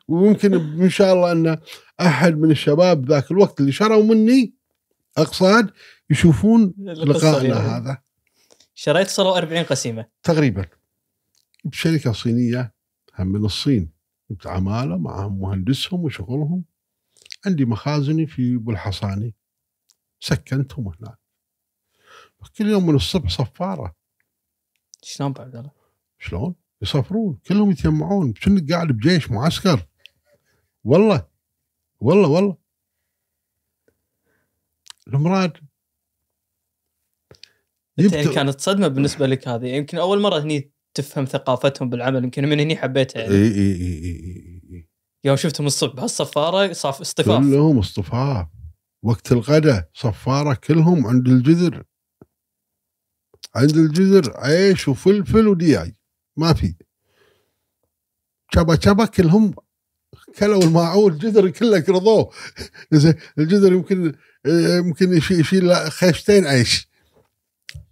ويمكن 0.09 0.55
إن 0.55 0.91
شاء 0.91 1.15
الله 1.15 1.33
أن 1.33 1.59
أحد 2.01 2.39
من 2.39 2.51
الشباب 2.51 3.09
ذاك 3.09 3.31
الوقت 3.31 3.61
اللي 3.61 3.73
شروا 3.73 4.03
مني 4.03 4.55
اقساط 5.19 5.65
يشوفون 6.11 6.75
لقائنا. 6.79 7.77
هذا. 7.77 7.99
شريت 8.75 9.09
صاروا 9.09 9.39
40 9.39 9.63
قسيمة. 9.65 10.07
تقريبا. 10.23 10.65
بشركة 11.65 12.13
صينية 12.13 12.74
هم 13.19 13.27
من 13.27 13.45
الصين. 13.45 13.91
جبت 14.31 14.47
عمالة 14.47 14.99
معهم 14.99 15.41
مهندسهم 15.41 16.01
وشغلهم. 16.01 16.65
عندي 17.47 17.65
مخازني 17.65 18.27
في 18.27 18.55
أبو 18.55 18.71
الحصاني. 18.71 19.35
سكنتهم 20.21 20.89
هناك. 20.89 21.19
كل 22.59 22.67
يوم 22.67 22.87
من 22.87 22.95
الصبح 22.95 23.31
صفارة. 23.31 23.97
شلون 25.03 25.31
ابو 25.31 25.43
عبد 25.43 25.57
الله؟ 25.57 25.71
شلون؟ 26.19 26.55
يصفرون 26.83 27.39
كلهم 27.47 27.71
يتجمعون. 27.71 28.33
كأنك 28.33 28.73
قاعد 28.73 28.87
بجيش 28.89 29.31
معسكر؟ 29.31 29.87
والله. 30.85 31.29
والله 32.01 32.29
والله. 32.29 32.57
المراد. 35.09 35.57
يعني 37.99 38.35
كانت 38.35 38.61
صدمه 38.61 38.89
بالنسبة 38.89 39.27
لك 39.27 39.49
هذه. 39.49 39.67
يمكن 39.67 39.99
أول 39.99 40.21
مرة 40.21 40.39
هني 40.39 40.74
تفهم 40.95 41.25
ثقافتهم 41.25 41.91
بالعمل 41.91 42.25
يمكن 42.25 42.49
من 42.49 42.61
هني 42.61 42.77
حبيتها 42.77 43.23
يعني. 43.23 43.35
إي 43.35 43.55
إي 43.55 43.73
إي 43.73 44.63
إي 44.73 44.89
يوم 45.25 45.37
شفتهم 45.37 45.67
الصبح 45.67 45.95
بهالصفارة 45.95 46.73
صاف 46.73 47.01
اصطفاف. 47.01 47.41
كلهم 47.41 47.79
اصطفاف. 47.79 48.47
وقت 49.03 49.33
الغداء 49.33 49.89
صفارة 49.95 50.55
كلهم 50.55 51.07
عند 51.07 51.29
الجذر. 51.29 51.83
عند 53.55 53.77
الجذر 53.77 54.33
عيش 54.37 54.89
وفلفل 54.89 55.49
ودياي 55.49 55.97
ما 56.37 56.53
في. 56.53 56.75
شبا 58.55 58.81
شبا 58.81 59.05
كلهم 59.05 59.55
كلوا 60.39 60.63
الماعون 60.63 61.13
الجذر 61.13 61.51
كله 61.51 61.81
قرضوه 61.81 62.31
زين 62.93 63.15
الجذر 63.39 63.73
يمكن 63.73 64.15
يمكن 64.47 65.13
يشيل 65.17 65.75
خيشتين 65.77 66.47
عيش. 66.47 66.89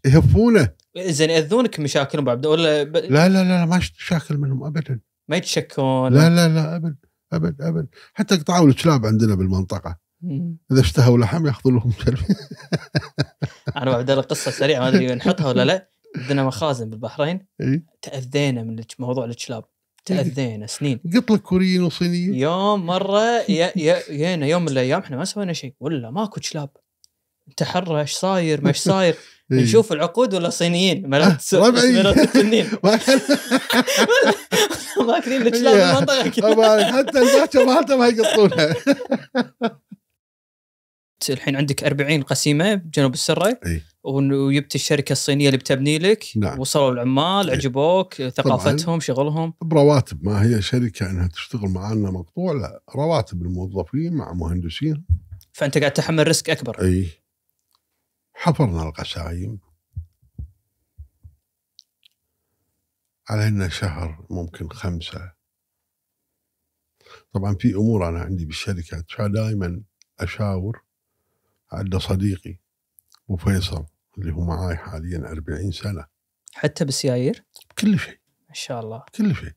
يهفونه. 0.05 0.81
زين 0.98 1.31
يأذونك 1.31 1.81
مشاكلهم 1.81 2.24
أبو 2.24 2.31
عبد 2.31 2.47
ولا 2.47 2.82
ب... 2.82 2.97
لا 2.97 3.28
لا 3.28 3.44
لا 3.44 3.64
ما 3.64 3.81
شاكل 3.81 4.36
منهم 4.36 4.64
ابدا. 4.64 5.01
ما 5.28 5.36
يتشكون؟ 5.36 6.12
لا 6.12 6.31
لا 6.31 6.48
لا 6.48 6.77
ابد 6.77 6.97
ابد 7.32 7.62
ابد 7.62 7.89
حتى 8.14 8.36
قطعوا 8.36 8.69
الكلاب 8.69 9.06
عندنا 9.06 9.35
بالمنطقة. 9.35 9.98
مم. 10.23 10.59
إذا 10.73 10.81
اشتهوا 10.81 11.19
لحم 11.19 11.47
يأخذوا 11.47 11.73
لهم 11.73 11.93
كلب. 11.93 12.19
أنا 13.77 13.94
عبد 13.94 14.10
الله 14.10 14.23
قصة 14.23 14.51
سريعة 14.51 14.81
ما 14.81 14.89
أدري 14.89 15.14
نحطها 15.14 15.48
ولا 15.48 15.64
لا. 15.64 15.90
عندنا 16.16 16.44
مخازن 16.44 16.90
بالبحرين. 16.90 17.47
إي. 17.60 17.85
تأذينا 18.02 18.62
من 18.62 18.82
موضوع 18.98 19.24
الكلاب. 19.24 19.64
تأذينا 20.05 20.66
سنين. 20.66 21.01
قط 21.16 21.31
لك 21.31 21.43
كوريين 21.43 21.82
وصينيين. 21.82 22.35
يوم 22.35 22.86
مرة 22.86 23.51
يانا 24.10 24.47
يوم 24.47 24.62
من 24.62 24.69
الأيام 24.69 25.01
إحنا 25.01 25.16
ما 25.16 25.24
سوينا 25.24 25.52
شيء. 25.52 25.74
ولا 25.81 26.10
ماكو 26.10 26.40
كلاب. 26.52 26.70
تحرى 27.56 28.01
إيش 28.01 28.12
صاير؟ 28.12 28.60
ما 28.60 28.69
إيش 28.69 28.78
صاير. 28.78 29.16
نشوف 29.53 29.93
العقود 29.93 30.35
ولا 30.35 30.51
صينيين. 30.51 31.11
ملات 31.11 31.55
التنين 32.19 32.66
ماكلين 35.07 35.43
الكلاب. 35.43 36.05
طبعاً 36.43 36.85
حتى 36.85 37.19
الباكر 37.19 37.65
مالته 37.65 37.97
ما 37.97 38.07
يقطونها 38.09 38.74
الحين 41.31 41.57
عندك 41.57 41.85
40 41.85 42.23
قسيمة 42.23 42.74
بجنوب 42.74 43.15
السرة 43.15 43.59
اي 43.66 43.83
وجبت 44.05 44.74
الشركة 44.74 45.12
الصينية 45.12 45.47
اللي 45.47 45.59
بتبني 45.59 45.99
لك. 45.99 46.24
نعم. 46.37 46.61
وصلوا 46.61 46.91
العمال 46.91 47.51
إيه. 47.51 47.57
عجبوك 47.57 48.15
ثقافتهم 48.15 49.01
شغلهم. 49.01 49.55
برواتب. 49.62 50.24
ما 50.24 50.43
هي 50.43 50.62
شركة 50.62 51.11
إنها 51.11 51.27
تشتغل 51.27 51.69
معنا 51.69 52.11
مقطوع؟ 52.11 52.53
لا. 52.53 52.83
رواتب 52.97 53.43
الموظفين 53.43 54.12
مع 54.12 54.33
مهندسين. 54.33 55.05
فأنت 55.53 55.79
قاعد 55.79 55.93
تحمل 55.93 56.27
ريسك 56.27 56.51
أكبر. 56.51 56.83
اي 56.83 57.07
حفرنا 58.34 58.82
القسايم 58.82 59.60
علينا 63.30 63.68
شهر 63.68 64.26
ممكن 64.30 64.68
خمسة. 64.68 65.32
طبعا 67.32 67.54
في 67.54 67.74
أمور 67.74 68.09
أنا 68.09 68.20
عندي 68.20 68.44
بالشركة 68.44 69.26
دائما 69.26 69.82
أشاور 70.20 70.84
عند 71.72 71.96
صديقي 71.96 72.59
أبو 73.24 73.36
فيصل 73.36 73.86
اللي 74.18 74.32
هو 74.32 74.44
معاي 74.44 74.76
حاليا 74.76 75.18
40 75.18 75.72
سنة. 75.72 76.06
حتى 76.54 76.84
بالسيايير؟ 76.84 77.44
كل 77.78 77.98
شيء. 77.98 78.18
ما 78.48 78.54
شاء 78.54 78.80
الله. 78.80 79.04
كل 79.14 79.34
شيء. 79.34 79.52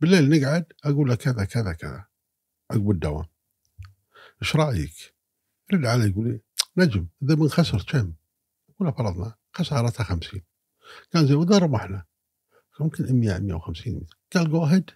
بالليل 0.00 0.30
نقعد 0.30 0.72
أقول 0.84 1.08
له 1.08 1.14
كذا 1.14 1.44
كذا 1.44 1.72
كذا. 1.72 2.06
عقب 2.70 2.90
الدوام. 2.90 3.26
إيش 4.42 4.56
رأيك؟ 4.56 5.14
يرد 5.72 5.84
علي 5.86 6.10
يقول 6.10 6.28
لي 6.28 6.40
نجم 6.76 7.06
إذا 7.22 7.34
بنخسر 7.34 7.82
كم؟ 7.82 8.12
له 8.80 8.90
فرضنا 8.90 9.34
خسارتها 9.52 10.04
50 10.04 10.40
قال 11.14 11.26
زين 11.26 11.36
وإذا 11.36 11.58
ربحنا؟ 11.58 12.04
ممكن 12.80 13.20
100 13.20 13.38
150 13.38 14.06
قال 14.34 14.50
go 14.50 14.64
ahead 14.64 14.90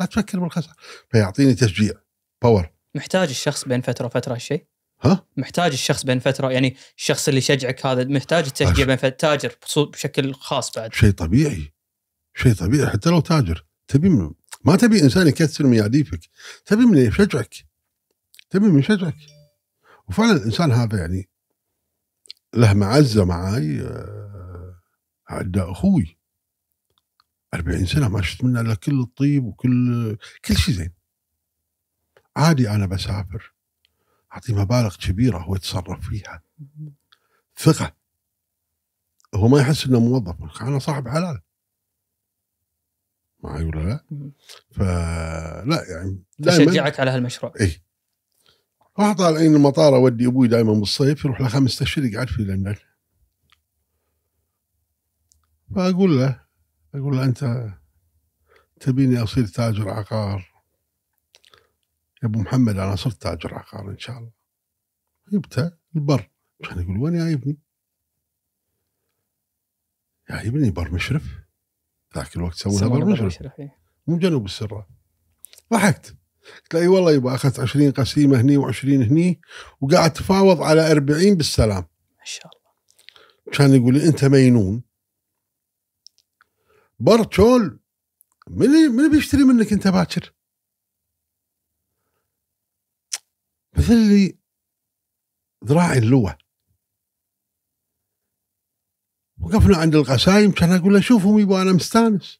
لا 0.00 0.06
تفكر 0.06 0.40
بالخسارة. 0.40 0.74
فيعطيني 1.10 1.54
تشجيع 1.54 1.92
power 2.42 2.70
محتاج 2.94 3.28
الشخص 3.28 3.68
بين 3.68 3.80
فترة 3.80 4.06
وفترة 4.06 4.34
هالشيء؟ 4.34 4.66
ها؟ 5.00 5.26
محتاج 5.36 5.72
الشخص 5.72 6.04
بين 6.04 6.18
فترة 6.18 6.50
يعني 6.50 6.76
الشخص 6.96 7.28
اللي 7.28 7.38
يشجعك 7.38 7.86
هذا 7.86 8.04
محتاج 8.04 8.44
التشجيع 8.44 8.86
بين 8.86 8.96
فترة 8.96 9.08
تاجر 9.08 9.56
بشكل 9.76 10.34
خاص 10.34 10.72
بعد. 10.76 10.94
شيء 10.94 11.10
طبيعي 11.10 11.72
شيء 12.34 12.52
طبيعي. 12.52 12.90
حتى 12.90 13.10
لو 13.10 13.20
تاجر 13.20 13.64
تبي 13.88 14.08
من 14.08 14.30
ما 14.64 14.76
تبي 14.76 15.02
إنسان 15.02 15.26
يكسر 15.26 15.66
مياديفك 15.66 16.20
تبي 16.64 16.86
من 16.86 16.98
يشجعك 16.98 17.54
تبي 18.50 18.68
من 18.68 18.78
يشجعك. 18.78 19.37
وفعلا 20.08 20.32
الإنسان 20.32 20.72
هذا 20.72 20.98
يعني 20.98 21.28
له 22.54 22.74
معزة 22.74 23.24
معاي 23.24 23.80
آه، 23.80 24.80
عنده 25.28 25.70
أخوي. 25.72 26.18
40 27.54 27.86
سنة 27.86 28.08
ما 28.08 28.22
شفت 28.22 28.44
منه 28.44 28.60
إلا 28.60 28.74
كل 28.74 29.00
الطيب 29.00 29.44
وكل 29.44 30.16
كل 30.44 30.56
شيء 30.56 30.74
زين. 30.74 30.92
عادي 32.36 32.70
أنا 32.70 32.86
بسافر 32.86 33.54
أعطيه 34.32 34.54
مبالغ 34.54 34.96
كبيرة 34.96 35.38
هو 35.38 35.54
يتصرف 35.54 36.08
فيها. 36.08 36.42
ثقة. 37.58 37.96
هو 39.34 39.48
ما 39.48 39.60
يحس 39.60 39.86
إنه 39.86 40.00
موظف 40.00 40.62
أنا 40.62 40.78
صاحب 40.78 41.08
حلال. 41.08 41.40
معي 43.40 43.64
ولا 43.64 43.80
لا؟ 43.80 44.04
فلا 44.70 45.84
يعني 45.88 46.22
دائما 46.38 46.94
على 46.98 47.10
هالمشروع. 47.10 47.52
إي. 47.60 47.82
راح 48.98 49.12
طالعين 49.12 49.54
المطار 49.54 49.96
أودي 49.96 50.26
أبوي 50.26 50.48
دائما 50.48 50.72
بالصيف 50.72 51.24
يروح 51.24 51.40
له 51.40 51.48
خمسة 51.48 51.82
اشهر 51.82 52.04
يقعد 52.04 52.28
في 52.28 52.42
لندن 52.42 52.76
فأقول 55.74 56.18
له 56.18 56.44
أقول 56.94 57.16
له 57.16 57.24
أنت 57.24 57.68
تبيني 58.80 59.22
أصير 59.22 59.46
تاجر 59.46 59.90
عقار؟ 59.90 60.52
يا 62.22 62.28
أبو 62.28 62.40
محمد 62.40 62.78
أنا 62.78 62.96
صرت 62.96 63.22
تاجر 63.22 63.54
عقار 63.54 63.90
إن 63.90 63.98
شاء 63.98 64.18
الله. 64.18 64.32
جبته 65.32 65.72
البر. 65.96 66.30
كان 66.64 66.82
يقول 66.82 66.98
وين 66.98 67.14
يا 67.14 67.34
ابني؟ 67.34 67.58
يا 70.30 70.48
ابني 70.48 70.70
بر 70.70 70.90
مشرف. 70.90 71.38
ذاك 72.16 72.36
الوقت 72.36 72.66
يسوونه 72.66 72.88
بر 72.88 73.04
مشرف 73.26 73.60
إيه. 73.60 73.78
مو 74.06 74.18
جنوب 74.18 74.44
السرة. 74.44 74.88
ضحكت. 75.72 76.16
قلت 76.62 76.74
له 76.74 76.80
أي 76.80 76.86
والله 76.86 77.12
يبا 77.12 77.34
أخذت 77.34 77.60
20 77.60 77.90
قسيمة 77.90 78.40
هني 78.40 78.58
و20 78.58 78.84
هني 78.84 79.40
وقاعد 79.80 80.12
تفاوض 80.12 80.62
على 80.62 80.92
40 80.92 81.34
بالسلام. 81.34 81.86
ما 82.18 82.24
شاء 82.24 82.46
الله. 82.46 83.58
كان 83.58 83.74
يقول 83.74 83.94
لي 83.94 84.08
أنت 84.08 84.24
مينون. 84.24 84.82
برتشول 86.98 87.80
من 88.50 88.68
من 88.68 89.10
بيشتري 89.10 89.44
منك 89.44 89.72
أنت 89.72 89.88
باكر. 89.88 90.34
مثل 93.76 93.94
لي 93.94 94.38
ذراعي 95.64 95.98
اللوة. 95.98 96.38
وقفنا 99.40 99.76
عند 99.76 99.94
القسايم 99.94 100.52
كان 100.52 100.72
أقول 100.72 100.94
له 100.94 101.00
شوفهم 101.00 101.38
يبا 101.38 101.62
أنا 101.62 101.72
مستانس. 101.72 102.38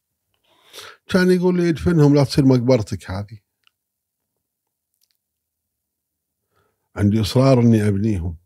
كان 1.09 1.31
يقول 1.31 1.57
لي 1.57 1.69
ادفنهم 1.69 2.15
لا 2.15 2.25
تصير 2.25 2.45
مقبرتك 2.45 3.11
هذه. 3.11 3.39
عندي 6.97 7.21
إصرار 7.21 7.61
إني 7.61 7.89
أبنيهم. 7.89 8.37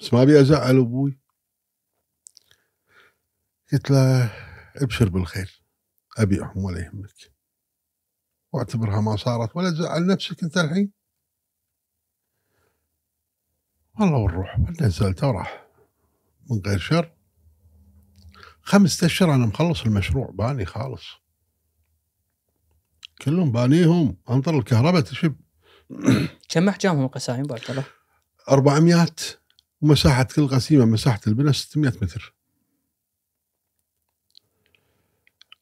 بس 0.00 0.14
ما 0.14 0.22
أبي 0.22 0.40
أزعل 0.40 0.78
أبوي. 0.78 1.18
قلت 3.72 3.90
له 3.90 4.24
أبشر 4.76 5.08
بالخير. 5.08 5.62
أبيعهم 6.18 6.64
ولا 6.64 6.80
يهمك. 6.80 7.32
واعتبرها 8.52 9.00
ما 9.00 9.16
صارت 9.16 9.56
ولا 9.56 9.70
تزعل 9.70 10.06
نفسك 10.06 10.42
أنت 10.42 10.56
الحين. 10.56 10.92
والله 14.00 14.18
ونروح 14.18 14.58
نزلته 14.80 15.28
وراح. 15.28 15.66
من 16.50 16.60
غير 16.66 16.78
شر. 16.78 17.12
خمسة 18.62 19.06
أشهر 19.06 19.34
أنا 19.34 19.46
مخلص 19.46 19.82
المشروع. 19.82 20.30
باني 20.30 20.64
خالص. 20.64 21.04
كلهم 23.22 23.52
بانيهم. 23.52 24.16
أنطر 24.30 24.58
الكهرباء 24.58 25.00
تشب. 25.00 25.47
كم 26.50 26.68
احجامهم 26.68 27.04
القسايم 27.04 27.42
بارك 27.42 27.70
الله. 27.70 27.84
400 28.48 29.06
ومساحة 29.80 30.22
كل 30.22 30.48
قسيمة 30.48 30.84
مساحة 30.84 31.20
البناء 31.26 31.52
600 31.52 31.92
متر. 32.02 32.34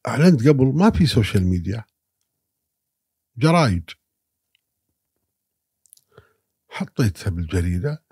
أعلنت 0.08 0.48
قبل 0.48 0.66
ما 0.66 0.90
في 0.90 1.06
social 1.06 1.46
media 1.46 1.84
جرايد. 3.36 3.90
حطيتها 6.68 7.30
بالجريدة. 7.30 8.02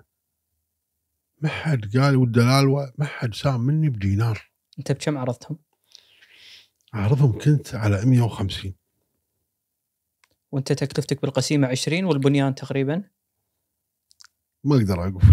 ما 1.41 1.49
حد 1.49 1.97
قال 1.97 2.15
والدلال 2.15 2.91
ما 2.97 3.05
حد 3.05 3.33
سام 3.33 3.61
مني 3.61 3.89
بدينار 3.89 4.51
أنت 4.79 4.91
بكم 4.91 5.17
عرضتهم؟ 5.17 5.57
عرضهم 6.93 7.39
كنت 7.39 7.75
على 7.75 8.05
150 8.05 8.75
وانت 10.51 10.71
تكلفتك 10.73 11.21
بالقسيمة 11.21 11.67
20 11.67 12.03
والبنيان 12.05 12.55
تقريبا. 12.55 13.03
ما 14.63 14.75
أقدر 14.75 15.01
أقول. 15.07 15.23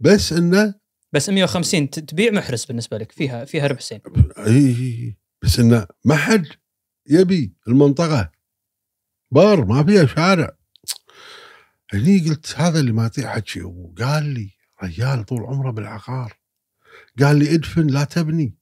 بس 0.00 0.32
إنه 0.32 0.74
بس 1.12 1.28
150 1.30 1.90
ت- 1.90 1.98
تبيع 1.98 2.32
محرس 2.32 2.64
بالنسبة 2.64 2.98
لك 2.98 3.12
فيها 3.12 3.44
فيها 3.44 3.66
ربح 3.66 3.80
زين. 3.82 4.00
إي 4.38 5.16
بس 5.42 5.58
إنه 5.58 5.86
ما 6.04 6.16
حد 6.16 6.46
يبي 7.06 7.54
المنطقة. 7.68 8.32
بار 9.30 9.64
ما 9.64 9.84
فيها 9.84 10.06
شارع. 10.06 10.56
هني 11.92 12.28
قلت 12.28 12.54
هذا 12.56 12.80
اللي 12.80 12.92
ما 12.92 13.06
يطيح 13.06 13.34
حكي 13.34 13.62
وقال 13.62 14.24
لي 14.24 14.50
رجال 14.82 15.24
طول 15.24 15.42
عمره 15.42 15.70
بالعقار. 15.70 16.38
قال 17.20 17.38
لي 17.38 17.54
ادفن 17.54 17.86
لا 17.86 18.04
تبني. 18.04 18.56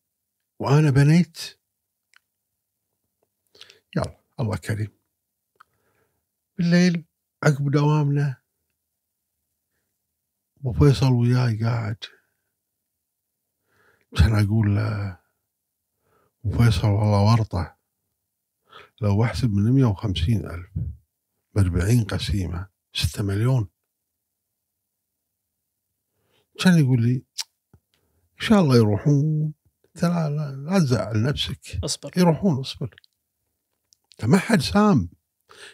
وأنا 0.61 0.91
بنيت. 0.91 1.39
الله 4.40 4.56
كريم. 4.56 4.92
بالليل 6.58 7.04
عقب 7.42 7.70
دوامنا 7.70 8.36
أبو 10.60 10.72
فيصل 10.72 11.12
وياي 11.12 11.64
قاعد. 11.64 11.96
كان 14.16 14.44
أقول 14.44 14.76
له 14.76 15.18
أبو 16.44 16.58
فيصل 16.58 16.88
والله 16.88 17.32
ورطة 17.32 17.76
لو 19.00 19.24
أحسب 19.24 19.50
من 19.50 19.72
150 19.72 20.50
ألف 20.50 20.70
ب 21.54 21.58
40 21.58 22.04
قسيمة 22.04 22.68
6 22.92 23.22
مليون. 23.22 23.68
كان 26.60 26.78
يقول 26.78 27.02
لي 27.02 27.14
إن 28.34 28.46
شاء 28.46 28.60
الله 28.60 28.76
يروحون 28.76 29.54
لا, 30.02 30.30
لا 30.56 30.78
تزعل 30.78 31.22
نفسك. 31.22 31.84
اصبر. 31.84 32.10
يروحون 32.16 32.60
اصبر. 32.60 33.10
ما 34.24 34.38
حد 34.38 34.60
سام 34.60 35.09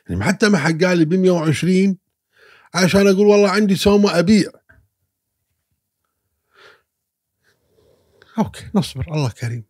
يعني 0.09 0.25
حتى 0.25 0.49
ما 0.49 0.59
حد 0.59 0.85
قال 0.85 0.99
لي 0.99 1.05
ب 1.05 1.15
120 1.15 1.99
عشان 2.75 3.09
أقول 3.09 3.27
والله 3.27 3.51
عندي 3.51 3.77
سومه 3.77 4.19
ابيع 4.19 4.51
أوكي 8.39 8.71
نصبر. 8.75 9.15
الله 9.15 9.31
كريم. 9.31 9.65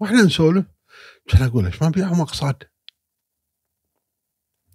وإحنا 0.00 0.22
نسولف. 0.22 0.66
كان 1.28 1.42
أقول 1.42 1.64
ليش 1.64 1.82
ما 1.82 1.88
نبيعهم 1.88 2.20
أقصاد. 2.20 2.62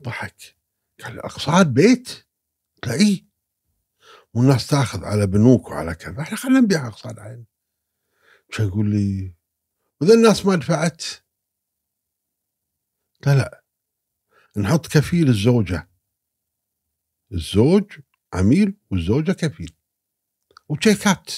ضحك. 0.04 0.56
قال 1.04 1.20
أقصاد 1.20 1.74
بيت؟ 1.74 2.26
تلاقيه 2.82 3.26
والناس 4.34 4.68
تأخذ 4.68 5.06
على 5.06 5.28
بنوك 5.28 5.70
وعلى 5.70 5.96
كذا. 5.96 6.22
إحنا 6.22 6.38
خلينا 6.38 6.60
نبيع 6.60 6.88
أقصاد 6.88 7.20
علينا 7.20 7.44
كان 8.50 8.68
يقول 8.68 8.90
لي؟ 8.90 9.34
واذا 10.02 10.14
الناس 10.14 10.46
ما 10.46 10.56
دفعت. 10.56 11.04
لا 13.26 13.36
لا. 13.36 13.64
نحط 14.58 14.88
كفيل 14.88 15.30
الزوجة. 15.30 15.90
الزوج 17.32 18.00
عميل 18.34 18.78
والزوجة 18.92 19.32
كفيل. 19.32 19.76
وتشيكات 20.70 21.32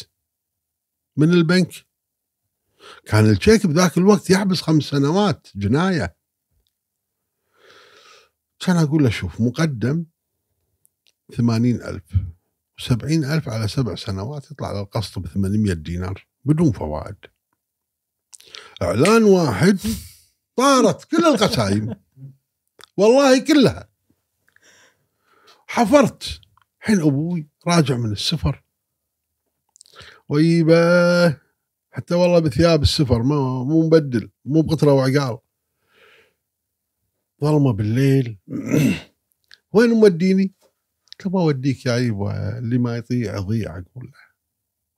من 1.17 1.29
البنك. 1.29 1.73
كان 3.05 3.25
التشيك 3.25 3.65
بذاك 3.65 3.97
الوقت 3.97 4.29
يحبس 4.29 4.61
خمس 4.61 4.83
سنوات 4.83 5.47
جناية. 5.55 6.15
كان 8.59 8.77
أقول 8.77 9.03
له 9.03 9.09
شوف 9.09 9.41
مقدم 9.41 10.05
ثمانين 11.37 11.81
ألف 11.81 12.03
وسبعين 12.79 13.25
ألف 13.25 13.49
على 13.49 13.67
سبع 13.67 13.95
سنوات 13.95 14.51
يطلع 14.51 14.67
على 14.67 14.79
القسط 14.81 15.19
بثمانمية 15.19 15.73
دينار 15.73 16.27
بدون 16.45 16.71
فوائد. 16.71 17.15
إعلان 18.81 19.23
واحد 19.23 19.79
طارت 20.61 21.03
كل 21.03 21.25
القسايم. 21.25 21.95
والله 22.97 23.39
كلها. 23.45 23.89
حفرت. 25.67 26.41
حين 26.79 27.01
أبوي 27.01 27.49
راجع 27.67 27.97
من 27.97 28.11
السفر. 28.11 28.63
ويبه 30.29 31.29
حتى 31.91 32.15
والله 32.15 32.39
بثياب 32.39 32.81
السفر 32.81 33.23
ما 33.23 33.63
مو 33.63 33.87
مبدل. 33.87 34.31
مو 34.45 34.61
بقطرة 34.61 34.93
وعقال. 34.93 35.37
ظلمة 37.43 37.73
بالليل. 37.73 38.37
وين 39.73 39.89
موديني؟ 39.89 40.53
قلت 41.11 41.25
له 41.25 41.31
بوديك 41.31 41.85
يا 41.85 41.95
أيوه 41.95 42.57
اللي 42.57 42.77
ما 42.77 42.97
يطيع 42.97 43.37
يضيع. 43.37 43.71
أقول 43.71 44.05
له. 44.05 44.31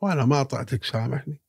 وأنا 0.01 0.25
ما 0.25 0.41
أطعتك 0.41 0.83
سامحني. 0.83 1.42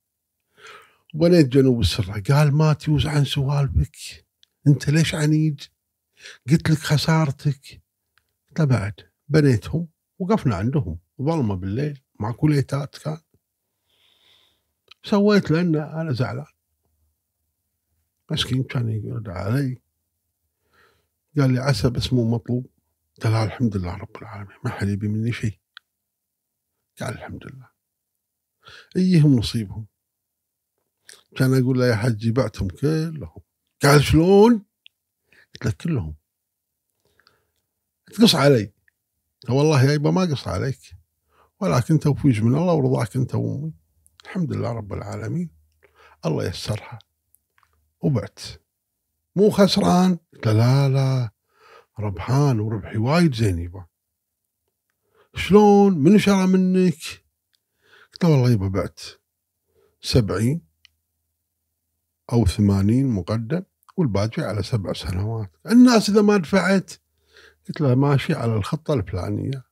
وبنيت 1.15 1.47
جنوب 1.47 1.81
السرة 1.81 2.23
قال 2.29 2.55
ما 2.55 2.73
تيوز 2.73 3.07
عن 3.07 3.25
سوالفك. 3.25 4.27
انت 4.67 4.91
ليش 4.91 5.15
عنيد 5.15 5.61
قلت 6.51 6.71
لك 6.71 6.79
خسارتك. 6.79 7.83
قلت 8.49 8.61
بعد. 8.61 8.95
بنيتهم 9.29 9.89
وقفنا 10.19 10.57
عندهم. 10.57 10.99
ظلمة 11.23 11.55
بالليل. 11.55 12.01
مع 12.21 12.33
كوليتات 12.33 12.99
كان. 12.99 13.19
سويت 15.03 15.51
لأن 15.51 15.77
أنا 15.77 16.13
زعلان. 16.13 16.47
مسكين 18.31 18.63
كان 18.63 18.89
يرد 18.89 19.29
علي. 19.29 19.83
قال 21.39 21.53
لي 21.53 21.59
عسى 21.61 21.91
بس 21.91 22.13
مو 22.13 22.31
مطلوب. 22.31 22.67
قلت 23.17 23.27
له 23.27 23.45
الحمد 23.45 23.77
لله 23.77 23.97
رب 23.97 24.17
العالمين. 24.17 24.57
ما 24.65 24.71
حد 24.71 24.89
يبي 24.89 25.09
مني 25.09 25.33
شيء. 25.33 25.59
قال 27.01 27.15
الحمد 27.15 27.47
لله. 27.47 27.69
إيهم 28.97 29.39
نصيبهم. 29.39 29.87
كان 31.37 31.63
أقول 31.63 31.79
له 31.79 31.87
يا 31.87 31.97
حجي 31.97 32.31
بعتهم 32.31 32.69
كلهم. 32.69 33.41
قال 33.83 34.05
شلون؟ 34.05 34.65
قلت 35.63 35.65
له 35.65 35.73
كلهم. 35.73 36.15
تقص 38.07 38.35
علي. 38.35 38.73
والله 39.49 39.83
يا 39.85 39.93
يبا 39.93 40.11
ما 40.11 40.21
قص 40.21 40.49
عليك. 40.49 40.79
ولكن 41.61 41.99
توفيق 41.99 42.43
من 42.43 42.55
الله 42.55 42.73
ورضاك 42.73 43.17
أنت 43.17 43.35
وأمي. 43.35 43.73
الحمد 44.25 44.53
لله 44.53 44.73
رب 44.73 44.93
العالمين. 44.93 45.51
الله 46.27 46.45
يسرها. 46.45 46.99
وبعت. 48.01 48.41
مو 49.37 49.51
خسران؟ 49.51 50.19
قلت 50.35 50.49
لا 50.49 50.89
لا. 50.89 51.31
ربحان 51.99 52.61
وربحي 52.61 52.97
وايد 52.97 53.35
زين 53.35 53.59
يبا 53.59 53.87
شلون؟ 55.35 55.99
من 55.99 56.19
شرى 56.19 56.47
منك؟ 56.47 57.25
قلت 58.13 58.25
له 58.25 58.31
والله 58.31 58.51
يبا 58.51 58.69
بعت. 58.69 59.01
سبعين. 60.01 60.64
أو 62.33 62.47
ثمانين 62.47 63.07
مقدم 63.07 63.63
والباقي 63.97 64.43
على 64.43 64.63
سبع 64.63 64.93
سنوات. 64.93 65.57
الناس 65.71 66.11
إذا 66.11 66.23
ما 66.23 66.37
دفعت 66.37 66.93
قلت 67.69 67.81
له 67.81 67.95
ماشي 67.95 68.35
على 68.35 68.57
الخطة 68.57 68.95
الفلانية. 68.95 69.65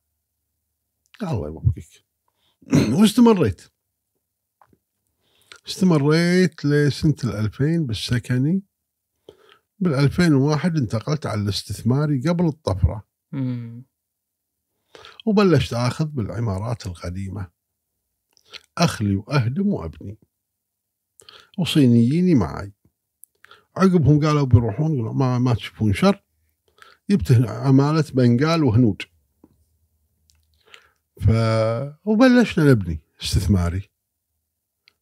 الله 1.23 1.47
يوفقك. 1.47 2.05
واستمريت. 2.99 3.61
استمريت 5.67 6.65
لسنة 6.65 7.15
الألفين 7.23 7.85
بالسكني. 7.85 8.63
بالألفين 9.79 10.33
وواحد 10.33 10.77
انتقلت 10.77 11.25
على 11.25 11.41
الاستثماري 11.41 12.21
قبل 12.29 12.45
الطفرة. 12.45 13.03
مم. 13.31 13.85
وبلشت 15.25 15.73
آخذ 15.73 16.05
بالعمارات 16.05 16.85
القديمة. 16.85 17.47
أخلي 18.77 19.15
وأهدم 19.15 19.67
وأبني. 19.67 20.17
وصينييني 21.57 22.35
معي 22.35 22.73
عقبهم 23.77 24.25
قالوا 24.25 24.45
بيروحون 24.45 25.17
ما, 25.17 25.39
ما 25.39 25.53
تشوفون 25.53 25.93
شر. 25.93 26.23
جبت 27.09 27.31
عمالة 27.47 28.05
بنقال 28.13 28.63
وهنود. 28.63 29.01
ف 31.21 31.29
وبلشنا 32.05 32.71
نبني 32.71 32.99
استثماري. 33.21 33.89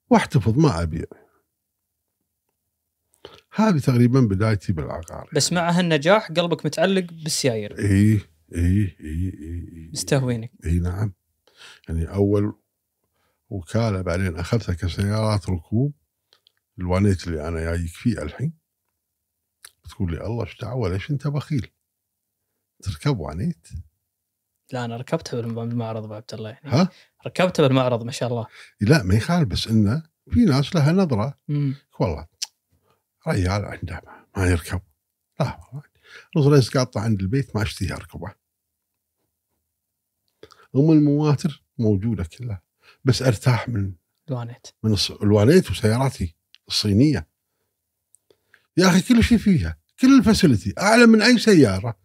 واحتفظ 0.09 0.57
ما 0.57 0.81
أبيع. 0.81 1.05
هذه 3.55 3.79
تقريبا 3.79 4.19
بدايتي 4.19 4.73
بالعقار 4.73 5.29
بس 5.33 5.53
مع 5.53 5.71
هالنجاح 5.71 6.31
قلبك 6.31 6.65
متعلق 6.65 7.05
بالسيايير. 7.11 7.79
إي 7.79 8.21
إي 8.55 8.97
إي 9.01 9.33
إي. 9.41 9.89
مستهوينك. 9.93 10.51
إي 10.65 10.79
نعم. 10.79 11.13
يعني 11.89 12.13
أول 12.13 12.53
وكالة 13.49 14.01
بعدين 14.01 14.35
أخذتها 14.35 14.75
كسيارات 14.75 15.49
ركوب. 15.49 15.93
الوانيت 16.80 17.27
اللي 17.27 17.48
أنا 17.48 17.60
جايك 17.60 17.89
فيه 17.91 18.22
الحين 18.22 18.53
تقول 19.89 20.11
لي 20.11 20.26
الله 20.26 20.43
إيش 20.45 20.57
دعوة؟ 20.61 20.89
ليش 20.89 21.11
أنت 21.11 21.27
بخيل؟ 21.27 21.72
تركب 22.84 23.19
وانيت 23.19 23.68
لا 24.73 24.85
أنا 24.85 24.98
ركبتها 24.98 25.41
بالمعرض 25.41 26.03
ابو 26.03 26.14
عبد 26.14 26.34
الله 26.34 26.49
يعني. 26.49 26.69
ها؟ 26.69 26.89
ركبتها 27.27 27.68
بالمعرض 27.68 28.03
ما 28.03 28.11
شاء 28.11 28.30
الله. 28.30 28.48
لا 28.81 29.03
ما 29.03 29.15
يخالف 29.15 29.48
بس 29.48 29.68
إنه 29.68 30.03
في 30.30 30.39
ناس 30.39 30.76
لها 30.76 30.91
نظرة. 30.91 31.38
مم. 31.48 31.76
والله 31.99 32.27
ريال 33.27 33.65
عنده 33.65 34.02
ما- 34.06 34.26
ما 34.38 34.48
يركب 34.52 34.81
لا 35.39 35.60
والله. 35.73 35.84
Rolls 36.38 36.47
Royce 36.47 36.77
قاطع 36.77 37.02
عند 37.02 37.22
البيت 37.22 37.56
ما 37.56 37.61
أشتهي 37.61 37.93
أركبه. 37.93 38.34
أم 40.76 40.91
المواتر 40.91 41.64
موجودة 41.77 42.23
كلها 42.23 42.61
بس 43.03 43.22
أرتاح 43.22 43.69
من 43.69 43.93
دوانيت 44.27 44.68
من 44.84 44.95
الوانيت 45.23 45.72
وسياراتي. 45.72 46.35
الصينيه 46.72 47.27
يا 48.77 48.88
أخي 48.89 49.02
كل 49.02 49.23
شيء 49.23 49.38
فيها 49.38 49.77
كل 49.99 50.18
ال 50.17 50.24
facility 50.24 50.73
أعلى 50.80 51.06
من 51.06 51.22
أي 51.22 51.38
سيارة. 51.38 51.98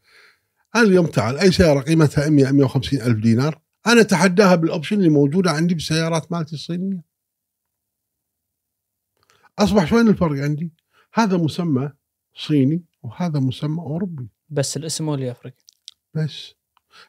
أنا 0.74 0.84
اليوم 0.84 1.06
تعال 1.06 1.38
أي 1.38 1.52
سيارة 1.52 1.80
قيمتها 1.80 2.28
100 2.28 2.52
150 2.52 3.00
ألف 3.00 3.18
دينار 3.18 3.60
أنا 3.86 4.00
أتحداها 4.00 4.54
بال 4.54 4.65
option 4.65 4.96
اللي 4.96 5.08
موجودة 5.08 5.50
عندي 5.50 5.74
بالسيارات 5.74 6.32
مالتي 6.32 6.52
الصينية. 6.52 7.02
أصبح 9.58 9.86
شوين 9.86 10.08
الفرق 10.08 10.42
عندي؟ 10.42 10.72
هذا 11.14 11.36
مسمى 11.36 11.92
صيني 12.34 12.84
وهذا 13.02 13.40
مسمى 13.40 13.78
أوروبي. 13.78 14.28
بس 14.48 14.76
الاسم 14.76 15.08
هو 15.08 15.14
اللي 15.14 15.26
يفرق. 15.26 15.54
بس. 16.14 16.54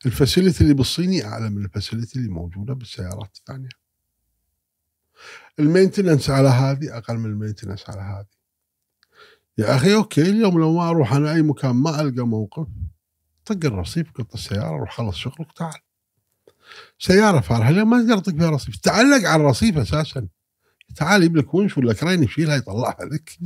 ال 0.06 0.12
facility 0.12 0.64
اللي 0.64 0.74
بالصيني 0.74 1.26
أعلى 1.26 1.50
من 1.50 1.66
ال 1.65 1.72
facility 1.72 2.19
اللي 2.20 2.30
موجودة 2.30 2.74
بالسيارات 2.74 3.38
الثانية. 3.38 3.70
ال 5.60 5.65
maintenance 5.65 6.30
على 6.30 6.49
هذه 6.49 6.98
أقل 6.98 7.18
من 7.18 7.26
ال 7.26 7.31
maintenance 7.31 7.90
على 7.89 8.02
هذه. 8.02 8.38
يا 9.57 9.76
أخي 9.76 9.95
okay 9.95 10.22
اليوم 10.22 10.60
لو 10.60 10.73
ما 10.73 10.89
أروح 10.89 11.14
أنا 11.14 11.34
أي 11.34 11.41
مكان 11.41 11.76
ما 11.76 12.02
ألقى 12.02 12.27
موقف 12.27 12.68
طق 13.45 13.65
الرصيف 13.65 14.11
قط 14.11 14.34
السيارة 14.34 14.77
روح 14.77 14.98
خلص 14.98 15.15
شغلك 15.15 15.52
تعال. 15.56 15.80
سيارة 16.99 17.39
فارهة 17.39 17.69
اليوم 17.69 17.89
ما 17.89 18.02
تقدر 18.02 18.19
تطق 18.19 18.38
فيها 18.38 18.49
رصيف. 18.49 18.76
تعلق 18.76 19.30
على 19.30 19.41
الرصيف 19.41 19.77
أساسا. 19.77 20.27
تعال 20.95 21.23
يجيب 21.23 21.38
لك 21.38 21.53
ونش 21.53 21.77
ولا 21.77 21.94
كرين 21.94 22.23
يشيلها 22.23 22.56
يطلعها 22.56 23.06
لك. 23.06 23.38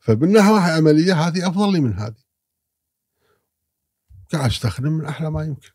فبالناحيه 0.00 0.72
عملية 0.72 1.14
هذه 1.14 1.48
أفضل 1.48 1.72
لي 1.72 1.80
من 1.80 1.92
هذه. 1.98 2.22
قاعد 4.32 4.50
أستخدم 4.50 4.92
من 4.92 5.04
أحلى 5.04 5.30
ما 5.30 5.44
يمكن. 5.44 5.70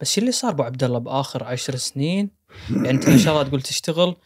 بس 0.00 0.12
شو 0.12 0.20
اللي 0.20 0.32
صار 0.32 0.50
أبو 0.50 0.62
عبد 0.62 0.84
الله 0.84 0.98
بآخر 0.98 1.44
عشر 1.44 1.76
سنين؟ 1.76 2.30
يعني 2.70 2.90
انت 2.90 3.08
ما 3.08 3.16
شاء 3.16 3.32
الله 3.34 3.48
تقول 3.48 3.62
تشتغل 3.62 4.16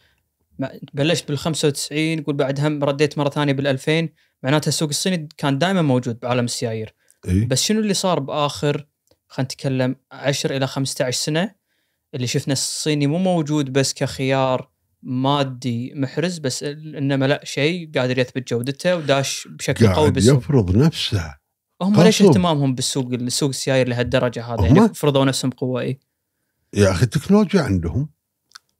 بلشت 0.93 1.27
بال 1.27 1.37
95 1.37 2.23
تقول 2.23 2.35
بعد 2.35 2.59
هم 2.59 2.83
رديت 2.83 3.17
مرة 3.17 3.29
ثانية 3.29 3.53
بال 3.53 3.67
2000 3.67 4.09
معناتها 4.43 4.69
السوق 4.69 4.89
الصيني 4.89 5.29
كان 5.37 5.57
دائما 5.57 5.81
موجود 5.81 6.19
بعالم 6.19 6.45
السيايير. 6.45 6.93
اي 7.27 7.45
بس 7.45 7.63
شنو 7.63 7.79
اللي 7.79 7.93
صار 7.93 8.19
بآخر؟ 8.19 8.87
خلينا 9.27 9.45
نتكلم 9.45 9.95
10 10.11 10.57
إلى 10.57 10.67
15 10.67 11.17
سنة 11.17 11.55
اللي 12.15 12.27
شفنا 12.27 12.53
الصيني 12.53 13.07
مو 13.07 13.17
موجود 13.17 13.73
بس 13.73 13.93
كخيار 13.93 14.69
مادي 15.03 15.93
محرز 15.95 16.37
بس 16.37 16.63
انما 16.63 17.25
لا 17.25 17.41
شيء 17.43 17.91
قادر 17.95 18.19
يثبت 18.19 18.49
جودته 18.49 18.95
وداش 18.95 19.47
بشكل 19.51 19.87
قوي 19.87 20.11
بالسوق. 20.11 20.37
يفرض 20.37 20.77
نفسه. 20.77 21.35
هم 21.81 22.03
ليش. 22.03 22.21
اهتمامهم 22.21 22.75
بالسوق 22.75 23.13
السوق 23.13 23.49
السيايير 23.49 23.87
لهالدرجة 23.87 24.45
هذا؟ 24.45 24.65
يعني 24.65 24.93
فرضوا 24.93 25.25
نفسهم 25.25 25.49
بقوة 25.49 25.81
اي 25.81 25.99
يا 26.73 26.91
أخي 26.91 27.03
التكنولوجيا 27.03 27.61
عندهم 27.61 28.09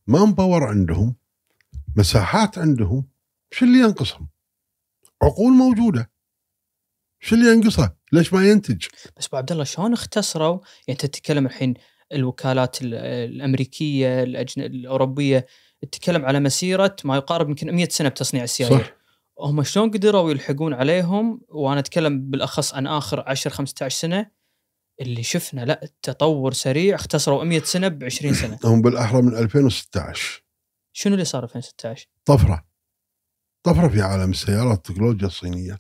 man 0.08 0.34
power 0.34 0.64
عندهم 0.64 1.16
مساحات 1.98 2.58
عندهم 2.58 3.08
شو 3.52 3.66
اللي 3.66 3.80
ينقصهم؟ 3.80 4.30
عقول 5.24 5.54
موجودة 5.54 6.12
شو 7.20 7.36
اللي 7.36 7.52
ينقصه؟ 7.54 7.96
ليش 8.12 8.34
ما 8.34 8.50
ينتج؟ 8.50 8.86
بس 9.18 9.28
ابو 9.28 9.38
عبد 9.38 9.52
الله 9.52 9.64
شلون 9.64 9.94
اختصروا 9.94 10.54
يعني 10.54 10.64
انت 10.90 11.06
تتكلم 11.06 11.46
الحين 11.46 11.74
الوكالات 12.14 12.82
ال- 12.82 12.94
الأمريكية 13.36 14.24
الأجن... 14.24 14.62
الأوروبية 14.62 15.46
تتكلم 15.82 16.26
على 16.26 16.40
مسيرة 16.40 16.96
ما 17.04 17.16
يقارب 17.16 17.50
يمكن 17.50 17.76
100 17.76 17.88
سنة 17.90 18.10
بتصنيع 18.10 18.44
السيايير 18.44 18.78
صح 18.84 18.94
هم 19.40 19.64
شلون 19.64 19.92
قدروا 19.92 20.32
يلحقون 20.32 20.74
عليهم 20.74 21.42
وأنا 21.50 21.80
أتكلم 21.80 22.30
بالأخص 22.30 22.74
عن 22.74 22.88
آخر 22.88 23.24
10 23.28 23.52
15 23.52 24.00
سنة 24.00 24.37
اللي 25.02 25.24
شفنا 25.24 25.62
لا 25.66 25.84
التطور 25.84 26.54
سريع 26.54 26.96
اختصروا 26.96 27.44
100 27.44 27.60
سنة 27.60 27.88
ب 27.88 28.04
20 28.04 28.34
سنة. 28.34 28.60
هم 28.74 28.82
بالأحرى 28.82 29.22
من 29.22 29.36
2016 29.36 30.44
شنو 30.94 31.14
اللي 31.14 31.26
صار 31.26 31.44
2016 31.44 32.10
طفرة. 32.26 32.68
طفرة 33.64 33.88
في 33.88 34.02
عالم 34.02 34.32
السيارات 34.32 34.78
التكنولوجيا 34.78 35.28
الصينية. 35.28 35.78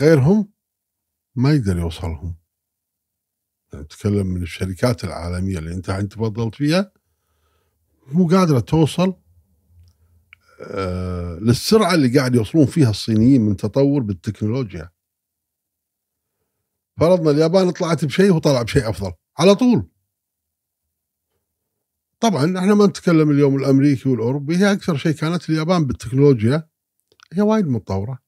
غيرهم 0.00 0.52
ما 1.36 1.52
يقدر 1.52 1.78
يوصلهم. 1.78 2.36
نتكلم 3.74 4.26
من 4.26 4.42
الشركات 4.42 5.04
العالمية 5.04 5.58
اللي 5.58 5.74
أنت 5.74 5.88
الحين 5.88 6.08
تفضلت 6.08 6.54
فيها 6.54 6.92
مو 8.06 8.28
قادرة 8.28 8.60
توصل 8.60 9.16
آه 10.60 11.38
للسرعة 11.42 11.94
اللي 11.94 12.18
قاعد 12.18 12.34
يوصلون 12.34 12.66
فيها 12.66 12.90
الصينيين 12.90 13.40
من 13.40 13.56
تطور 13.56 14.02
بالتكنولوجيا. 14.02 14.90
فرضنا 16.96 17.30
اليابان 17.30 17.70
طلعت 17.70 18.04
بشيء 18.04 18.32
وطلع 18.32 18.62
بشيء 18.62 18.88
أفضل. 18.88 19.12
على 19.38 19.54
طول. 19.54 19.88
طبعا 22.20 22.58
إحنا 22.58 22.74
ما 22.74 22.86
نتكلم 22.86 23.30
اليوم 23.30 23.56
الأمريكي 23.56 24.08
والأوروبي 24.08 24.56
هي 24.56 24.72
أكثر 24.72 24.96
شيء 24.96 25.12
كانت 25.12 25.50
اليابان 25.50 25.86
بالتكنولوجيا 25.86 26.68
هي 27.32 27.42
وايد 27.42 27.66
متطورة. 27.66 28.18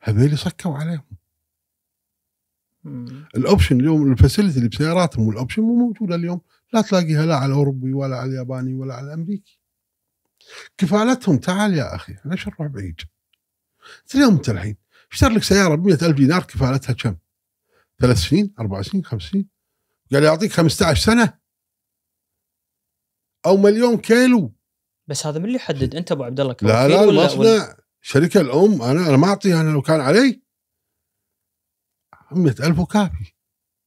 هذول 0.00 0.38
صكوا 0.38 0.74
عليهم. 0.74 1.16
ال 3.36 3.42
option 3.42 3.80
اليوم 3.80 4.12
ال 4.12 4.17
facility 4.17 4.58
اللي 4.58 4.68
بسياراتهم 4.68 5.26
وال 5.26 5.35
option 5.35 5.62
مو 5.62 5.74
موجودة 5.74 6.14
اليوم. 6.14 6.40
لا 6.72 6.80
تلاقيها 6.80 7.26
لا 7.26 7.36
على 7.36 7.46
الأوروبي 7.46 7.92
ولا 7.92 8.16
على 8.16 8.30
الياباني 8.30 8.74
ولا 8.74 8.94
على 8.94 9.06
الأمريكي. 9.06 9.60
كفالتهم 10.78 11.38
تعال 11.38 11.74
يا 11.74 11.94
أخي 11.94 12.16
ليش 12.24 12.48
نروح 12.48 12.68
بعيد؟ 12.68 13.00
اليوم 14.14 14.34
أنت 14.34 14.48
الحين 14.48 14.76
اشتري 15.12 15.34
لك 15.34 15.42
سيارة 15.42 15.74
ب 15.74 15.88
ألف 15.88 16.16
دينار 16.16 16.42
كفالتها 16.42 16.92
كم؟ 16.92 17.16
ثلاث 18.00 18.16
سنين 18.16 18.54
أربع 18.58 18.82
سنين 18.82 19.04
خمس 19.04 19.22
سنين. 19.22 19.48
قال 20.12 20.24
يعطيك 20.24 20.52
15 20.52 21.04
سنة؟ 21.04 21.38
أو 23.46 23.56
مليون 23.56 23.96
كيلو. 23.96 24.56
بس 25.06 25.26
هذا 25.26 25.38
من 25.38 25.44
اللي 25.44 25.56
يحدد؟ 25.56 25.94
أنت 25.94 26.12
أبو 26.12 26.24
عبد 26.24 26.40
الله 26.40 26.56
لا 26.62 26.88
لا 26.88 27.04
المصنع 27.04 27.76
الشركة 28.02 28.40
الأم 28.40 28.82
أنا 28.82 29.08
أنا 29.08 29.16
ما 29.16 29.26
أعطيها 29.26 29.60
أنا 29.60 29.70
لو 29.70 29.82
كان 29.82 30.00
علي. 30.00 30.42
100000 32.32 32.78
وكافي. 32.78 33.34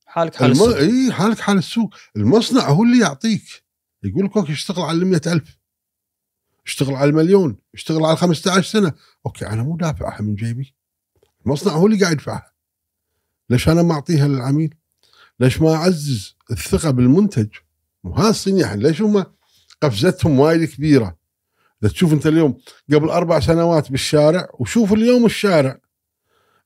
حالك 0.06 0.36
حال 0.36 0.52
الم... 0.52 0.61
السوق. 0.61 0.77
اي 0.77 1.11
حالك 1.11 1.40
حال 1.40 1.57
السوق. 1.57 1.95
المصنع 2.15 2.69
هو 2.69 2.84
اللي 2.84 2.99
يعطيك. 2.99 3.65
يقول 4.03 4.26
لك 4.26 4.38
okay 4.38 4.52
اشتغل 4.52 4.81
على 4.81 4.98
ال 4.98 5.27
ألف. 5.27 5.60
اشتغل 6.65 6.95
على 6.95 7.10
المليون. 7.10 7.57
اشتغل 7.73 8.06
على 8.06 8.18
15 8.18 8.61
سنة. 8.61 8.94
okay 9.26 9.48
أنا 9.48 9.64
مو 9.64 9.77
دافعها 9.77 10.22
من 10.22 10.36
جيبي. 10.36 10.76
المصنع 11.45 11.73
هو 11.73 11.86
اللي 11.86 11.99
قاعد 11.99 12.14
يدفعها. 12.14 12.53
ليش 13.49 13.69
أنا 13.69 13.84
ما 13.84 13.93
أعطيها 13.93 14.27
للعميل؟ 14.27 14.76
ليش 15.39 15.61
ما 15.61 15.76
أعزز 15.76 16.38
الثقة 16.51 16.91
بالمنتج؟ 16.91 17.49
وهذا 18.03 18.30
الصينيين 18.30 18.80
ليش 18.80 19.01
هم 19.01 19.26
قفزتهم 19.84 20.39
وايد 20.39 20.69
كبيرة؟ 20.69 21.19
إذا 21.84 21.91
تشوف 21.91 22.13
أنت 22.13 22.27
اليوم 22.27 22.61
قبل 22.93 23.09
أربع 23.09 23.39
سنوات 23.39 23.91
بالشارع 23.91 24.49
وشوف 24.53 24.93
اليوم 24.93 25.26
الشارع. 25.26 25.81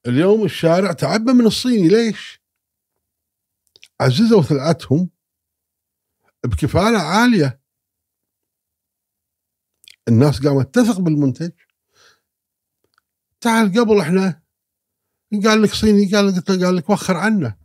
اليوم 0.07 0.45
الشارع 0.45 0.91
تعبى 0.91 1.33
من 1.33 1.45
الصيني. 1.45 1.87
ليش؟ 1.87 2.41
عززوا 4.01 4.41
ثلعتهم 4.41 5.09
بكفالة 6.43 6.99
عالية. 6.99 7.59
الناس 10.07 10.47
قامت 10.47 10.75
تثق 10.75 10.99
بالمنتج. 10.99 11.51
تعال 13.41 13.79
قبل 13.79 13.99
إحنا 13.99 14.42
قال 15.41 15.61
لك 15.61 15.73
صيني 15.73 16.11
قال 16.11 16.27
لك 16.27 16.51
قال 16.51 16.75
لك 16.75 16.89
وخر 16.89 17.17
عنا 17.17 17.55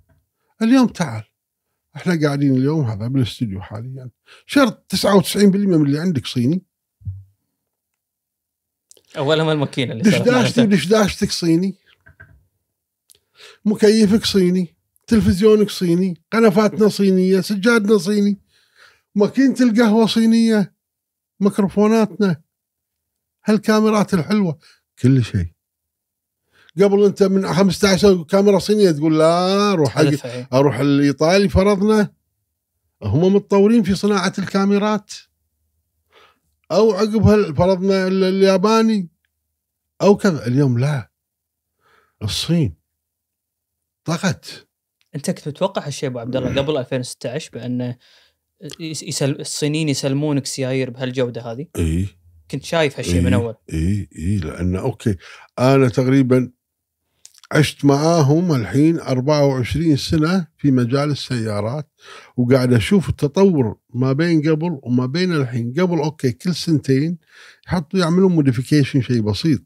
اليوم 0.63 0.87
تعال. 0.87 1.25
إحنا 1.97 2.21
قاعدين 2.23 2.57
اليوم 2.57 2.85
هذا 2.85 3.09
بالاستوديو 3.09 3.61
حاليا. 3.61 4.11
شرط 4.47 4.95
99% 4.95 5.37
من 5.37 5.87
اللي 5.87 5.99
عندك 5.99 6.27
صيني. 6.27 6.63
اولهم 9.17 9.49
الماكينة 9.49 9.93
اللي 9.93 10.03
دشداشتي. 10.03 10.63
ودشداشتك 10.63 11.31
صيني؟ 11.31 11.75
مكيفك 13.65 14.25
صيني 14.25 14.77
تلفزيونك 15.07 15.71
صيني 15.71 16.23
قنفاتنا 16.33 16.89
صينية 16.89 17.41
سجادنا 17.41 17.99
صيني 17.99 18.41
ماكينة 19.15 19.57
القهوة 19.61 20.07
صينية 20.07 20.75
ميكروفوناتنا 21.41 22.43
هالكاميرات 23.45 24.15
الحلوة 24.15 24.59
كل 25.03 25.25
شيء. 25.25 25.58
قبل 26.83 27.05
أنت 27.05 27.23
من 27.23 27.53
15 27.55 28.23
كاميرا 28.23 28.59
صينية 28.59 28.91
تقول 28.91 29.19
لا 29.19 29.73
أروح. 29.73 29.99
أروح 30.53 30.79
الإيطالي 30.79 31.49
فرضنا. 31.49 32.13
هم 33.03 33.35
متطورين 33.35 33.83
في 33.83 33.95
صناعة 33.95 34.33
الكاميرات. 34.39 35.13
أو 36.73 36.93
عقبها 36.93 37.53
فرضنا 37.53 38.07
ال- 38.07 38.25
الياباني. 38.25 39.09
أو 40.03 40.17
كذا. 40.17 40.47
اليوم 40.47 40.79
لا. 40.79 41.11
الصين. 42.23 42.75
طغت 44.05 44.69
أنت 45.15 45.31
كنت 45.31 45.49
تتوقع 45.49 45.87
هالشيء 45.87 46.09
أبو 46.09 46.19
عبد 46.19 46.37
الله 46.37 46.63
قبل 46.63 46.77
2016 46.77 47.51
بأن 47.53 47.95
يس- 48.81 49.03
يسل... 49.03 49.41
الصينيين 49.41 49.89
يسلمونك 49.89 50.47
سيايير 50.47 50.91
بهالجودة 50.91 51.43
هذه؟ 51.53 51.67
إي. 51.77 52.09
كنت 52.51 52.65
شايف 52.65 52.99
هالشيء 52.99 53.21
من 53.21 53.35
إيه. 53.35 53.41
أول. 53.43 53.55
إي. 53.73 54.09
إي. 54.19 54.37
لأن 54.37 54.77
okay. 54.77 55.17
أنا 55.59 55.89
تقريبا 55.89 56.51
عشت 57.53 57.85
معاهم 57.85 58.55
الحين 58.55 59.01
24 59.01 59.97
سنة 59.97 60.47
في 60.59 60.71
مجال 60.71 61.11
السيارات 61.11 61.91
وقاعد 62.37 62.73
أشوف 62.73 63.09
التطور 63.09 63.79
ما 63.95 64.13
بين 64.13 64.51
قبل 64.51 64.81
وما 64.83 65.07
بين 65.07 65.33
الحين. 65.33 65.73
قبل 65.73 65.99
okay 65.99 66.33
كل 66.33 66.55
سنتين 66.55 67.19
يحطوا 67.67 68.01
يعملون 68.01 68.33
modification 68.33 69.03
شيء 69.03 69.21
بسيط. 69.21 69.61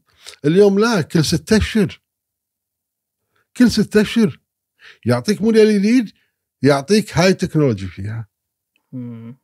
اليوم 0.45 0.79
لا 0.79 1.01
كل 1.01 1.25
ست 1.25 1.53
أشهر. 1.53 2.01
كل 3.57 3.71
ست 3.71 3.97
أشهر. 3.97 4.39
يعطيك 5.05 5.41
موديل 5.41 5.79
جديد 5.79 6.11
يعطيك 6.61 7.17
high 7.17 7.33
technology 7.33 7.87
فيها. 7.87 8.27
مم. 8.91 9.37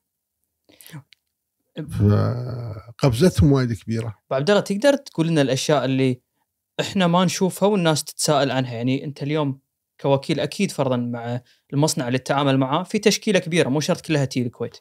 فقفزتهم 1.89 3.51
وايد 3.51 3.73
كبيرة. 3.73 4.07
ابو 4.07 4.35
عبد 4.35 4.49
الله 4.49 4.61
تقدر 4.61 4.95
تقول 4.95 5.27
لنا 5.27 5.41
الأشياء 5.41 5.85
اللي 5.85 6.21
إحنا 6.79 7.07
ما 7.07 7.25
نشوفها 7.25 7.69
والناس 7.69 8.03
تتساءل 8.03 8.51
عنها. 8.51 8.73
يعني 8.73 9.05
أنت 9.05 9.23
اليوم 9.23 9.59
كوكيل 10.01 10.39
أكيد 10.39 10.71
فرضا 10.71 10.97
مع 10.97 11.41
المصنع 11.73 12.07
اللي 12.07 12.17
تتعامل 12.17 12.57
معاه 12.57 12.83
في 12.83 12.99
تشكيلة 12.99 13.39
كبيرة 13.39 13.69
مو 13.69 13.79
شرط 13.79 14.01
كلها 14.01 14.25
تيي 14.25 14.41
الكويت. 14.41 14.77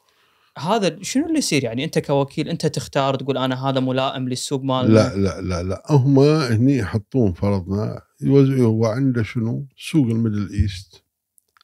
هذا 0.57 0.97
شنو 1.01 1.25
اللي 1.27 1.37
يصير 1.37 1.63
يعني؟ 1.63 1.83
أنت 1.83 1.99
كوكيل 1.99 2.49
أنت 2.49 2.65
تختار 2.65 3.15
تقول 3.15 3.37
أنا 3.37 3.69
هذا 3.69 3.79
ملائم 3.79 4.29
للسوق 4.29 4.63
مالنا 4.63 4.93
لا 4.93 5.15
لا 5.15 5.41
لا 5.41 5.63
لا. 5.63 5.83
هم 5.89 6.19
هني 6.19 6.77
يحطون 6.77 7.33
فرضنا 7.33 8.01
هو 8.59 8.85
عنده 8.85 9.23
شنو؟ 9.23 9.67
سوق 9.77 10.05
ال 10.05 10.11
Middle 10.11 10.49
East 10.53 11.03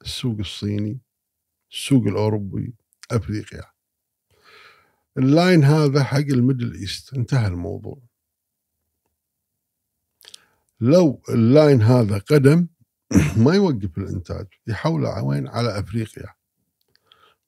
السوق 0.02 0.38
الصيني 0.40 1.00
السوق 1.72 2.04
الأوروبي 2.08 2.74
أفريقيا. 3.12 3.64
ال 5.18 5.27
line 5.27 5.64
هذا 5.64 6.04
حق 6.04 6.18
ال 6.18 6.26
Middle 6.26 6.74
East. 6.74 7.14
انتهى 7.14 7.48
الموضوع. 7.48 7.98
لو 10.80 11.22
ال 11.30 11.40
line 11.40 11.82
هذا 11.82 12.18
قدم 12.18 12.68
ما 13.46 13.56
يوقف 13.56 13.98
الإنتاج 13.98 14.48
يحوله 14.68 15.10
على 15.10 15.26
وين 15.26 15.48
على 15.48 15.80
أفريقيا. 15.80 16.34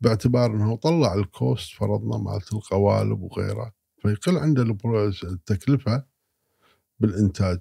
باعتبار 0.02 0.52
إنه 0.52 0.76
طلع 0.76 1.14
ال 1.14 1.26
cost 1.26 1.74
فرضنا 1.74 2.18
مالت 2.18 2.54
القوالب 2.54 3.22
وغيره 3.22 3.74
فيقل 4.02 4.38
عنده 4.38 4.64
التكلفة 5.24 6.06
بالإنتاج. 7.00 7.60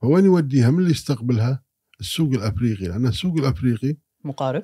فوين 0.00 0.24
يوديها؟ 0.24 0.70
من 0.70 0.78
اللي 0.78 0.90
يستقبلها؟ 0.90 1.64
السوق 2.00 2.30
الأفريقي 2.30 2.86
لأن 2.86 3.06
السوق 3.06 3.34
الأفريقي 3.34 3.96
مقارب. 4.24 4.62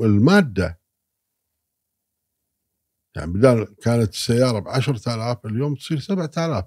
المادة. 0.00 0.80
يعني 3.16 3.32
بدال 3.32 3.76
كانت 3.76 4.12
السيارة 4.12 4.58
ب 4.58 4.68
10000 4.68 5.46
اليوم 5.46 5.74
تصير 5.74 5.98
7000 5.98 6.64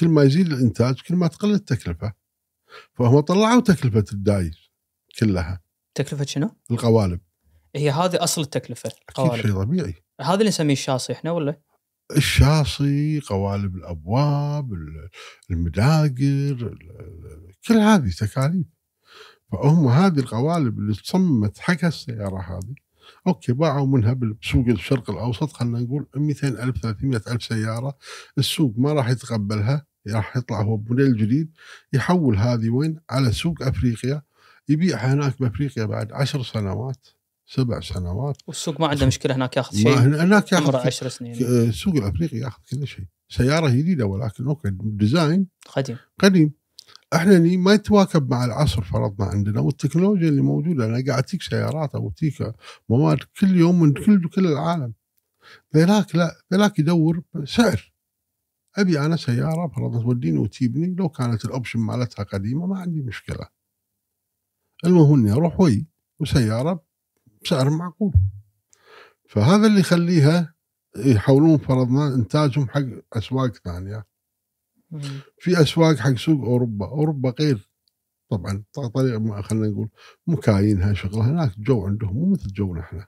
كل 0.00 0.08
ما 0.08 0.22
يزيد 0.22 0.52
الإنتاج 0.52 1.00
كل 1.08 1.16
ما 1.16 1.26
تقل 1.26 1.52
التكلفة. 1.54 2.12
فهم 2.94 3.20
طلعوا 3.20 3.60
تكلفة 3.60 4.04
الدايز 4.12 4.56
كلها. 5.20 5.62
تكلفة 5.94 6.24
شنو؟ 6.24 6.56
القوالب. 6.70 7.20
هي 7.76 7.90
هذه 7.90 8.24
أصل 8.24 8.40
التكلفة 8.40 8.88
أكيد 8.88 9.02
قوالب. 9.14 9.42
شيء 9.42 9.52
طبيعي. 9.52 9.94
هذا 10.20 10.34
اللي 10.34 10.48
نسميه 10.48 10.72
الشاصي 10.72 11.12
إحنا 11.12 11.30
ولا؟ 11.30 11.60
الشاصي 12.16 13.20
قوالب 13.20 13.76
الأبواب 13.76 14.72
ال- 14.72 15.08
المداقر 15.50 16.12
ال- 16.20 16.90
ال- 17.00 17.52
كل 17.68 17.74
هذه 17.74 18.10
تكاليف. 18.18 18.66
فهم 19.52 19.88
هذه 19.88 20.18
القوالب 20.18 20.78
اللي 20.78 20.94
تصممت 20.94 21.58
حق 21.58 21.84
السيارة 21.84 22.40
هذه. 22.40 22.74
أوكي 23.26 23.52
باعوا 23.52 23.86
منها 23.86 24.12
بسوق 24.12 24.66
الشرق 24.68 25.10
الأوسط 25.10 25.52
خلينا 25.52 25.80
نقول 25.80 26.06
200 26.16 26.48
ألف 26.48 26.78
300 26.78 27.22
ألف 27.28 27.42
سيارة. 27.44 27.96
السوق 28.38 28.74
ما 28.76 28.92
راح 28.92 29.08
يتقبلها 29.08 29.86
راح 30.08 30.36
يطلع 30.36 30.62
هو 30.62 30.76
بموديل 30.76 31.16
جديد 31.16 31.50
يحول 31.92 32.36
هذه 32.36 32.68
وين؟ 32.70 33.00
على 33.10 33.32
سوق 33.32 33.62
أفريقيا. 33.62 34.22
يبيعها 34.68 35.14
هناك 35.14 35.40
بأفريقيا 35.40 35.84
بعد 35.84 36.12
عشر 36.12 36.42
سنوات 36.42 37.06
سبع 37.46 37.80
سنوات. 37.80 38.36
والسوق 38.46 38.80
ما 38.80 38.86
عنده 38.86 39.06
مشكلة 39.06 39.34
هناك 39.34 39.56
ياخذ 39.56 39.76
شيء 39.76 39.98
هنا- 39.98 40.24
هناك 40.24 40.54
عمره 40.54 40.76
ياخذ 40.76 40.86
10 40.86 41.08
سنين. 41.08 41.34
السوق 41.44 41.94
الأفريقي 41.96 42.36
ياخذ 42.38 42.60
كل 42.70 42.86
شيء. 42.86 43.04
سيارة 43.28 43.68
جديدة 43.68 44.06
ولكن 44.06 44.46
okay 44.46 44.70
design 44.82 45.46
قديم. 45.68 45.96
قديم. 46.20 46.52
إحنا 47.14 47.38
ما 47.38 47.72
يتواكب 47.72 48.30
مع 48.30 48.44
العصر 48.44 48.82
فرضنا 48.82 49.26
عندنا 49.26 49.60
والتكنولوجيا 49.60 50.28
اللي 50.28 50.42
موجودة. 50.42 50.84
أنا 50.84 51.04
قاعد 51.06 51.22
تييك 51.22 51.42
سيارات 51.42 51.94
أو 51.94 52.10
تييك 52.10 52.52
مواد 52.88 53.18
كل 53.40 53.56
يوم 53.56 53.80
من 53.80 53.92
كل 53.92 54.28
كل 54.28 54.46
العالم. 54.46 54.94
ذاك 55.76 56.16
لا 56.16 56.36
ذاك 56.54 56.78
يدور 56.78 57.22
سعر. 57.44 57.92
أبي 58.76 59.00
أنا 59.00 59.16
سيارة 59.16 59.68
فرضا 59.68 60.02
توديني 60.02 60.38
وتجيبني. 60.38 60.94
لو 60.94 61.08
كانت 61.08 61.44
ال 61.44 61.49
option 61.49 61.80
مالتها 61.80 62.22
قديمة 62.22 62.66
ما 62.66 62.78
عندي 62.78 63.02
مشكلة. 63.02 63.48
المهم 64.84 65.20
إني 65.20 65.32
أروح 65.32 65.60
وأيي 65.60 65.86
وسيارة 66.20 66.84
بسعر 67.44 67.70
معقول. 67.70 68.12
فهذا 69.28 69.66
اللي 69.66 69.80
يخليها 69.80 70.54
يحولون 70.96 71.58
فرضنا 71.58 72.14
إنتاجهم 72.14 72.68
حق 72.68 72.82
أسواق 73.12 73.56
ثانية. 73.56 74.11
في 75.38 75.62
أسواق 75.62 75.96
حق 75.96 76.14
سوق 76.14 76.44
أوروبا، 76.44 76.86
أوروبا 76.86 77.34
غير 77.40 77.68
طبعا 78.28 78.62
طريقة 78.94 79.18
ما- 79.18 79.42
خلينا 79.42 79.68
نقول 79.68 79.88
مكاينها 80.26 80.94
شغلها 80.94 81.30
هناك 81.30 81.58
جو 81.58 81.86
عندهم 81.86 82.14
مو 82.14 82.26
مثل 82.32 82.52
جونا 82.52 82.80
إحنا. 82.80 83.06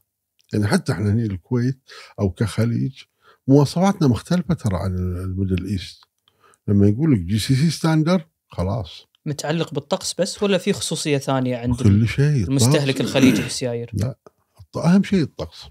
يعني 0.52 0.66
حتى 0.66 0.92
إحنا 0.92 1.12
هنا 1.12 1.22
الكويت 1.22 1.80
أو 2.20 2.30
كخليج 2.30 3.02
مواصفاتنا 3.48 4.08
مختلفة 4.08 4.54
ترى 4.54 4.76
عن 4.76 4.94
ال 4.94 5.05
Middle 5.05 5.66
East. 5.66 6.04
لما 6.68 6.88
يقول 6.88 7.12
لك 7.12 7.20
GCC 7.20 7.38
standard 7.38 8.26
خلاص 8.48 9.06
متعلق 9.26 9.74
بالطقس 9.74 10.14
بس 10.20 10.42
ولا 10.42 10.58
في 10.58 10.72
خصوصية 10.72 11.18
ثانية 11.18 11.56
عند 11.56 11.76
كل 11.82 12.08
شيء 12.08 12.44
المستهلك. 12.48 13.00
الخليجي 13.00 13.40
في 13.40 13.46
السيايير؟ 13.46 13.90
أهم 14.76 15.02
شيء 15.02 15.22
الطقس. 15.22 15.64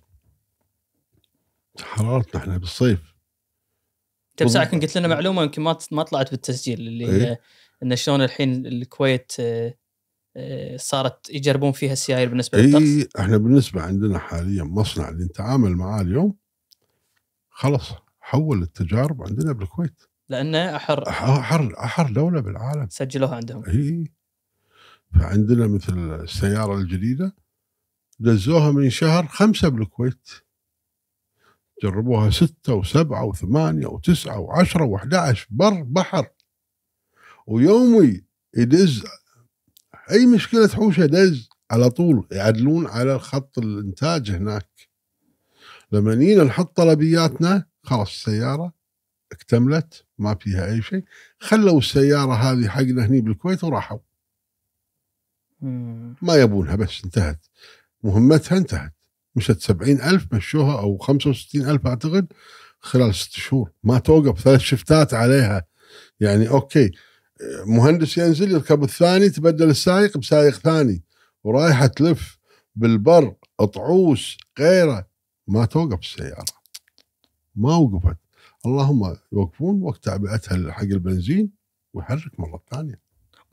حرارتنا 1.81 2.41
إحنا 2.41 2.57
بالصيف 2.57 2.99
انت 4.33 4.43
بساعة 4.43 4.65
كنت 4.65 4.81
قلت 4.81 4.97
لنا 4.97 5.07
معلومة 5.07 5.43
يمكن 5.43 5.61
ما 5.61 5.77
ما 5.91 6.03
طلعت 6.03 6.31
بالتسجيل 6.31 6.79
اللي 6.79 7.07
هي 7.07 7.27
إيه؟ 7.27 7.39
إن 7.83 7.95
شلون 7.95 8.21
الحين 8.21 8.65
الكويت 8.65 9.31
آه، 9.39 9.73
آه، 10.37 10.77
صارت 10.77 11.29
يجربون 11.29 11.71
فيها 11.71 11.93
السيايير 11.93 12.29
بالنسبة 12.29 12.57
للطقس؟ 12.57 12.81
اي 12.81 13.07
إحنا 13.19 13.37
بالنسبة 13.37 13.81
عندنا 13.81 14.19
حاليا 14.19 14.63
مصنع 14.63 15.09
اللي 15.09 15.25
نتعامل 15.25 15.75
معاه 15.75 16.01
اليوم 16.01 16.35
خلص 17.49 17.91
حول 18.19 18.61
التجارب 18.61 19.23
عندنا 19.23 19.51
بالكويت. 19.51 20.01
لأنه 20.29 20.75
احر 20.75 21.09
احر 21.09 21.73
احر 21.77 22.11
دولة 22.11 22.41
بالعالم. 22.41 22.87
سجلوها 22.89 23.35
عندهم. 23.35 23.63
اي 23.65 24.11
فعندنا 25.19 25.67
مثل 25.67 26.21
السيارة 26.23 26.77
الجديدة 26.77 27.35
دزوها 28.19 28.71
من 28.71 28.89
شهر 28.89 29.27
خمسة 29.27 29.69
بالكويت. 29.69 30.29
جربوها 31.83 32.29
ستة 32.29 32.73
وسبعة 32.73 33.25
وثمانية 33.25 33.87
وتسعة 33.87 34.39
وعشرة 34.39 34.83
وأحد 34.83 35.35
بر 35.49 35.81
بحر. 35.81 36.27
ويومي 37.47 38.23
يدز 38.57 39.03
أي 40.11 40.25
مشكلة 40.25 40.67
تحوشها 40.67 41.05
دز 41.05 41.49
على 41.71 41.89
طول 41.89 42.27
يعدلون 42.31 42.87
على 42.87 43.19
خط 43.19 43.57
الإنتاج 43.57 44.31
هناك. 44.31 44.69
لما 45.91 46.15
نينا 46.15 46.43
نحط 46.43 46.77
طلبياتنا 46.77 47.65
خلاص 47.83 48.07
السيارة 48.07 48.73
اكتملت 49.31 50.05
ما 50.17 50.35
فيها 50.35 50.71
أي 50.71 50.81
شيء 50.81 51.03
خلوا 51.39 51.77
السيارة 51.77 52.33
هذه 52.33 52.67
حقنا 52.67 53.05
هني 53.05 53.21
بالكويت 53.21 53.63
وراحوا. 53.63 53.99
ما 56.21 56.35
يبونها 56.35 56.75
بس 56.75 57.03
انتهت. 57.05 57.45
مهمتها 58.03 58.57
انتهت. 58.57 58.93
مشت 59.35 59.61
سبعين 59.61 60.01
ألف 60.01 60.33
مشوها 60.33 60.79
أو 60.79 60.97
خمسة 60.97 61.29
وستين 61.29 61.69
ألف 61.69 61.87
أعتقد 61.87 62.33
خلال 62.79 63.15
ست 63.15 63.31
شهور. 63.31 63.71
ما 63.83 63.99
توقف 63.99 64.39
ثلاث 64.39 64.59
شفتات 64.59 65.13
عليها. 65.13 65.63
يعني 66.19 66.49
أوكي 66.49 66.91
مهندس 67.65 68.17
ينزل 68.17 68.51
يركب 68.51 68.83
الثاني 68.83 69.29
تبدل 69.29 69.69
السايق 69.69 70.17
بسايق 70.17 70.53
ثاني 70.53 71.03
ورايحة 71.43 71.87
تلف 71.87 72.39
بالبر 72.75 73.35
طعوس 73.73 74.37
غيره. 74.59 75.07
ما 75.47 75.65
توقف 75.65 75.99
السيارة. 75.99 76.45
ما 77.55 77.75
وقفت. 77.75 78.17
اللهم 78.65 79.17
يوقفون 79.31 79.81
وقت 79.81 80.03
تعبئتها 80.03 80.71
حق 80.71 80.81
البنزين 80.83 81.49
ويحرك 81.93 82.39
مرة 82.39 82.63
ثانية. 82.71 82.99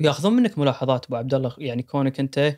وياخذون 0.01 0.33
منك 0.33 0.59
ملاحظات 0.59 1.07
أبو 1.07 1.17
عبد 1.17 1.35
الله 1.35 1.55
يعني 1.59 1.83
كونك 1.83 2.21
أنت 2.21 2.57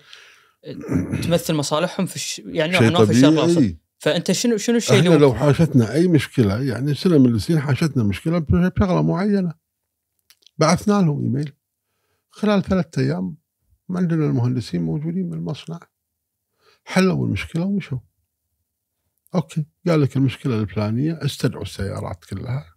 تمثل 1.23 1.55
مصالحهم 1.55 2.07
في 2.07 2.17
الش... 2.17 2.39
يعني 2.39 2.73
شيء 2.73 2.91
ما 2.91 3.05
في 3.05 3.11
الشرق 3.11 3.29
الاوسط 3.29 3.57
طبيعي 3.57 3.79
فأنت 3.99 4.33
شنو 4.33 4.57
شنو 4.57 4.77
الشيء 4.77 4.99
إحنا 4.99 5.09
اللي 5.09 5.21
لو 5.21 5.35
حاشتنا 5.35 5.95
أي 5.95 6.09
مشكلة 6.09 6.63
يعني 6.63 6.95
سنه 6.95 7.19
من 7.19 7.35
السنين 7.35 7.61
حاشتنا 7.61 8.05
مشكلة 8.05 8.39
بشغلة 8.39 9.03
معينة. 9.03 9.55
بعثنا 10.59 10.93
لهم 10.93 11.23
إيميل. 11.23 11.53
خلال 12.31 12.63
ثلاثة 12.63 13.03
أيام 13.03 13.37
عندنا 13.91 14.27
المهندسين 14.27 14.83
موجودين 14.83 15.31
بالمصنع. 15.31 15.81
حلوا 16.85 17.27
المشكلة 17.27 17.65
ومشوا. 17.65 17.99
okay 19.35 19.67
قال 19.87 20.01
لك 20.01 20.17
المشكلة 20.17 20.61
الفلانية 20.61 21.19
استدعوا 21.25 21.63
السيارات 21.63 22.25
كلها. 22.25 22.75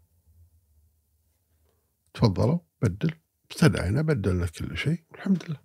تفضلوا 2.14 2.60
بدل. 2.82 3.12
استدعينا 3.52 4.02
بدلنا 4.02 4.46
كل 4.46 4.78
شيء 4.78 5.04
والحمد 5.12 5.44
لله. 5.48 5.65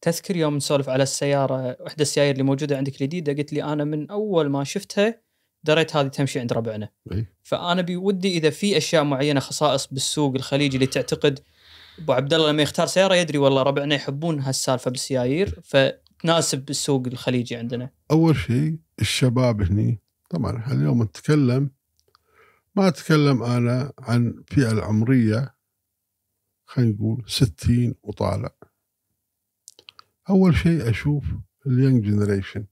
تذكر 0.00 0.36
يوم 0.36 0.56
نسولف 0.56 0.88
على 0.88 1.02
السيارة 1.02 1.76
واحدة 1.80 2.02
السيايير 2.02 2.32
اللي 2.32 2.42
موجودة 2.42 2.76
عندك 2.76 2.92
الجديده 2.92 3.32
قلت 3.32 3.52
لي 3.52 3.64
أنا 3.64 3.84
من 3.84 4.10
أول 4.10 4.48
ما 4.48 4.64
شفتها 4.64 5.20
دريت 5.64 5.96
هذه 5.96 6.08
تمشي 6.08 6.40
عند 6.40 6.52
ربعنا. 6.52 6.88
إي. 7.12 7.26
فأنا 7.42 7.82
بودي 7.82 8.36
إذا 8.36 8.50
في 8.50 8.76
أشياء 8.76 9.04
معينة 9.04 9.40
خصائص 9.40 9.86
بالسوق 9.86 10.34
الخليجي 10.34 10.76
اللي 10.76 10.86
تعتقد 10.86 11.40
أبو 11.98 12.12
عبد 12.12 12.34
الله 12.34 12.50
لما 12.50 12.62
يختار 12.62 12.86
سيارة 12.86 13.14
يدري 13.14 13.38
والله 13.38 13.62
ربعنا 13.62 13.94
يحبون 13.94 14.40
هالسالفة 14.40 14.90
بالسيايير 14.90 15.60
فتناسب 15.64 16.70
السوق 16.70 17.06
الخليجي 17.06 17.56
عندنا. 17.56 17.90
أول 18.10 18.36
شيء 18.36 18.78
الشباب 19.00 19.62
هني 19.62 20.00
طبعا 20.30 20.72
اليوم 20.72 21.02
نتكلم 21.02 21.70
ما 22.76 22.88
أتكلم 22.88 23.42
أنا 23.42 23.92
عن 23.98 24.26
الفئه 24.26 24.70
العمرية 24.70 25.56
خلينا 26.66 26.92
نقول 26.92 27.24
60 27.26 27.94
وطالع. 28.02 28.55
أول 30.30 30.56
شيء 30.56 30.90
أشوف 30.90 31.24
اليونج 31.66 32.04
جنريشن 32.04 32.66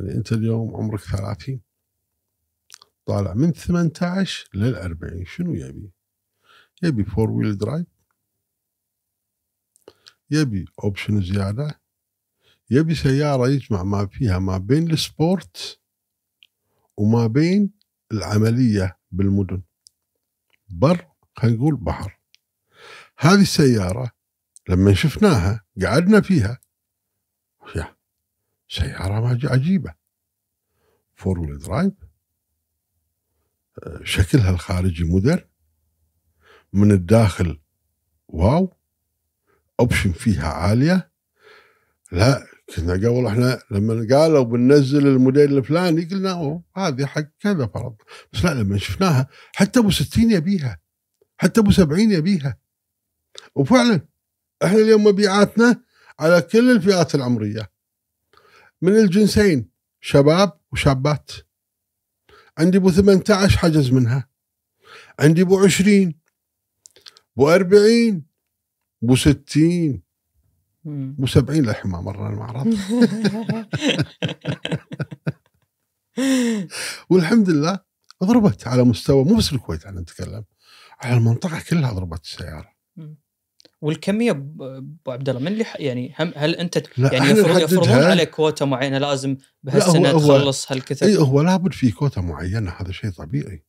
يعني 0.00 0.14
أنت 0.14 0.32
اليوم 0.32 0.76
عمرك 0.76 1.00
30 1.00 1.60
طالع 3.06 3.34
من 3.34 3.52
18 3.52 4.48
لل 4.54 4.74
40 4.74 5.24
شنو 5.24 5.54
يبي؟ 5.54 5.90
يبي 6.82 7.04
four 7.04 7.30
wheel 7.30 7.58
drive 7.58 7.86
يبي 10.30 10.64
option 10.84 11.22
زيادة. 11.22 11.80
يبي 12.70 12.94
سيارة 12.94 13.48
يجمع 13.48 13.82
ما 13.82 14.06
فيها 14.06 14.38
ما 14.38 14.58
بين 14.58 14.90
ال 14.90 15.05
sport 15.05 15.80
وما 16.96 17.26
بين 17.26 17.70
العملية 18.12 18.98
بالمدن. 19.12 19.62
بر 20.68 21.06
خلينا 21.36 21.56
نقول 21.56 21.76
بحر. 21.76 22.20
هذه 23.18 23.42
السيارة 23.42 24.10
لما 24.68 24.94
شفناها 24.94 25.64
قعدنا 25.82 26.20
فيها. 26.20 26.58
يا 27.76 27.96
سيارة 28.68 29.38
عجيبة. 29.44 29.94
four 31.14 31.40
wheel 31.40 31.58
drive. 31.58 31.92
شكلها 34.02 34.50
الخارجي 34.50 35.04
modern. 35.04 35.48
من 36.72 36.92
الداخل 36.92 37.60
wow. 38.28 38.76
option 39.80 40.12
فيها 40.12 40.48
عالية. 40.48 41.10
لا 42.12 42.46
كنا 42.76 42.92
قبل 42.92 43.26
إحنا 43.26 43.62
لما 43.70 44.06
قالوا 44.16 44.44
بننزل 44.44 45.06
الموديل 45.06 45.58
الفلاني 45.58 46.04
قلنا 46.04 46.32
أوه 46.32 46.64
هذه 46.76 47.06
حق 47.06 47.26
كذا 47.40 47.66
فرض. 47.66 47.96
بس 48.32 48.44
لا 48.44 48.54
لما 48.54 48.78
شفناها 48.78 49.28
حتى 49.54 49.80
أبو 49.80 49.90
60 49.90 50.30
يبيها 50.30 50.80
حتى 51.36 51.60
أبو 51.60 51.70
70 51.70 52.12
يبيها. 52.12 52.58
وفعلا 53.54 54.13
إحنا 54.64 54.78
اليوم 54.78 55.04
مبيعاتنا 55.04 55.82
على 56.18 56.42
كل 56.42 56.70
الفئات 56.70 57.14
العمرية. 57.14 57.70
من 58.82 58.96
الجنسين 58.96 59.70
شباب 60.00 60.60
وشابات. 60.72 61.30
عندي 62.58 62.78
أبو 62.78 62.90
18 62.90 63.58
حجز 63.58 63.90
منها. 63.92 64.28
عندي 65.20 65.42
أبو 65.42 65.64
20 65.64 66.14
أبو 67.36 67.50
40 67.50 68.24
أبو 69.02 69.16
60 69.16 70.02
مم. 70.84 71.14
أبو 71.18 71.26
70 71.26 71.62
للحين 71.62 71.90
ما 71.90 72.00
مرنا 72.00 72.28
المعرض. 72.28 72.74
والحمد 77.10 77.50
لله 77.50 77.78
ضربت 78.24 78.66
على 78.66 78.84
مستوى 78.84 79.24
مو 79.24 79.36
بس 79.36 79.52
الكويت 79.52 79.86
أنا 79.86 80.00
نتكلم 80.00 80.44
على 81.00 81.16
المنطقة 81.16 81.62
كلها 81.70 81.92
ضربت 81.92 82.24
السيارة. 82.24 82.73
والكمية 83.80 84.30
ابو 84.30 85.12
عبد 85.12 85.28
الله 85.28 85.40
من 85.40 85.46
اللي 85.46 85.66
يعني 85.78 86.14
هم 86.18 86.32
هل 86.36 86.54
أنت 86.54 86.82
يعني 86.98 87.30
يفرضون 87.40 87.88
عليك 87.88 88.30
كوتا 88.30 88.64
معينة 88.64 88.98
لازم 88.98 89.30
لا، 89.30 89.36
بهالسنة 89.62 90.12
تخلص 90.12 90.72
هالكثر؟ 90.72 91.06
اي 91.06 91.16
هو 91.16 91.42
لابد 91.42 91.72
في 91.72 91.90
كوتا 91.90 92.20
معينة 92.20 92.70
هذا 92.70 92.92
شيء 92.92 93.10
طبيعي. 93.10 93.64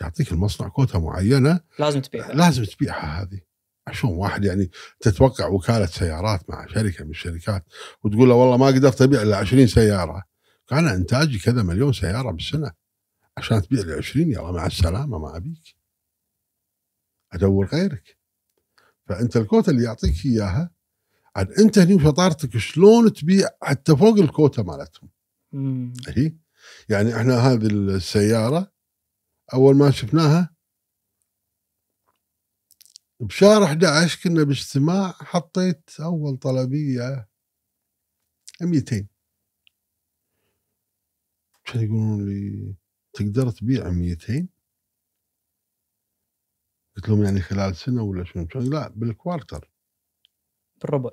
يعطيك 0.00 0.32
المصنع 0.32 0.68
كوتا 0.68 0.98
معينة 0.98 1.60
لازم 1.78 2.00
تبيعها. 2.00 2.32
لازم 2.32 2.64
تبيعها 2.64 3.22
هذه. 3.22 3.40
عشان 3.86 4.10
واحد 4.10 4.44
يعني 4.44 4.70
تتوقع 5.00 5.46
وكالة 5.46 5.86
سيارات 5.86 6.50
مع 6.50 6.66
شركة 6.66 7.04
من 7.04 7.10
الشركات 7.10 7.64
وتقول 8.04 8.28
له 8.28 8.34
والله 8.34 8.56
ما 8.56 8.66
قدرت 8.66 9.02
أبيع 9.02 9.22
إلا 9.22 9.36
20 9.36 9.66
سيارة. 9.66 10.22
كان 10.68 10.88
إنتاجي 10.88 11.38
كذا 11.38 11.62
مليون 11.62 11.92
سيارة 11.92 12.30
بالسنة. 12.30 12.72
عشان 13.36 13.62
تبيع 13.62 13.82
لي 13.84 13.92
20 13.92 14.32
يلا 14.32 14.52
مع 14.52 14.66
السلامة 14.66 15.18
ما 15.18 15.36
أبيك. 15.36 15.76
أدور 17.32 17.66
غيرك. 17.66 18.21
فأنت 19.06 19.36
الكوتا 19.36 19.72
اللي 19.72 19.84
يعطيك 19.84 20.26
إياها 20.26 20.70
عاد 21.36 21.50
أنت 21.52 21.78
هني 21.78 21.94
وشطارتك 21.94 22.58
شلون 22.58 23.12
تبيع 23.12 23.48
حتى 23.62 23.96
فوق 23.96 24.18
الكوتا 24.18 24.62
مالتهم. 24.62 25.10
هي 26.08 26.32
يعني 26.88 27.16
إحنا 27.16 27.34
هذه 27.34 27.66
السيارة 27.66 28.72
أول 29.54 29.76
ما 29.76 29.90
شفناها 29.90 30.54
بشهر 33.20 33.64
11 33.64 34.20
كنا 34.24 34.42
باجتماع 34.42 35.12
حطيت 35.12 35.90
أول 36.00 36.36
طلبية 36.36 37.28
200 38.60 39.06
كانوا 41.64 41.84
يقولون 41.84 42.26
لي؟ 42.28 42.74
تقدر 43.12 43.50
تبيع 43.50 43.90
200 43.90 44.48
قلت 46.96 47.08
لهم 47.08 47.24
يعني 47.24 47.40
خلال 47.40 47.76
سنة 47.76 48.02
ولا 48.02 48.24
شنو؟ 48.24 48.46
لا 48.54 48.88
بالكوارتر. 48.88 49.70
بالربع. 50.80 51.10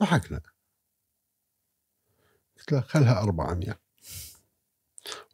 ضحكنا. 0.00 0.40
قلت 2.58 2.72
له 2.72 2.80
خلها 2.80 3.20
400 3.20 3.80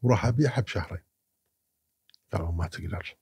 وراح 0.02 0.26
أبيعها 0.26 0.60
بشهرين. 0.60 1.02
قالوا 2.32 2.52
ما 2.52 2.66
تقدر. 2.66 3.16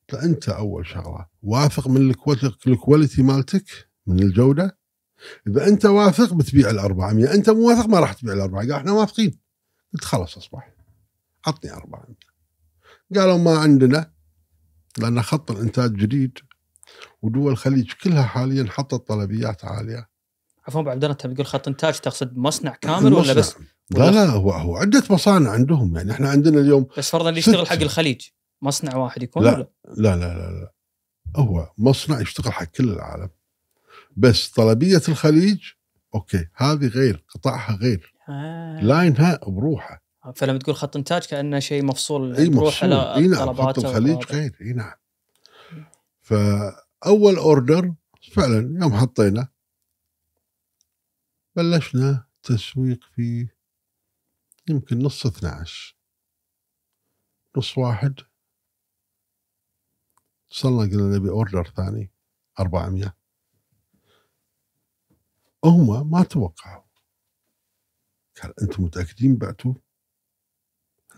قلت 0.00 0.12
له 0.12 0.24
أنت 0.24 0.48
أول 0.48 0.86
شغلة 0.86 1.28
واثق 1.42 1.88
من 1.88 2.10
ال 2.10 2.18
quality 2.18 2.70
ال 2.70 2.77
quality 2.77 3.22
مالتك؟ 3.22 3.90
من 4.06 4.22
الجودة؟ 4.22 4.78
إذا 5.46 5.68
أنت 5.68 5.84
واثق 5.86 6.34
بتبيع 6.34 6.70
ال 6.70 6.78
400 6.78 7.34
أنت 7.34 7.50
مو 7.50 7.68
واثق 7.68 7.86
ما 7.86 8.00
راح 8.00 8.12
تبيع 8.12 8.34
ال 8.34 8.40
400 8.40 8.68
قال 8.68 8.72
إحنا 8.80 8.92
واثقين. 8.92 9.40
قلت 9.92 10.04
خلاص 10.04 10.36
أصبح. 10.36 10.72
عطني 11.46 11.72
400 11.72 12.29
قالوا 13.16 13.38
ما 13.38 13.58
عندنا 13.58 14.10
لأن 14.98 15.22
خط 15.22 15.50
الإنتاج 15.50 15.92
جديد 15.92 16.38
ودول 17.22 17.52
الخليج 17.52 17.92
كلها 17.92 18.22
حاليا 18.22 18.66
حطت 18.70 19.08
طلبيات 19.08 19.64
عالية 19.64 20.10
عفوا 20.68 20.80
ابو 20.80 20.90
عبد 20.90 21.04
الله 21.04 21.12
انت 21.12 21.26
بتقول 21.26 21.46
خط 21.46 21.68
إنتاج 21.68 21.98
تقصد 21.98 22.38
مصنع 22.38 22.74
كامل 22.74 23.12
ولا 23.12 23.32
بس 23.32 23.56
المصنع. 23.56 23.66
لا 23.90 24.10
لا 24.10 24.30
هو 24.30 24.52
هو 24.52 24.76
عدة 24.76 25.02
مصانع 25.10 25.50
عندهم 25.50 25.96
يعني 25.96 26.12
إحنا 26.12 26.30
عندنا 26.30 26.60
اليوم 26.60 26.86
بس 26.98 27.10
فرضا 27.10 27.28
اللي 27.28 27.38
يشتغل. 27.38 27.66
حق 27.66 27.72
الخليج 27.80 28.28
مصنع 28.62 28.96
واحد 28.96 29.22
يكون 29.22 29.44
لا. 29.44 29.54
ولا؟ 29.54 29.70
لا 29.96 30.16
لا 30.16 30.34
لا 30.34 30.50
لا 30.60 30.72
هو 31.36 31.72
مصنع 31.78 32.20
يشتغل 32.20 32.52
حق 32.52 32.64
كل 32.64 32.88
العالم 32.88 33.28
بس 34.16 34.48
طلبية 34.48 35.02
الخليج 35.08 35.60
okay 36.14 36.48
هذه 36.56 36.86
غير 36.86 37.24
قطاعها 37.34 37.76
غير 37.76 38.14
آه. 38.28 38.80
line 38.82 39.28
ها 39.28 39.40
بروحه 39.46 40.02
فلما 40.34 40.58
تقول 40.58 40.76
خط 40.76 40.96
إنتاج 40.96 41.26
كأنه 41.26 41.58
شيء 41.58 41.84
مفصول 41.84 42.36
أي 42.36 42.48
بروح 42.48 42.84
مفصول. 42.84 42.92
إي 42.92 43.26
نعم 43.26 43.54
خط 43.54 43.78
الخليج 43.78 44.24
غير. 44.24 44.56
إي 44.60 44.72
نعم. 44.72 44.94
فأول 46.20 47.36
order 47.36 47.94
فعلا 48.32 48.78
يوم 48.82 48.96
حطينا 48.96 49.48
بلشنا 51.56 52.26
تسويق 52.42 53.04
في 53.14 53.48
يمكن 54.68 54.98
نص 54.98 55.26
12 55.26 55.96
نص 57.56 57.78
واحد. 57.78 58.20
وصلنا 60.50 60.82
قلنا 60.82 61.16
نبي 61.16 61.28
order 61.28 61.64
ثاني 61.76 62.10
400 62.60 63.16
هم 65.64 66.10
ما 66.10 66.22
توقعوا. 66.22 66.84
قال 68.42 68.60
أنتم 68.62 68.84
متأكدين 68.84 69.36
بعتوا؟ 69.36 69.74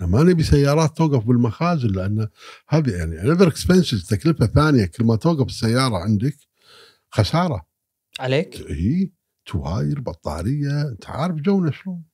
إحنا 0.03 0.19
ما 0.19 0.23
نبي 0.23 0.43
سيارات 0.43 0.97
توقف 0.97 1.25
بالمخازن 1.25 1.89
لأن 1.89 2.29
هذه 2.69 2.91
يعني 2.91 3.23
another 3.23 3.49
expenses 3.49 4.07
تكلفة 4.07 4.47
ثانية 4.47 4.87
كل 4.87 5.05
ما 5.05 5.17
توقف 5.17 5.47
السيارة 5.47 5.97
عندك 5.97 6.37
خسارة. 7.11 7.67
عليك؟ 8.21 8.57
هي 8.71 9.11
تواير 9.47 10.01
بطارية 10.01 10.83
أنت 10.89 11.07
عارف 11.07 11.37
جونا 11.37 11.71
شلون. 11.71 12.05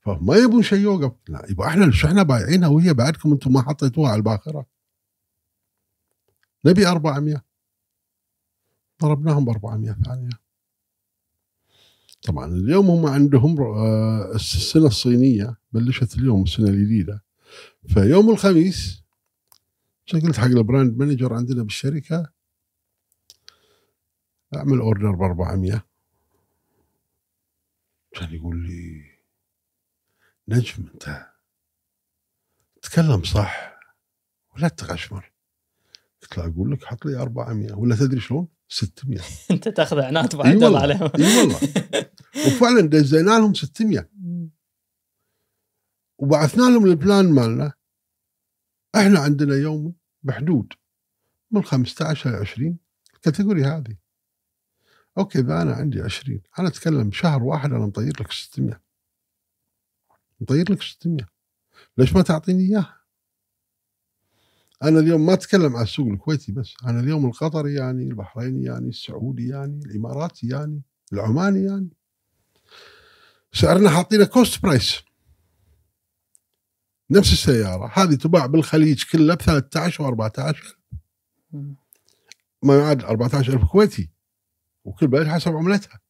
فما 0.00 0.36
يبون 0.36 0.62
شيء 0.62 0.78
يوقف. 0.78 1.12
لا 1.28 1.46
يبقى 1.50 1.68
إحنا 1.68 1.90
شو 1.90 2.06
إحنا 2.06 2.22
بايعينها 2.22 2.68
وهي 2.68 2.94
بعدكم 2.94 3.32
أنتم 3.32 3.52
ما 3.52 3.62
حطيتوها 3.62 4.10
على 4.10 4.18
الباخرة. 4.18 4.66
نبي 6.64 6.86
400 6.86 7.44
ضربناهم 9.02 9.44
ب 9.44 9.48
400 9.48 9.92
ثانية. 9.92 10.45
طبعا. 12.26 12.46
اليوم 12.46 12.90
هم 12.90 13.06
عندهم 13.06 13.60
آه، 13.60 14.32
السنة 14.34 14.86
الصينية 14.86 15.56
بلشت 15.72 16.18
اليوم 16.18 16.42
السنة 16.42 16.68
الجديدة. 16.68 17.24
فيوم 17.88 18.30
الخميس 18.30 19.02
قلت 20.12 20.36
حق 20.38 20.44
ال 20.44 20.53
brand 20.53 20.98
manager 20.98 21.34
عندنا 21.34 21.62
بالشركة 21.62 22.30
أعمل 24.56 24.78
أوردر 24.78 25.10
ب 25.12 25.22
400 25.22 25.86
كان 28.12 28.34
يقول 28.34 28.56
لي 28.66 29.02
نجم 30.48 30.84
أنت 30.94 31.26
تكلم 32.82 33.22
صح 33.22 33.78
ولا 34.56 34.68
تغشمر. 34.68 35.32
قلت 36.22 36.38
له 36.38 36.46
أقول 36.46 36.72
لك 36.72 36.84
حط 36.84 37.06
لي 37.06 37.16
400 37.22 37.72
ولا 37.74 37.96
تدري 37.96 38.20
شلون؟ 38.20 38.48
600 38.68 39.20
أنت 39.50 39.68
تاخذ 39.68 39.96
بعد 40.36 40.62
الله 40.62 40.80
عليهم. 40.80 41.10
إي 41.18 41.38
والله. 41.38 41.60
وفعلا 42.46 42.80
دزينا 42.80 43.30
لهم 43.30 43.54
600 43.54 44.08
وبعثنا 46.18 46.62
لهم 46.62 46.86
البلان 46.86 47.32
مالنا. 47.32 47.72
إحنا 48.94 49.20
عندنا 49.20 49.54
يوم 49.54 49.94
بحدود 50.22 50.72
من 51.50 51.64
15 51.64 52.30
ل 52.30 52.34
20 52.34 52.78
ال 53.14 53.20
category 53.20 53.64
هذه. 53.64 53.96
okay 55.18 55.38
إذا 55.38 55.62
أنا 55.62 55.72
عندي 55.74 56.00
20 56.00 56.40
أنا 56.58 56.68
أتكلم 56.68 57.12
شهر 57.12 57.42
واحد 57.42 57.72
أنا 57.72 57.86
مطير 57.86 58.12
لك 58.20 58.32
600 58.32 58.80
مطير 60.40 60.72
لك 60.72 60.82
600 60.82 61.26
ليش 61.98 62.14
ما 62.14 62.22
تعطيني 62.22 62.62
إياها؟ 62.62 63.05
أنا 64.82 65.00
اليوم 65.00 65.26
ما 65.26 65.32
أتكلم 65.32 65.76
عن 65.76 65.82
السوق 65.82 66.08
الكويتي 66.08 66.52
بس 66.52 66.74
أنا 66.86 67.00
اليوم 67.00 67.26
القطري 67.26 67.74
يعني 67.74 68.04
البحريني 68.04 68.64
يعني 68.64 68.88
السعودي 68.88 69.48
يعني 69.48 69.80
الإماراتي 69.86 70.48
يعني 70.48 70.82
العماني 71.12 71.64
يعني. 71.64 71.88
سعرنا 73.52 73.90
حاطينه 73.90 74.24
cost 74.24 74.62
price 74.62 75.02
نفس 77.10 77.32
السيارة 77.32 77.92
هذه 77.94 78.14
تباع 78.14 78.46
بالخليج 78.46 79.04
كله 79.12 79.34
ب 79.34 79.42
13 79.42 80.02
و 80.02 80.06
14 80.06 80.78
ما 82.62 82.78
يعادل 82.78 83.04
14000 83.04 83.64
كويتي 83.64 84.10
وكل 84.84 85.06
بلد 85.06 85.26
حسب 85.26 85.52
عملتها. 85.52 86.00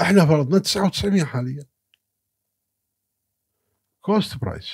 إحنا 0.00 0.26
فرضنا 0.26 0.58
9900 0.58 1.24
حاليا. 1.24 1.66
cost 4.00 4.36
price 4.36 4.72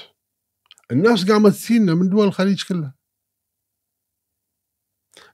الناس 0.91 1.31
قامت 1.31 1.53
تجينا 1.53 1.95
من 1.95 2.09
دول 2.09 2.27
الخليج 2.27 2.63
كلها. 2.65 2.95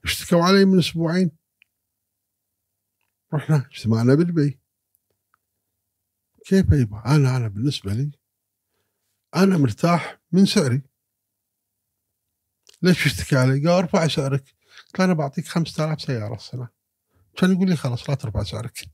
اشتكوا 0.05 0.43
علي 0.43 0.65
من 0.65 0.79
أسبوعين. 0.79 1.31
رحنا 3.35 3.67
اجتمعنا 3.71 4.15
بدبي 4.15 4.59
كيف 6.47 6.67
يبا 6.73 7.03
أنا 7.07 7.37
أنا 7.37 7.49
بالنسبة 7.49 7.93
لي 7.93 8.11
أنا 9.37 9.59
مرتاح 9.59 10.21
من 10.33 10.47
سعري. 10.47 10.83
ليش 12.83 13.05
تشتكي 13.05 13.37
علي؟ 13.37 13.53
قال 13.53 13.69
أرفع 13.69 14.09
سعرك. 14.09 14.45
قلت 14.87 15.01
أنا 15.01 15.13
بعطيك 15.13 15.47
5000 15.47 16.01
سيارة 16.01 16.35
السنة. 16.35 16.69
كان 17.37 17.53
يقول 17.53 17.69
لي 17.69 17.77
خلاص 17.77 18.11
لا 18.11 18.17
ترفع 18.17 18.43
سعرك. 18.43 18.79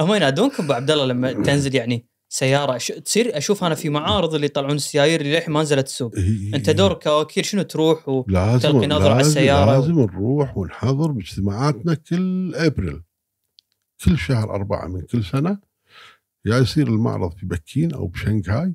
هم 0.00 0.14
ينادونكم 0.14 0.64
أبو 0.64 0.72
عبد 0.72 0.90
الله 0.90 1.06
لما 1.06 1.32
تنزل 1.32 1.74
يعني 1.74 2.09
سيارة. 2.34 2.78
ش... 2.78 2.86
تصير؟ 2.88 3.36
أشوف 3.38 3.64
أنا 3.64 3.74
في 3.74 3.88
معارض 3.88 4.34
اللي 4.34 4.46
يطلعون 4.46 4.76
السيايير 4.76 5.20
اللي 5.20 5.32
للحين 5.36 5.54
ما 5.54 5.62
نزلت 5.62 5.86
السوق. 5.86 6.14
أنت 6.54 6.70
دورك 6.70 7.02
كوكيل 7.02 7.44
شنو 7.44 7.62
تروح 7.62 8.08
و... 8.08 8.24
لازم 8.28 8.70
تلقي 8.70 8.86
نظرة 8.86 9.08
على 9.08 9.16
لازم- 9.16 9.30
السيارة 9.30 9.70
و- 9.70 9.80
لازم 9.80 10.00
نروح 10.00 10.56
ونحضر 10.58 11.10
باجتماعاتنا 11.10 11.94
كل 11.94 12.54
أبريل. 12.54 13.02
كل 14.04 14.18
شهر 14.18 14.50
أربعة 14.54 14.86
من 14.88 15.00
كل 15.00 15.24
سنة 15.24 15.58
يا 16.44 16.58
يصير 16.58 16.88
المعرض 16.88 17.32
في 17.36 17.46
بكين 17.46 17.94
أو 17.94 18.06
بشنغهاي. 18.06 18.74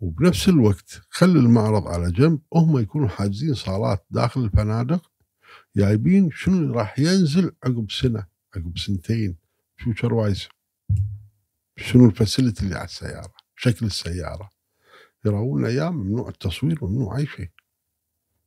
وبنفس 0.00 0.48
الوقت 0.48 1.00
خلي 1.10 1.38
المعرض 1.38 1.86
على 1.86 2.12
جنب. 2.12 2.40
هم 2.54 2.78
يكونوا 2.78 3.08
حاجزين 3.08 3.54
صالات 3.54 4.06
داخل 4.10 4.40
الفنادق. 4.44 5.10
جايبين 5.76 6.30
شنو 6.32 6.72
راح 6.74 6.98
ينزل 6.98 7.52
عقب 7.64 7.90
سنة 7.90 8.26
عقب 8.56 8.78
سنتين. 8.78 9.36
future 9.76 10.14
wise 10.14 10.48
شنو 11.76 12.06
ال 12.06 12.12
facility 12.12 12.64
اللي 12.64 12.74
على 12.74 12.84
السيارة 12.84 13.32
شكل 13.56 13.86
السيارة 13.86 14.50
يراونا 15.24 15.68
اياه 15.68 15.90
ممنوع 15.90 16.28
التصوير 16.28 16.84
ممنوع 16.84 17.18
أي 17.18 17.26
شيء 17.26 17.50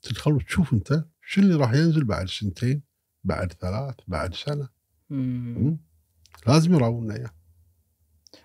تدخل 0.03 0.41
تشوف 0.41 0.73
أنت 0.73 1.05
شو 1.21 1.41
اللي 1.41 1.55
راح 1.55 1.73
ينزل 1.73 2.03
بعد 2.03 2.27
سنتين 2.27 2.83
بعد 3.23 3.53
ثلاث 3.53 3.95
بعد 4.07 4.35
سنة 4.35 4.69
مم. 5.09 5.77
لازم 6.47 6.73
يراونا 6.73 7.15
اياه 7.15 7.33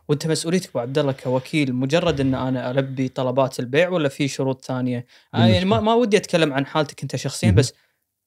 وأنت 0.09 0.27
مسؤوليتك 0.27 0.69
ابو 0.69 0.79
عبد 0.79 0.99
الله 0.99 1.13
كوكيل 1.13 1.75
مجرد 1.75 2.21
إن 2.21 2.35
أنا 2.35 2.71
ألبي 2.71 3.09
طلبات 3.09 3.61
البيع 3.61 3.89
ولا 3.89 4.09
في 4.09 4.29
شروط 4.29 4.65
ثانية؟ 4.65 5.07
آه 5.35 5.47
يعني 5.47 5.65
ما, 5.65 5.81
ما 5.81 5.95
ودي 5.95 6.17
أتكلم 6.17 6.53
عن 6.53 6.67
حالتك 6.67 7.03
أنت 7.03 7.17
شخصيا. 7.17 7.51
بس 7.51 7.73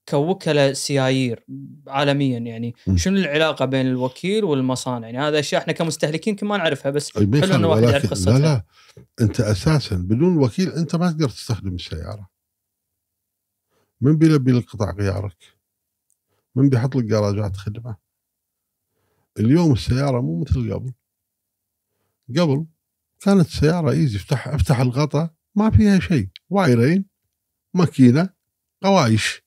كوكلاء 0.10 0.74
سيايير 0.74 1.46
عالميا 1.88 2.40
يعني. 2.40 2.76
شنو 2.96 3.18
العلاقة 3.18 3.66
بين 3.66 3.88
الوكيل 3.88 4.44
والمصانع؟ 4.44 5.08
يعني 5.10 5.28
هذا 5.28 5.40
أشياء 5.40 5.62
إحنا 5.62 5.74
كمستهلكين 5.74 6.32
يمكن 6.32 6.48
ما 6.48 6.58
نعرفها 6.58 6.92
بس 6.92 7.18
حلو 7.18 7.56
إنه 7.56 7.68
واحد 7.68 7.84
يعرف 7.84 8.12
قصتها. 8.12 8.40
لا 8.40 8.44
لا. 8.44 8.64
أنت 9.22 9.40
أساسا 9.40 9.96
بدون 9.96 10.38
وكيل 10.38 10.72
أنت 10.72 10.96
ما 10.96 11.12
تقدر 11.12 11.30
تستخدم 11.30 11.76
السيارة. 11.76 12.30
من 14.02 14.18
بيلبي 14.18 14.52
لك 14.52 14.70
قطع 14.70 14.92
غيارك؟ 14.92 15.38
من 16.56 16.70
بيحط 16.70 16.96
لك 16.96 17.04
جراجات 17.04 17.58
خدمة؟ 17.58 17.96
اليوم 19.40 19.74
السيارة 19.74 20.22
مو 20.22 20.42
مثل 20.42 20.74
قبل. 20.74 20.94
قبل 22.30 22.66
كانت 23.20 23.48
السياره 23.48 23.92
easy 23.92 24.18
افتح 24.18 24.48
افتح 24.48 24.80
الغطاء 24.80 25.34
ما 25.56 25.70
فيها 25.70 26.00
شيء. 26.00 26.28
وايرين 26.50 27.06
ماكينة 27.74 28.30
قوايش. 28.84 29.47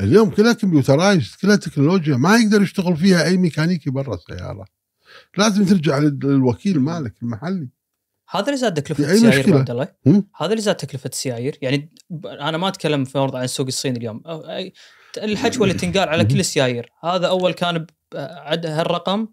اليوم 0.00 0.30
كلها 0.30 0.52
computerize 0.52 1.36
كلها 1.42 1.56
تكنولوجيا 1.56 2.16
ما 2.16 2.36
يقدر 2.36 2.62
يشتغل 2.62 2.96
فيها 2.96 3.24
أي 3.24 3.36
ميكانيكي 3.36 3.90
برا 3.90 4.14
السيارة. 4.14 4.64
لازم 5.38 5.64
ترجع 5.64 5.98
لل- 5.98 6.18
للوكيل 6.24 6.80
مالك 6.80 7.14
المحلي. 7.22 7.68
هذا 8.30 8.46
اللي 8.46 8.56
زاد 8.56 8.74
تكلفة 8.74 9.12
السيايير 9.12 9.58
عبد 9.58 9.70
الله؟ 9.70 9.88
هذا 10.36 10.50
اللي 10.50 10.62
زاد 10.62 10.74
تكلفة 10.76 11.10
السيايير. 11.12 11.58
يعني 11.62 11.92
أنا 12.24 12.58
ما 12.58 12.68
أتكلم 12.68 13.04
في 13.04 13.10
فرض 13.10 13.36
عن 13.36 13.44
السوق 13.44 13.66
الصيني 13.66 13.98
اليوم. 13.98 14.22
الحجوه 15.22 15.62
اللي 15.66 15.78
تنقال 15.78 16.08
على 16.08 16.24
كل 16.24 16.40
السيايير. 16.40 16.90
هذا 17.04 17.26
أول 17.28 17.52
كان 17.52 17.86
عد 18.16 18.66
هالرقم. 18.66 19.28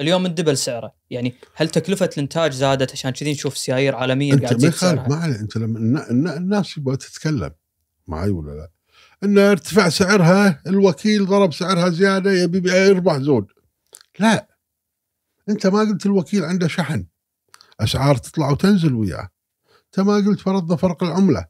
اليوم 0.00 0.26
اندبل 0.26 0.56
سعره 0.56 0.94
يعني 1.10 1.34
هل 1.54 1.68
تكلفة 1.68 2.10
الإنتاج 2.12 2.52
زادت 2.52 2.92
عشان 2.92 3.10
كذي 3.10 3.32
نشوف 3.32 3.58
سيايير 3.58 3.94
عالميا 3.94 4.34
أنت 4.34 4.42
قاعد 4.42 4.52
ما 4.52 4.58
تزيد 4.58 4.70
يخالف 4.72 5.08
ما 5.08 5.16
عليه 5.16 5.40
أنت 5.40 5.56
لما 5.56 5.78
النا- 5.78 6.10
النا- 6.10 6.36
الناس 6.36 6.76
يبغى 6.76 6.96
تتكلم. 6.96 7.50
معي 8.06 8.30
ولا 8.30 8.50
لا؟ 8.50 8.70
إن 9.24 9.38
ارتفع 9.38 9.88
سعرها 9.88 10.62
الوكيل 10.66 11.26
ضرب 11.26 11.52
سعرها 11.52 11.88
زيادة 11.88 12.32
يبي 12.32 12.70
يربح 12.72 13.16
زود. 13.16 13.46
لا. 14.18 14.48
أنت 15.48 15.66
ما 15.66 15.78
قلت 15.78 16.06
الوكيل 16.06 16.44
عنده 16.44 16.68
شحن. 16.68 17.06
أسعار 17.80 18.16
تطلع 18.16 18.50
وتنزل 18.50 18.94
وياه. 18.94 19.28
أنت 19.86 20.00
ما 20.00 20.14
قلت 20.14 20.40
فرضنا 20.40 20.76
فرق 20.76 21.04
العملة. 21.04 21.46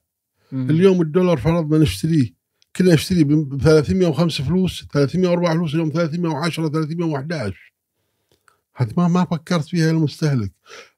مم. 0.53 0.71
اليوم 0.71 1.03
الدولار 1.03 1.37
فرضنا 1.37 1.79
نشتريه. 1.79 2.39
كنا 2.77 2.95
نشتريه 2.95 3.25
ب 3.25 3.63
305 3.63 4.45
فلوس 4.45 4.87
304 4.93 5.55
فلوس 5.55 5.75
اليوم 5.75 5.91
310 5.91 6.69
311 6.69 7.75
هذه 8.75 8.93
ما 8.97 9.09
ما 9.09 9.25
فكرت 9.25 9.65
فيها 9.65 9.91
المستهلك. 9.91 10.53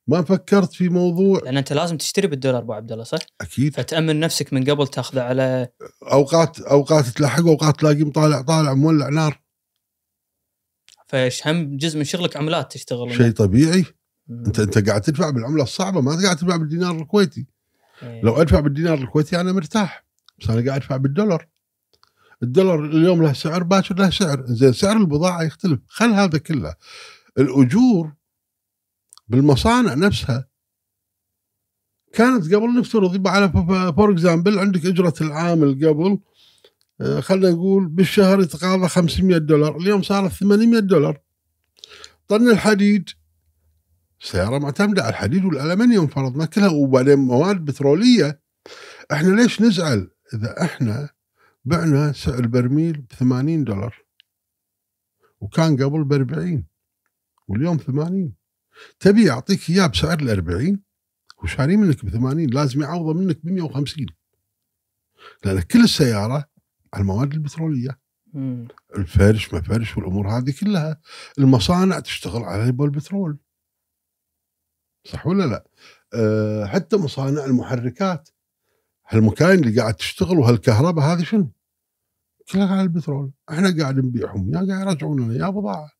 ما 0.06 0.22
فكرت 0.22 0.72
في 0.72 0.88
موضوع. 0.88 1.40
لأن 1.44 1.56
أنت 1.56 1.72
لازم 1.72 1.96
تشتري 1.96 2.26
بالدولار 2.26 2.62
أبو 2.62 2.72
عبد 2.72 2.92
الله 2.92 3.04
صح؟ 3.04 3.18
أكيد. 3.40 3.74
فتأمن 3.74 4.20
نفسك 4.20 4.52
من 4.52 4.64
قبل 4.64 4.88
تاخذه 4.88 5.22
على 5.22 5.68
أوقات 6.12 6.60
أوقات 6.60 7.06
تلحق 7.06 7.46
أوقات 7.46 7.80
تلاقيه 7.80 8.04
مطالع 8.04 8.42
طالع 8.42 8.74
مولع 8.74 9.08
نار. 9.08 9.40
فإيش 11.06 11.46
هم 11.46 11.76
جزء 11.76 11.98
من 11.98 12.04
شغلك 12.04 12.36
عملات 12.36 12.72
تشتغل 12.72 13.16
شيء 13.16 13.30
طبيعي. 13.30 13.84
مم. 14.28 14.44
أنت 14.46 14.60
أنت 14.60 14.88
قاعد 14.88 15.00
تدفع 15.00 15.30
بالعملة 15.30 15.62
الصعبة 15.62 16.00
ما 16.00 16.22
قاعد 16.22 16.36
تدفع 16.36 16.56
بالدينار 16.56 16.96
الكويتي. 16.96 17.46
إيه. 18.02 18.22
لو 18.22 18.42
أدفع 18.42 18.60
بالدينار 18.60 18.98
الكويتي 18.98 19.40
أنا 19.40 19.52
مرتاح 19.52 20.04
بس 20.38 20.50
أنا 20.50 20.66
قاعد 20.66 20.80
أدفع 20.80 20.96
بالدولار. 20.96 21.48
الدولار 22.42 22.84
اليوم 22.84 23.22
له 23.22 23.32
سعر 23.32 23.62
باكر 23.62 23.94
له 23.94 24.10
سعر. 24.10 24.44
زين 24.46 24.72
سعر 24.72 24.96
البضاعة 24.96 25.42
يختلف. 25.42 25.80
خل 25.86 26.12
هذا 26.12 26.38
كله. 26.38 26.74
الأجور 27.38 28.12
بالمصانع 29.30 29.94
نفسها. 29.94 30.48
كانت 32.12 32.54
قبل 32.54 32.78
نفترض 32.78 33.14
يبقى 33.14 33.32
على 33.32 33.48
for 33.92 34.12
example 34.12 34.58
عندك 34.58 34.86
إجرة 34.86 35.14
العامل 35.20 35.86
قبل 35.88 36.18
آه، 37.00 37.20
خلينا 37.20 37.50
نقول 37.50 37.86
بالشهر 37.88 38.40
يتقاضى 38.40 38.88
500 38.88 39.38
دولار 39.38 39.76
اليوم 39.76 40.02
صارت 40.02 40.32
800 40.32 40.80
دولار. 40.80 41.20
طن 42.28 42.50
الحديد. 42.50 43.08
سيارة 44.20 44.58
معتمدة 44.58 45.02
على 45.02 45.10
الحديد 45.10 45.44
والألمنيوم 45.44 46.06
فرضنا 46.06 46.46
كلها 46.46 46.68
وبعدين 46.68 47.18
مواد 47.18 47.56
بترولية. 47.56 48.40
إحنا 49.12 49.40
ليش 49.40 49.62
نزعل؟ 49.62 50.10
إذا 50.34 50.62
إحنا 50.62 51.08
بعنا 51.64 52.12
سعر 52.12 52.38
البرميل 52.38 53.00
ب 53.00 53.12
80 53.12 53.64
دولار 53.64 53.96
وكان 55.40 55.76
قبل 55.84 56.04
ب 56.04 56.12
40 56.12 56.66
واليوم 57.48 57.76
80 57.76 58.39
تبي 59.00 59.30
أعطيك 59.30 59.70
إياه 59.70 59.86
بسعر 59.86 60.18
ال 60.18 60.30
40 60.30 60.80
وشاري 61.42 61.76
منك 61.76 62.04
ب 62.04 62.08
80 62.08 62.46
لازم 62.46 62.82
يعوضه 62.82 63.18
منك 63.20 63.38
ب 63.44 63.48
150 63.48 64.06
لأن 65.44 65.60
كل 65.60 65.84
السيارة 65.84 66.50
على 66.94 67.02
المواد 67.02 67.32
البترولية. 67.32 68.00
مم. 68.32 68.68
الفرش 68.96 69.54
ما 69.54 69.62
فرش 69.62 69.96
والأمور 69.96 70.28
هذه 70.28 70.54
كلها. 70.60 71.00
المصانع 71.38 72.00
تشتغل 72.00 72.42
على 72.42 72.64
البترول. 72.64 73.38
صح 75.04 75.26
ولا 75.26 75.44
لا؟ 75.44 75.66
أه 76.14 76.66
حتى 76.66 76.96
مصانع 76.96 77.44
المحركات. 77.44 78.28
هالمكاين 79.08 79.58
اللي 79.58 79.80
قاعد 79.80 79.94
تشتغل 79.94 80.38
وهالكهرباء 80.38 81.04
هذه 81.04 81.24
شنو؟ 81.24 81.52
كلها 82.52 82.72
على 82.72 82.82
البترول. 82.82 83.32
إحنا 83.50 83.76
قاعد 83.80 83.98
نبيعهم 83.98 84.54
يا 84.54 84.74
قاعد 84.74 84.86
يرجعون 84.86 85.20
لنا 85.20 85.46
يا 85.46 85.50
بضاعه 85.50 85.90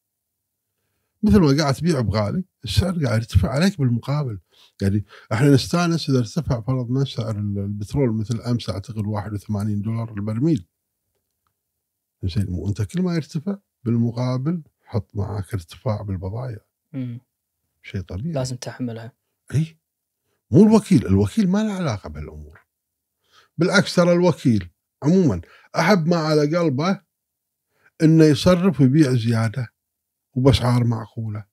مثل 1.22 1.38
ما 1.38 1.56
قاعد 1.62 1.74
تبيع 1.74 2.01
بغالي 2.01 2.44
السعر 2.64 3.05
قاعد 3.05 3.18
يرتفع 3.18 3.51
عليك 3.51 3.78
بالمقابل. 3.78 4.38
يعني 4.82 5.05
إحنا 5.32 5.51
نستأنس 5.51 6.10
إذا 6.10 6.18
ارتفع 6.18 6.60
فرضنا 6.60 7.05
سعر 7.05 7.38
البترول 7.38 8.12
مثل 8.12 8.40
أمس 8.40 8.70
أعتقد 8.70 9.06
81 9.06 9.82
دولار 9.82 10.14
البرميل. 10.14 10.66
زين 12.22 12.47
وانت 12.48 12.82
كل 12.82 13.02
ما 13.02 13.14
يرتفع 13.14 13.56
بالمقابل 13.84 14.62
حط 14.84 15.10
معك 15.14 15.55
ارتفاع 15.55 16.02
بالبضائع. 16.02 16.59
شيء 17.82 18.01
طبيعي. 18.01 18.32
لازم 18.32 18.56
تحملها. 18.56 19.12
إي. 19.55 19.76
مو 20.51 20.62
الوكيل 20.62 21.06
الوكيل 21.06 21.51
ما 21.51 21.62
له 21.62 21.72
علاقة 21.72 22.09
بهالامور 22.09 22.60
بالعكس 23.59 23.94
ترى 23.94 24.12
الوكيل 24.12 24.70
عموما 25.02 25.40
أحب 25.76 26.06
ما 26.06 26.16
على 26.16 26.56
قلبه 26.56 27.01
إنه 28.02 28.24
يصرف 28.24 28.80
ويبيع 28.80 29.12
زيادة. 29.12 29.69
وباسعار 30.35 30.85
معقولة. 30.85 31.44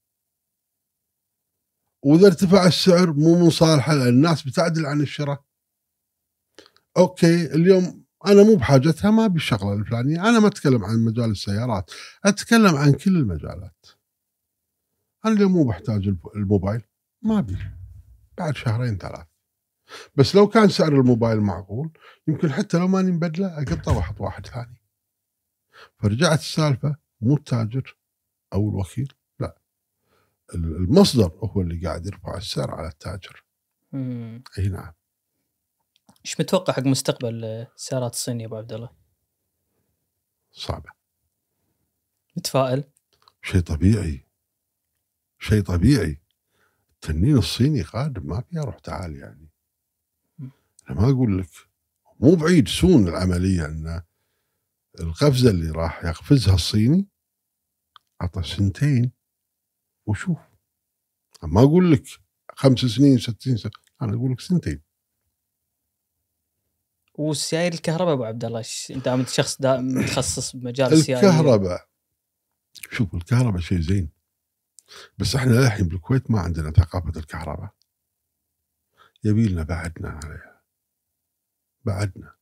وإذا 2.03 2.27
ارتفع 2.27 2.67
السعر 2.67 3.13
مو 3.13 3.43
من 3.43 3.49
صالحه 3.49 3.93
الناس 3.93 4.47
بتعدل 4.47 4.85
عن 4.85 5.01
الشراء. 5.01 5.43
okay 6.97 7.45
اليوم 7.45 8.05
أنا 8.25 8.43
مو 8.43 8.55
بحاجتها 8.55 9.11
ما 9.11 9.27
بالشغله 9.27 9.73
الفلانية. 9.73 10.29
أنا 10.29 10.39
ما 10.39 10.47
أتكلم 10.47 10.85
عن 10.85 11.05
مجال 11.05 11.31
السيارات 11.31 11.91
أتكلم 12.25 12.75
عن 12.75 12.93
كل 12.93 13.17
المجالات. 13.17 13.85
أنا 15.25 15.33
اليوم 15.33 15.51
مو 15.51 15.63
بحتاج 15.63 16.15
الموبايل 16.35 16.81
ما 17.21 17.41
بي 17.41 17.57
بعد 18.37 18.55
شهرين 18.55 18.97
ثلاث. 18.97 19.27
بس 20.15 20.35
لو 20.35 20.47
كان 20.47 20.69
سعر 20.69 20.93
الموبايل 20.93 21.41
معقول 21.41 21.91
يمكن 22.27 22.51
حتى 22.51 22.77
لو 22.77 22.87
ماني 22.87 23.11
مبدله 23.11 23.61
اقطه 23.61 23.97
واحط 23.97 24.21
واحد 24.21 24.45
ثاني. 24.47 24.81
فرجعت 25.99 26.39
السالفة 26.39 26.95
مو 27.21 27.35
التاجر 27.35 27.96
أو 28.53 28.69
الوكيل 28.69 29.13
لا. 29.39 29.57
ال- 30.55 30.75
المصدر 30.75 31.31
هو 31.43 31.61
اللي 31.61 31.87
قاعد 31.87 32.05
يرفع 32.05 32.37
السعر 32.37 32.71
على 32.71 32.87
التاجر. 32.87 33.43
مم. 33.91 34.43
إي 34.57 34.67
نعم. 34.69 34.93
إيش 36.25 36.39
متوقع 36.39 36.73
حق 36.73 36.83
مستقبل 36.83 37.43
السيارات 37.45 38.13
الصينية 38.13 38.45
أبو 38.45 38.55
عبد 38.55 38.73
الله؟ 38.73 38.89
صعبة. 40.51 40.89
متفائل؟ 42.37 42.83
شيء 43.41 43.61
طبيعي. 43.61 44.25
شيء 45.39 45.61
طبيعي. 45.61 46.21
التنين 46.93 47.37
الصيني 47.37 47.81
قادم 47.81 48.27
ما 48.27 48.41
فيها 48.41 48.63
روح 48.63 48.79
تعال 48.79 49.15
يعني. 49.15 49.49
أنا 50.89 51.01
ما 51.01 51.09
أقول 51.09 51.37
لك 51.39 51.49
مو 52.19 52.35
بعيد 52.35 52.67
سون 52.67 53.07
العملية 53.07 53.65
إن 53.65 54.01
القفزة 54.99 55.49
اللي 55.49 55.71
راح 55.71 56.03
يقفزها 56.05 56.55
الصيني 56.55 57.07
عطى 58.21 58.43
سنتين 58.43 59.11
وشوف. 60.05 60.37
ما 61.43 61.61
أقول 61.61 61.91
لك 61.91 62.03
خمس 62.55 62.79
سنين 62.79 63.17
ستين 63.17 63.57
سنه 63.57 63.71
أنا 64.01 64.13
أقول 64.13 64.31
لك 64.31 64.39
سنتين. 64.39 64.81
والسيايير 67.13 67.73
الكهرباء 67.73 68.13
أبو 68.13 68.23
عبد 68.23 68.45
الله 68.45 68.65
أنت 68.89 69.07
انت 69.07 69.29
شخص 69.29 69.61
متخصص 69.61 70.55
بمجال 70.55 70.93
السيايير. 70.93 71.29
الكهرباء. 71.29 71.89
شوف 72.91 73.15
الكهرباء 73.15 73.61
شيء 73.61 73.79
زين. 73.79 74.11
بس 75.17 75.35
إحنا 75.35 75.51
للحين 75.51 75.87
بالكويت 75.87 76.31
ما 76.31 76.39
عندنا 76.39 76.71
ثقافة 76.71 77.19
الكهرباء. 77.19 77.75
يبي 79.23 79.47
لنا 79.47 79.63
بعدنا 79.63 80.09
عليها. 80.09 80.61
بعدنا. 81.85 82.36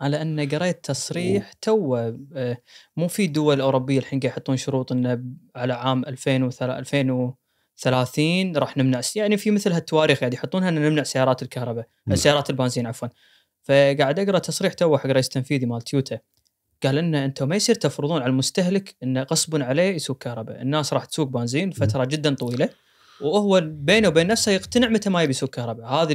على 0.00 0.22
أن 0.22 0.48
قريت 0.48 0.84
تصريح 0.84 1.52
تو 1.52 1.96
آه، 1.96 2.56
مو 2.96 3.08
في 3.08 3.26
دول 3.26 3.60
أوروبية 3.60 3.98
الحين 3.98 4.20
قاعد 4.20 4.32
يحطون 4.32 4.56
شروط 4.56 4.92
إنه 4.92 5.24
على 5.56 5.72
عام 5.72 6.04
2003 6.04 6.78
2030 6.78 8.56
راح 8.56 8.76
نمنع 8.76 9.00
يعني 9.16 9.36
في 9.36 9.50
مثل 9.50 9.72
هالتواريخ 9.72 10.18
قاعد 10.20 10.34
يحطونها 10.34 10.68
ان 10.68 10.74
نمنع 10.74 11.02
سيارات 11.02 11.42
الكهرباء. 11.42 11.88
سيارات 12.14 12.50
البنزين 12.50 12.86
عفوا. 12.86 13.08
فقاعد 13.62 14.18
أقرأ 14.18 14.38
تصريح 14.38 14.72
تو 14.72 14.98
حق 14.98 15.06
رئيس 15.06 15.26
التنفيذي 15.26 15.66
مال 15.66 15.82
تويوتا. 15.82 16.18
قال 16.82 16.98
ان 16.98 17.14
أنتم 17.14 17.48
ما 17.48 17.56
يصير 17.56 17.74
تفرضون 17.74 18.22
على 18.22 18.30
المستهلك 18.30 18.96
انه 19.02 19.22
غصبا 19.22 19.64
عليه 19.64 19.94
يسوق 19.94 20.18
كهرباء، 20.18 20.62
الناس 20.62 20.92
راح 20.92 21.04
تسوق 21.04 21.28
بنزين 21.28 21.70
فترة 21.70 22.04
جدا 22.04 22.34
طويلة 22.34 22.68
وهو 23.20 23.60
بينه 23.64 24.08
وبين 24.08 24.26
نفسه 24.26 24.52
يقتنع 24.52 24.88
متى 24.88 25.10
ما 25.10 25.22
يبي 25.22 25.30
يسوق 25.30 25.50
كهرباء، 25.50 25.86
هذه 25.86 26.12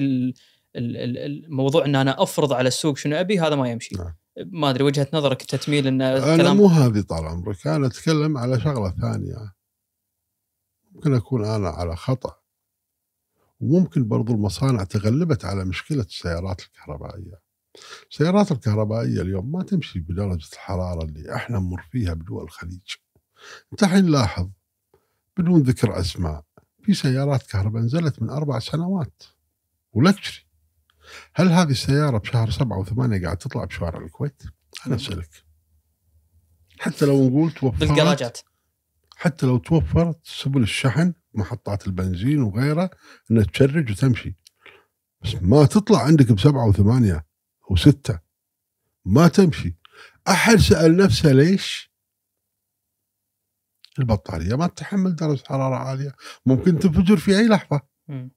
الموضوع 0.76 1.86
إن 1.86 1.96
أنا 1.96 2.24
أفرض 2.24 2.54
على 2.54 2.68
السوق 2.68 2.98
شنو 2.98 3.16
أبي 3.16 3.40
هذا 3.40 3.56
ما 3.56 3.70
يمشي. 3.70 3.96
نعم. 3.96 4.14
ما 4.38 4.70
أدري 4.70 4.84
وجهة 4.84 5.08
نظرك 5.14 5.42
انت 5.42 5.56
تميل 5.56 5.88
إن 5.88 6.02
أنا 6.02 6.54
مو 6.54 6.68
هذه 6.68 7.02
طال 7.02 7.26
عمرك. 7.26 7.68
أنا 7.68 7.88
أتكلم 7.88 8.38
على 8.38 8.60
شغلة 8.60 8.94
ثانية. 9.02 9.54
ممكن 10.92 11.14
أكون 11.14 11.46
أنا 11.46 11.70
على 11.70 11.96
خطأ. 11.96 12.36
وممكن 13.60 14.08
برضو 14.08 14.34
المصانع 14.34 14.84
تغلبت 14.84 15.46
على 15.46 15.66
مشكلة 15.66 16.02
السيارات 16.02 16.62
الكهربائية. 16.62 17.46
السيارات 18.12 18.52
الكهربائية 18.52 19.22
اليوم 19.22 19.52
ما 19.52 19.64
تمشي 19.64 20.00
بدرجة 20.00 20.48
الحرارة 20.54 21.04
اللي 21.06 21.36
إحنا 21.36 21.60
نمر 21.60 21.82
فيها 21.92 22.14
بدول 22.14 22.44
الخليج. 22.44 22.96
أنت 23.72 23.84
الحين 23.84 24.06
لاحظ 24.06 24.50
بدون 25.38 25.62
ذكر 25.62 26.00
أسماء 26.00 26.44
في 26.84 26.94
سيارات 26.94 27.44
كهرباء 27.44 27.82
نزلت 27.82 28.22
من 28.22 28.30
أربع 28.30 28.60
سنوات. 28.60 29.24
ولكشري 29.94 30.45
هل 31.36 31.48
هذه 31.48 31.70
السيارة 31.70 32.18
بشهر 32.18 32.50
سبعة 32.50 32.80
وثمانية 32.80 33.24
قاعد 33.24 33.38
تطلع 33.38 33.66
بشوارع 33.66 34.00
الكويت؟ 34.06 34.44
أنا 34.88 34.96
أسألك. 34.96 35.46
حتى 36.80 37.06
لو 37.06 37.30
نقول 37.30 37.52
توفرت 37.52 37.80
بالجراجات. 37.80 38.40
حتى 39.16 39.46
لو 39.46 39.58
توفرت 39.58 40.20
سبل 40.24 40.64
الشحن 40.64 41.14
محطات 41.34 41.88
البنزين 41.88 42.42
وغيرها 42.42 42.90
إنها 43.32 43.44
تشرج 43.44 43.92
وتمشي. 43.92 44.36
بس 45.22 45.36
ما 45.42 45.66
تطلع 45.66 46.00
عندك 46.00 46.32
بسبعة 46.32 46.68
وثمانية 46.68 47.26
وستة. 47.70 48.20
ما 49.06 49.28
تمشي. 49.28 49.78
أحد 50.28 50.56
سأل 50.56 50.98
نفسه 50.98 51.32
ليش؟ 51.32 51.92
البطارية 54.00 54.56
ما 54.56 54.68
تتحمل 54.68 55.16
درجة 55.16 55.44
حرارة 55.48 55.76
عالية. 55.76 56.16
ممكن 56.46 56.80
تنفجر 56.80 57.18
في 57.18 57.38
أي 57.38 57.48
لحظة. 57.48 57.82
مم. 58.08 58.32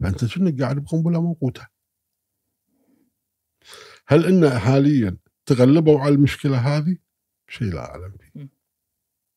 فأنت 0.00 0.24
شنك 0.24 0.62
قاعد 0.62 0.78
بقنبلة 0.78 1.20
موقوتة؟ 1.20 1.66
هل 4.10 4.26
إن 4.26 4.58
حاليا 4.58 5.16
تغلبوا 5.46 6.00
على 6.00 6.14
المشكلة 6.14 6.58
هذه؟ 6.58 6.96
شيء 7.48 7.74
لا 7.74 7.90
أعلم 7.90 8.16
فيه. 8.20 8.48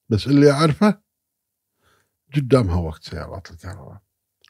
بس 0.10 0.28
اللي 0.28 0.52
أعرفه 0.52 1.02
قدامها 2.36 2.76
وقت 2.76 3.04
سيارات 3.04 3.52
الكهرباء. 3.52 4.02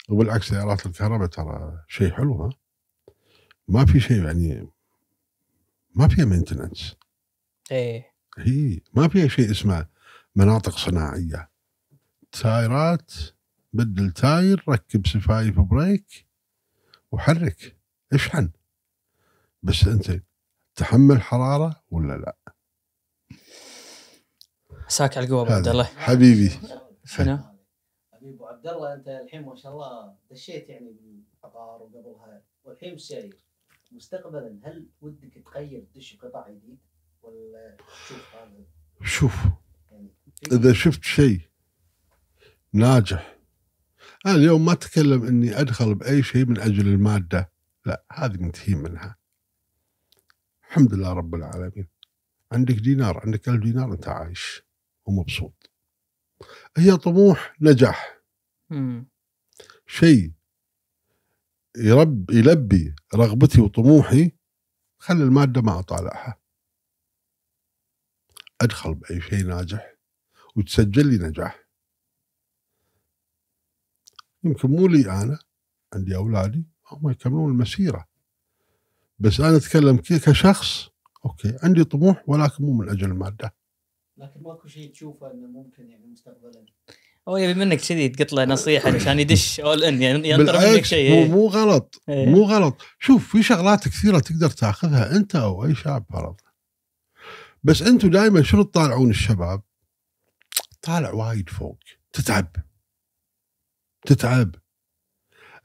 وبالعكس 0.10 0.50
سيارات 0.50 0.86
الكهرباء 0.86 1.28
ترى 1.28 1.84
شيء 1.88 2.12
حلو 2.12 2.44
ها؟ 2.44 2.50
ما 3.68 3.86
في 3.86 4.00
شيء 4.00 4.26
يعني 4.26 4.70
ما 5.96 6.08
فيها 6.08 6.26
maintenance 6.26 6.96
إيه. 7.72 8.14
هي 8.38 8.80
ما 8.94 9.08
فيها 9.08 9.28
شيء 9.28 9.52
اسمه 9.52 9.86
مناطق 10.36 10.78
صناعية. 10.78 11.50
تايرات 12.32 13.12
بدل 13.74 14.12
تاير 14.12 14.64
ركب 14.70 15.08
سفايف 15.08 15.60
بريك 15.60 16.28
وحرك. 17.12 17.78
اشحن 18.14 18.50
بس 19.64 19.88
أنت 19.88 20.22
تحمل 20.76 21.22
حرارة 21.22 21.84
ولا 21.90 22.18
لا؟ 22.18 22.38
عساك 24.86 25.18
على 25.18 25.26
القوة 25.26 25.42
أبو 25.42 25.52
عبد 25.52 25.68
الله 25.68 25.84
حبيبي. 25.84 26.50
شنو؟ 27.06 27.38
حبيب 28.14 28.36
أبو 28.36 28.46
عبد 28.46 28.68
الله 28.68 28.94
أنت 28.94 29.08
الحين 29.08 29.46
ما 29.46 29.56
شاء 29.56 29.72
الله 29.72 30.16
دشيت 30.32 30.70
يعني 30.70 30.94
بالعقار 30.94 31.82
وقبلها. 31.82 32.42
والحين 32.64 32.98
ساير 32.98 33.38
مستقبلا 33.92 34.60
هل 34.64 34.90
ودك 35.02 35.44
تغير 35.46 35.88
تدش 35.94 36.18
قطاع 36.18 36.50
جديد 36.50 36.80
ولا 37.22 37.78
تشوف 37.78 38.36
هذا؟ 38.36 38.66
شوف 39.04 39.36
يعني 39.92 40.10
إذا 40.52 40.74
شفت 40.74 41.04
شيء 41.04 41.42
ناجح 42.74 43.38
أنا 44.26 44.36
اليوم 44.36 44.66
ما 44.66 44.72
أتكلم 44.72 45.26
إني 45.26 45.60
أدخل 45.60 45.96
بأي 45.96 46.24
شيء 46.24 46.46
من 46.46 46.60
أجل 46.60 46.88
المادة 46.88 47.52
لا 47.86 48.06
هذه 48.12 48.38
منتهي 48.38 48.76
منها. 48.76 49.23
الحمد 50.74 50.94
لله 50.94 51.14
رب 51.14 51.36
العالمين. 51.36 51.88
عندك 52.52 52.76
دينار 52.76 53.22
عندك 53.26 53.50
ألف 53.50 53.64
دينار 53.64 53.94
أنت 53.94 54.08
عايش 54.08 54.64
ومبسوط. 55.06 55.72
هي 56.78 56.98
طموح 56.98 57.56
نجاح. 57.62 58.22
شيء 59.88 60.34
يرب 61.78 62.32
يلبي 62.32 62.96
رغبتي 63.16 63.62
وطموحي 63.62 64.32
خلي 64.98 65.24
المادة 65.24 65.62
ما 65.62 65.80
أطالعها. 65.80 66.42
أدخل 68.62 68.94
بأي 68.94 69.22
شيء 69.22 69.46
ناجح 69.46 69.96
وتسجل 70.56 71.08
لي 71.08 71.28
نجاح. 71.28 71.68
يمكن 74.44 74.70
مو 74.70 74.88
لي 74.88 75.12
أنا 75.12 75.40
عندي 75.94 76.16
أولادي 76.16 76.66
هم 76.92 77.10
يكملون 77.10 77.52
المسيرة. 77.52 78.13
بس 79.20 79.40
أنا 79.40 79.58
أتكلم 79.58 79.98
كشخص 79.98 80.90
okay 81.26 81.58
عندي 81.64 81.84
طموح 81.84 82.24
ولكن 82.28 82.64
مو 82.64 82.74
من 82.74 82.90
أجل 82.90 83.06
المادة. 83.06 83.56
لكن 84.18 84.42
ماكو 84.42 84.68
شيء 84.68 84.92
تشوفه 84.92 85.32
إنه 85.32 85.48
ممكن 85.48 85.90
يعني 85.90 86.08
مستقبلا. 86.08 86.66
هو 87.28 87.38
يبي 87.38 87.60
منك 87.60 87.82
كذي 87.82 88.10
تقط 88.10 88.34
له 88.34 88.46
نصيحة 88.46 88.96
عشان 88.96 89.20
يدش 89.20 89.60
اول 89.60 89.84
ان 89.84 90.02
يعني 90.02 90.30
ينطر 90.30 90.74
منك 90.74 90.86
شيء. 90.86 91.28
مو. 91.28 91.36
مو 91.36 91.48
غلط 91.48 92.02
إيه. 92.10 92.26
مو 92.26 92.44
غلط. 92.44 92.82
شوف 93.00 93.32
في 93.32 93.44
شغلات 93.44 93.88
كثيرة 93.88 94.20
تقدر 94.20 94.50
تاخذها 94.50 95.16
أنت 95.16 95.36
أو 95.36 95.66
أي 95.66 95.76
شاب 95.76 96.06
فرض 96.14 96.36
بس 97.64 97.82
أنتم 97.82 98.10
دائما 98.10 98.44
شنو 98.44 98.64
تطالعون 98.64 99.10
الشباب؟ 99.10 99.62
طالع 100.82 101.12
وايد 101.12 101.50
فوق. 101.50 101.80
تتعب. 102.14 102.56
تتعب. 104.06 104.56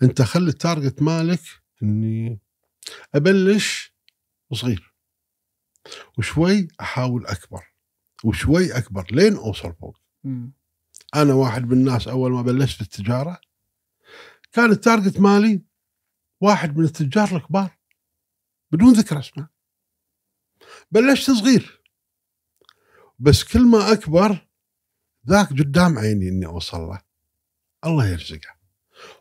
أنت 0.03 0.23
خلي 0.23 0.49
ال 0.49 0.56
target 0.56 1.03
مالك 1.03 1.41
إني 1.83 2.41
أبلش 3.15 3.95
صغير 4.53 4.95
وشوي 6.19 6.69
أحاول 6.81 7.27
أكبر 7.27 7.65
وشوي 8.25 8.79
أكبر 8.79 9.07
لين 9.11 9.37
أوصل 9.37 9.75
فوق. 9.75 9.99
أنا 11.15 11.35
واحد 11.35 11.65
من 11.65 11.73
الناس 11.73 12.09
أول 12.09 12.33
ما 12.33 12.43
بلشت 12.43 12.81
التجارة 12.81 13.41
كان 14.53 14.71
التارجت 14.71 15.21
مالي 15.21 15.63
واحد 16.41 16.77
من 16.77 16.85
التجار 16.85 17.37
الكبار 17.37 17.79
بدون 18.73 18.93
ذكر 18.93 19.19
أسماء. 19.19 19.49
بلشت 20.91 21.31
صغير 21.31 21.83
بس 23.19 23.45
كل 23.45 23.67
ما 23.67 23.93
أكبر 23.93 24.49
ذاك 25.29 25.49
قدام 25.49 25.99
عيني 25.99 26.29
إني 26.29 26.47
أوصل 26.47 26.79
له. 26.79 27.03
الله 27.85 28.09
يرزقه 28.09 28.59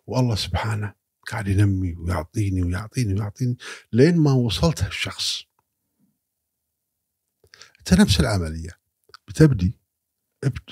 والله 0.06 0.35
سبحانه 0.35 0.96
قاعد 1.31 1.47
ينمي 1.47 1.93
ويعطيني 1.93 2.63
ويعطيني 2.63 3.13
ويعطيني 3.13 3.57
لين 3.93 4.17
ما 4.17 4.31
وصلت 4.31 4.83
هالشخص. 4.83 5.43
أنت 7.79 7.93
نفس 7.93 8.19
العملية. 8.19 8.79
بتبدي 9.27 9.79
ابد 10.43 10.69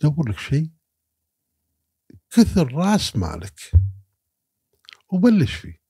دور 0.00 0.28
لك 0.28 0.38
شيء. 0.38 0.70
كثر 2.30 2.72
رأس 2.72 3.16
مالك. 3.16 3.72
وبلش 5.12 5.54
فيه. 5.54 5.82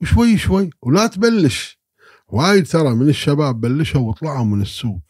وشوي 0.00 0.38
شوي 0.38 0.70
ولا 0.82 1.06
تبلش. 1.06 1.78
وايد 2.26 2.66
ترى 2.66 2.94
من 2.94 3.08
الشباب 3.08 3.60
بلشوا 3.60 4.00
وطلعوا 4.00 4.44
من 4.44 4.62
السوق. 4.62 5.00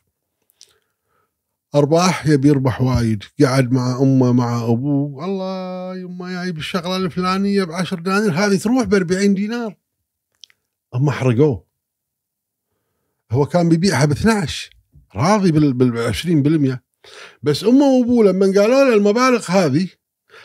أرباح 1.75 2.27
يبي 2.27 2.49
يربح 2.49 2.81
وايد 2.81 3.25
قاعد 3.41 3.73
مع 3.73 3.99
أمه 4.03 4.33
مع 4.33 4.65
أبوه 4.65 5.25
الله 5.25 5.97
يما 5.97 6.33
جايب 6.33 6.59
الشغله 6.59 6.97
الفلانية 6.97 7.65
ب 7.65 7.73
10 7.73 8.01
دنانير 8.01 8.33
هذه 8.33 8.57
تروح 8.57 8.85
ب 8.85 8.95
40 8.95 9.35
دينار. 9.35 9.77
هم 10.95 11.11
حرقوه. 11.11 11.65
هو 13.31 13.47
كان 13.47 13.69
بيبيعها 13.69 14.05
ب 14.05 14.11
12 14.11 14.71
راضي 15.17 15.53
بال 15.53 16.15
20% 16.75 16.79
بس 17.43 17.65
أمه 17.65 17.85
وأبوه 17.85 18.25
لما 18.25 18.47
قالوا 18.47 18.85
له 18.85 18.95
المبالغ 18.95 19.51
هذه 19.51 19.89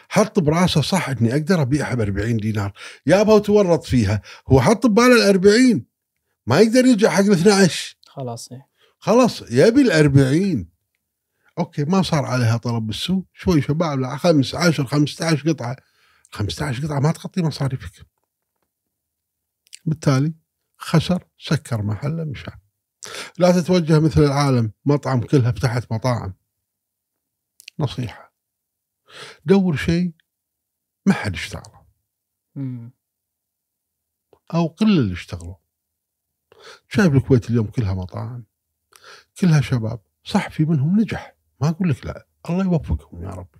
حط 0.10 0.40
براسه 0.40 0.82
صح 0.82 1.10
إني 1.10 1.32
أقدر 1.32 1.62
أبيعها 1.62 1.96
ب 1.96 2.02
40 2.02 2.38
دينار 2.38 2.74
يابا 3.06 3.34
وتورط 3.34 3.84
فيها 3.84 4.22
هو 4.48 4.62
حط 4.62 4.88
بباله 4.88 5.16
ال 5.16 5.22
40 5.22 5.86
ما 6.48 6.60
يقدر 6.60 6.86
يرجع 6.86 7.10
حق 7.10 7.24
ال 7.24 7.32
12 7.32 7.96
خلاص 8.06 8.52
إيه. 8.52 8.68
خلاص 9.00 9.42
يبي 9.52 9.82
ال 9.82 9.92
40 9.92 10.79
أوكي 11.60 11.84
ما 11.86 12.02
صار 12.02 12.26
عليها 12.26 12.58
طلب 12.58 12.88
بالسوق. 12.88 13.26
شوي 13.34 13.62
شباب 13.62 14.00
لا 14.00 14.18
خمس 14.18 14.56
10 14.56 14.86
15 14.86 15.50
قطعة. 15.50 15.76
15 16.32 16.86
قطعة 16.86 17.00
ما 17.00 17.12
تغطي 17.12 17.42
مصاريفك. 17.42 18.06
بالتالي 19.86 20.34
خسر 20.78 21.28
سكر 21.38 21.82
محله 21.82 22.24
مشى. 22.24 22.52
لا 23.38 23.52
تتوجه 23.52 24.00
مثل 24.00 24.22
العالم 24.22 24.72
مطعم 24.86 25.22
كلها 25.22 25.52
فتحت 25.52 25.92
مطاعم. 25.92 26.34
نصيحة. 27.80 28.34
دور 29.46 29.76
شيء 29.76 30.14
ما 31.06 31.14
حد 31.14 31.34
اشتغله. 31.34 31.86
أو 34.54 34.68
قل 34.68 35.00
اللي 35.00 35.14
اشتغلوا 35.14 35.56
شايف 36.88 37.14
الكويت 37.14 37.50
اليوم 37.50 37.68
كلها 37.68 37.94
مطاعم 37.94 38.46
كلها 39.40 39.62
شباب 39.62 40.02
صح 40.24 40.50
في 40.50 40.66
منهم 40.66 41.00
نجح. 41.00 41.39
ما 41.62 41.70
أقول 41.70 41.90
لك 41.90 42.06
لا 42.06 42.28
الله 42.50 42.64
يوفقهم 42.64 43.24
يا 43.24 43.30
ربي. 43.30 43.60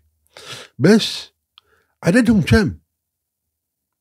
بس 0.80 1.30
عددهم 2.04 2.42
كم؟ 2.42 2.78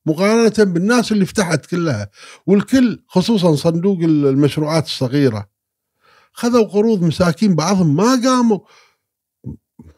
مقارنة 0.05 0.73
بالناس 0.73 1.11
اللي 1.11 1.25
فتحت 1.25 1.65
كلها 1.65 2.09
والكل 2.47 3.03
خصوصا 3.07 3.55
صندوق 3.55 3.99
المشروعات 3.99 4.85
الصغيرة. 4.85 5.49
خذوا 6.33 6.67
قروض 6.67 7.01
مساكين 7.01 7.55
بعضهم 7.55 7.95
ما 7.95 8.21
قاموا 8.23 8.59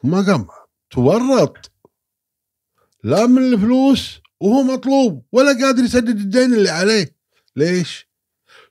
ما 0.03 0.21
قام 0.21 0.47
تورط. 0.89 1.71
لا 3.03 3.25
من 3.25 3.53
الفلوس 3.53 4.21
وهو 4.39 4.63
مطلوب 4.63 5.25
ولا 5.31 5.65
قادر 5.65 5.83
يسدد 5.83 6.19
الدين 6.19 6.53
اللي 6.53 6.69
عليه. 6.69 7.15
ليش؟ 7.55 8.07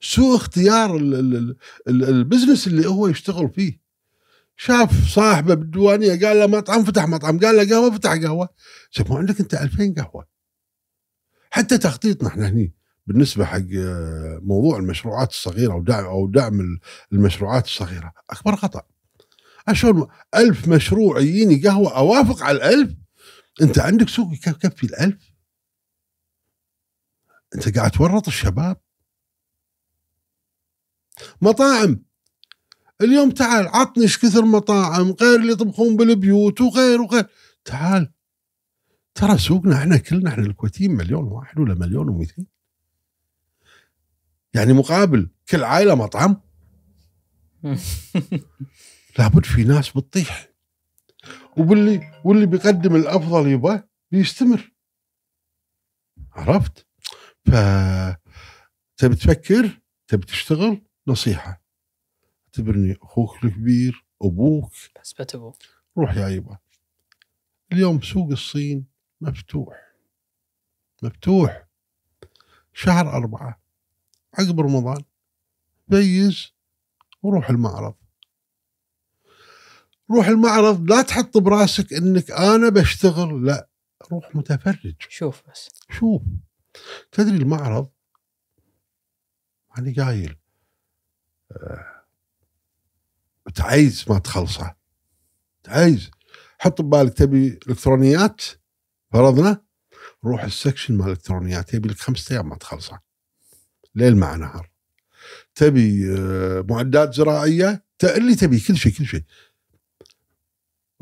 سوء 0.01 0.37
اختيار 0.37 0.97
ال- 0.97 1.15
ال- 1.15 1.57
ال- 1.89 2.05
البزنس 2.05 2.67
اللي 2.67 2.89
هو 2.89 3.07
يشتغل 3.09 3.51
فيه. 3.51 3.81
شاف 4.65 5.09
صاحبه 5.09 5.55
بالديوانية 5.55 6.27
قال 6.27 6.39
له 6.41 6.47
مطعم 6.47 6.85
فتح 6.85 7.07
مطعم. 7.09 7.39
قال 7.39 7.57
له 7.57 7.69
قهوة 7.77 7.91
فتح 7.95 8.11
قهوة. 8.13 8.49
زين 8.97 9.07
ما 9.11 9.19
عندك 9.19 9.41
انت 9.41 9.55
2000 9.55 9.95
قهوة؟ 9.95 10.27
حتى 11.51 11.79
تخطيطنا 11.79 12.29
إحنا 12.29 12.49
هني 12.49 12.75
بالنسبة 13.07 13.45
حق 13.45 13.59
آه، 13.79 14.41
موضوع 14.43 14.79
المشروعات 14.79 15.31
الصغيرة 15.31 15.73
أو 15.73 15.83
دعم 15.83 16.05
أو 16.05 16.29
دعم 16.31 16.61
ال- 16.61 16.79
المشروعات 17.13 17.65
الصغيرة. 17.65 18.13
أكبر 18.31 18.57
خطأ. 18.57 18.83
عشان 19.69 20.07
ألف 20.37 20.69
مشروع 20.69 21.21
يجيني 21.21 21.63
قهوة 21.69 21.97
أوافق 21.97 22.43
على 22.43 22.57
الألف. 22.57 22.95
أنت 23.63 23.79
عندك 23.79 24.09
سوق 24.09 24.33
يك- 24.33 24.47
يكفي 24.47 24.85
الألف. 24.87 25.31
أنت 27.55 27.77
قاعد 27.79 27.91
تورط 27.91 28.27
الشباب. 28.27 28.77
مطاعم 31.43 32.03
اليوم 33.03 33.31
تعال 33.31 33.69
عطني 33.69 34.05
إيش 34.05 34.19
كثر 34.19 34.45
مطاعم 34.45 35.11
غير 35.21 35.41
اللي 35.41 35.53
يطبخون 35.53 35.97
بالبيوت 35.97 36.61
وغير 36.61 37.01
وغير. 37.01 37.27
تعال. 37.65 38.13
ترى 39.15 39.39
سوقنا 39.39 39.77
إحنا 39.77 39.97
كلنا 39.97 40.31
إحنا 40.31 40.47
الكويتيين 40.47 40.91
مليون 40.91 41.25
واحد 41.25 41.59
ولا 41.59 41.75
مليون 41.75 42.09
ومئتين. 42.09 42.47
يعني 44.55 44.73
مقابل 44.73 45.31
كل 45.49 45.65
عائلة 45.65 45.95
مطعم. 45.95 46.41
لابد 49.19 49.45
في 49.45 49.65
ناس 49.65 49.91
بتطيح. 49.91 50.51
واللي 51.57 52.01
واللي 52.25 52.47
بيقدم 52.47 52.97
الأفضل 52.97 53.49
يبغى 53.49 53.83
بيستمر. 54.11 54.73
عرفت؟ 56.33 56.87
ف 57.45 57.51
تبي 58.97 59.15
تفكر 59.15 59.81
تبي 60.09 60.27
تشتغل 60.27 60.83
نصيحة. 61.07 61.60
اعتبرني 62.51 62.99
أخوك 63.03 63.45
الكبير 63.45 64.05
أبوك. 64.23 64.73
بس 65.03 65.13
بتبو 65.13 65.53
روح 65.99 66.17
يا 66.17 66.29
يبا 66.29 66.59
اليوم 67.73 68.01
سوق 68.03 68.31
الصين 68.31 68.87
مفتوح. 69.21 69.95
مفتوح. 71.03 71.67
شهر 72.73 73.09
أربعة. 73.09 73.63
عقب 74.39 74.61
رمضان. 74.61 75.05
بيز. 75.89 76.53
وروح 77.23 77.51
المعرض. 77.51 77.95
روح 80.11 80.27
المعرض. 80.27 80.91
لا 80.91 81.03
تحط 81.03 81.39
براسك 81.39 81.93
إنك 81.93 82.31
أنا 82.31 82.69
بشتغل. 82.69 83.47
لا. 83.47 83.69
روح 84.13 84.37
متفرج. 84.37 84.95
شوف 84.99 85.43
بس. 85.51 85.69
شوف. 85.91 86.23
تدري 87.13 87.37
المعرض؟ 87.37 87.91
ماني 89.77 89.93
قايل. 89.93 90.37
آه، 91.53 92.00
تعيز 93.51 94.05
ما 94.09 94.19
تخلصه. 94.19 94.75
تعيز. 95.63 96.11
حط 96.59 96.81
ببالك 96.83 97.15
تبي 97.15 97.59
إلكترونيات 97.69 98.43
فرضنا 99.13 99.63
روح 100.25 100.45
ال 100.45 100.51
section 100.51 100.97
مال 100.97 101.07
الالكترونيات 101.07 101.75
يبي 101.75 101.89
لك 101.89 101.99
خمسة 101.99 102.35
أيام 102.35 102.49
ما 102.49 102.57
تخلصه. 102.57 103.01
ليل 103.95 104.17
مع 104.17 104.37
نهار. 104.37 104.71
تبي 105.55 106.15
آه، 106.19 106.65
معدات 106.69 107.15
زراعية 107.15 107.85
اللي 108.05 108.35
تبي 108.35 108.61
كل 108.61 108.77
شيء 108.77 108.93
كل 108.93 109.07
شيء. 109.07 109.25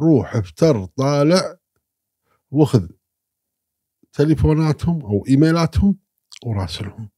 روح 0.00 0.36
افتر 0.36 0.84
طالع 0.84 1.56
واخذ 2.50 2.88
تليفوناتهم 4.12 5.02
أو 5.02 5.24
إيميلاتهم 5.28 5.98
وراسلهم. 6.44 7.10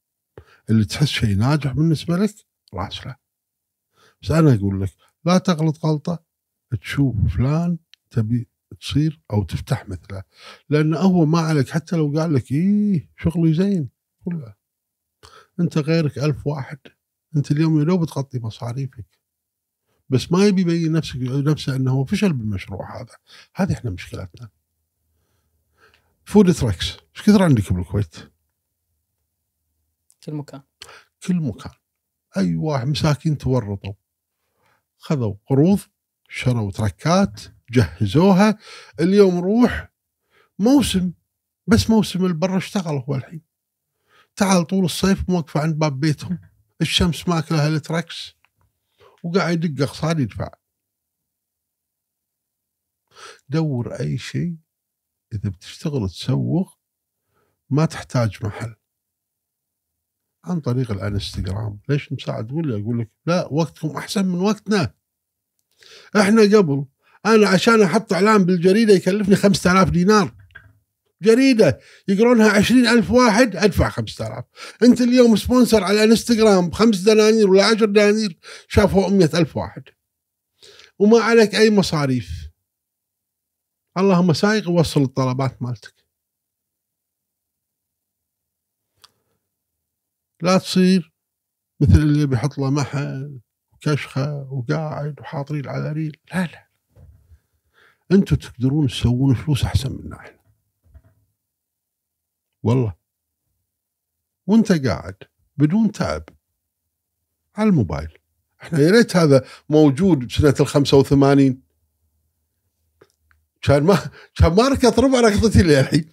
اللي 0.71 0.85
تحس 0.85 1.07
شيء 1.07 1.37
ناجح 1.37 1.73
بالنسبة 1.73 2.17
لك 2.17 2.35
راسله. 2.75 3.17
بس 4.23 4.31
أنا 4.31 4.55
أقول 4.55 4.83
لك 4.83 4.91
لا 5.25 5.39
تغلط 5.39 5.87
غلطة. 5.87 6.25
تشوف 6.81 7.17
فلان 7.37 7.79
تبي 8.11 8.49
تصير 8.81 9.21
أو 9.33 9.45
تفتح 9.45 9.89
مثله. 9.89 10.23
لأن 10.69 10.95
هو 10.95 11.25
ما 11.25 11.39
عليك 11.41 11.69
حتى 11.69 11.97
لو 11.97 12.13
قال 12.17 12.35
لك 12.35 12.53
إيه 12.53 13.11
شغلي 13.17 13.55
زين 13.55 13.89
كله. 14.25 14.55
أنت 15.61 15.79
غيرك 15.79 16.19
ألف 16.19 16.47
واحد. 16.47 16.79
أنت 17.37 17.51
اليوم 17.51 17.79
يا 17.79 17.85
دوب 17.85 18.05
تغطي 18.05 18.39
مصاريفك. 18.39 19.19
بس 20.09 20.33
ما 20.33 20.47
يبي 20.47 20.61
يبين 20.61 20.93
نفسك 20.93 21.17
نفسه 21.23 21.77
إنه 21.77 21.93
هو 21.93 22.05
فشل 22.05 22.33
بالمشروع 22.33 23.01
هذا. 23.01 23.17
هذه 23.55 23.73
إحنا 23.73 23.91
مشكلتنا. 23.91 24.49
food 26.25 26.53
trucks 26.53 26.91
إيش 26.93 27.23
كثر 27.27 27.43
عندك 27.43 27.73
بالكويت؟ 27.73 28.17
كل 30.25 30.35
مكان. 30.35 30.63
كل 31.27 31.37
مكان. 31.37 31.73
أي 32.37 32.55
واحد 32.55 32.87
مساكين 32.87 33.39
تورطوا. 33.39 33.93
خذوا 35.01 35.35
قروض 35.47 35.81
شروا 36.29 36.71
تركات 36.71 37.41
جهزوها. 37.71 38.59
اليوم 39.01 39.39
روح 39.39 39.93
موسم 40.59 41.13
بس 41.67 41.91
موسم 41.91 42.25
البر 42.25 42.57
اشتغل 42.57 43.05
هو 43.09 43.15
الحين. 43.15 43.43
تعال 44.37 44.67
طول 44.67 44.85
الصيف 44.85 45.31
موقفه 45.31 45.61
عند 45.61 45.79
باب 45.79 46.01
بيتهم. 46.01 46.39
الشمس 46.81 47.29
ماكلها 47.29 47.69
التراكس 47.69 48.35
وقاعد 49.23 49.65
يدق 49.65 49.83
اقساط 49.83 50.19
يدفع. 50.19 50.51
دور 53.49 54.01
أي 54.01 54.19
شيء 54.19 54.57
إذا 55.33 55.51
بتشتغل 55.51 56.09
تسوق 56.09 56.79
ما 57.71 57.85
تحتاج 57.85 58.39
محل. 58.45 58.75
عن 60.45 60.61
طريق 60.61 60.91
الانستغرام. 60.91 61.79
ليش 61.89 62.13
مساعد؟ 62.13 62.53
ولا 62.53 62.83
أقول 62.83 63.01
لك 63.01 63.11
لا 63.27 63.49
وقتكم 63.51 63.89
أحسن 63.89 64.27
من 64.27 64.41
وقتنا. 64.41 64.95
إحنا 66.17 66.43
قبل 66.43 66.85
أنا 67.27 67.49
عشان 67.49 67.83
أحط 67.83 68.13
إعلان 68.13 68.45
بالجريدة 68.45 68.95
يكلفني 68.95 69.37
5000 69.37 69.91
دينار. 69.91 70.35
جريدة 71.23 71.81
يقرونها 72.09 72.51
20000 72.51 73.11
واحد 73.11 73.57
أدفع 73.57 73.89
5000 73.89 74.45
أنت 74.83 75.01
اليوم 75.01 75.37
سبونسر 75.37 75.85
على 75.85 76.05
الانستغرام 76.05 76.69
بخمس 76.69 76.99
دنانير 76.99 77.51
ولا 77.51 77.65
10 77.65 77.87
دنانير 77.87 78.39
شافوا 78.69 79.09
100000 79.09 79.57
واحد. 79.57 79.83
وما 80.99 81.19
عليك 81.19 81.55
أي 81.55 81.71
مصاريف. 81.71 82.51
اللهم 83.99 84.33
سايق 84.33 84.71
وصل 84.71 85.03
الطلبات 85.03 85.63
مالتك. 85.63 86.00
لا 90.43 90.59
تصير 90.59 91.13
مثل 91.81 91.93
اللي 91.93 92.27
بيحط 92.27 92.59
له 92.59 92.71
محل 92.71 93.41
وكشخة 93.73 94.53
وقاعد 94.53 95.21
وحاطين 95.21 95.69
على 95.69 95.93
ريل. 95.93 96.17
لا 96.35 96.47
لا. 96.47 96.69
أنتم 98.13 98.37
تقدرون 98.37 98.87
تسوون 98.87 99.35
فلوس 99.35 99.65
أحسن 99.65 99.93
منا 99.93 100.17
إحنا. 100.17 100.41
والله. 102.63 102.95
وانت 104.47 104.87
قاعد 104.87 105.17
بدون 105.57 105.93
تعب 105.93 106.25
على 107.57 107.69
الموبايل. 107.69 108.19
إحنا 108.63 108.79
يا 108.79 108.91
ريت 108.91 109.17
هذا 109.17 109.45
موجود 109.69 110.19
بسنة 110.19 110.55
ال 110.61 110.67
85 110.67 111.63
كان 113.63 113.83
ما 113.83 114.11
كان 114.35 114.55
ما 114.55 114.69
ركض 114.69 115.01
ربع 115.01 115.21
ركضتي 115.21 115.63
لي 115.63 115.81
الحين 115.81 116.13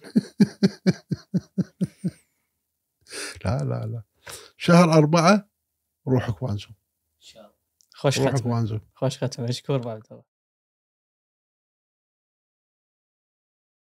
لا 3.44 3.58
لا 3.58 3.86
لا. 3.86 4.02
شهر 4.60 4.92
أربعة 4.92 5.50
روح 6.08 6.30
كوانزو 6.30 6.68
إن 6.68 6.74
شاء 7.18 7.42
الله. 7.42 7.56
خوش 7.94 8.18
روح 8.18 8.28
ختمة. 8.28 8.42
كوانزو 8.42 8.78
خوش 8.94 9.24
ختمة. 9.24 9.46
مشكور 9.46 9.76
ابو 9.76 9.88
عبد 9.90 10.06
الله 10.10 10.24